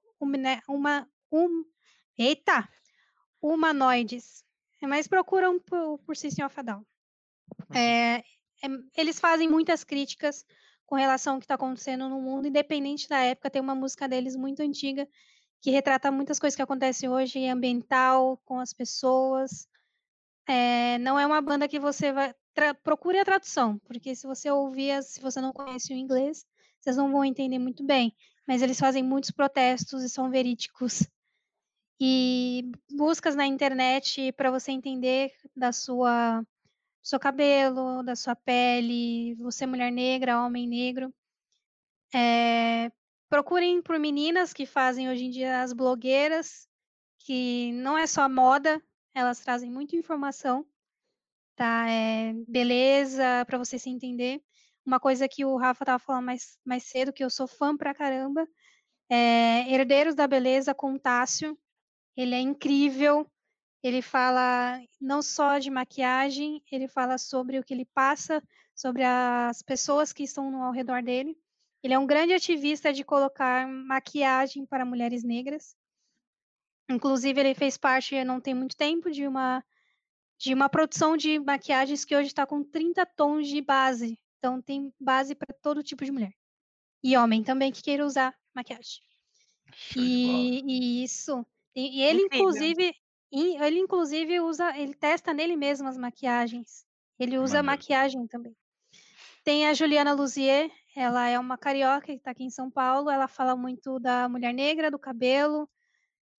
uma, 0.68 1.10
um, 1.32 1.66
eita, 2.18 2.68
Humanoides. 3.42 4.44
Mas 4.82 5.08
procuram 5.08 5.60
por, 5.60 5.98
por 6.00 6.16
System 6.16 6.46
of 6.46 6.60
a 6.60 6.64
Down. 6.64 6.80
Uhum. 6.80 7.78
É, 7.78 8.18
é, 8.18 8.68
eles 8.98 9.20
fazem 9.20 9.50
muitas 9.50 9.84
críticas 9.84 10.46
com 10.86 10.96
relação 10.96 11.34
ao 11.36 11.40
que 11.40 11.46
está 11.46 11.56
acontecendo 11.56 12.08
no 12.10 12.22
mundo, 12.22 12.48
independente 12.48 13.08
da 13.08 13.20
época. 13.20 13.50
Tem 13.50 13.62
uma 13.62 13.76
música 13.76 14.08
deles 14.08 14.36
muito 14.36 14.62
antiga 14.62 15.08
que 15.64 15.72
retrata 15.72 16.12
muitas 16.12 16.40
coisas 16.40 16.58
que 16.58 16.62
acontecem 16.62 17.08
hoje, 17.08 17.48
ambiental, 17.48 18.38
com 18.44 18.60
as 18.60 18.74
pessoas. 18.74 19.66
É, 20.46 20.98
não 20.98 21.18
é 21.18 21.26
uma 21.26 21.42
banda 21.42 21.70
que 21.70 21.80
você 21.80 22.12
vai. 22.12 22.36
procure 22.84 23.18
a 23.18 23.24
tradução, 23.24 23.80
porque 23.86 24.14
se 24.14 24.28
você 24.28 24.52
ouvir, 24.52 25.02
se 25.04 25.22
você 25.22 25.40
não 25.40 25.54
conhece 25.54 25.94
o 25.94 25.96
inglês, 25.96 26.46
vocês 26.82 26.98
não 26.98 27.10
vão 27.10 27.24
entender 27.24 27.60
muito 27.60 27.82
bem. 27.82 28.14
Mas 28.46 28.62
eles 28.62 28.78
fazem 28.78 29.02
muitos 29.02 29.32
protestos 29.32 30.04
e 30.04 30.10
são 30.10 30.30
verídicos. 30.30 31.08
E 31.98 32.70
buscas 32.92 33.34
na 33.34 33.46
internet 33.48 34.34
para 34.34 34.52
você 34.52 34.74
entender 34.74 35.32
da 35.56 35.72
sua 35.72 36.42
do 36.42 37.08
seu 37.08 37.20
cabelo, 37.20 38.04
da 38.04 38.16
sua 38.18 38.36
pele, 38.36 39.36
você 39.36 39.66
mulher 39.66 39.92
negra, 39.92 40.44
homem 40.46 40.68
negro. 40.68 41.14
É, 42.14 42.92
procurem 43.34 43.82
por 43.82 43.98
meninas 43.98 44.54
que 44.54 44.64
fazem 44.64 45.10
hoje 45.10 45.26
em 45.26 45.30
dia 45.32 45.64
as 45.64 45.74
blogueiras, 45.74 46.68
que 47.18 47.72
não 47.72 47.98
é 47.98 48.06
só 48.06 48.30
moda, 48.30 48.80
elas 49.12 49.40
trazem 49.40 49.72
muita 49.72 49.96
informação, 49.96 50.64
tá? 51.56 51.90
É, 51.90 52.32
beleza, 52.48 53.44
para 53.48 53.58
você 53.58 53.80
se 53.80 53.90
entender. 53.90 54.40
Uma 54.86 55.00
coisa 55.00 55.28
que 55.28 55.44
o 55.44 55.58
Rafa 55.58 55.84
estava 55.84 55.98
falando 55.98 56.26
mais, 56.26 56.60
mais 56.64 56.84
cedo, 56.84 57.12
que 57.12 57.24
eu 57.24 57.30
sou 57.32 57.48
fã 57.48 57.76
pra 57.76 57.92
caramba, 57.92 58.48
é 59.10 59.68
Herdeiros 59.74 60.14
da 60.14 60.28
Beleza 60.28 60.76
com 60.76 60.96
Tássio. 60.96 61.58
Ele 62.16 62.36
é 62.36 62.40
incrível. 62.40 63.28
Ele 63.82 64.04
fala 64.04 64.80
não 65.02 65.24
só 65.24 65.58
de 65.58 65.72
maquiagem, 65.72 66.62
ele 66.72 66.88
fala 66.88 67.18
sobre 67.18 67.58
o 67.58 67.64
que 67.64 67.74
ele 67.74 67.86
passa, 67.96 68.44
sobre 68.76 69.04
as 69.04 69.64
pessoas 69.64 70.14
que 70.14 70.22
estão 70.22 70.62
ao 70.62 70.72
redor 70.72 71.02
dele. 71.02 71.36
Ele 71.84 71.94
é 71.94 72.00
um 72.00 72.08
grande 72.08 72.34
ativista 72.34 72.94
de 72.94 73.04
colocar 73.04 73.68
maquiagem 73.68 74.66
para 74.66 74.86
mulheres 74.86 75.24
negras. 75.24 75.76
Inclusive, 76.90 77.40
ele 77.40 77.54
fez 77.54 77.78
parte, 77.78 78.24
não 78.24 78.40
tem 78.40 78.54
muito 78.54 78.76
tempo, 78.78 79.12
de 79.12 79.28
uma, 79.28 79.64
de 80.40 80.54
uma 80.54 80.70
produção 80.70 81.18
de 81.18 81.40
maquiagens 81.40 82.06
que 82.06 82.16
hoje 82.16 82.28
está 82.28 82.46
com 82.46 82.64
30 82.64 83.06
tons 83.06 83.48
de 83.48 83.62
base. 83.62 84.18
Então, 84.38 84.62
tem 84.62 84.94
base 85.00 85.36
para 85.36 85.54
todo 85.62 85.84
tipo 85.84 86.06
de 86.06 86.12
mulher. 86.12 86.34
E 87.04 87.18
homem 87.18 87.44
também 87.44 87.72
que 87.72 87.84
queira 87.84 88.06
usar 88.06 88.34
maquiagem. 88.56 89.02
E, 89.96 90.62
e, 90.66 91.04
isso. 91.04 91.46
E, 91.76 92.00
e 92.00 92.04
ele, 92.04 92.24
Incrível. 92.24 92.50
inclusive, 92.50 92.96
ele, 93.32 93.80
inclusive, 93.80 94.40
usa, 94.40 94.78
ele 94.78 94.94
testa 94.94 95.34
nele 95.34 95.58
mesmo 95.58 95.88
as 95.88 95.98
maquiagens. 95.98 96.86
Ele 97.20 97.38
usa 97.38 97.62
Maneiro. 97.62 97.66
maquiagem 97.66 98.28
também. 98.28 98.56
Tem 99.44 99.68
a 99.68 99.74
Juliana 99.74 100.14
Luzier, 100.14 100.72
ela 100.96 101.28
é 101.28 101.40
uma 101.40 101.58
carioca 101.58 102.08
que 102.08 102.14
está 102.14 102.32
aqui 102.32 102.44
em 102.44 102.50
São 102.50 102.70
Paulo. 102.70 103.10
Ela 103.10 103.28
fala 103.28 103.56
muito 103.56 104.00
da 104.00 104.30
mulher 104.30 104.54
negra, 104.54 104.92
do 104.92 105.00
cabelo, 105.00 105.70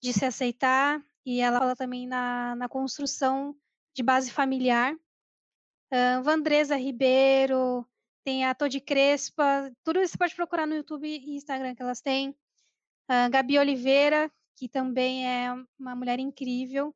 de 0.03 0.13
se 0.13 0.25
aceitar. 0.25 1.05
E 1.27 1.41
ela 1.41 1.59
fala 1.59 1.77
também 1.77 2.07
na, 2.07 2.55
na 2.57 2.69
construção 2.69 3.57
de 3.95 4.03
base 4.03 4.31
familiar. 4.31 4.95
Uh, 4.95 6.23
Vandresa 6.23 6.77
Ribeiro, 6.77 7.87
tem 8.25 8.45
a 8.45 8.55
Todi 8.55 8.81
Crespa, 8.81 9.71
tudo 9.85 10.01
isso 10.01 10.13
você 10.13 10.19
pode 10.19 10.35
procurar 10.35 10.67
no 10.67 10.75
YouTube 10.75 11.07
e 11.07 11.37
Instagram 11.37 11.75
que 11.75 11.83
elas 11.83 12.01
têm. 12.01 12.31
Uh, 13.09 13.31
Gabi 13.31 13.59
Oliveira, 13.59 14.33
que 14.57 14.69
também 14.69 15.29
é 15.29 15.53
uma 15.79 15.95
mulher 15.95 16.19
incrível. 16.19 16.95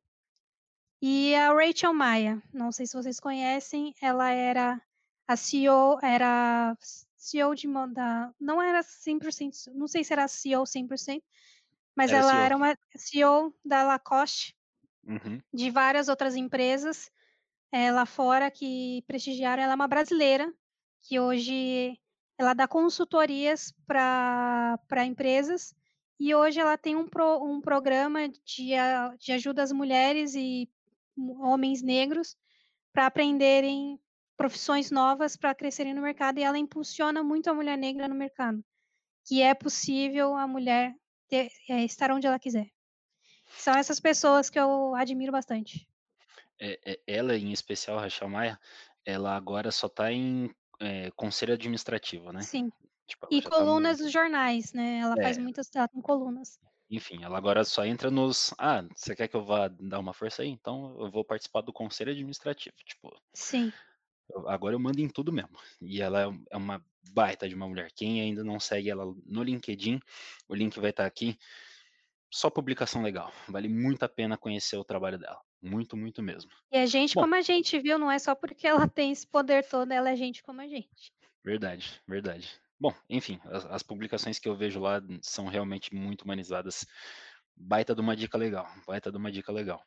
E 1.01 1.33
a 1.35 1.53
Rachel 1.53 1.93
Maia, 1.93 2.43
não 2.51 2.71
sei 2.71 2.85
se 2.85 2.93
vocês 2.93 3.19
conhecem, 3.19 3.93
ela 4.01 4.31
era 4.31 4.81
a 5.27 5.35
CEO, 5.35 5.97
era 6.01 6.75
CEO 7.19 7.53
de 7.53 7.67
moda, 7.67 8.33
não 8.39 8.61
era 8.61 8.79
100%, 8.79 9.73
não 9.73 9.87
sei 9.87 10.05
se 10.05 10.13
era 10.13 10.27
CEO 10.27 10.63
100%, 10.63 11.21
mas 11.93 12.11
era 12.11 12.21
ela 12.21 12.31
CEO. 12.31 12.41
era 12.41 12.55
uma 12.55 12.77
CEO 12.95 13.53
da 13.63 13.83
Lacoste, 13.83 14.55
uhum. 15.05 15.41
de 15.53 15.69
várias 15.69 16.07
outras 16.07 16.35
empresas 16.35 17.11
é, 17.73 17.91
lá 17.91 18.05
fora 18.05 18.49
que 18.49 19.03
prestigiaram. 19.05 19.61
Ela 19.61 19.73
é 19.73 19.75
uma 19.75 19.87
brasileira 19.87 20.51
que 21.01 21.19
hoje 21.19 21.99
ela 22.37 22.53
dá 22.53 22.67
consultorias 22.67 23.73
para 23.85 25.05
empresas 25.05 25.75
e 26.17 26.33
hoje 26.33 26.59
ela 26.59 26.77
tem 26.77 26.95
um, 26.95 27.07
pro, 27.07 27.43
um 27.43 27.59
programa 27.59 28.29
de, 28.29 28.71
de 29.19 29.31
ajuda 29.33 29.61
às 29.61 29.73
mulheres 29.73 30.35
e 30.35 30.69
homens 31.17 31.81
negros 31.81 32.37
para 32.93 33.07
aprenderem 33.07 33.99
profissões 34.39 34.89
novas 34.89 35.35
para 35.35 35.53
crescerem 35.53 35.93
no 35.93 36.01
mercado 36.01 36.39
e 36.39 36.43
ela 36.43 36.57
impulsiona 36.57 37.21
muito 37.21 37.49
a 37.49 37.53
mulher 37.53 37.77
negra 37.77 38.07
no 38.07 38.15
mercado, 38.15 38.63
que 39.27 39.41
é 39.41 39.53
possível 39.53 40.33
a 40.33 40.47
mulher 40.47 40.95
ter, 41.27 41.49
é, 41.69 41.83
estar 41.83 42.09
onde 42.09 42.25
ela 42.25 42.39
quiser. 42.39 42.71
São 43.57 43.75
essas 43.75 43.99
pessoas 43.99 44.49
que 44.49 44.57
eu 44.57 44.95
admiro 44.95 45.33
bastante. 45.33 45.85
É, 46.57 46.79
é, 46.85 46.99
ela, 47.05 47.35
em 47.35 47.51
especial, 47.51 47.99
Rachel 47.99 48.29
Maia, 48.29 48.57
ela 49.05 49.35
agora 49.35 49.71
só 49.71 49.87
está 49.87 50.09
em 50.09 50.49
é, 50.79 51.11
conselho 51.17 51.53
administrativo, 51.53 52.31
né? 52.31 52.41
Sim. 52.41 52.71
Tipo, 53.05 53.27
e 53.29 53.41
colunas 53.41 53.97
tá... 53.97 54.05
dos 54.05 54.13
jornais, 54.13 54.71
né? 54.71 54.99
Ela 54.99 55.17
faz 55.17 55.37
é. 55.37 55.41
muitas, 55.41 55.69
ela 55.75 55.87
tem 55.89 56.01
colunas. 56.01 56.57
Enfim, 56.89 57.23
ela 57.23 57.37
agora 57.37 57.65
só 57.65 57.85
entra 57.85 58.09
nos. 58.09 58.53
Ah, 58.57 58.85
você 58.95 59.13
quer 59.15 59.27
que 59.27 59.35
eu 59.35 59.43
vá 59.43 59.67
dar 59.67 59.99
uma 59.99 60.13
força 60.13 60.43
aí? 60.43 60.49
Então 60.49 60.95
eu 60.97 61.11
vou 61.11 61.25
participar 61.25 61.61
do 61.61 61.73
conselho 61.73 62.11
administrativo. 62.11 62.75
Tipo. 62.85 63.13
Sim. 63.33 63.73
Agora 64.47 64.75
eu 64.75 64.79
mando 64.79 65.01
em 65.01 65.07
tudo 65.07 65.31
mesmo. 65.31 65.57
E 65.81 66.01
ela 66.01 66.23
é, 66.23 66.39
é 66.51 66.57
uma 66.57 66.83
baita 67.11 67.47
de 67.47 67.55
uma 67.55 67.67
mulher. 67.67 67.91
Quem 67.95 68.21
ainda 68.21 68.43
não 68.43 68.59
segue 68.59 68.89
ela 68.89 69.05
no 69.25 69.43
LinkedIn, 69.43 69.99
o 70.47 70.55
link 70.55 70.79
vai 70.79 70.91
estar 70.91 71.05
aqui. 71.05 71.37
Só 72.31 72.49
publicação 72.49 73.01
legal. 73.01 73.31
Vale 73.47 73.67
muito 73.67 74.03
a 74.03 74.09
pena 74.09 74.37
conhecer 74.37 74.77
o 74.77 74.83
trabalho 74.83 75.17
dela. 75.17 75.39
Muito, 75.61 75.97
muito 75.97 76.21
mesmo. 76.21 76.51
E 76.71 76.77
é 76.77 76.85
gente 76.85 77.15
Bom, 77.15 77.21
como 77.21 77.35
a 77.35 77.41
gente, 77.41 77.79
viu? 77.79 77.97
Não 77.97 78.11
é 78.11 78.19
só 78.19 78.35
porque 78.35 78.67
ela 78.67 78.87
tem 78.87 79.11
esse 79.11 79.27
poder 79.27 79.67
todo, 79.67 79.91
ela 79.91 80.09
é 80.09 80.15
gente 80.15 80.43
como 80.43 80.61
a 80.61 80.67
gente. 80.67 81.11
Verdade, 81.43 81.99
verdade. 82.07 82.49
Bom, 82.79 82.93
enfim, 83.09 83.39
as, 83.45 83.65
as 83.65 83.83
publicações 83.83 84.39
que 84.39 84.47
eu 84.47 84.55
vejo 84.55 84.79
lá 84.79 85.01
são 85.21 85.47
realmente 85.47 85.93
muito 85.93 86.21
humanizadas. 86.21 86.85
Baita 87.55 87.93
de 87.93 87.99
uma 87.99 88.15
dica 88.15 88.37
legal. 88.37 88.67
Baita 88.87 89.11
de 89.11 89.17
uma 89.17 89.31
dica 89.31 89.51
legal. 89.51 89.83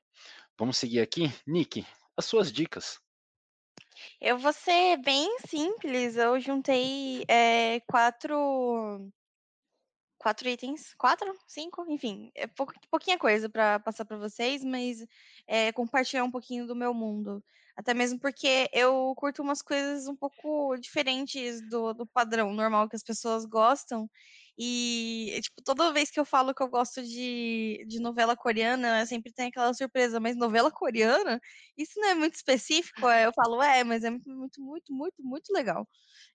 Vamos 0.58 0.76
seguir 0.76 1.00
aqui. 1.00 1.32
Nick, 1.46 1.86
as 2.16 2.26
suas 2.26 2.52
dicas. 2.52 3.00
Eu 4.20 4.38
vou 4.38 4.52
ser 4.52 4.96
bem 4.98 5.38
simples. 5.48 6.16
Eu 6.16 6.38
juntei 6.40 7.24
é, 7.28 7.80
quatro. 7.80 9.10
Quatro 10.18 10.48
itens. 10.48 10.94
Quatro? 10.94 11.34
Cinco? 11.46 11.84
Enfim, 11.88 12.30
é 12.34 12.46
pou, 12.46 12.66
pouquinha 12.90 13.18
coisa 13.18 13.48
para 13.48 13.80
passar 13.80 14.04
para 14.04 14.16
vocês, 14.16 14.64
mas 14.64 15.04
é, 15.46 15.72
compartilhar 15.72 16.24
um 16.24 16.30
pouquinho 16.30 16.66
do 16.66 16.76
meu 16.76 16.94
mundo. 16.94 17.42
Até 17.76 17.94
mesmo 17.94 18.20
porque 18.20 18.68
eu 18.72 19.12
curto 19.16 19.42
umas 19.42 19.62
coisas 19.62 20.06
um 20.06 20.14
pouco 20.14 20.76
diferentes 20.76 21.60
do, 21.68 21.92
do 21.94 22.06
padrão 22.06 22.52
normal 22.52 22.88
que 22.88 22.96
as 22.96 23.02
pessoas 23.02 23.44
gostam. 23.44 24.08
E, 24.58 25.38
tipo, 25.42 25.62
toda 25.64 25.92
vez 25.92 26.10
que 26.10 26.20
eu 26.20 26.24
falo 26.24 26.54
que 26.54 26.62
eu 26.62 26.68
gosto 26.68 27.02
de, 27.02 27.84
de 27.88 27.98
novela 27.98 28.36
coreana, 28.36 29.04
sempre 29.06 29.32
tem 29.32 29.48
aquela 29.48 29.72
surpresa, 29.72 30.20
mas 30.20 30.36
novela 30.36 30.70
coreana? 30.70 31.40
Isso 31.76 31.98
não 31.98 32.08
é 32.08 32.14
muito 32.14 32.34
específico? 32.34 33.08
Eu 33.08 33.32
falo, 33.32 33.62
é, 33.62 33.82
mas 33.82 34.04
é 34.04 34.10
muito, 34.10 34.30
muito, 34.30 34.60
muito, 34.62 34.92
muito, 34.92 35.22
muito 35.24 35.52
legal. 35.52 35.88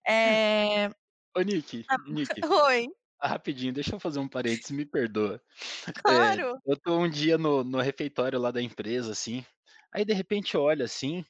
É... 0.07 0.87
Ô, 1.37 1.41
Nick, 1.41 1.85
ah, 1.89 1.97
Nick. 2.07 2.33
Oi. 2.45 2.87
Rapidinho, 3.21 3.73
deixa 3.73 3.95
eu 3.95 3.99
fazer 3.99 4.19
um 4.19 4.27
parênteses, 4.27 4.71
me 4.71 4.85
perdoa. 4.85 5.41
Claro. 6.03 6.55
É, 6.55 6.71
eu 6.71 6.77
tô 6.77 6.97
um 6.97 7.09
dia 7.09 7.37
no, 7.37 7.63
no 7.63 7.79
refeitório 7.79 8.39
lá 8.39 8.51
da 8.51 8.61
empresa, 8.61 9.11
assim, 9.11 9.43
aí 9.91 10.05
de 10.05 10.13
repente 10.13 10.53
eu 10.53 10.61
olho 10.61 10.83
assim, 10.83 11.25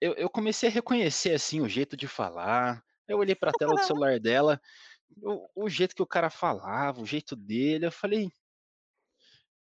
eu, 0.00 0.14
eu 0.14 0.30
comecei 0.30 0.68
a 0.68 0.72
reconhecer, 0.72 1.34
assim, 1.34 1.60
o 1.60 1.68
jeito 1.68 1.96
de 1.96 2.06
falar, 2.06 2.84
eu 3.08 3.18
olhei 3.18 3.34
pra 3.34 3.52
tela 3.52 3.74
do 3.74 3.82
celular 3.84 4.20
dela, 4.20 4.60
o, 5.22 5.64
o 5.64 5.68
jeito 5.68 5.94
que 5.94 6.02
o 6.02 6.06
cara 6.06 6.30
falava, 6.30 7.00
o 7.00 7.06
jeito 7.06 7.34
dele, 7.34 7.86
eu 7.86 7.92
falei, 7.92 8.30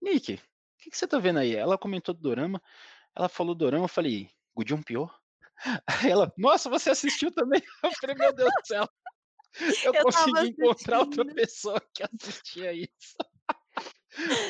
Nick, 0.02 0.34
o 0.34 0.38
que, 0.80 0.92
que 0.92 0.98
você 0.98 1.08
tá 1.08 1.18
vendo 1.20 1.40
aí? 1.40 1.56
Ela 1.56 1.78
comentou 1.78 2.14
do 2.14 2.22
Dorama, 2.22 2.62
ela 3.16 3.30
falou 3.30 3.56
do 3.56 3.60
Dorama, 3.66 3.86
eu 3.86 3.90
falei, 3.90 4.30
Gudion 4.56 4.82
Pior? 4.82 5.18
Aí 5.88 6.12
ela, 6.12 6.32
nossa, 6.38 6.70
você 6.70 6.92
assistiu 6.92 7.32
também? 7.32 7.60
Eu 7.84 7.92
falei, 7.94 8.16
meu 8.16 8.32
Deus 8.32 8.52
do 8.54 8.68
céu. 8.68 8.88
Eu, 9.84 9.92
eu 9.92 10.04
consegui 10.04 10.50
encontrar 10.50 11.00
outra 11.00 11.26
pessoa 11.26 11.82
que 11.96 12.04
assistia 12.04 12.74
isso. 12.74 13.16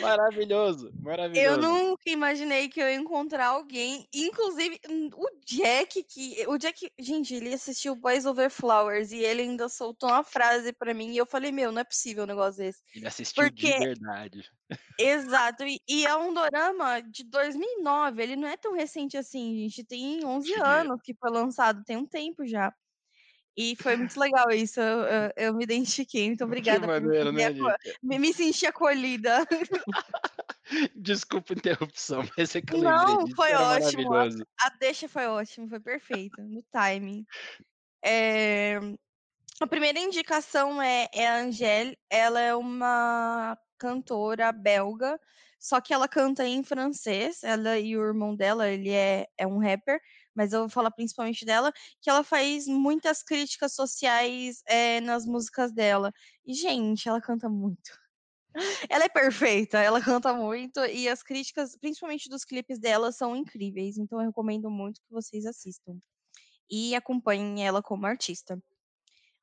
Maravilhoso, 0.02 0.92
maravilhoso. 1.02 1.48
Eu 1.48 1.58
nunca 1.58 2.10
imaginei 2.10 2.70
que 2.70 2.82
eu 2.82 2.88
ia 2.88 2.96
encontrar 2.96 3.48
alguém, 3.48 4.08
inclusive 4.14 4.80
hum, 4.90 5.10
o 5.14 5.28
Jack, 5.46 6.04
que 6.04 6.46
o 6.48 6.58
Jack, 6.58 6.92
gente, 7.00 7.36
ele 7.36 7.54
assistiu 7.54 7.96
Boys 7.96 8.26
Over 8.26 8.50
Flowers 8.50 9.12
e 9.12 9.18
ele 9.18 9.42
ainda 9.42 9.70
soltou 9.70 10.10
uma 10.10 10.24
frase 10.24 10.72
para 10.74 10.94
mim 10.94 11.12
e 11.12 11.18
eu 11.18 11.26
falei, 11.26 11.52
meu, 11.52 11.72
não 11.72 11.82
é 11.82 11.84
possível 11.84 12.24
um 12.24 12.28
negócio 12.28 12.64
desse. 12.64 12.82
Ele 12.96 13.08
assistiu 13.08 13.44
Porque... 13.44 13.74
de 13.74 13.80
verdade. 13.80 14.52
Exato, 15.00 15.64
e, 15.64 15.80
e, 15.88 16.06
é 16.06 16.16
um 16.16 16.34
dorama 16.34 17.02
de 17.02 17.24
2009, 17.24 18.22
ele 18.22 18.36
não 18.36 18.48
é 18.48 18.58
tão 18.58 18.74
recente 18.74 19.16
assim, 19.16 19.56
gente, 19.56 19.84
tem 19.84 20.26
11 20.26 20.48
Sim. 20.48 20.60
anos 20.60 21.00
que 21.02 21.14
foi 21.14 21.32
lançado, 21.32 21.84
tem 21.86 21.96
um 21.96 22.06
tempo 22.06 22.46
já. 22.46 22.74
E 23.58 23.76
foi 23.76 23.96
muito 23.96 24.20
legal 24.20 24.52
isso, 24.52 24.80
eu, 24.80 25.34
eu, 25.36 25.54
me 25.56 25.64
identifiquei. 25.64 26.28
Muito 26.28 26.44
obrigada 26.46 26.82
que 26.82 26.86
maneiro, 26.86 27.34
me, 27.34 27.50
né, 27.50 27.76
me, 28.04 28.20
me 28.20 28.32
senti 28.32 28.68
acolhida. 28.68 29.44
Desculpa 30.96 31.54
a 31.54 31.58
interrupção, 31.58 32.22
mas 32.38 32.56
é 32.56 32.62
que 32.62 32.76
eu 32.76 32.84
Não, 32.84 33.24
disso, 33.24 33.36
foi 33.36 33.54
ótimo. 33.54 34.14
A, 34.14 34.28
a 34.62 34.70
deixa 34.80 35.10
foi 35.10 35.26
ótima, 35.26 35.68
foi 35.68 35.80
perfeita, 35.80 36.44
no 36.44 36.62
timing. 36.72 37.26
É, 38.06 38.80
a 39.60 39.66
primeira 39.66 40.00
indicação 40.00 40.80
é, 40.80 41.08
é 41.12 41.28
a 41.28 41.40
Angèle, 41.40 41.98
ela 42.12 42.40
é 42.40 42.54
uma 42.54 43.58
cantora 43.80 44.52
belga, 44.52 45.20
só 45.60 45.82
que 45.82 45.94
ela 45.94 46.08
canta 46.08 46.46
em 46.46 46.64
francês, 46.64 47.44
ela 47.44 47.80
e 47.80 47.98
o 47.98 48.06
irmão 48.06 48.36
dela, 48.36 48.70
ele 48.70 48.92
é, 48.92 49.26
é 49.36 49.48
um 49.48 49.58
rapper, 49.58 50.00
mas 50.38 50.54
eu 50.54 50.62
vou 50.62 50.70
falar 50.70 50.92
principalmente 50.92 51.44
dela, 51.44 51.74
que 52.00 52.10
ela 52.10 52.24
faz 52.24 52.68
muitas 52.68 53.24
críticas 53.24 53.74
sociais 53.74 54.62
é, 54.68 55.02
nas 55.02 55.26
músicas 55.26 55.72
dela. 55.74 56.14
E, 56.46 56.54
gente, 56.54 57.10
ela 57.10 57.20
canta 57.20 57.50
muito. 57.50 57.92
Ela 58.90 59.06
é 59.06 59.10
perfeita, 59.10 59.78
ela 59.78 60.02
canta 60.02 60.34
muito 60.34 60.84
e 60.86 61.08
as 61.08 61.22
críticas, 61.22 61.78
principalmente 61.78 62.28
dos 62.28 62.44
clipes 62.44 62.80
dela, 62.80 63.12
são 63.12 63.36
incríveis. 63.36 64.00
Então 64.00 64.20
eu 64.20 64.28
recomendo 64.28 64.68
muito 64.72 65.00
que 65.02 65.12
vocês 65.12 65.46
assistam 65.46 66.00
e 66.70 66.96
acompanhem 66.96 67.66
ela 67.66 67.84
como 67.84 68.08
artista. 68.08 68.60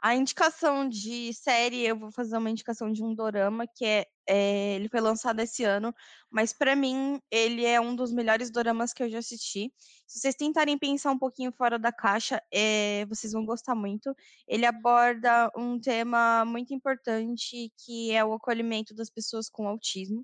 A 0.05 0.14
indicação 0.14 0.86
de 0.86 1.32
série, 1.32 1.81
eu 1.81 1.98
vou 1.98 2.12
fazer 2.12 2.36
uma 2.36 2.51
indicação 2.51 2.93
de 2.93 3.02
um 3.02 3.14
dorama 3.14 3.66
que 3.66 3.86
é, 3.86 4.06
é 4.28 4.74
ele 4.74 4.86
foi 4.86 5.01
lançado 5.01 5.40
esse 5.40 5.64
ano, 5.64 5.94
mas 6.31 6.52
para 6.52 6.76
mim 6.76 7.18
ele 7.31 7.64
é 7.64 7.81
um 7.81 7.97
dos 7.97 8.12
melhores 8.12 8.51
doramas 8.51 8.93
que 8.93 9.02
eu 9.02 9.09
já 9.09 9.20
assisti. 9.20 9.72
Se 10.06 10.20
vocês 10.20 10.35
tentarem 10.35 10.76
pensar 10.78 11.10
um 11.10 11.18
pouquinho 11.18 11.51
fora 11.52 11.78
da 11.78 11.90
caixa, 11.90 12.39
é, 12.52 13.06
vocês 13.06 13.32
vão 13.32 13.47
gostar 13.47 13.74
muito. 13.74 14.14
Ele 14.47 14.66
aborda 14.66 15.51
um 15.56 15.81
tema 15.81 16.44
muito 16.44 16.74
importante 16.74 17.72
que 17.78 18.12
é 18.12 18.22
o 18.22 18.35
acolhimento 18.35 18.94
das 18.94 19.09
pessoas 19.09 19.48
com 19.48 19.66
autismo. 19.66 20.22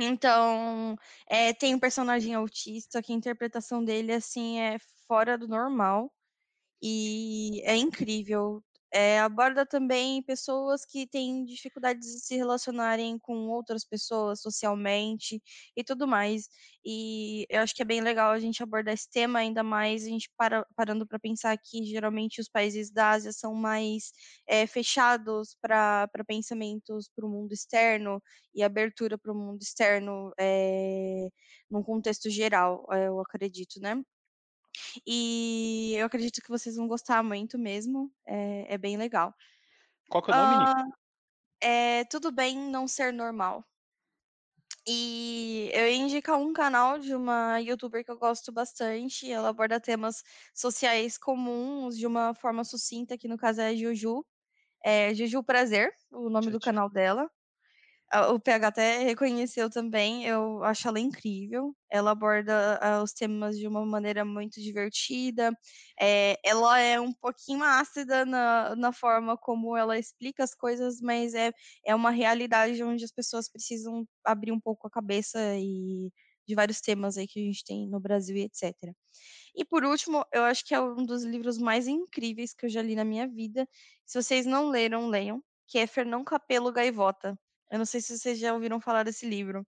Então, 0.00 0.96
é, 1.28 1.52
tem 1.54 1.72
um 1.74 1.78
personagem 1.78 2.34
autista 2.34 3.00
que 3.00 3.12
a 3.12 3.16
interpretação 3.16 3.84
dele 3.84 4.12
assim 4.12 4.58
é 4.58 4.76
fora 5.06 5.38
do 5.38 5.46
normal 5.46 6.12
e 6.82 7.62
é 7.64 7.76
incrível. 7.76 8.62
É, 8.92 9.20
aborda 9.20 9.66
também 9.66 10.22
pessoas 10.22 10.84
que 10.86 11.06
têm 11.06 11.44
dificuldades 11.44 12.08
de 12.08 12.20
se 12.20 12.36
relacionarem 12.36 13.18
com 13.18 13.48
outras 13.48 13.84
pessoas 13.84 14.40
socialmente 14.40 15.42
e 15.76 15.84
tudo 15.84 16.06
mais. 16.06 16.48
E 16.84 17.46
eu 17.50 17.60
acho 17.60 17.74
que 17.74 17.82
é 17.82 17.84
bem 17.84 18.00
legal 18.00 18.30
a 18.32 18.38
gente 18.38 18.62
abordar 18.62 18.94
esse 18.94 19.10
tema, 19.10 19.40
ainda 19.40 19.62
mais 19.62 20.04
a 20.04 20.08
gente 20.08 20.30
para, 20.36 20.64
parando 20.76 21.06
para 21.06 21.18
pensar 21.18 21.58
que 21.58 21.84
geralmente 21.84 22.40
os 22.40 22.48
países 22.48 22.90
da 22.90 23.10
Ásia 23.10 23.32
são 23.32 23.54
mais 23.54 24.12
é, 24.48 24.66
fechados 24.66 25.56
para 25.60 26.08
pensamentos 26.26 27.10
para 27.14 27.26
o 27.26 27.28
mundo 27.28 27.52
externo 27.52 28.22
e 28.54 28.62
abertura 28.62 29.18
para 29.18 29.32
o 29.32 29.34
mundo 29.34 29.60
externo 29.62 30.32
é, 30.38 31.28
num 31.70 31.82
contexto 31.82 32.30
geral, 32.30 32.86
eu 32.92 33.20
acredito, 33.20 33.80
né? 33.80 34.02
E 35.06 35.94
eu 35.96 36.06
acredito 36.06 36.40
que 36.42 36.48
vocês 36.48 36.76
vão 36.76 36.88
gostar 36.88 37.22
muito 37.22 37.58
mesmo. 37.58 38.12
É, 38.26 38.74
é 38.74 38.78
bem 38.78 38.96
legal. 38.96 39.34
Qual 40.08 40.22
que 40.22 40.30
é 40.30 40.34
o 40.34 40.36
nome? 40.36 40.64
Ah, 40.64 40.84
é 41.60 42.04
Tudo 42.06 42.32
Bem 42.32 42.58
Não 42.58 42.88
Ser 42.88 43.12
Normal. 43.12 43.64
E 44.88 45.70
eu 45.74 45.86
ia 45.88 45.96
indicar 45.96 46.38
um 46.38 46.52
canal 46.52 46.98
de 46.98 47.14
uma 47.14 47.58
youtuber 47.60 48.04
que 48.04 48.10
eu 48.10 48.18
gosto 48.18 48.52
bastante. 48.52 49.30
Ela 49.30 49.48
aborda 49.48 49.80
temas 49.80 50.22
sociais 50.54 51.18
comuns 51.18 51.96
de 51.96 52.06
uma 52.06 52.34
forma 52.34 52.64
sucinta, 52.64 53.18
que 53.18 53.28
no 53.28 53.36
caso 53.36 53.60
é 53.60 53.74
Juju. 53.74 54.24
É 54.84 55.14
Juju 55.14 55.42
Prazer, 55.44 55.92
o 56.12 56.30
nome 56.30 56.50
do 56.50 56.60
canal 56.60 56.90
dela. 56.90 57.30
O 58.32 58.38
PH 58.38 58.68
até 58.68 58.98
reconheceu 58.98 59.68
também, 59.68 60.24
eu 60.24 60.62
acho 60.62 60.86
ela 60.86 61.00
incrível. 61.00 61.74
Ela 61.90 62.12
aborda 62.12 62.78
os 63.02 63.12
temas 63.12 63.58
de 63.58 63.66
uma 63.66 63.84
maneira 63.84 64.24
muito 64.24 64.60
divertida. 64.60 65.52
É, 66.00 66.38
ela 66.44 66.78
é 66.78 67.00
um 67.00 67.12
pouquinho 67.12 67.64
ácida 67.64 68.24
na, 68.24 68.76
na 68.76 68.92
forma 68.92 69.36
como 69.36 69.76
ela 69.76 69.98
explica 69.98 70.44
as 70.44 70.54
coisas, 70.54 71.00
mas 71.00 71.34
é, 71.34 71.52
é 71.84 71.94
uma 71.96 72.10
realidade 72.10 72.80
onde 72.82 73.04
as 73.04 73.10
pessoas 73.10 73.50
precisam 73.50 74.06
abrir 74.24 74.52
um 74.52 74.60
pouco 74.60 74.86
a 74.86 74.90
cabeça 74.90 75.38
e 75.56 76.12
de 76.46 76.54
vários 76.54 76.80
temas 76.80 77.18
aí 77.18 77.26
que 77.26 77.40
a 77.40 77.42
gente 77.42 77.64
tem 77.64 77.88
no 77.88 77.98
Brasil 77.98 78.36
e 78.36 78.42
etc. 78.42 78.94
E 79.54 79.64
por 79.64 79.84
último, 79.84 80.24
eu 80.32 80.44
acho 80.44 80.64
que 80.64 80.74
é 80.74 80.80
um 80.80 81.04
dos 81.04 81.24
livros 81.24 81.58
mais 81.58 81.88
incríveis 81.88 82.54
que 82.54 82.66
eu 82.66 82.70
já 82.70 82.82
li 82.82 82.94
na 82.94 83.04
minha 83.04 83.26
vida. 83.26 83.68
Se 84.06 84.22
vocês 84.22 84.46
não 84.46 84.68
leram, 84.68 85.08
leiam, 85.08 85.42
que 85.66 85.78
é 85.78 85.86
Fernão 85.88 86.22
Capelo 86.24 86.72
Gaivota 86.72 87.36
eu 87.70 87.78
não 87.78 87.84
sei 87.84 88.00
se 88.00 88.16
vocês 88.18 88.38
já 88.38 88.52
ouviram 88.54 88.80
falar 88.80 89.02
desse 89.02 89.26
livro. 89.26 89.66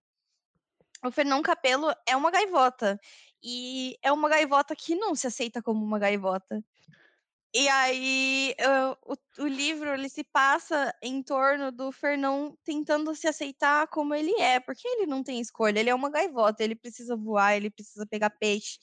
O 1.03 1.11
Fernão 1.11 1.41
Capelo 1.41 1.93
é 2.07 2.15
uma 2.15 2.31
gaivota. 2.31 2.99
E 3.41 3.97
é 4.01 4.11
uma 4.11 4.29
gaivota 4.29 4.75
que 4.75 4.95
não 4.95 5.15
se 5.15 5.27
aceita 5.27 5.61
como 5.61 5.83
uma 5.83 5.99
gaivota. 5.99 6.63
E 7.51 7.67
aí, 7.67 8.55
o, 9.07 9.43
o, 9.43 9.47
livro 9.47 9.91
ele 9.91 10.07
se 10.07 10.23
passa 10.23 10.93
em 11.01 11.23
torno 11.23 11.71
do 11.71 11.91
Fernão 11.91 12.55
tentando 12.63 13.15
se 13.15 13.27
aceitar 13.27 13.87
como 13.87 14.13
ele 14.13 14.31
é, 14.39 14.59
porque 14.59 14.87
ele 14.87 15.07
não 15.07 15.23
tem 15.23 15.39
escolha, 15.39 15.79
ele 15.79 15.89
é 15.89 15.95
uma 15.95 16.11
gaivota, 16.11 16.63
ele 16.63 16.75
precisa 16.75 17.15
voar, 17.15 17.55
ele 17.55 17.71
precisa 17.71 18.05
pegar 18.05 18.29
peixe. 18.29 18.77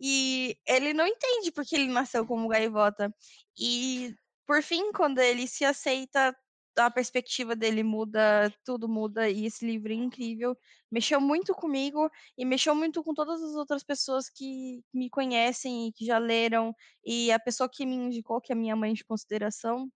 E 0.00 0.56
ele 0.64 0.92
não 0.92 1.06
entende 1.06 1.50
porque 1.50 1.74
ele 1.74 1.88
nasceu 1.88 2.24
como 2.24 2.46
gaivota. 2.48 3.12
E 3.58 4.14
por 4.46 4.62
fim, 4.62 4.92
quando 4.92 5.18
ele 5.18 5.48
se 5.48 5.64
aceita 5.64 6.36
a 6.76 6.90
perspectiva 6.90 7.56
dele 7.56 7.82
muda, 7.82 8.52
tudo 8.64 8.88
muda, 8.88 9.28
e 9.30 9.46
esse 9.46 9.64
livro 9.66 9.92
é 9.92 9.94
incrível. 9.96 10.56
Mexeu 10.90 11.20
muito 11.20 11.54
comigo 11.54 12.10
e 12.36 12.44
mexeu 12.44 12.74
muito 12.74 13.02
com 13.02 13.14
todas 13.14 13.42
as 13.42 13.54
outras 13.54 13.82
pessoas 13.84 14.28
que 14.28 14.82
me 14.92 15.08
conhecem 15.10 15.88
e 15.88 15.92
que 15.92 16.04
já 16.06 16.18
leram. 16.18 16.74
E 17.04 17.32
a 17.32 17.38
pessoa 17.38 17.68
que 17.72 17.86
me 17.86 17.94
indicou, 17.94 18.40
que 18.40 18.52
é 18.52 18.54
minha 18.56 18.76
mãe 18.76 18.92
de 18.94 19.04
consideração, 19.04 19.88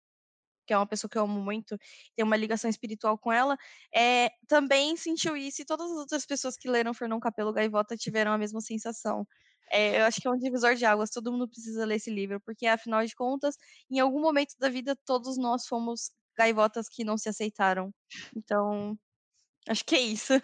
que 0.67 0.75
é 0.75 0.77
uma 0.77 0.87
pessoa 0.87 1.11
que 1.11 1.19
eu 1.19 1.23
amo 1.23 1.41
muito, 1.41 1.79
tem 2.15 2.25
uma 2.25 2.37
ligação 2.37 2.69
espiritual 2.71 3.19
com 3.19 3.33
ela, 3.33 3.57
é, 3.95 4.31
também 4.47 4.97
sentiu 4.97 5.37
isso 5.37 5.63
e 5.63 5.65
todas 5.65 5.91
as 5.91 5.97
outras 5.99 6.27
pessoas 6.27 6.57
que 6.57 6.69
leram 6.69 6.93
Fernão 6.95 7.19
Capelo 7.21 7.53
Gaivota 7.53 7.97
tiveram 7.97 8.33
a 8.33 8.39
mesma 8.39 8.61
sensação. 8.61 9.27
É, 9.71 10.01
eu 10.01 10.05
acho 10.07 10.21
que 10.21 10.29
é 10.29 10.31
um 10.31 10.39
divisor 10.39 10.75
de 10.75 10.85
águas, 10.85 11.11
todo 11.11 11.33
mundo 11.33 11.49
precisa 11.49 11.85
ler 11.85 11.97
esse 11.97 12.11
livro, 12.11 12.41
porque 12.41 12.67
afinal 12.67 13.05
de 13.05 13.15
contas, 13.15 13.57
em 13.91 13.99
algum 13.99 14.21
momento 14.21 14.55
da 14.59 14.69
vida, 14.69 14.97
todos 15.07 15.37
nós 15.39 15.67
fomos 15.67 16.11
gaivotas 16.39 16.89
que 16.89 17.03
não 17.05 17.19
se 17.19 17.29
aceitaram. 17.29 17.93
Então, 18.35 18.97
acho 19.69 19.85
que 19.85 19.97
é 19.97 20.01
isso. 20.01 20.35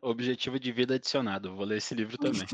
Objetivo 0.00 0.58
de 0.58 0.72
vida 0.72 0.94
adicionado. 0.94 1.54
Vou 1.54 1.66
ler 1.66 1.76
esse 1.76 1.94
livro 1.94 2.16
também. 2.16 2.46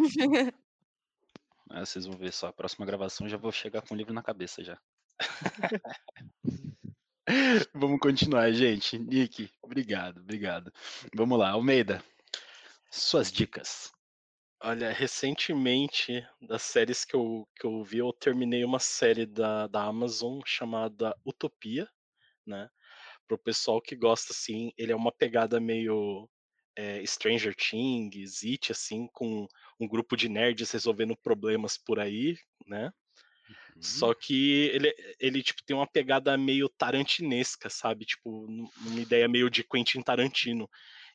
ah, 1.70 1.86
vocês 1.86 2.05
vão 2.05 2.18
ver 2.18 2.32
só. 2.32 2.48
A 2.48 2.52
próxima 2.52 2.84
gravação 2.84 3.28
já 3.28 3.36
vou 3.36 3.52
chegar 3.52 3.82
com 3.82 3.94
o 3.94 3.97
livro 3.97 4.12
na 4.12 4.22
cabeça 4.22 4.64
já. 4.64 4.76
Vamos 7.72 8.01
continuar, 8.01 8.51
gente. 8.52 8.98
Nick, 8.98 9.48
obrigado, 9.62 10.18
obrigado. 10.18 10.72
Vamos 11.14 11.38
lá, 11.38 11.51
Almeida. 11.51 12.02
Suas 12.90 13.30
dicas. 13.30 13.93
Olha, 14.60 14.90
recentemente, 14.90 16.26
das 16.40 16.62
séries 16.62 17.05
que 17.05 17.14
eu, 17.14 17.47
que 17.55 17.66
eu 17.66 17.84
vi, 17.84 17.98
eu 17.98 18.12
terminei 18.12 18.64
uma 18.64 18.78
série 18.78 19.26
da, 19.26 19.66
da 19.66 19.84
Amazon 19.84 20.40
chamada 20.44 21.14
Utopia, 21.24 21.88
né? 22.47 22.68
Pro 23.27 23.39
pessoal 23.39 23.81
que 23.81 23.97
gosta, 23.97 24.32
assim, 24.32 24.73
ele 24.78 24.93
é 24.93 24.97
uma 24.97 25.12
pegada 25.12 25.59
meio 25.59 26.28
é, 26.77 27.05
Stranger 27.05 27.55
Things, 27.55 28.44
It, 28.44 28.70
assim, 28.70 29.09
com 29.12 29.48
um 29.81 29.89
grupo 29.89 30.16
de 30.16 30.28
nerds 30.28 30.70
resolvendo 30.70 31.16
problemas 31.16 31.77
por 31.77 31.98
aí, 31.98 32.36
né? 32.66 32.93
Uhum. 33.48 33.82
Só 33.82 34.14
que 34.14 34.70
ele, 34.73 34.94
ele, 35.18 35.43
tipo, 35.43 35.62
tem 35.64 35.77
uma 35.77 35.86
pegada 35.86 36.36
meio 36.36 36.68
tarantinesca, 36.68 37.70
sabe? 37.70 38.05
Tipo, 38.05 38.47
uma 38.47 39.01
ideia 39.01 39.28
meio 39.28 39.51
de 39.51 39.64
Quentin 39.64 40.02
Tarantino. 40.02 40.68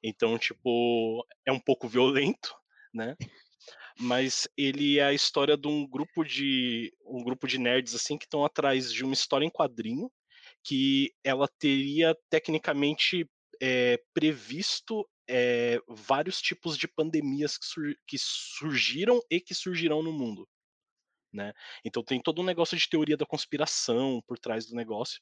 Então, 0.04 0.38
tipo, 0.38 1.26
é 1.46 1.52
um 1.52 1.60
pouco 1.60 1.88
violento, 1.88 2.54
né? 2.94 3.16
Mas 4.00 4.48
ele 4.58 4.98
é 4.98 5.06
a 5.06 5.14
história 5.14 5.56
de 5.56 5.68
um 5.68 5.88
grupo 5.88 6.24
de 6.24 6.92
um 7.06 7.24
grupo 7.24 7.48
de 7.48 7.60
nerds 7.60 7.94
assim 7.94 8.18
que 8.18 8.26
estão 8.26 8.44
atrás 8.44 8.92
de 8.92 9.04
uma 9.04 9.14
história 9.14 9.46
em 9.46 9.50
quadrinho 9.50 10.10
que 10.64 11.14
ela 11.24 11.48
teria 11.60 12.16
tecnicamente 12.30 13.30
é, 13.62 14.02
previsto 14.14 15.08
é, 15.28 15.80
vários 15.88 16.42
tipos 16.42 16.78
de 16.78 16.88
pandemias 16.88 17.58
que, 17.58 17.66
sur 17.66 17.96
que, 18.08 18.18
surgiram 18.18 19.22
e 19.30 19.40
que 19.40 19.54
surgirão 19.54 20.04
no 20.04 20.12
mundo. 20.12 20.48
Né? 21.34 21.54
Então 21.86 22.04
tem 22.04 22.22
todo 22.22 22.42
um 22.42 22.46
negócio 22.46 22.78
de 22.78 22.90
teoria 22.90 23.16
da 23.16 23.26
conspiração 23.26 24.22
por 24.28 24.38
trás 24.38 24.66
do 24.66 24.76
negócio. 24.76 25.20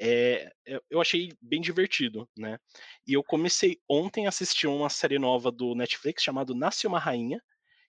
É, 0.00 0.52
eu 0.90 1.00
achei 1.00 1.32
bem 1.40 1.60
divertido, 1.60 2.28
né? 2.36 2.58
E 3.06 3.12
eu 3.12 3.22
comecei 3.22 3.78
ontem 3.88 4.26
a 4.26 4.30
assistir 4.30 4.66
uma 4.66 4.90
série 4.90 5.16
nova 5.16 5.52
do 5.52 5.76
Netflix 5.76 6.24
chamado 6.24 6.56
Nasce 6.56 6.88
uma 6.88 6.98
Rainha, 6.98 7.40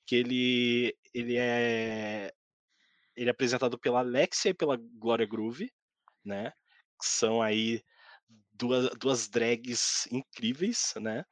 que 0.06 0.16
ele, 0.16 0.96
ele 1.12 1.36
é 1.38 2.32
ele 3.16 3.30
é 3.30 3.32
apresentado 3.32 3.80
pela 3.80 4.00
Alexia 4.00 4.52
e 4.52 4.54
pela 4.54 4.78
Glória 4.78 5.26
Groove, 5.26 5.72
né? 6.24 6.52
Que 7.00 7.08
são 7.08 7.42
aí 7.42 7.84
duas, 8.54 8.90
duas 8.98 9.28
drags 9.28 10.08
incríveis, 10.12 10.94
né? 10.98 11.26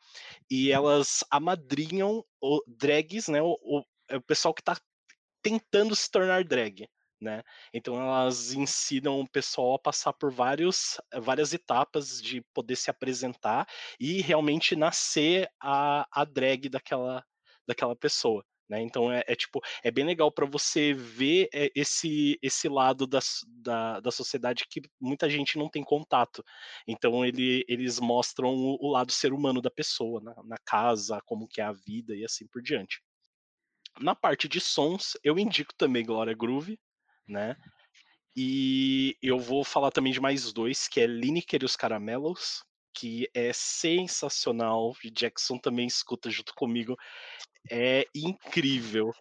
E 0.49 0.72
elas 0.72 1.23
amadrinham 1.31 2.23
o 2.41 2.61
drags, 2.68 3.27
né? 3.27 3.41
O, 3.41 3.57
o, 3.61 3.84
é 4.10 4.18
o 4.18 4.22
pessoal 4.22 4.53
que 4.53 4.64
tá 4.64 4.77
tentando 5.41 5.95
se 5.95 6.10
tornar 6.10 6.44
drag, 6.44 6.88
né? 7.22 7.44
Então 7.73 7.95
elas 7.95 8.53
ensinam 8.53 9.19
o 9.22 9.30
pessoal 9.30 9.76
a 9.76 9.80
passar 9.80 10.14
por 10.14 10.31
vários, 10.31 10.99
várias 11.22 11.53
etapas 11.53 12.22
de 12.22 12.41
poder 12.53 12.76
se 12.76 12.90
apresentar 12.90 13.68
e 13.99 14.22
realmente 14.22 14.76
nascer 14.76 15.49
a, 15.61 16.07
a 16.11 16.26
drag 16.26 16.69
daquela, 16.69 17.23
daquela 17.68 17.95
pessoa. 17.95 18.44
Né? 18.69 18.81
Então 18.81 19.11
é, 19.11 19.23
é, 19.27 19.35
tipo 19.35 19.61
é 19.84 19.91
bem 19.91 20.06
legal 20.06 20.31
para 20.31 20.45
você 20.45 20.94
ver 20.94 21.49
eh, 21.53 21.69
esse 21.76 22.40
esse 22.41 22.69
lado 22.69 23.06
da, 23.06 23.19
da, 23.45 23.99
da, 23.99 24.11
sociedade 24.11 24.65
que 24.69 24.81
muita 24.99 25.30
gente 25.30 25.57
não 25.57 25.69
tem 25.69 25.84
contato. 25.84 26.44
Então 26.88 27.26
ele, 27.26 27.65
eles 27.68 27.99
mostram 27.99 28.49
o, 28.56 28.77
o 28.81 28.91
lado 28.91 29.11
ser 29.11 29.34
humano 29.34 29.61
da 29.61 29.69
pessoa 29.69 30.22
na, 30.22 30.35
na 30.44 30.57
casa, 30.65 31.22
como 31.26 31.48
que 31.48 31.60
é 31.61 31.64
a 31.64 31.73
vida 31.73 32.15
e 32.15 32.23
assim 32.23 32.48
por 32.48 32.61
diante. 32.61 33.02
Na 33.99 34.15
parte 34.15 34.48
de 34.48 34.60
sons, 34.60 35.18
eu 35.23 35.38
indico 35.38 35.73
também 35.76 36.06
Glória 36.06 36.34
Groove, 36.34 36.80
né? 37.27 37.56
E 38.35 39.15
eu 39.22 39.40
vou 39.40 39.64
falar 39.64 39.91
também 39.91 40.11
de 40.11 40.19
mais 40.19 40.52
dois, 40.52 40.88
que 40.88 40.99
é 40.99 41.06
Lineker 41.06 41.61
e 41.61 41.65
os 41.65 41.76
Caramelos, 41.76 42.64
que 42.94 43.30
é 43.34 43.52
sensacional. 43.53 44.94
Jackson 45.11 45.60
também 45.60 45.85
escuta 45.85 46.30
junto 46.30 46.53
comigo. 46.56 46.98
É 47.69 48.06
incrível. 48.14 49.14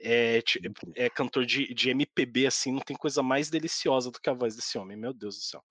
É, 0.00 0.40
é 0.94 1.10
cantor 1.10 1.44
de, 1.44 1.74
de 1.74 1.90
MPB, 1.90 2.46
assim, 2.46 2.70
não 2.70 2.80
tem 2.80 2.96
coisa 2.96 3.20
mais 3.22 3.50
deliciosa 3.50 4.12
do 4.12 4.20
que 4.20 4.30
a 4.30 4.32
voz 4.32 4.54
desse 4.54 4.78
homem, 4.78 4.96
meu 4.96 5.12
Deus 5.12 5.36
do 5.36 5.42
céu. 5.42 5.64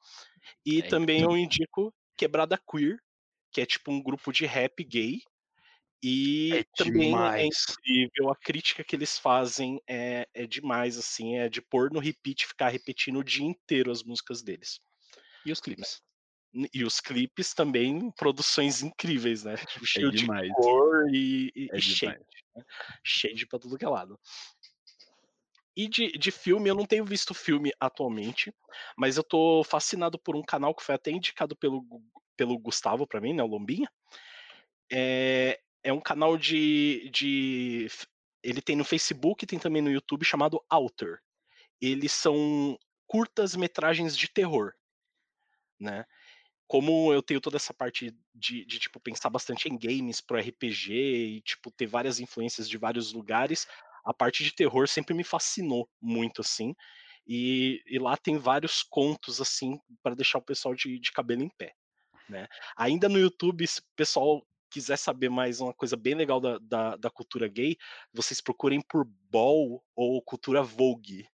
E 0.65 0.79
é 0.79 0.81
também 0.81 1.19
incrível. 1.19 1.31
eu 1.31 1.37
indico 1.37 1.93
Quebrada 2.17 2.57
Queer, 2.69 2.97
que 3.51 3.61
é 3.61 3.65
tipo 3.65 3.89
um 3.89 4.03
grupo 4.03 4.33
de 4.33 4.45
rap 4.45 4.83
gay, 4.83 5.21
e 6.03 6.51
é 6.53 6.63
também 6.75 7.15
é 7.15 7.45
incrível, 7.45 8.29
a 8.29 8.35
crítica 8.35 8.83
que 8.83 8.95
eles 8.95 9.17
fazem 9.17 9.81
é, 9.87 10.27
é 10.33 10.45
demais, 10.45 10.97
assim, 10.97 11.37
é 11.37 11.49
de 11.49 11.61
pôr 11.61 11.91
no 11.91 11.99
repeat, 11.99 12.45
ficar 12.45 12.69
repetindo 12.69 13.19
o 13.19 13.23
dia 13.23 13.45
inteiro 13.45 13.91
as 13.91 14.03
músicas 14.03 14.41
deles. 14.43 14.79
E 15.45 15.51
os 15.51 15.59
clipes. 15.59 16.01
E 16.73 16.83
os 16.83 16.99
clipes 16.99 17.53
também, 17.53 18.09
produções 18.11 18.81
incríveis, 18.81 19.43
né? 19.43 19.55
Tipo, 19.67 19.85
é 19.85 19.87
cheio 19.87 20.11
demais. 20.11 20.47
de 20.47 20.53
cor 20.53 21.07
e, 21.13 21.51
e, 21.55 21.69
É 21.71 21.77
e 21.77 21.81
shade. 21.81 22.25
Né? 22.55 22.63
Shade 23.03 23.45
pra 23.45 23.59
tudo 23.59 23.77
que 23.77 23.85
é 23.85 23.89
lado. 23.89 24.19
E 25.75 25.87
de, 25.87 26.11
de 26.13 26.31
filme, 26.31 26.67
eu 26.67 26.73
não 26.73 26.85
tenho 26.85 27.05
visto 27.05 27.35
filme 27.35 27.71
atualmente, 27.79 28.51
mas 28.97 29.15
eu 29.15 29.23
tô 29.23 29.63
fascinado 29.63 30.17
por 30.17 30.35
um 30.35 30.41
canal 30.41 30.73
que 30.73 30.83
foi 30.83 30.95
até 30.95 31.11
indicado 31.11 31.55
pelo, 31.55 31.85
pelo 32.35 32.57
Gustavo 32.57 33.05
pra 33.05 33.21
mim, 33.21 33.33
né? 33.33 33.43
O 33.43 33.47
Lombinha. 33.47 33.87
É, 34.91 35.59
é 35.83 35.93
um 35.93 36.01
canal 36.01 36.35
de, 36.35 37.09
de. 37.13 37.87
Ele 38.41 38.61
tem 38.61 38.75
no 38.75 38.83
Facebook 38.83 39.43
e 39.43 39.47
tem 39.47 39.59
também 39.59 39.81
no 39.81 39.91
YouTube 39.91 40.25
chamado 40.25 40.63
Alter. 40.67 41.19
Eles 41.79 42.11
são 42.11 42.75
curtas 43.05 43.55
metragens 43.55 44.17
de 44.17 44.27
terror. 44.27 44.73
Né? 45.79 46.05
Como 46.67 47.13
eu 47.13 47.21
tenho 47.21 47.39
toda 47.39 47.55
essa 47.55 47.73
parte 47.73 48.13
de, 48.35 48.65
de 48.65 48.79
tipo 48.79 48.99
pensar 48.99 49.29
bastante 49.29 49.69
em 49.69 49.77
games 49.77 50.19
pro 50.19 50.37
RPG 50.37 50.93
e 50.93 51.41
tipo 51.41 51.71
ter 51.71 51.85
várias 51.85 52.19
influências 52.19 52.67
de 52.67 52.77
vários 52.77 53.13
lugares, 53.13 53.65
a 54.03 54.13
parte 54.13 54.43
de 54.43 54.53
terror 54.53 54.87
sempre 54.87 55.13
me 55.13 55.23
fascinou 55.23 55.89
muito 56.01 56.41
assim. 56.41 56.75
E, 57.25 57.83
e 57.85 57.99
lá 57.99 58.15
tem 58.15 58.37
vários 58.37 58.83
contos 58.83 59.41
assim 59.41 59.79
para 60.01 60.15
deixar 60.15 60.39
o 60.39 60.45
pessoal 60.45 60.73
de, 60.73 60.99
de 60.99 61.11
cabelo 61.11 61.43
em 61.43 61.49
pé. 61.49 61.73
Né? 62.29 62.47
Ainda 62.75 63.09
no 63.09 63.19
YouTube, 63.19 63.65
se 63.67 63.79
o 63.79 63.83
pessoal 63.95 64.45
quiser 64.69 64.97
saber 64.97 65.29
mais 65.29 65.59
uma 65.59 65.73
coisa 65.73 65.95
bem 65.95 66.13
legal 66.13 66.39
da, 66.39 66.57
da, 66.59 66.95
da 66.95 67.09
cultura 67.09 67.47
gay, 67.47 67.77
vocês 68.13 68.41
procurem 68.41 68.81
por 68.81 69.05
ball 69.29 69.83
ou 69.95 70.21
cultura 70.21 70.61
vogue. 70.61 71.27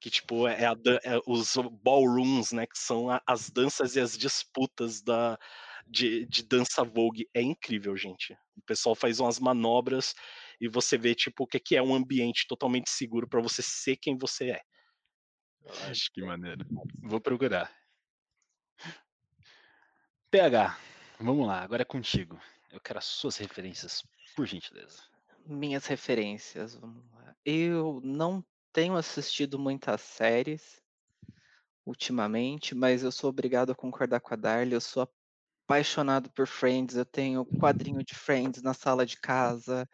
Que, 0.00 0.10
tipo, 0.10 0.46
é, 0.46 0.66
a, 0.66 0.74
é 1.02 1.20
os 1.26 1.56
ballrooms, 1.82 2.52
né? 2.52 2.66
Que 2.66 2.78
são 2.78 3.10
a, 3.10 3.20
as 3.26 3.50
danças 3.50 3.96
e 3.96 4.00
as 4.00 4.16
disputas 4.16 5.02
da, 5.02 5.38
de, 5.86 6.24
de 6.26 6.42
dança 6.44 6.84
vogue. 6.84 7.28
É 7.34 7.42
incrível, 7.42 7.96
gente. 7.96 8.32
O 8.56 8.62
pessoal 8.62 8.94
faz 8.94 9.18
umas 9.20 9.38
manobras 9.38 10.14
e 10.60 10.68
você 10.68 10.96
vê, 10.96 11.14
tipo, 11.14 11.44
o 11.44 11.46
que, 11.46 11.58
que 11.58 11.76
é 11.76 11.82
um 11.82 11.94
ambiente 11.94 12.46
totalmente 12.48 12.90
seguro 12.90 13.28
para 13.28 13.40
você 13.40 13.62
ser 13.62 13.96
quem 13.96 14.16
você 14.16 14.50
é. 14.50 14.62
Acho 15.88 16.10
que 16.12 16.22
maneiro. 16.22 16.64
Vou 17.02 17.20
procurar. 17.20 17.72
PH, 20.30 20.78
vamos 21.18 21.46
lá, 21.46 21.62
agora 21.62 21.82
é 21.82 21.84
contigo. 21.84 22.40
Eu 22.70 22.80
quero 22.80 22.98
as 22.98 23.06
suas 23.06 23.36
referências, 23.36 24.06
por 24.36 24.46
gentileza. 24.46 25.02
Minhas 25.46 25.86
referências, 25.86 26.74
vamos 26.74 27.10
lá. 27.12 27.34
Eu 27.44 28.00
não 28.04 28.44
tenho 28.72 28.96
assistido 28.96 29.58
muitas 29.58 30.00
séries 30.00 30.80
ultimamente, 31.84 32.74
mas 32.74 33.02
eu 33.02 33.10
sou 33.10 33.30
obrigado 33.30 33.72
a 33.72 33.74
concordar 33.74 34.20
com 34.20 34.34
a 34.34 34.36
Darly. 34.36 34.74
Eu 34.74 34.80
sou 34.80 35.08
apaixonado 35.64 36.30
por 36.30 36.46
Friends. 36.46 36.96
Eu 36.96 37.04
tenho 37.04 37.44
quadrinho 37.44 38.04
de 38.04 38.14
Friends 38.14 38.62
na 38.62 38.74
sala 38.74 39.06
de 39.06 39.18
casa. 39.18 39.88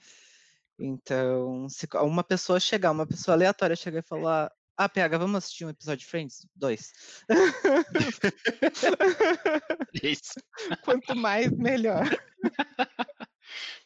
Então, 0.78 1.68
se 1.68 1.86
uma 2.02 2.24
pessoa 2.24 2.58
chegar, 2.58 2.90
uma 2.90 3.06
pessoa 3.06 3.36
aleatória 3.36 3.76
chegar 3.76 4.00
e 4.00 4.02
falar: 4.02 4.50
Ah, 4.76 4.88
PH, 4.88 5.18
vamos 5.18 5.36
assistir 5.36 5.64
um 5.64 5.70
episódio 5.70 6.00
de 6.00 6.06
Friends? 6.06 6.46
Dois. 6.54 6.92
Isso. 10.02 10.34
Quanto 10.84 11.14
mais, 11.14 11.50
melhor. 11.52 12.04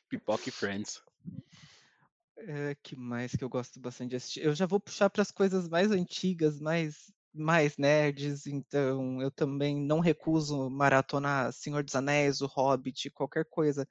Pipoca 0.09 0.49
e 0.49 0.53
Friends. 0.53 1.03
É, 2.47 2.77
que 2.83 2.95
mais 2.97 3.35
que 3.35 3.43
eu 3.43 3.49
gosto 3.49 3.81
bastante 3.81 4.11
de 4.11 4.17
assistir? 4.17 4.45
Eu 4.45 4.55
já 4.55 4.67
vou 4.67 4.79
puxar 4.79 5.11
para 5.11 5.23
as 5.23 5.31
coisas 5.31 5.69
mais 5.69 5.91
antigas, 5.91 6.61
mais, 6.61 7.13
mais 7.35 7.77
nerds, 7.77 8.47
então 8.47 9.21
eu 9.21 9.31
também 9.31 9.77
não 9.77 9.99
recuso 10.01 10.71
maratonar 10.71 11.53
Senhor 11.53 11.83
dos 11.83 11.97
Anéis, 11.97 12.41
O 12.41 12.47
Hobbit, 12.47 13.11
qualquer 13.11 13.45
coisa 13.47 13.87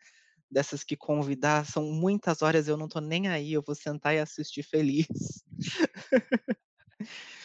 dessas 0.50 0.84
que 0.84 0.96
convidar. 0.96 1.66
São 1.66 1.84
muitas 1.92 2.42
horas, 2.42 2.68
eu 2.68 2.78
não 2.78 2.88
tô 2.88 3.02
nem 3.02 3.28
aí, 3.28 3.54
eu 3.54 3.64
vou 3.66 3.76
sentar 3.76 4.16
e 4.16 4.20
assistir 4.20 4.64
feliz. 4.64 5.08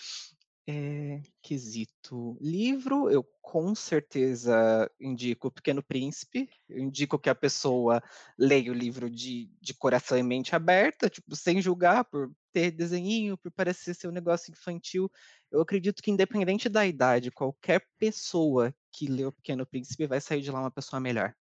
É, 0.64 1.20
quesito 1.43 2.39
livro, 2.40 3.10
eu 3.10 3.24
com 3.40 3.74
certeza 3.74 4.89
indico 5.01 5.48
O 5.48 5.51
Pequeno 5.51 5.82
Príncipe. 5.82 6.48
Eu 6.68 6.78
indico 6.78 7.18
que 7.18 7.28
a 7.28 7.34
pessoa 7.34 8.01
leia 8.39 8.70
o 8.70 8.74
livro 8.74 9.10
de, 9.10 9.51
de 9.60 9.74
coração 9.74 10.16
e 10.16 10.22
mente 10.22 10.55
aberta, 10.55 11.10
tipo, 11.10 11.34
sem 11.34 11.60
julgar 11.60 12.05
por 12.05 12.30
ter 12.52 12.70
desenhinho, 12.70 13.36
por 13.36 13.51
parecer 13.51 13.94
ser 13.94 14.06
um 14.06 14.12
negócio 14.12 14.52
infantil. 14.52 15.10
Eu 15.51 15.60
acredito 15.60 16.01
que, 16.01 16.12
independente 16.12 16.68
da 16.68 16.86
idade, 16.86 17.32
qualquer 17.32 17.84
pessoa 17.98 18.72
que 18.93 19.09
lê 19.09 19.24
O 19.24 19.32
Pequeno 19.32 19.66
Príncipe 19.66 20.06
vai 20.06 20.20
sair 20.20 20.43
de 20.43 20.51
lá 20.52 20.60
uma 20.60 20.70
pessoa 20.70 21.01
melhor. 21.01 21.34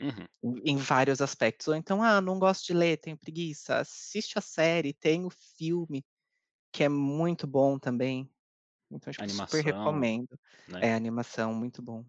Uhum. 0.00 0.26
Em, 0.42 0.72
em 0.72 0.76
vários 0.76 1.20
aspectos. 1.20 1.68
Ou 1.68 1.74
então, 1.74 2.02
ah, 2.02 2.22
não 2.22 2.38
gosto 2.38 2.66
de 2.66 2.72
ler, 2.72 2.96
tenho 2.96 3.18
preguiça. 3.18 3.78
Assiste 3.78 4.38
a 4.38 4.40
série, 4.40 4.94
tem 4.94 5.26
o 5.26 5.30
filme, 5.30 6.02
que 6.72 6.84
é 6.84 6.88
muito 6.88 7.46
bom 7.46 7.78
também. 7.78 8.30
Então, 8.90 9.12
tipo, 9.12 9.28
super 9.30 9.62
Animação, 9.62 9.64
recomendo. 9.64 10.38
né? 10.68 10.80
É, 10.80 10.94
animação, 10.94 11.54
muito 11.54 11.82
bom. 11.82 12.04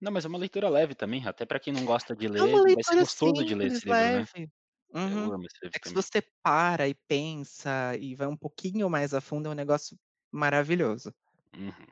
Não, 0.00 0.12
mas 0.12 0.24
é 0.24 0.28
uma 0.28 0.38
leitura 0.38 0.68
leve 0.68 0.94
também, 0.94 1.26
até 1.26 1.44
pra 1.46 1.58
quem 1.60 1.72
não 1.72 1.84
gosta 1.84 2.14
de 2.16 2.28
É 2.36 2.42
ler, 2.42 2.60
uma 2.62 2.70
vai 2.72 2.82
ser 2.84 2.96
gostoso 2.96 3.44
de 3.44 3.54
ler 3.54 3.66
esse 3.68 3.86
livro, 3.86 4.10
né? 4.10 4.26
leve. 4.30 4.50
Uhum. 4.94 5.32
É 5.74 5.78
que 5.78 5.88
se 5.88 5.94
você 5.94 6.22
para 6.42 6.88
e 6.88 6.94
pensa 6.94 7.96
e 8.00 8.14
vai 8.14 8.26
um 8.28 8.36
pouquinho 8.36 8.88
mais 8.90 9.12
a 9.14 9.20
fundo, 9.20 9.48
é 9.48 9.52
um 9.52 9.54
negócio 9.54 9.98
maravilhoso. 10.32 11.12
Uhum. 11.54 11.86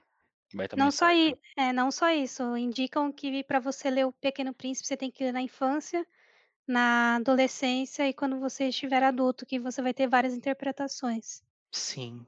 Não 0.76 0.92
só, 0.92 1.10
i- 1.10 1.36
é, 1.56 1.72
não 1.72 1.90
só 1.90 2.08
isso, 2.10 2.56
indicam 2.56 3.10
que 3.12 3.42
para 3.42 3.58
você 3.58 3.90
ler 3.90 4.06
O 4.06 4.12
Pequeno 4.12 4.54
Príncipe, 4.54 4.86
você 4.86 4.96
tem 4.96 5.10
que 5.10 5.24
ler 5.24 5.32
na 5.32 5.42
infância, 5.42 6.06
na 6.66 7.16
adolescência 7.16 8.08
e 8.08 8.14
quando 8.14 8.40
você 8.40 8.68
estiver 8.68 9.02
adulto, 9.02 9.46
que 9.46 9.58
você 9.60 9.82
vai 9.82 9.94
ter 9.94 10.08
várias 10.08 10.34
interpretações. 10.34 11.42
Sim. 11.72 12.26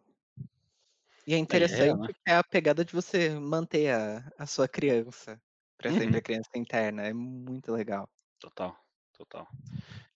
E 1.28 1.34
é 1.34 1.38
é 1.54 1.58
real, 1.66 1.96
interessante 1.96 2.02
né? 2.02 2.08
que 2.08 2.30
é 2.30 2.34
a 2.36 2.42
pegada 2.44 2.84
de 2.84 2.92
você 2.92 3.30
manter 3.38 3.90
a, 3.94 4.28
a 4.38 4.46
sua 4.46 4.68
criança, 4.68 5.40
para 5.76 5.92
sempre 5.92 6.18
Uhum. 6.18 6.20
a 6.20 6.22
criança 6.22 6.50
interna. 6.56 7.02
É 7.06 7.12
muito 7.14 7.72
legal. 7.72 8.08
Total, 8.40 8.76
total. 9.12 9.46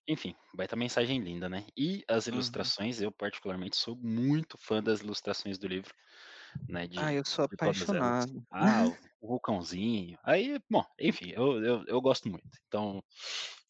Enfim, 0.09 0.35
baita 0.55 0.77
mensagem 0.77 1.21
linda, 1.23 1.49
né? 1.49 1.67
E 1.77 2.05
as 2.09 2.27
Uhum. 2.33 2.73
ilustrações, 2.73 3.01
eu 3.01 3.13
particularmente 3.13 3.77
sou 3.77 3.97
muito 3.97 4.59
fã 4.59 4.83
das 4.83 5.01
ilustrações 5.01 5.59
do 5.59 5.69
livro, 5.69 5.95
né? 6.69 6.87
De, 6.89 7.01
Ah, 7.01 7.13
eu 7.13 7.23
sou 7.25 7.45
apaixonado. 7.45 8.47
Ah, 8.53 8.87
o, 8.87 8.99
o 9.23 9.29
vulcãozinho. 9.29 10.19
Aí, 10.25 10.61
bom, 10.71 10.85
enfim, 11.01 11.31
eu, 11.33 11.63
eu, 11.65 11.85
eu 11.89 12.01
gosto 12.03 12.29
muito. 12.31 12.47
Então, 12.69 13.03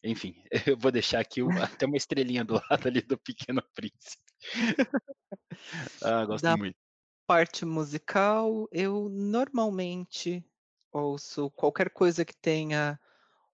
Enfim, 0.03 0.35
eu 0.67 0.77
vou 0.77 0.91
deixar 0.91 1.21
aqui 1.21 1.41
uma, 1.43 1.63
até 1.65 1.85
uma 1.87 1.97
estrelinha 1.97 2.45
do 2.45 2.55
lado 2.55 2.87
ali 2.87 3.01
do 3.01 3.17
Pequeno 3.19 3.63
Príncipe. 3.75 4.23
ah, 6.01 6.25
gosto 6.25 6.51
Da 6.51 6.55
muito. 6.55 6.77
Parte 7.33 7.65
musical, 7.65 8.67
eu 8.71 9.09
normalmente 9.09 10.45
ouço 10.91 11.49
qualquer 11.49 11.89
coisa 11.89 12.23
que 12.23 12.35
tenha 12.35 12.99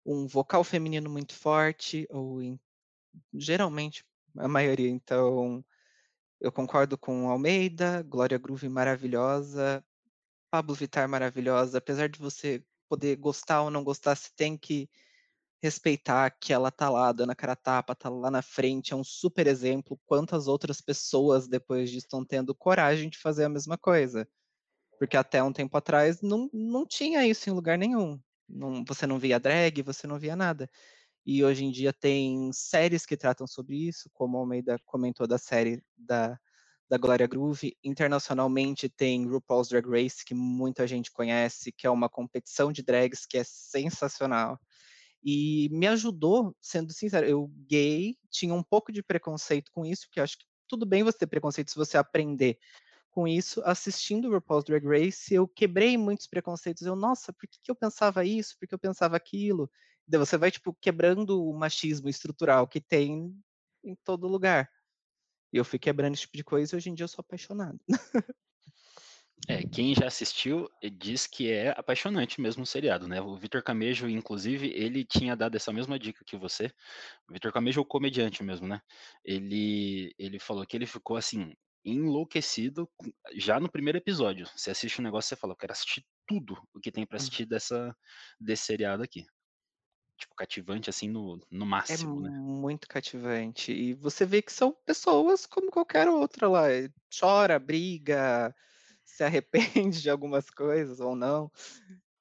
um 0.04 0.26
vocal 0.26 0.62
feminino 0.62 1.08
muito 1.08 1.32
forte, 1.32 2.06
ou 2.10 2.42
em- 2.42 2.60
geralmente 3.32 4.04
a 4.36 4.46
maioria. 4.46 4.90
Então, 4.90 5.64
eu 6.38 6.52
concordo 6.52 6.98
com 6.98 7.30
Almeida, 7.30 8.02
Glória 8.02 8.36
Groove 8.36 8.68
maravilhosa, 8.68 9.82
Pablo 10.50 10.74
Vittar 10.74 11.08
maravilhosa. 11.08 11.78
Apesar 11.78 12.08
de 12.10 12.18
você 12.18 12.62
poder 12.86 13.16
gostar 13.16 13.62
ou 13.62 13.70
não 13.70 13.82
gostar, 13.82 14.14
você 14.14 14.28
tem 14.36 14.58
que 14.58 14.90
respeitar 15.62 16.30
que 16.30 16.52
ela 16.52 16.70
tá 16.70 16.88
lá 16.88 17.12
dando 17.12 17.30
a 17.30 17.34
cara 17.34 17.54
tapa, 17.54 17.94
tá 17.94 18.08
lá 18.08 18.30
na 18.30 18.42
frente, 18.42 18.92
é 18.92 18.96
um 18.96 19.04
super 19.04 19.46
exemplo. 19.46 20.00
Quantas 20.06 20.48
outras 20.48 20.80
pessoas 20.80 21.46
depois 21.46 21.90
disso 21.90 22.06
estão 22.06 22.24
tendo 22.24 22.54
coragem 22.54 23.10
de 23.10 23.18
fazer 23.18 23.44
a 23.44 23.48
mesma 23.48 23.76
coisa? 23.76 24.26
Porque 24.98 25.16
até 25.16 25.42
um 25.42 25.52
tempo 25.52 25.76
atrás 25.76 26.20
não, 26.22 26.48
não 26.52 26.86
tinha 26.86 27.26
isso 27.26 27.48
em 27.48 27.52
lugar 27.52 27.78
nenhum. 27.78 28.20
Não, 28.48 28.84
você 28.84 29.06
não 29.06 29.18
via 29.18 29.38
drag, 29.38 29.82
você 29.82 30.06
não 30.06 30.18
via 30.18 30.34
nada. 30.34 30.68
E 31.24 31.44
hoje 31.44 31.64
em 31.64 31.70
dia 31.70 31.92
tem 31.92 32.50
séries 32.52 33.04
que 33.04 33.16
tratam 33.16 33.46
sobre 33.46 33.76
isso, 33.76 34.10
como 34.14 34.36
a 34.36 34.40
Almeida 34.40 34.78
comentou 34.86 35.26
da 35.26 35.38
série 35.38 35.82
da, 35.96 36.38
da 36.88 36.96
Glória 36.96 37.26
Groove. 37.26 37.76
Internacionalmente 37.84 38.88
tem 38.88 39.26
RuPaul's 39.26 39.68
Drag 39.68 39.86
Race, 39.86 40.24
que 40.24 40.34
muita 40.34 40.86
gente 40.86 41.12
conhece, 41.12 41.70
que 41.70 41.86
é 41.86 41.90
uma 41.90 42.08
competição 42.08 42.72
de 42.72 42.82
drags 42.82 43.26
que 43.26 43.38
é 43.38 43.44
sensacional. 43.44 44.58
E 45.22 45.68
me 45.70 45.86
ajudou, 45.86 46.56
sendo 46.60 46.92
sincero, 46.92 47.26
eu 47.26 47.48
gay, 47.68 48.16
tinha 48.30 48.54
um 48.54 48.62
pouco 48.62 48.90
de 48.92 49.02
preconceito 49.02 49.70
com 49.72 49.84
isso, 49.84 50.06
porque 50.06 50.20
acho 50.20 50.38
que 50.38 50.46
tudo 50.66 50.86
bem 50.86 51.02
você 51.02 51.18
ter 51.18 51.26
preconceito 51.26 51.70
se 51.70 51.76
você 51.76 51.98
aprender 51.98 52.58
com 53.10 53.26
isso, 53.26 53.60
assistindo 53.64 54.28
o 54.28 54.32
RuPaul's 54.32 54.64
Drag 54.64 54.86
Race, 54.86 55.34
eu 55.34 55.46
quebrei 55.46 55.98
muitos 55.98 56.26
preconceitos. 56.26 56.86
Eu, 56.86 56.94
nossa, 56.94 57.32
por 57.32 57.48
que, 57.48 57.58
que 57.62 57.70
eu 57.70 57.74
pensava 57.74 58.24
isso? 58.24 58.56
Por 58.58 58.68
que 58.68 58.74
eu 58.74 58.78
pensava 58.78 59.16
aquilo? 59.16 59.70
Daí 60.06 60.18
você 60.18 60.36
vai, 60.38 60.50
tipo, 60.50 60.72
quebrando 60.80 61.44
o 61.44 61.52
machismo 61.52 62.08
estrutural 62.08 62.66
que 62.68 62.80
tem 62.80 63.34
em 63.84 63.96
todo 64.04 64.28
lugar. 64.28 64.70
E 65.52 65.56
eu 65.56 65.64
fui 65.64 65.78
quebrando 65.78 66.14
esse 66.14 66.22
tipo 66.22 66.36
de 66.36 66.44
coisa 66.44 66.74
e 66.74 66.76
hoje 66.76 66.90
em 66.90 66.94
dia 66.94 67.04
eu 67.04 67.08
sou 67.08 67.22
apaixonado. 67.22 67.80
É, 69.48 69.64
quem 69.64 69.94
já 69.94 70.06
assistiu 70.06 70.68
diz 70.98 71.26
que 71.26 71.50
é 71.50 71.70
apaixonante 71.70 72.40
mesmo 72.40 72.62
o 72.62 72.66
seriado, 72.66 73.08
né? 73.08 73.20
O 73.20 73.36
Vitor 73.36 73.62
Camejo, 73.62 74.08
inclusive, 74.08 74.68
ele 74.72 75.04
tinha 75.04 75.34
dado 75.36 75.56
essa 75.56 75.72
mesma 75.72 75.98
dica 75.98 76.24
que 76.24 76.36
você. 76.36 76.66
O 77.28 77.32
Vitor 77.34 77.52
Camejo 77.52 77.80
é 77.80 77.82
o 77.82 77.86
comediante 77.86 78.42
mesmo, 78.44 78.68
né? 78.68 78.80
Ele, 79.24 80.14
ele 80.18 80.38
falou 80.38 80.66
que 80.66 80.76
ele 80.76 80.86
ficou 80.86 81.16
assim, 81.16 81.54
enlouquecido 81.84 82.88
já 83.34 83.60
no 83.60 83.70
primeiro 83.70 83.98
episódio. 83.98 84.46
Você 84.56 84.70
assiste 84.70 85.00
o 85.00 85.02
negócio 85.02 85.28
e 85.28 85.30
você 85.30 85.36
fala, 85.40 85.54
eu 85.54 85.58
quero 85.58 85.72
assistir 85.72 86.04
tudo 86.26 86.56
o 86.74 86.80
que 86.80 86.92
tem 86.92 87.06
pra 87.06 87.16
Uhum. 87.16 87.18
assistir 87.18 87.46
dessa, 87.46 87.96
desse 88.40 88.64
seriado 88.64 89.02
aqui. 89.02 89.24
Tipo, 90.18 90.34
cativante 90.36 90.90
assim 90.90 91.08
no, 91.08 91.40
no 91.50 91.66
É 91.88 91.96
máximo, 91.96 92.20
né? 92.22 92.30
muito 92.38 92.86
cativante. 92.88 93.72
E 93.72 93.94
você 93.94 94.24
vê 94.24 94.40
que 94.42 94.52
são 94.52 94.72
pessoas 94.86 95.44
como 95.46 95.70
qualquer 95.70 96.08
outra 96.08 96.48
lá. 96.48 96.62
Chora, 97.18 97.58
briga, 97.58 98.54
se 99.20 99.24
arrepende 99.24 100.00
de 100.02 100.10
algumas 100.10 100.50
coisas 100.50 101.00
ou 101.00 101.14
não. 101.16 101.50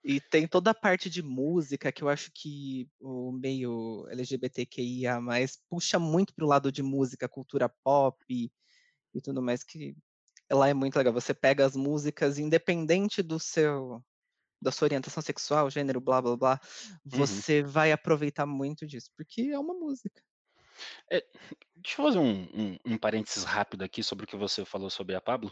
E 0.03 0.21
tem 0.21 0.47
toda 0.47 0.71
a 0.71 0.75
parte 0.75 1.09
de 1.09 1.21
música 1.21 1.91
que 1.91 2.03
eu 2.03 2.09
acho 2.09 2.31
que 2.33 2.89
o 3.01 3.31
meio 3.33 4.07
LGBTQIA+, 4.09 5.19
puxa 5.69 5.99
muito 5.99 6.33
pro 6.33 6.47
lado 6.47 6.71
de 6.71 6.81
música, 6.83 7.27
cultura 7.29 7.69
pop 7.83 8.17
e, 8.29 8.51
e 9.13 9.21
tudo 9.21 9.41
mais, 9.41 9.63
que 9.63 9.95
ela 10.49 10.69
é 10.69 10.73
muito 10.75 10.97
legal. 10.97 11.13
Você 11.13 11.33
pega 11.33 11.65
as 11.65 11.75
músicas, 11.75 12.39
independente 12.39 13.23
do 13.23 13.39
seu 13.39 14.03
da 14.61 14.71
sua 14.71 14.87
orientação 14.87 15.21
sexual, 15.23 15.69
gênero, 15.69 16.01
blá 16.01 16.21
blá 16.21 16.37
blá, 16.37 16.61
Uhum. 17.13 17.43
você 17.43 17.63
vai 17.63 17.91
aproveitar 17.93 18.45
muito 18.45 18.87
disso, 18.87 19.09
porque 19.17 19.43
é 19.53 19.59
uma 19.59 19.73
música. 19.75 20.21
É, 21.11 21.23
deixa 21.75 22.01
eu 22.01 22.05
fazer 22.05 22.19
um, 22.19 22.43
um, 22.53 22.77
um 22.85 22.97
parênteses 22.97 23.43
rápido 23.43 23.83
aqui 23.83 24.03
sobre 24.03 24.25
o 24.25 24.27
que 24.27 24.35
você 24.35 24.65
falou 24.65 24.89
sobre 24.89 25.15
a 25.15 25.21
Pablo. 25.21 25.51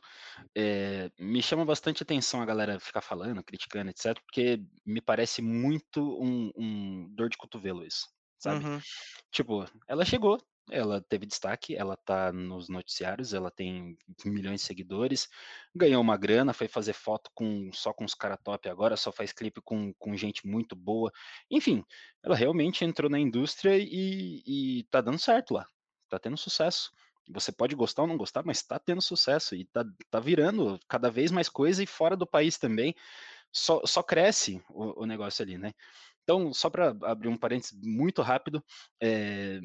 É, 0.56 1.10
me 1.20 1.42
chama 1.42 1.66
bastante 1.66 2.04
atenção 2.04 2.42
a 2.42 2.46
galera 2.46 2.80
ficar 2.80 3.02
falando, 3.02 3.44
criticando, 3.44 3.90
etc., 3.90 4.20
porque 4.24 4.62
me 4.86 5.02
parece 5.02 5.42
muito 5.42 6.02
um, 6.22 6.52
um 6.56 7.08
dor 7.16 7.30
de 7.30 7.38
cotovelo 7.38 7.86
isso, 7.86 8.08
sabe? 8.38 8.66
Uhum. 8.66 8.80
Tipo, 9.32 9.66
ela 9.88 10.06
chegou, 10.06 10.42
ela 10.70 11.02
teve 11.02 11.26
destaque, 11.26 11.76
ela 11.76 11.96
tá 11.96 12.32
nos 12.32 12.68
noticiários, 12.70 13.34
ela 13.34 13.50
tem 13.50 13.98
milhões 14.26 14.62
de 14.62 14.68
seguidores, 14.68 15.30
ganhou 15.74 16.02
uma 16.02 16.18
grana, 16.18 16.54
foi 16.54 16.68
fazer 16.68 16.94
foto 16.94 17.30
com 17.34 17.72
só 17.72 17.94
com 17.94 18.04
os 18.04 18.14
caras 18.14 18.40
top 18.44 18.68
agora, 18.70 18.98
só 18.98 19.12
faz 19.12 19.32
clipe 19.32 19.62
com, 19.62 19.94
com 19.94 20.16
gente 20.16 20.46
muito 20.46 20.76
boa. 20.76 21.12
Enfim, 21.50 21.84
ela 22.24 22.36
realmente 22.36 22.84
entrou 22.84 23.10
na 23.10 23.20
indústria 23.20 23.78
e, 23.78 24.44
e 24.46 24.84
tá 24.92 25.02
dando 25.02 25.20
certo 25.20 25.54
lá, 25.54 25.66
tá 26.10 26.20
tendo 26.20 26.38
sucesso. 26.38 26.92
Você 27.30 27.52
pode 27.52 27.76
gostar 27.76 28.04
ou 28.04 28.08
não 28.08 28.18
gostar, 28.18 28.44
mas 28.46 28.62
tá 28.62 28.80
tendo 28.80 29.02
sucesso 29.02 29.56
e 29.56 29.66
tá, 29.66 29.86
tá 30.10 30.20
virando 30.20 30.80
cada 30.88 31.10
vez 31.12 31.32
mais 31.32 31.50
coisa 31.50 31.84
e 31.84 31.88
fora 31.88 32.16
do 32.16 32.26
país 32.26 32.58
também. 32.58 32.96
Só, 33.52 33.82
só 33.86 34.04
cresce 34.04 34.62
o, 34.70 35.04
o 35.04 35.06
negócio 35.06 35.44
ali, 35.44 35.58
né? 35.58 35.74
Então, 36.24 36.54
só 36.54 36.70
para 36.70 36.90
abrir 37.04 37.30
um 37.30 37.38
parênteses 37.38 37.78
muito 37.82 38.22
rápido, 38.22 38.62
é, 39.02 39.62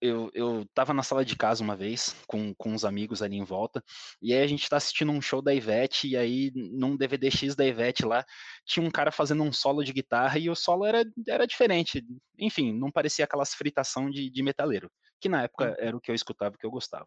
eu, 0.00 0.30
eu 0.34 0.66
tava 0.74 0.94
na 0.94 1.02
sala 1.02 1.24
de 1.24 1.36
casa 1.36 1.62
uma 1.62 1.76
vez, 1.76 2.14
com, 2.26 2.54
com 2.54 2.72
uns 2.72 2.84
amigos 2.84 3.22
ali 3.22 3.36
em 3.36 3.44
volta, 3.44 3.82
e 4.20 4.32
aí 4.32 4.42
a 4.42 4.46
gente 4.46 4.68
tá 4.68 4.76
assistindo 4.76 5.12
um 5.12 5.20
show 5.20 5.42
da 5.42 5.54
Ivete, 5.54 6.08
e 6.08 6.16
aí 6.16 6.50
num 6.54 6.96
DVD 6.96 7.30
X 7.30 7.54
da 7.54 7.64
Ivete 7.66 8.04
lá, 8.04 8.24
tinha 8.64 8.84
um 8.84 8.90
cara 8.90 9.12
fazendo 9.12 9.42
um 9.42 9.52
solo 9.52 9.84
de 9.84 9.92
guitarra, 9.92 10.38
e 10.38 10.48
o 10.48 10.54
solo 10.54 10.84
era, 10.86 11.04
era 11.28 11.46
diferente. 11.46 12.04
Enfim, 12.38 12.72
não 12.72 12.90
parecia 12.90 13.24
aquelas 13.24 13.54
fritação 13.54 14.10
de, 14.10 14.30
de 14.30 14.42
metaleiro, 14.42 14.90
que 15.20 15.28
na 15.28 15.42
época 15.42 15.68
Uhum. 15.68 15.74
era 15.78 15.96
o 15.96 16.00
que 16.00 16.10
eu 16.10 16.14
escutava, 16.14 16.56
que 16.58 16.66
eu 16.66 16.70
gostava. 16.70 17.06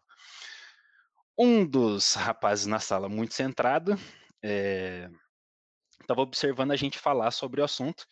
Um 1.36 1.66
dos 1.66 2.14
rapazes 2.14 2.66
na 2.66 2.78
sala, 2.78 3.08
muito 3.08 3.34
centrado, 3.34 3.98
é, 4.42 5.10
tava 6.06 6.20
observando 6.20 6.70
a 6.72 6.76
gente 6.76 6.98
falar 6.98 7.30
sobre 7.30 7.60
o 7.60 7.64
assunto, 7.64 8.06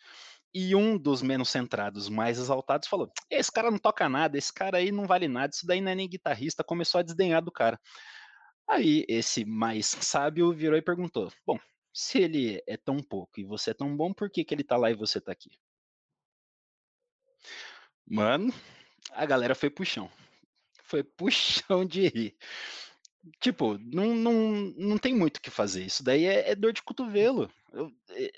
e 0.53 0.75
um 0.75 0.97
dos 0.97 1.21
menos 1.21 1.49
centrados, 1.49 2.09
mais 2.09 2.37
exaltados, 2.37 2.87
falou: 2.87 3.11
Esse 3.29 3.51
cara 3.51 3.71
não 3.71 3.79
toca 3.79 4.07
nada, 4.09 4.37
esse 4.37 4.53
cara 4.53 4.77
aí 4.77 4.91
não 4.91 5.05
vale 5.07 5.27
nada, 5.27 5.51
isso 5.53 5.65
daí 5.65 5.81
não 5.81 5.91
é 5.91 5.95
nem 5.95 6.09
guitarrista. 6.09 6.63
Começou 6.63 6.99
a 6.99 7.03
desdenhar 7.03 7.41
do 7.41 7.51
cara. 7.51 7.79
Aí 8.67 9.05
esse 9.09 9.45
mais 9.45 9.87
sábio 9.87 10.53
virou 10.53 10.77
e 10.77 10.81
perguntou: 10.81 11.31
Bom, 11.45 11.59
se 11.93 12.19
ele 12.19 12.61
é 12.67 12.77
tão 12.77 12.97
pouco 13.01 13.39
e 13.39 13.43
você 13.43 13.71
é 13.71 13.73
tão 13.73 13.95
bom, 13.95 14.13
por 14.13 14.29
que, 14.29 14.43
que 14.43 14.53
ele 14.53 14.63
tá 14.63 14.77
lá 14.77 14.91
e 14.91 14.95
você 14.95 15.19
tá 15.21 15.31
aqui? 15.31 15.51
Mano, 18.05 18.53
a 19.11 19.25
galera 19.25 19.55
foi 19.55 19.71
chão. 19.85 20.09
Foi 20.83 21.03
chão 21.31 21.85
de 21.85 22.07
rir. 22.07 22.37
Tipo, 23.39 23.77
não, 23.77 24.13
não, 24.15 24.33
não 24.77 24.97
tem 24.97 25.15
muito 25.15 25.37
o 25.37 25.41
que 25.41 25.49
fazer. 25.49 25.85
Isso 25.85 26.03
daí 26.03 26.25
é, 26.25 26.51
é 26.51 26.55
dor 26.55 26.73
de 26.73 26.83
cotovelo. 26.83 27.49
Eu- 27.71 27.91
é- 28.09 28.31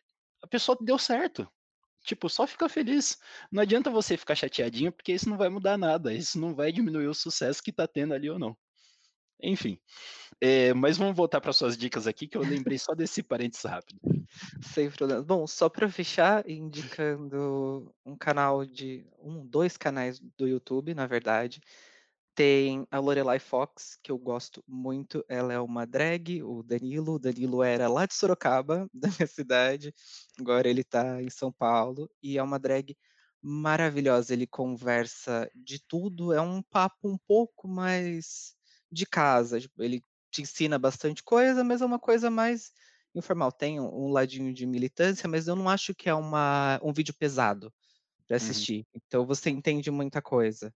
a 0.44 0.48
pessoa 0.48 0.78
deu 0.80 0.98
certo. 1.00 1.50
Tipo, 2.06 2.30
só 2.30 2.46
fica 2.46 2.70
feliz. 2.70 3.18
Não 3.52 3.62
adianta 3.62 3.90
você 3.90 4.16
ficar 4.16 4.36
chateadinho, 4.36 4.92
porque 4.92 5.12
isso 5.12 5.30
não 5.30 5.38
vai 5.38 5.50
mudar 5.50 5.78
nada. 5.78 6.14
Isso 6.14 6.40
não 6.40 6.54
vai 6.54 6.72
diminuir 6.72 7.08
o 7.08 7.14
sucesso 7.14 7.64
que 7.64 7.72
tá 7.72 7.88
tendo 7.88 8.14
ali 8.14 8.30
ou 8.30 8.40
não. 8.40 8.56
Enfim. 9.42 9.80
É, 10.40 10.74
mas 10.74 10.98
vamos 10.98 11.16
voltar 11.16 11.42
para 11.42 11.54
suas 11.54 11.78
dicas 11.78 12.08
aqui, 12.08 12.28
que 12.28 12.38
eu 12.38 12.42
lembrei 12.42 12.78
só 12.78 12.94
desse 12.94 13.24
parênteses 13.24 13.66
rápido. 13.66 14.00
Sem 14.62 14.90
problema. 14.90 15.22
Bom, 15.22 15.48
só 15.48 15.70
para 15.70 15.90
fechar, 15.90 16.50
indicando 16.50 17.94
um 18.06 18.16
canal 18.16 18.66
de. 18.66 19.06
um, 19.20 19.46
dois 19.46 19.78
canais 19.78 20.20
do 20.38 20.48
YouTube, 20.48 20.94
na 20.94 21.08
verdade. 21.08 21.62
Tem 22.36 22.86
a 22.92 23.00
Lorelai 23.00 23.40
Fox, 23.40 23.98
que 24.04 24.12
eu 24.12 24.18
gosto 24.18 24.62
muito. 24.68 25.24
Ela 25.30 25.54
é 25.54 25.60
uma 25.60 25.86
drag, 25.86 26.44
o 26.44 26.62
Danilo. 26.62 27.14
O 27.14 27.20
Danilo 27.20 27.64
era 27.64 27.88
lá 27.88 28.06
de 28.06 28.14
Sorocaba, 28.14 28.90
da 28.94 29.08
minha 29.08 29.28
cidade. 29.28 29.94
Agora 30.38 30.68
ele 30.70 30.84
tá 30.84 31.22
em 31.22 31.30
São 31.30 31.52
Paulo. 31.52 32.10
E 32.22 32.38
é 32.38 32.44
uma 32.44 32.60
drag 32.60 32.98
maravilhosa. 33.42 34.34
Ele 34.34 34.46
conversa 34.46 35.50
de 35.56 35.80
tudo. 35.80 36.34
É 36.34 36.42
um 36.42 36.62
papo 36.62 37.08
um 37.10 37.18
pouco 37.18 37.70
mais 37.70 38.54
de 38.92 39.06
casa. 39.06 39.62
tipo, 39.62 39.82
Ele 39.82 40.04
te 40.30 40.42
ensina 40.42 40.78
bastante 40.78 41.24
coisa, 41.24 41.64
mas 41.64 41.82
é 41.82 41.86
uma 41.86 42.00
coisa 42.00 42.30
mais 42.30 42.72
informal. 43.16 43.50
Tem 43.50 43.80
um, 43.80 44.10
ladinho 44.10 44.54
de 44.54 44.66
militância, 44.66 45.30
mas 45.30 45.48
eu 45.48 45.56
não 45.56 45.70
acho 45.70 45.96
que 45.96 46.10
é 46.10 46.14
uma, 46.14 46.82
um 46.84 46.92
vídeo 46.92 47.14
pesado 47.18 47.74
para 48.28 48.36
Uhum. 48.36 48.38
assistir. 48.38 48.86
Então 48.94 49.26
você 49.26 49.50
entende 49.50 49.90
muita 49.90 50.22
coisa 50.22 50.74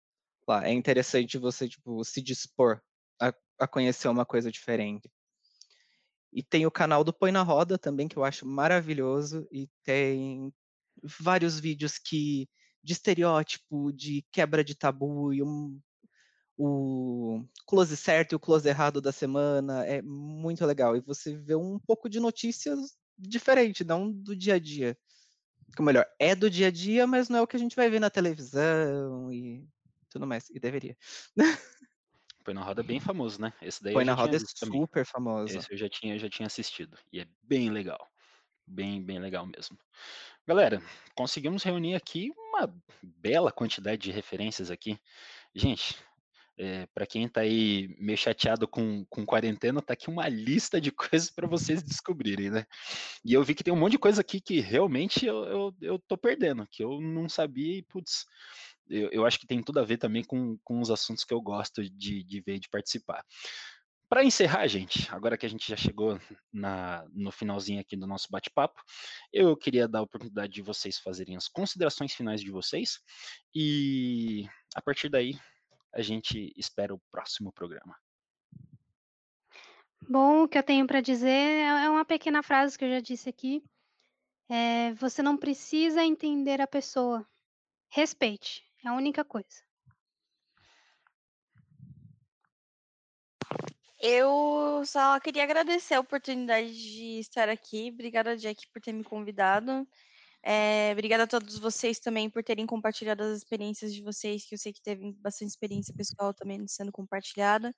lá. 0.48 0.66
É 0.66 0.72
interessante 0.72 1.38
você 1.38 1.68
tipo 1.68 2.04
se 2.04 2.20
dispor 2.22 2.80
a, 3.20 3.32
a 3.58 3.66
conhecer 3.66 4.08
uma 4.08 4.26
coisa 4.26 4.50
diferente. 4.50 5.10
E 6.32 6.42
tem 6.42 6.66
o 6.66 6.70
canal 6.70 7.02
do 7.02 7.12
Põe 7.12 7.32
na 7.32 7.42
Roda 7.42 7.78
também, 7.78 8.06
que 8.06 8.16
eu 8.16 8.24
acho 8.24 8.46
maravilhoso, 8.46 9.48
e 9.50 9.68
tem 9.82 10.52
vários 11.02 11.58
vídeos 11.58 11.98
que 11.98 12.48
de 12.82 12.92
estereótipo, 12.92 13.92
de 13.92 14.24
quebra 14.30 14.62
de 14.62 14.74
tabu 14.74 15.32
e 15.32 15.42
um, 15.42 15.80
o 16.56 17.44
close 17.66 17.96
certo 17.96 18.32
e 18.32 18.36
o 18.36 18.40
close 18.40 18.68
errado 18.68 19.00
da 19.00 19.12
semana. 19.12 19.86
É 19.86 20.02
muito 20.02 20.64
legal. 20.66 20.96
E 20.96 21.00
você 21.00 21.36
vê 21.36 21.54
um 21.54 21.78
pouco 21.78 22.08
de 22.08 22.20
notícias 22.20 22.96
diferente, 23.16 23.84
não 23.84 24.10
do 24.10 24.36
dia 24.36 24.54
a 24.54 24.58
dia. 24.58 24.96
Ou 25.78 25.84
melhor, 25.84 26.06
é 26.18 26.34
do 26.34 26.50
dia 26.50 26.68
a 26.68 26.70
dia, 26.70 27.06
mas 27.06 27.28
não 27.28 27.38
é 27.38 27.42
o 27.42 27.46
que 27.46 27.56
a 27.56 27.58
gente 27.58 27.76
vai 27.76 27.90
ver 27.90 28.00
na 28.00 28.10
televisão 28.10 29.32
e 29.32 29.66
mais. 30.26 30.48
E 30.50 30.58
deveria. 30.58 30.96
Põe 32.44 32.54
na 32.54 32.62
roda 32.62 32.80
é 32.80 32.84
bem 32.84 32.98
famoso, 32.98 33.40
né? 33.40 33.52
Esse 33.60 33.82
daí 33.82 33.92
Põe 33.92 34.04
na 34.04 34.14
roda 34.14 34.36
é 34.36 34.38
visto 34.38 34.58
também. 34.58 34.80
super 34.80 35.04
famoso. 35.04 35.58
Esse 35.58 35.70
eu 35.70 35.76
já 35.76 35.88
tinha, 35.88 36.18
já 36.18 36.30
tinha 36.30 36.46
assistido. 36.46 36.96
E 37.12 37.20
é 37.20 37.26
bem 37.42 37.70
legal. 37.70 38.08
Bem, 38.66 39.02
bem 39.02 39.18
legal 39.18 39.46
mesmo. 39.46 39.78
Galera, 40.46 40.82
conseguimos 41.14 41.62
reunir 41.62 41.94
aqui 41.94 42.32
uma 42.36 42.74
bela 43.02 43.52
quantidade 43.52 44.00
de 44.00 44.10
referências 44.10 44.70
aqui. 44.70 44.98
Gente, 45.54 45.94
é, 46.58 46.86
para 46.86 47.06
quem 47.06 47.24
está 47.24 47.42
aí 47.42 47.94
meio 48.00 48.18
chateado 48.18 48.66
com, 48.66 49.04
com 49.08 49.24
quarentena, 49.24 49.80
tá 49.80 49.92
aqui 49.92 50.10
uma 50.10 50.28
lista 50.28 50.80
de 50.80 50.90
coisas 51.12 51.30
para 51.30 51.46
vocês 51.46 51.82
descobrirem, 51.82 52.50
né? 52.50 52.66
E 53.24 53.32
eu 53.32 53.44
vi 53.44 53.54
que 53.54 53.62
tem 53.62 53.72
um 53.72 53.76
monte 53.76 53.92
de 53.92 53.98
coisa 53.98 54.20
aqui 54.20 54.40
que 54.40 54.58
realmente 54.58 55.24
eu, 55.24 55.44
eu, 55.44 55.74
eu 55.80 55.98
tô 56.00 56.18
perdendo, 56.18 56.66
que 56.70 56.82
eu 56.82 57.00
não 57.00 57.28
sabia 57.28 57.78
e, 57.78 57.82
putz, 57.82 58.26
eu, 58.88 59.10
eu 59.10 59.26
acho 59.26 59.38
que 59.38 59.46
tem 59.46 59.62
tudo 59.62 59.80
a 59.80 59.84
ver 59.84 59.98
também 59.98 60.24
com, 60.24 60.58
com 60.64 60.80
os 60.80 60.90
assuntos 60.90 61.24
que 61.24 61.32
eu 61.32 61.40
gosto 61.40 61.82
de, 61.82 62.22
de 62.22 62.40
ver 62.40 62.56
e 62.56 62.60
de 62.60 62.68
participar. 62.68 63.24
Para 64.08 64.24
encerrar, 64.24 64.66
gente, 64.66 65.06
agora 65.14 65.36
que 65.36 65.44
a 65.44 65.48
gente 65.48 65.68
já 65.68 65.76
chegou 65.76 66.18
na, 66.50 67.06
no 67.12 67.30
finalzinho 67.30 67.80
aqui 67.80 67.94
do 67.94 68.06
nosso 68.06 68.28
bate-papo, 68.30 68.80
eu 69.30 69.54
queria 69.54 69.86
dar 69.86 69.98
a 69.98 70.02
oportunidade 70.02 70.50
de 70.50 70.62
vocês 70.62 70.98
fazerem 70.98 71.36
as 71.36 71.46
considerações 71.46 72.14
finais 72.14 72.40
de 72.40 72.50
vocês 72.50 73.00
e 73.54 74.48
a 74.74 74.80
partir 74.80 75.10
daí 75.10 75.38
a 75.94 76.00
gente 76.00 76.52
espera 76.56 76.94
o 76.94 77.00
próximo 77.10 77.52
programa. 77.52 77.94
Bom, 80.08 80.44
o 80.44 80.48
que 80.48 80.56
eu 80.56 80.62
tenho 80.62 80.86
para 80.86 81.02
dizer 81.02 81.28
é 81.28 81.84
é 81.84 81.90
uma 81.90 82.04
pequena 82.04 82.42
frase 82.42 82.78
que 82.78 82.84
eu 82.84 82.90
já 82.90 83.00
disse 83.00 83.28
aqui. 83.28 83.62
É, 84.48 84.94
você 84.94 85.22
não 85.22 85.36
precisa 85.36 86.02
entender 86.02 86.60
a 86.60 86.66
pessoa. 86.66 87.26
Respeite. 87.90 88.67
É 88.84 88.88
a 88.88 88.94
única 88.94 89.24
coisa. 89.24 89.68
Eu 94.00 94.84
só 94.86 95.18
queria 95.18 95.42
agradecer 95.42 95.94
a 95.94 96.00
oportunidade 96.00 96.72
de 96.72 97.18
estar 97.18 97.48
aqui. 97.48 97.90
Obrigada, 97.92 98.36
Jack, 98.36 98.68
por 98.72 98.80
ter 98.80 98.92
me 98.92 99.02
convidado. 99.02 99.86
É, 100.42 100.90
obrigada 100.92 101.24
a 101.24 101.26
todos 101.26 101.58
vocês 101.58 101.98
também 101.98 102.30
por 102.30 102.44
terem 102.44 102.64
compartilhado 102.64 103.24
as 103.24 103.38
experiências 103.38 103.92
de 103.92 104.02
vocês, 104.02 104.46
que 104.46 104.54
eu 104.54 104.58
sei 104.58 104.72
que 104.72 104.80
teve 104.80 105.12
bastante 105.14 105.50
experiência 105.50 105.92
pessoal 105.94 106.32
também 106.32 106.66
sendo 106.68 106.92
compartilhada. 106.92 107.74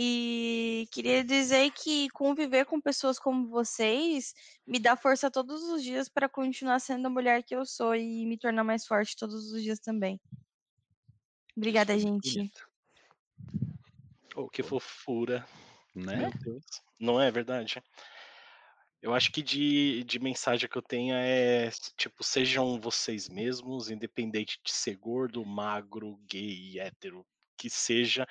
E 0.00 0.86
queria 0.92 1.24
dizer 1.24 1.72
que 1.72 2.08
conviver 2.10 2.64
com 2.66 2.80
pessoas 2.80 3.18
como 3.18 3.48
vocês 3.48 4.32
me 4.64 4.78
dá 4.78 4.96
força 4.96 5.28
todos 5.28 5.60
os 5.64 5.82
dias 5.82 6.08
para 6.08 6.28
continuar 6.28 6.78
sendo 6.78 7.06
a 7.06 7.10
mulher 7.10 7.42
que 7.42 7.52
eu 7.52 7.66
sou 7.66 7.96
e 7.96 8.24
me 8.24 8.38
tornar 8.38 8.62
mais 8.62 8.86
forte 8.86 9.16
todos 9.16 9.52
os 9.52 9.60
dias 9.60 9.80
também. 9.80 10.20
Obrigada, 11.56 11.98
gente. 11.98 12.48
Oh, 14.36 14.48
que 14.48 14.62
fofura. 14.62 15.44
né? 15.92 16.16
Meu 16.16 16.30
Deus. 16.44 16.64
Não 16.96 17.20
é 17.20 17.28
verdade? 17.32 17.82
Eu 19.02 19.12
acho 19.12 19.32
que 19.32 19.42
de, 19.42 20.04
de 20.04 20.20
mensagem 20.20 20.68
que 20.68 20.78
eu 20.78 20.82
tenho 20.82 21.16
é, 21.16 21.70
tipo, 21.96 22.22
sejam 22.22 22.80
vocês 22.80 23.28
mesmos, 23.28 23.90
independente 23.90 24.60
de 24.64 24.70
ser 24.70 24.94
gordo, 24.94 25.44
magro, 25.44 26.20
gay, 26.30 26.78
hétero, 26.78 27.26
que 27.56 27.68
seja, 27.68 28.24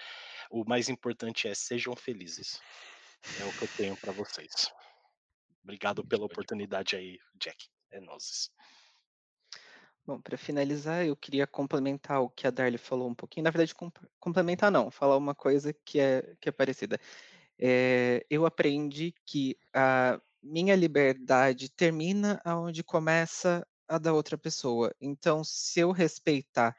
o 0.49 0.63
mais 0.67 0.89
importante 0.89 1.47
é 1.47 1.53
sejam 1.53 1.95
felizes. 1.95 2.59
É 3.39 3.45
o 3.45 3.51
que 3.53 3.63
eu 3.63 3.69
tenho 3.77 3.97
pra 3.97 4.11
vocês. 4.11 4.71
Obrigado 5.63 6.05
pela 6.05 6.25
oportunidade 6.25 6.95
aí, 6.95 7.19
Jack. 7.35 7.67
É 7.91 7.99
nozes. 7.99 8.49
Bom, 10.05 10.21
para 10.21 10.37
finalizar, 10.37 11.05
eu 11.05 11.17
queria 11.17 11.45
complementar 11.45 12.21
o 12.21 12.29
que 12.29 12.47
a 12.47 12.49
Darly 12.49 12.77
falou 12.77 13.09
um 13.09 13.13
pouquinho. 13.13 13.43
Na 13.43 13.49
verdade, 13.51 13.75
comp- 13.75 14.07
complementar 14.17 14.71
não, 14.71 14.89
falar 14.89 15.17
uma 15.17 15.35
coisa 15.35 15.73
que 15.73 15.99
é, 15.99 16.35
que 16.39 16.47
é 16.47 16.51
parecida. 16.51 16.97
É, 17.59 18.25
eu 18.29 18.45
aprendi 18.45 19.13
que 19.25 19.57
a 19.73 20.21
minha 20.41 20.75
liberdade 20.75 21.69
termina 21.69 22.39
aonde 22.45 22.83
começa 22.83 23.67
a 23.85 23.97
da 23.97 24.13
outra 24.13 24.37
pessoa. 24.37 24.95
Então, 25.01 25.43
se 25.43 25.81
eu 25.81 25.91
respeitar 25.91 26.73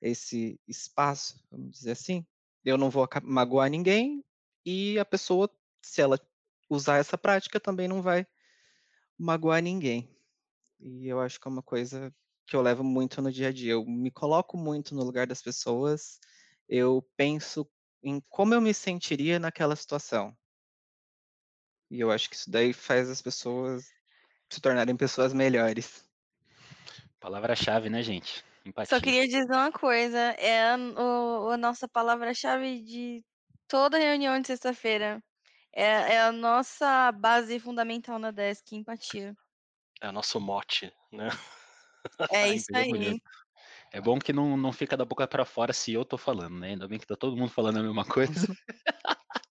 esse 0.00 0.58
espaço, 0.66 1.38
vamos 1.50 1.72
dizer 1.72 1.90
assim, 1.90 2.26
eu 2.64 2.78
não 2.78 2.90
vou 2.90 3.08
magoar 3.22 3.70
ninguém 3.70 4.24
e 4.64 4.98
a 4.98 5.04
pessoa, 5.04 5.50
se 5.82 6.00
ela 6.00 6.20
usar 6.68 6.98
essa 6.98 7.18
prática, 7.18 7.60
também 7.60 7.88
não 7.88 8.00
vai 8.00 8.26
magoar 9.18 9.62
ninguém. 9.62 10.08
E 10.80 11.06
eu 11.06 11.20
acho 11.20 11.40
que 11.40 11.46
é 11.46 11.50
uma 11.50 11.62
coisa 11.62 12.14
que 12.46 12.56
eu 12.56 12.62
levo 12.62 12.82
muito 12.82 13.20
no 13.22 13.30
dia 13.30 13.48
a 13.48 13.52
dia. 13.52 13.72
Eu 13.72 13.84
me 13.84 14.10
coloco 14.10 14.56
muito 14.56 14.94
no 14.94 15.02
lugar 15.02 15.26
das 15.26 15.42
pessoas, 15.42 16.18
eu 16.68 17.06
penso 17.16 17.68
em 18.02 18.20
como 18.28 18.54
eu 18.54 18.60
me 18.60 18.74
sentiria 18.74 19.38
naquela 19.38 19.76
situação. 19.76 20.36
E 21.90 22.00
eu 22.00 22.10
acho 22.10 22.28
que 22.30 22.36
isso 22.36 22.50
daí 22.50 22.72
faz 22.72 23.10
as 23.10 23.20
pessoas 23.20 23.84
se 24.48 24.60
tornarem 24.60 24.96
pessoas 24.96 25.32
melhores. 25.32 26.04
Palavra-chave, 27.20 27.88
né, 27.88 28.02
gente? 28.02 28.44
Empatia. 28.64 28.96
Só 28.96 29.00
queria 29.00 29.26
dizer 29.26 29.46
uma 29.52 29.72
coisa, 29.72 30.18
é 30.18 30.70
a, 30.72 30.76
o- 30.76 31.50
a 31.50 31.56
nossa 31.56 31.88
palavra-chave 31.88 32.82
de 32.82 33.24
toda 33.68 33.98
reunião 33.98 34.40
de 34.40 34.46
sexta-feira. 34.48 35.22
É, 35.72 36.14
é 36.16 36.22
a 36.22 36.32
nossa 36.32 37.12
base 37.12 37.58
fundamental 37.60 38.18
na 38.18 38.30
Desk, 38.32 38.72
empatia. 38.74 39.36
É 40.00 40.08
o 40.08 40.12
nosso 40.12 40.40
mote, 40.40 40.92
né? 41.12 41.28
É 42.30 42.48
isso 42.52 42.68
aí. 42.74 43.20
É 43.92 44.00
bom 44.00 44.18
que 44.18 44.32
não, 44.32 44.56
não 44.56 44.72
fica 44.72 44.96
da 44.96 45.04
boca 45.04 45.28
para 45.28 45.44
fora 45.46 45.72
se 45.72 45.92
eu 45.94 46.04
tô 46.04 46.18
falando, 46.18 46.58
né? 46.58 46.70
Ainda 46.70 46.88
bem 46.88 46.98
que 46.98 47.06
tá 47.06 47.16
todo 47.16 47.36
mundo 47.36 47.50
falando 47.50 47.80
a 47.80 47.82
mesma 47.82 48.04
coisa. 48.06 48.32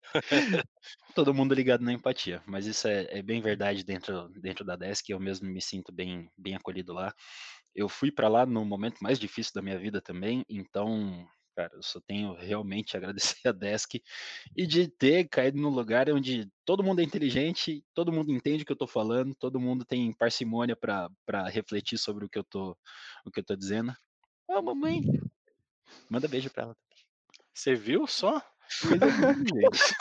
todo 1.16 1.34
mundo 1.34 1.54
ligado 1.54 1.84
na 1.84 1.94
empatia. 1.94 2.42
Mas 2.46 2.66
isso 2.66 2.88
é, 2.88 3.20
é 3.20 3.22
bem 3.22 3.42
verdade 3.42 3.84
dentro, 3.84 4.30
dentro 4.30 4.66
da 4.66 4.76
Desk. 4.76 5.10
Eu 5.10 5.20
mesmo 5.20 5.48
me 5.50 5.62
sinto 5.62 5.92
bem, 5.92 6.30
bem 6.38 6.56
acolhido 6.56 6.94
lá. 6.94 7.14
Eu 7.76 7.88
fui 7.88 8.12
para 8.12 8.28
lá 8.28 8.46
no 8.46 8.66
momento 8.66 9.00
mais 9.02 9.20
difícil 9.20 9.54
da 9.54 9.62
minha 9.62 9.80
vida 9.80 10.02
também, 10.02 10.44
então, 10.50 11.28
cara, 11.56 11.74
eu 11.74 11.84
só 11.84 12.00
tenho 12.02 12.34
realmente 12.34 12.96
a 12.96 13.00
agradecer 13.00 13.38
a 13.48 13.52
Desk 13.52 14.02
e 14.56 14.68
de 14.68 14.88
ter 14.88 15.28
caído 15.30 15.58
num 15.60 15.70
lugar 15.70 16.10
onde 16.10 16.50
todo 16.66 16.84
mundo 16.84 17.00
é 17.00 17.04
inteligente, 17.04 17.84
todo 17.94 18.12
mundo 18.12 18.32
entende 18.32 18.64
o 18.64 18.66
que 18.66 18.72
eu 18.72 18.78
tô 18.78 18.88
falando, 18.88 19.36
todo 19.36 19.60
mundo 19.60 19.86
tem 19.86 20.14
parcimônia 20.14 20.76
para 20.76 21.48
refletir 21.50 21.98
sobre 21.98 22.26
o 22.26 22.30
que 22.30 22.40
eu 22.40 22.44
tô, 22.44 22.78
o 23.26 23.32
que 23.32 23.40
eu 23.40 23.46
tô 23.46 23.56
dizendo. 23.56 23.94
Ó, 24.50 24.62
mamãe, 24.62 25.02
manda 26.10 26.28
beijo 26.28 26.50
pra 26.50 26.64
ela. 26.64 26.78
Você 27.54 27.76
viu 27.76 28.08
só? 28.08 28.42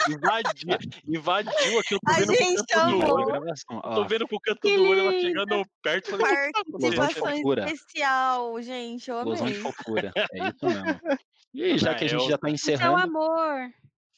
Invadiu, 0.09 0.77
invadiu 1.07 1.79
aqui, 1.79 1.93
eu 1.95 1.99
tô 1.99 2.11
A 2.11 2.13
vendo 2.15 2.27
com 2.27 2.33
o 2.33 2.37
gente 2.47 2.55
canto 2.67 2.89
do 2.89 3.01
amou. 3.01 3.15
olho. 3.15 3.25
gravação. 3.27 3.81
Tô 3.81 4.05
vendo 4.05 4.27
com 4.27 4.35
o 4.35 4.39
canto 4.39 4.59
Que 4.61 4.75
do 4.75 4.83
olho, 4.87 4.99
ela 5.01 5.11
chegando 5.19 5.65
perto, 5.81 6.09
falei, 6.11 6.25
tá 6.25 6.61
de 6.63 6.95
Participação 6.95 7.35
fofura. 7.35 7.71
especial, 7.71 8.61
gente, 8.61 9.09
eu 9.09 9.17
explosão 9.17 9.45
de 9.47 9.51
amei. 9.53 9.61
fofura. 9.63 10.11
É 10.15 10.47
isso 10.49 10.65
mesmo. 10.65 10.99
E 11.53 11.77
já 11.77 11.91
Ah, 11.91 11.95
que 11.95 12.05
a 12.05 12.07
gente 12.07 12.23
eu- 12.23 12.29
já 12.29 12.37
tá 12.37 12.47
é 12.47 12.51
encerrando 12.53 12.95
amor. 12.97 13.69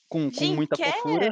com, 0.07 0.29
com 0.29 0.37
Gente, 0.37 0.53
muita 0.55 0.75
quer? 0.75 0.93
fofura, 0.93 1.31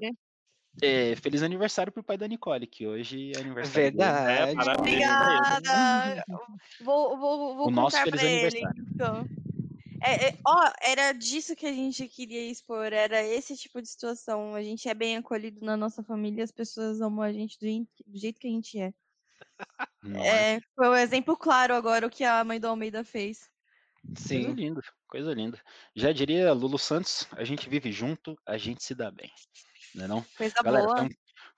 é, 0.82 1.16
feliz 1.18 1.44
aniversário 1.44 1.92
pro 1.92 2.02
pai 2.04 2.18
da 2.18 2.28
Nicole, 2.28 2.66
que 2.66 2.88
hoje 2.88 3.32
é 3.36 3.40
aniversário 3.40 3.92
dele. 3.92 3.98
Verdade. 3.98 4.52
É, 4.52 4.56
parabéns. 4.56 4.80
Obrigada. 4.80 6.26
Vou, 6.84 7.16
vou, 7.20 7.56
vou 7.56 7.68
O 7.68 7.70
nosso 7.72 7.96
contar 7.98 8.06
feliz 8.06 8.20
pra 8.22 8.30
ele. 8.32 8.48
aniversário. 8.48 8.86
Então. 8.96 9.26
É, 10.04 10.30
é, 10.30 10.38
ó, 10.46 10.72
era 10.82 11.12
disso 11.12 11.56
que 11.56 11.66
a 11.66 11.72
gente 11.72 12.08
queria 12.08 12.50
expor, 12.50 12.92
era 12.92 13.22
esse 13.24 13.56
tipo 13.56 13.82
de 13.82 13.88
situação. 13.88 14.56
A 14.56 14.64
gente 14.64 14.90
é 14.90 14.94
bem 14.94 15.18
acolhido 15.18 15.64
na 15.64 15.78
nossa 15.78 16.04
família, 16.04 16.44
as 16.44 16.52
pessoas 16.52 17.00
amam 17.02 17.22
a 17.22 17.32
gente 17.32 17.60
do, 17.60 17.66
jeito- 17.66 18.04
do 18.08 18.18
jeito 18.18 18.40
que 18.40 18.48
a 18.48 18.52
gente 18.52 18.80
é. 18.80 18.94
É? 20.16 20.56
É, 20.56 20.60
foi 20.76 20.90
um 20.90 20.96
exemplo 20.96 21.38
claro 21.38 21.74
agora 21.76 22.08
o 22.08 22.10
que 22.10 22.24
a 22.24 22.44
mãe 22.44 22.60
do 22.60 22.68
Almeida 22.68 23.04
fez. 23.04 23.50
Coisa 24.04 24.28
Sim. 24.28 24.54
linda, 24.54 24.82
coisa 25.08 25.34
linda. 25.34 25.62
Já 25.96 26.12
diria 26.12 26.52
Lulu 26.54 26.80
Santos, 26.80 27.28
a 27.34 27.44
gente 27.44 27.70
vive 27.70 27.92
junto, 27.92 28.36
a 28.46 28.58
gente 28.58 28.84
se 28.84 28.96
dá 28.96 29.12
bem. 29.12 29.32
Não 29.94 30.06
é 30.06 30.08
não? 30.08 30.26
Coisa 30.36 30.56
Galera, 30.64 30.88
boa. 30.88 31.04
um, 31.04 31.10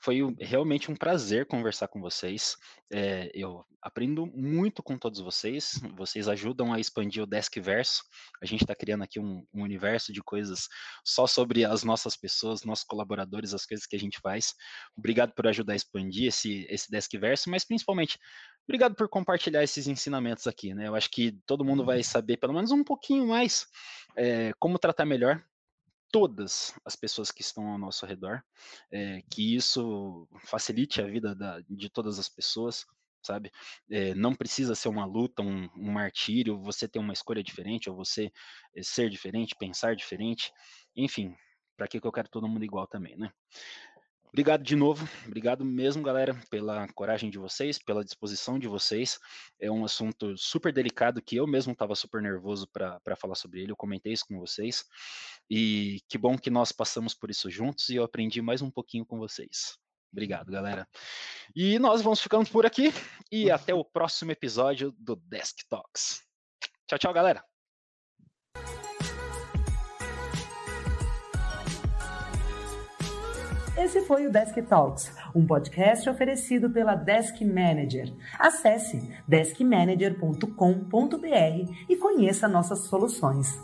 Foi 0.04 0.20
realmente 0.38 0.92
um 0.92 0.98
prazer 0.98 1.46
conversar 1.46 1.88
com 1.88 2.02
vocês. 2.02 2.58
É, 2.92 3.32
eu 3.34 3.66
aprendo 3.82 4.26
muito 4.26 4.84
com 4.84 4.98
todos 4.98 5.22
vocês. 5.22 5.80
Vocês 5.96 6.28
ajudam 6.28 6.74
a 6.74 6.80
expandir 6.80 7.24
o 7.24 7.26
Desk 7.26 7.58
Verso. 7.62 8.04
A 8.42 8.46
gente 8.46 8.66
está 8.66 8.76
criando 8.76 9.06
aqui 9.06 9.18
um, 9.18 9.48
um, 9.54 9.64
universo 9.64 10.12
de 10.12 10.22
coisas 10.22 10.68
só 11.06 11.26
sobre 11.26 11.64
as 11.64 11.86
nossas 11.86 12.18
pessoas, 12.18 12.66
nossos 12.66 12.84
colaboradores, 12.84 13.54
as 13.54 13.66
coisas 13.66 13.86
que 13.86 13.96
a 13.96 14.00
gente 14.00 14.20
faz. 14.20 14.54
Obrigado 14.98 15.32
por 15.34 15.48
ajudar 15.48 15.72
a 15.72 15.78
expandir 15.78 16.28
esse, 16.28 16.68
esse 16.70 16.92
Desk 16.92 17.18
Verso, 17.18 17.50
mas 17.50 17.64
principalmente 17.64 18.20
obrigado 18.68 18.96
por 18.96 19.08
compartilhar 19.08 19.64
esses 19.64 19.88
ensinamentos 19.88 20.48
aqui. 20.48 20.74
Né? 20.74 20.90
Eu 20.90 20.96
acho 20.96 21.10
que 21.10 21.32
todo 21.46 21.64
mundo 21.64 21.86
vai 21.86 22.04
saber 22.04 22.36
pelo 22.36 22.54
menos 22.54 22.72
um 22.72 22.84
pouquinho 22.84 23.26
mais 23.28 23.68
é, 24.18 24.52
como 24.60 24.78
tratar 24.78 25.06
melhor 25.06 25.42
todas 26.14 26.76
as 26.86 26.96
pessoas 26.96 27.32
que 27.32 27.42
estão 27.42 27.68
ao 27.70 27.78
nosso 27.80 28.06
redor, 28.06 28.44
é, 28.92 29.24
que 29.32 29.56
isso 29.56 30.28
facilite 30.46 31.02
a 31.02 31.08
vida 31.08 31.34
da, 31.34 31.60
de 31.68 31.90
todas 31.90 32.20
as 32.20 32.30
pessoas, 32.30 32.86
sabe? 33.24 33.52
É, 33.90 34.14
não 34.14 34.36
precisa 34.36 34.76
ser 34.76 34.90
uma 34.90 35.06
luta, 35.06 35.42
um, 35.42 35.68
um, 35.76 35.92
martírio, 35.92 36.62
você 36.62 36.88
ter 36.88 37.00
uma 37.00 37.14
escolha 37.14 37.42
diferente, 37.42 37.90
ou 37.90 37.96
você 37.96 38.32
é, 38.76 38.84
ser 38.84 39.10
diferente, 39.10 39.56
pensar 39.58 39.96
diferente, 39.96 40.52
enfim, 40.96 41.36
para 41.76 41.88
que 41.88 41.98
eu 41.98 42.12
quero 42.12 42.30
todo 42.30 42.48
mundo 42.48 42.64
igual 42.64 42.86
também, 42.86 43.18
né? 43.18 43.34
Obrigado 44.34 44.64
de 44.64 44.76
novo, 44.76 45.08
obrigado 45.28 45.64
mesmo, 45.64 46.02
galera, 46.02 46.36
pela 46.50 46.88
coragem 46.94 47.30
de 47.30 47.38
vocês, 47.38 47.78
pela 47.78 48.04
disposição 48.04 48.58
de 48.58 48.68
vocês. 48.68 49.20
É 49.62 49.70
um 49.70 49.86
assunto 49.86 50.36
super 50.36 50.74
delicado 50.74 51.22
que 51.22 51.36
eu 51.36 51.46
mesmo 51.46 51.74
estava 51.74 51.94
super 51.94 52.20
nervoso 52.20 52.68
para 52.68 53.16
falar 53.16 53.36
sobre 53.36 53.62
ele. 53.62 53.72
Eu 53.72 53.76
comentei 53.76 54.12
isso 54.12 54.26
com 54.28 54.40
vocês. 54.40 54.86
E 55.48 56.00
que 56.10 56.18
bom 56.18 56.36
que 56.36 56.50
nós 56.50 56.72
passamos 56.72 57.14
por 57.14 57.30
isso 57.30 57.48
juntos 57.48 57.90
e 57.90 57.96
eu 57.98 58.04
aprendi 58.04 58.42
mais 58.42 58.64
um 58.64 58.72
pouquinho 58.72 59.06
com 59.06 59.20
vocês. 59.20 59.78
Obrigado, 60.12 60.52
galera. 60.52 60.88
E 61.56 61.78
nós 61.78 62.02
vamos 62.02 62.20
ficando 62.20 62.50
por 62.50 62.66
aqui 62.66 62.92
e 63.32 63.52
até 63.52 63.72
o 63.72 63.86
próximo 63.86 64.32
episódio 64.32 64.92
do 64.98 65.16
Desk 65.16 65.64
Talks. 65.70 66.24
Tchau, 66.88 66.98
tchau, 66.98 67.14
galera. 67.14 67.53
Esse 73.76 74.02
foi 74.02 74.28
o 74.28 74.32
Desk 74.32 74.62
Talks, 74.62 75.12
um 75.34 75.48
podcast 75.48 76.08
oferecido 76.08 76.70
pela 76.70 76.94
Desk 76.94 77.44
Manager. 77.44 78.14
Acesse 78.38 79.12
deskmanager.com.br 79.28 81.74
e 81.90 81.96
conheça 81.96 82.48
nossas 82.48 82.86
soluções. 82.86 83.58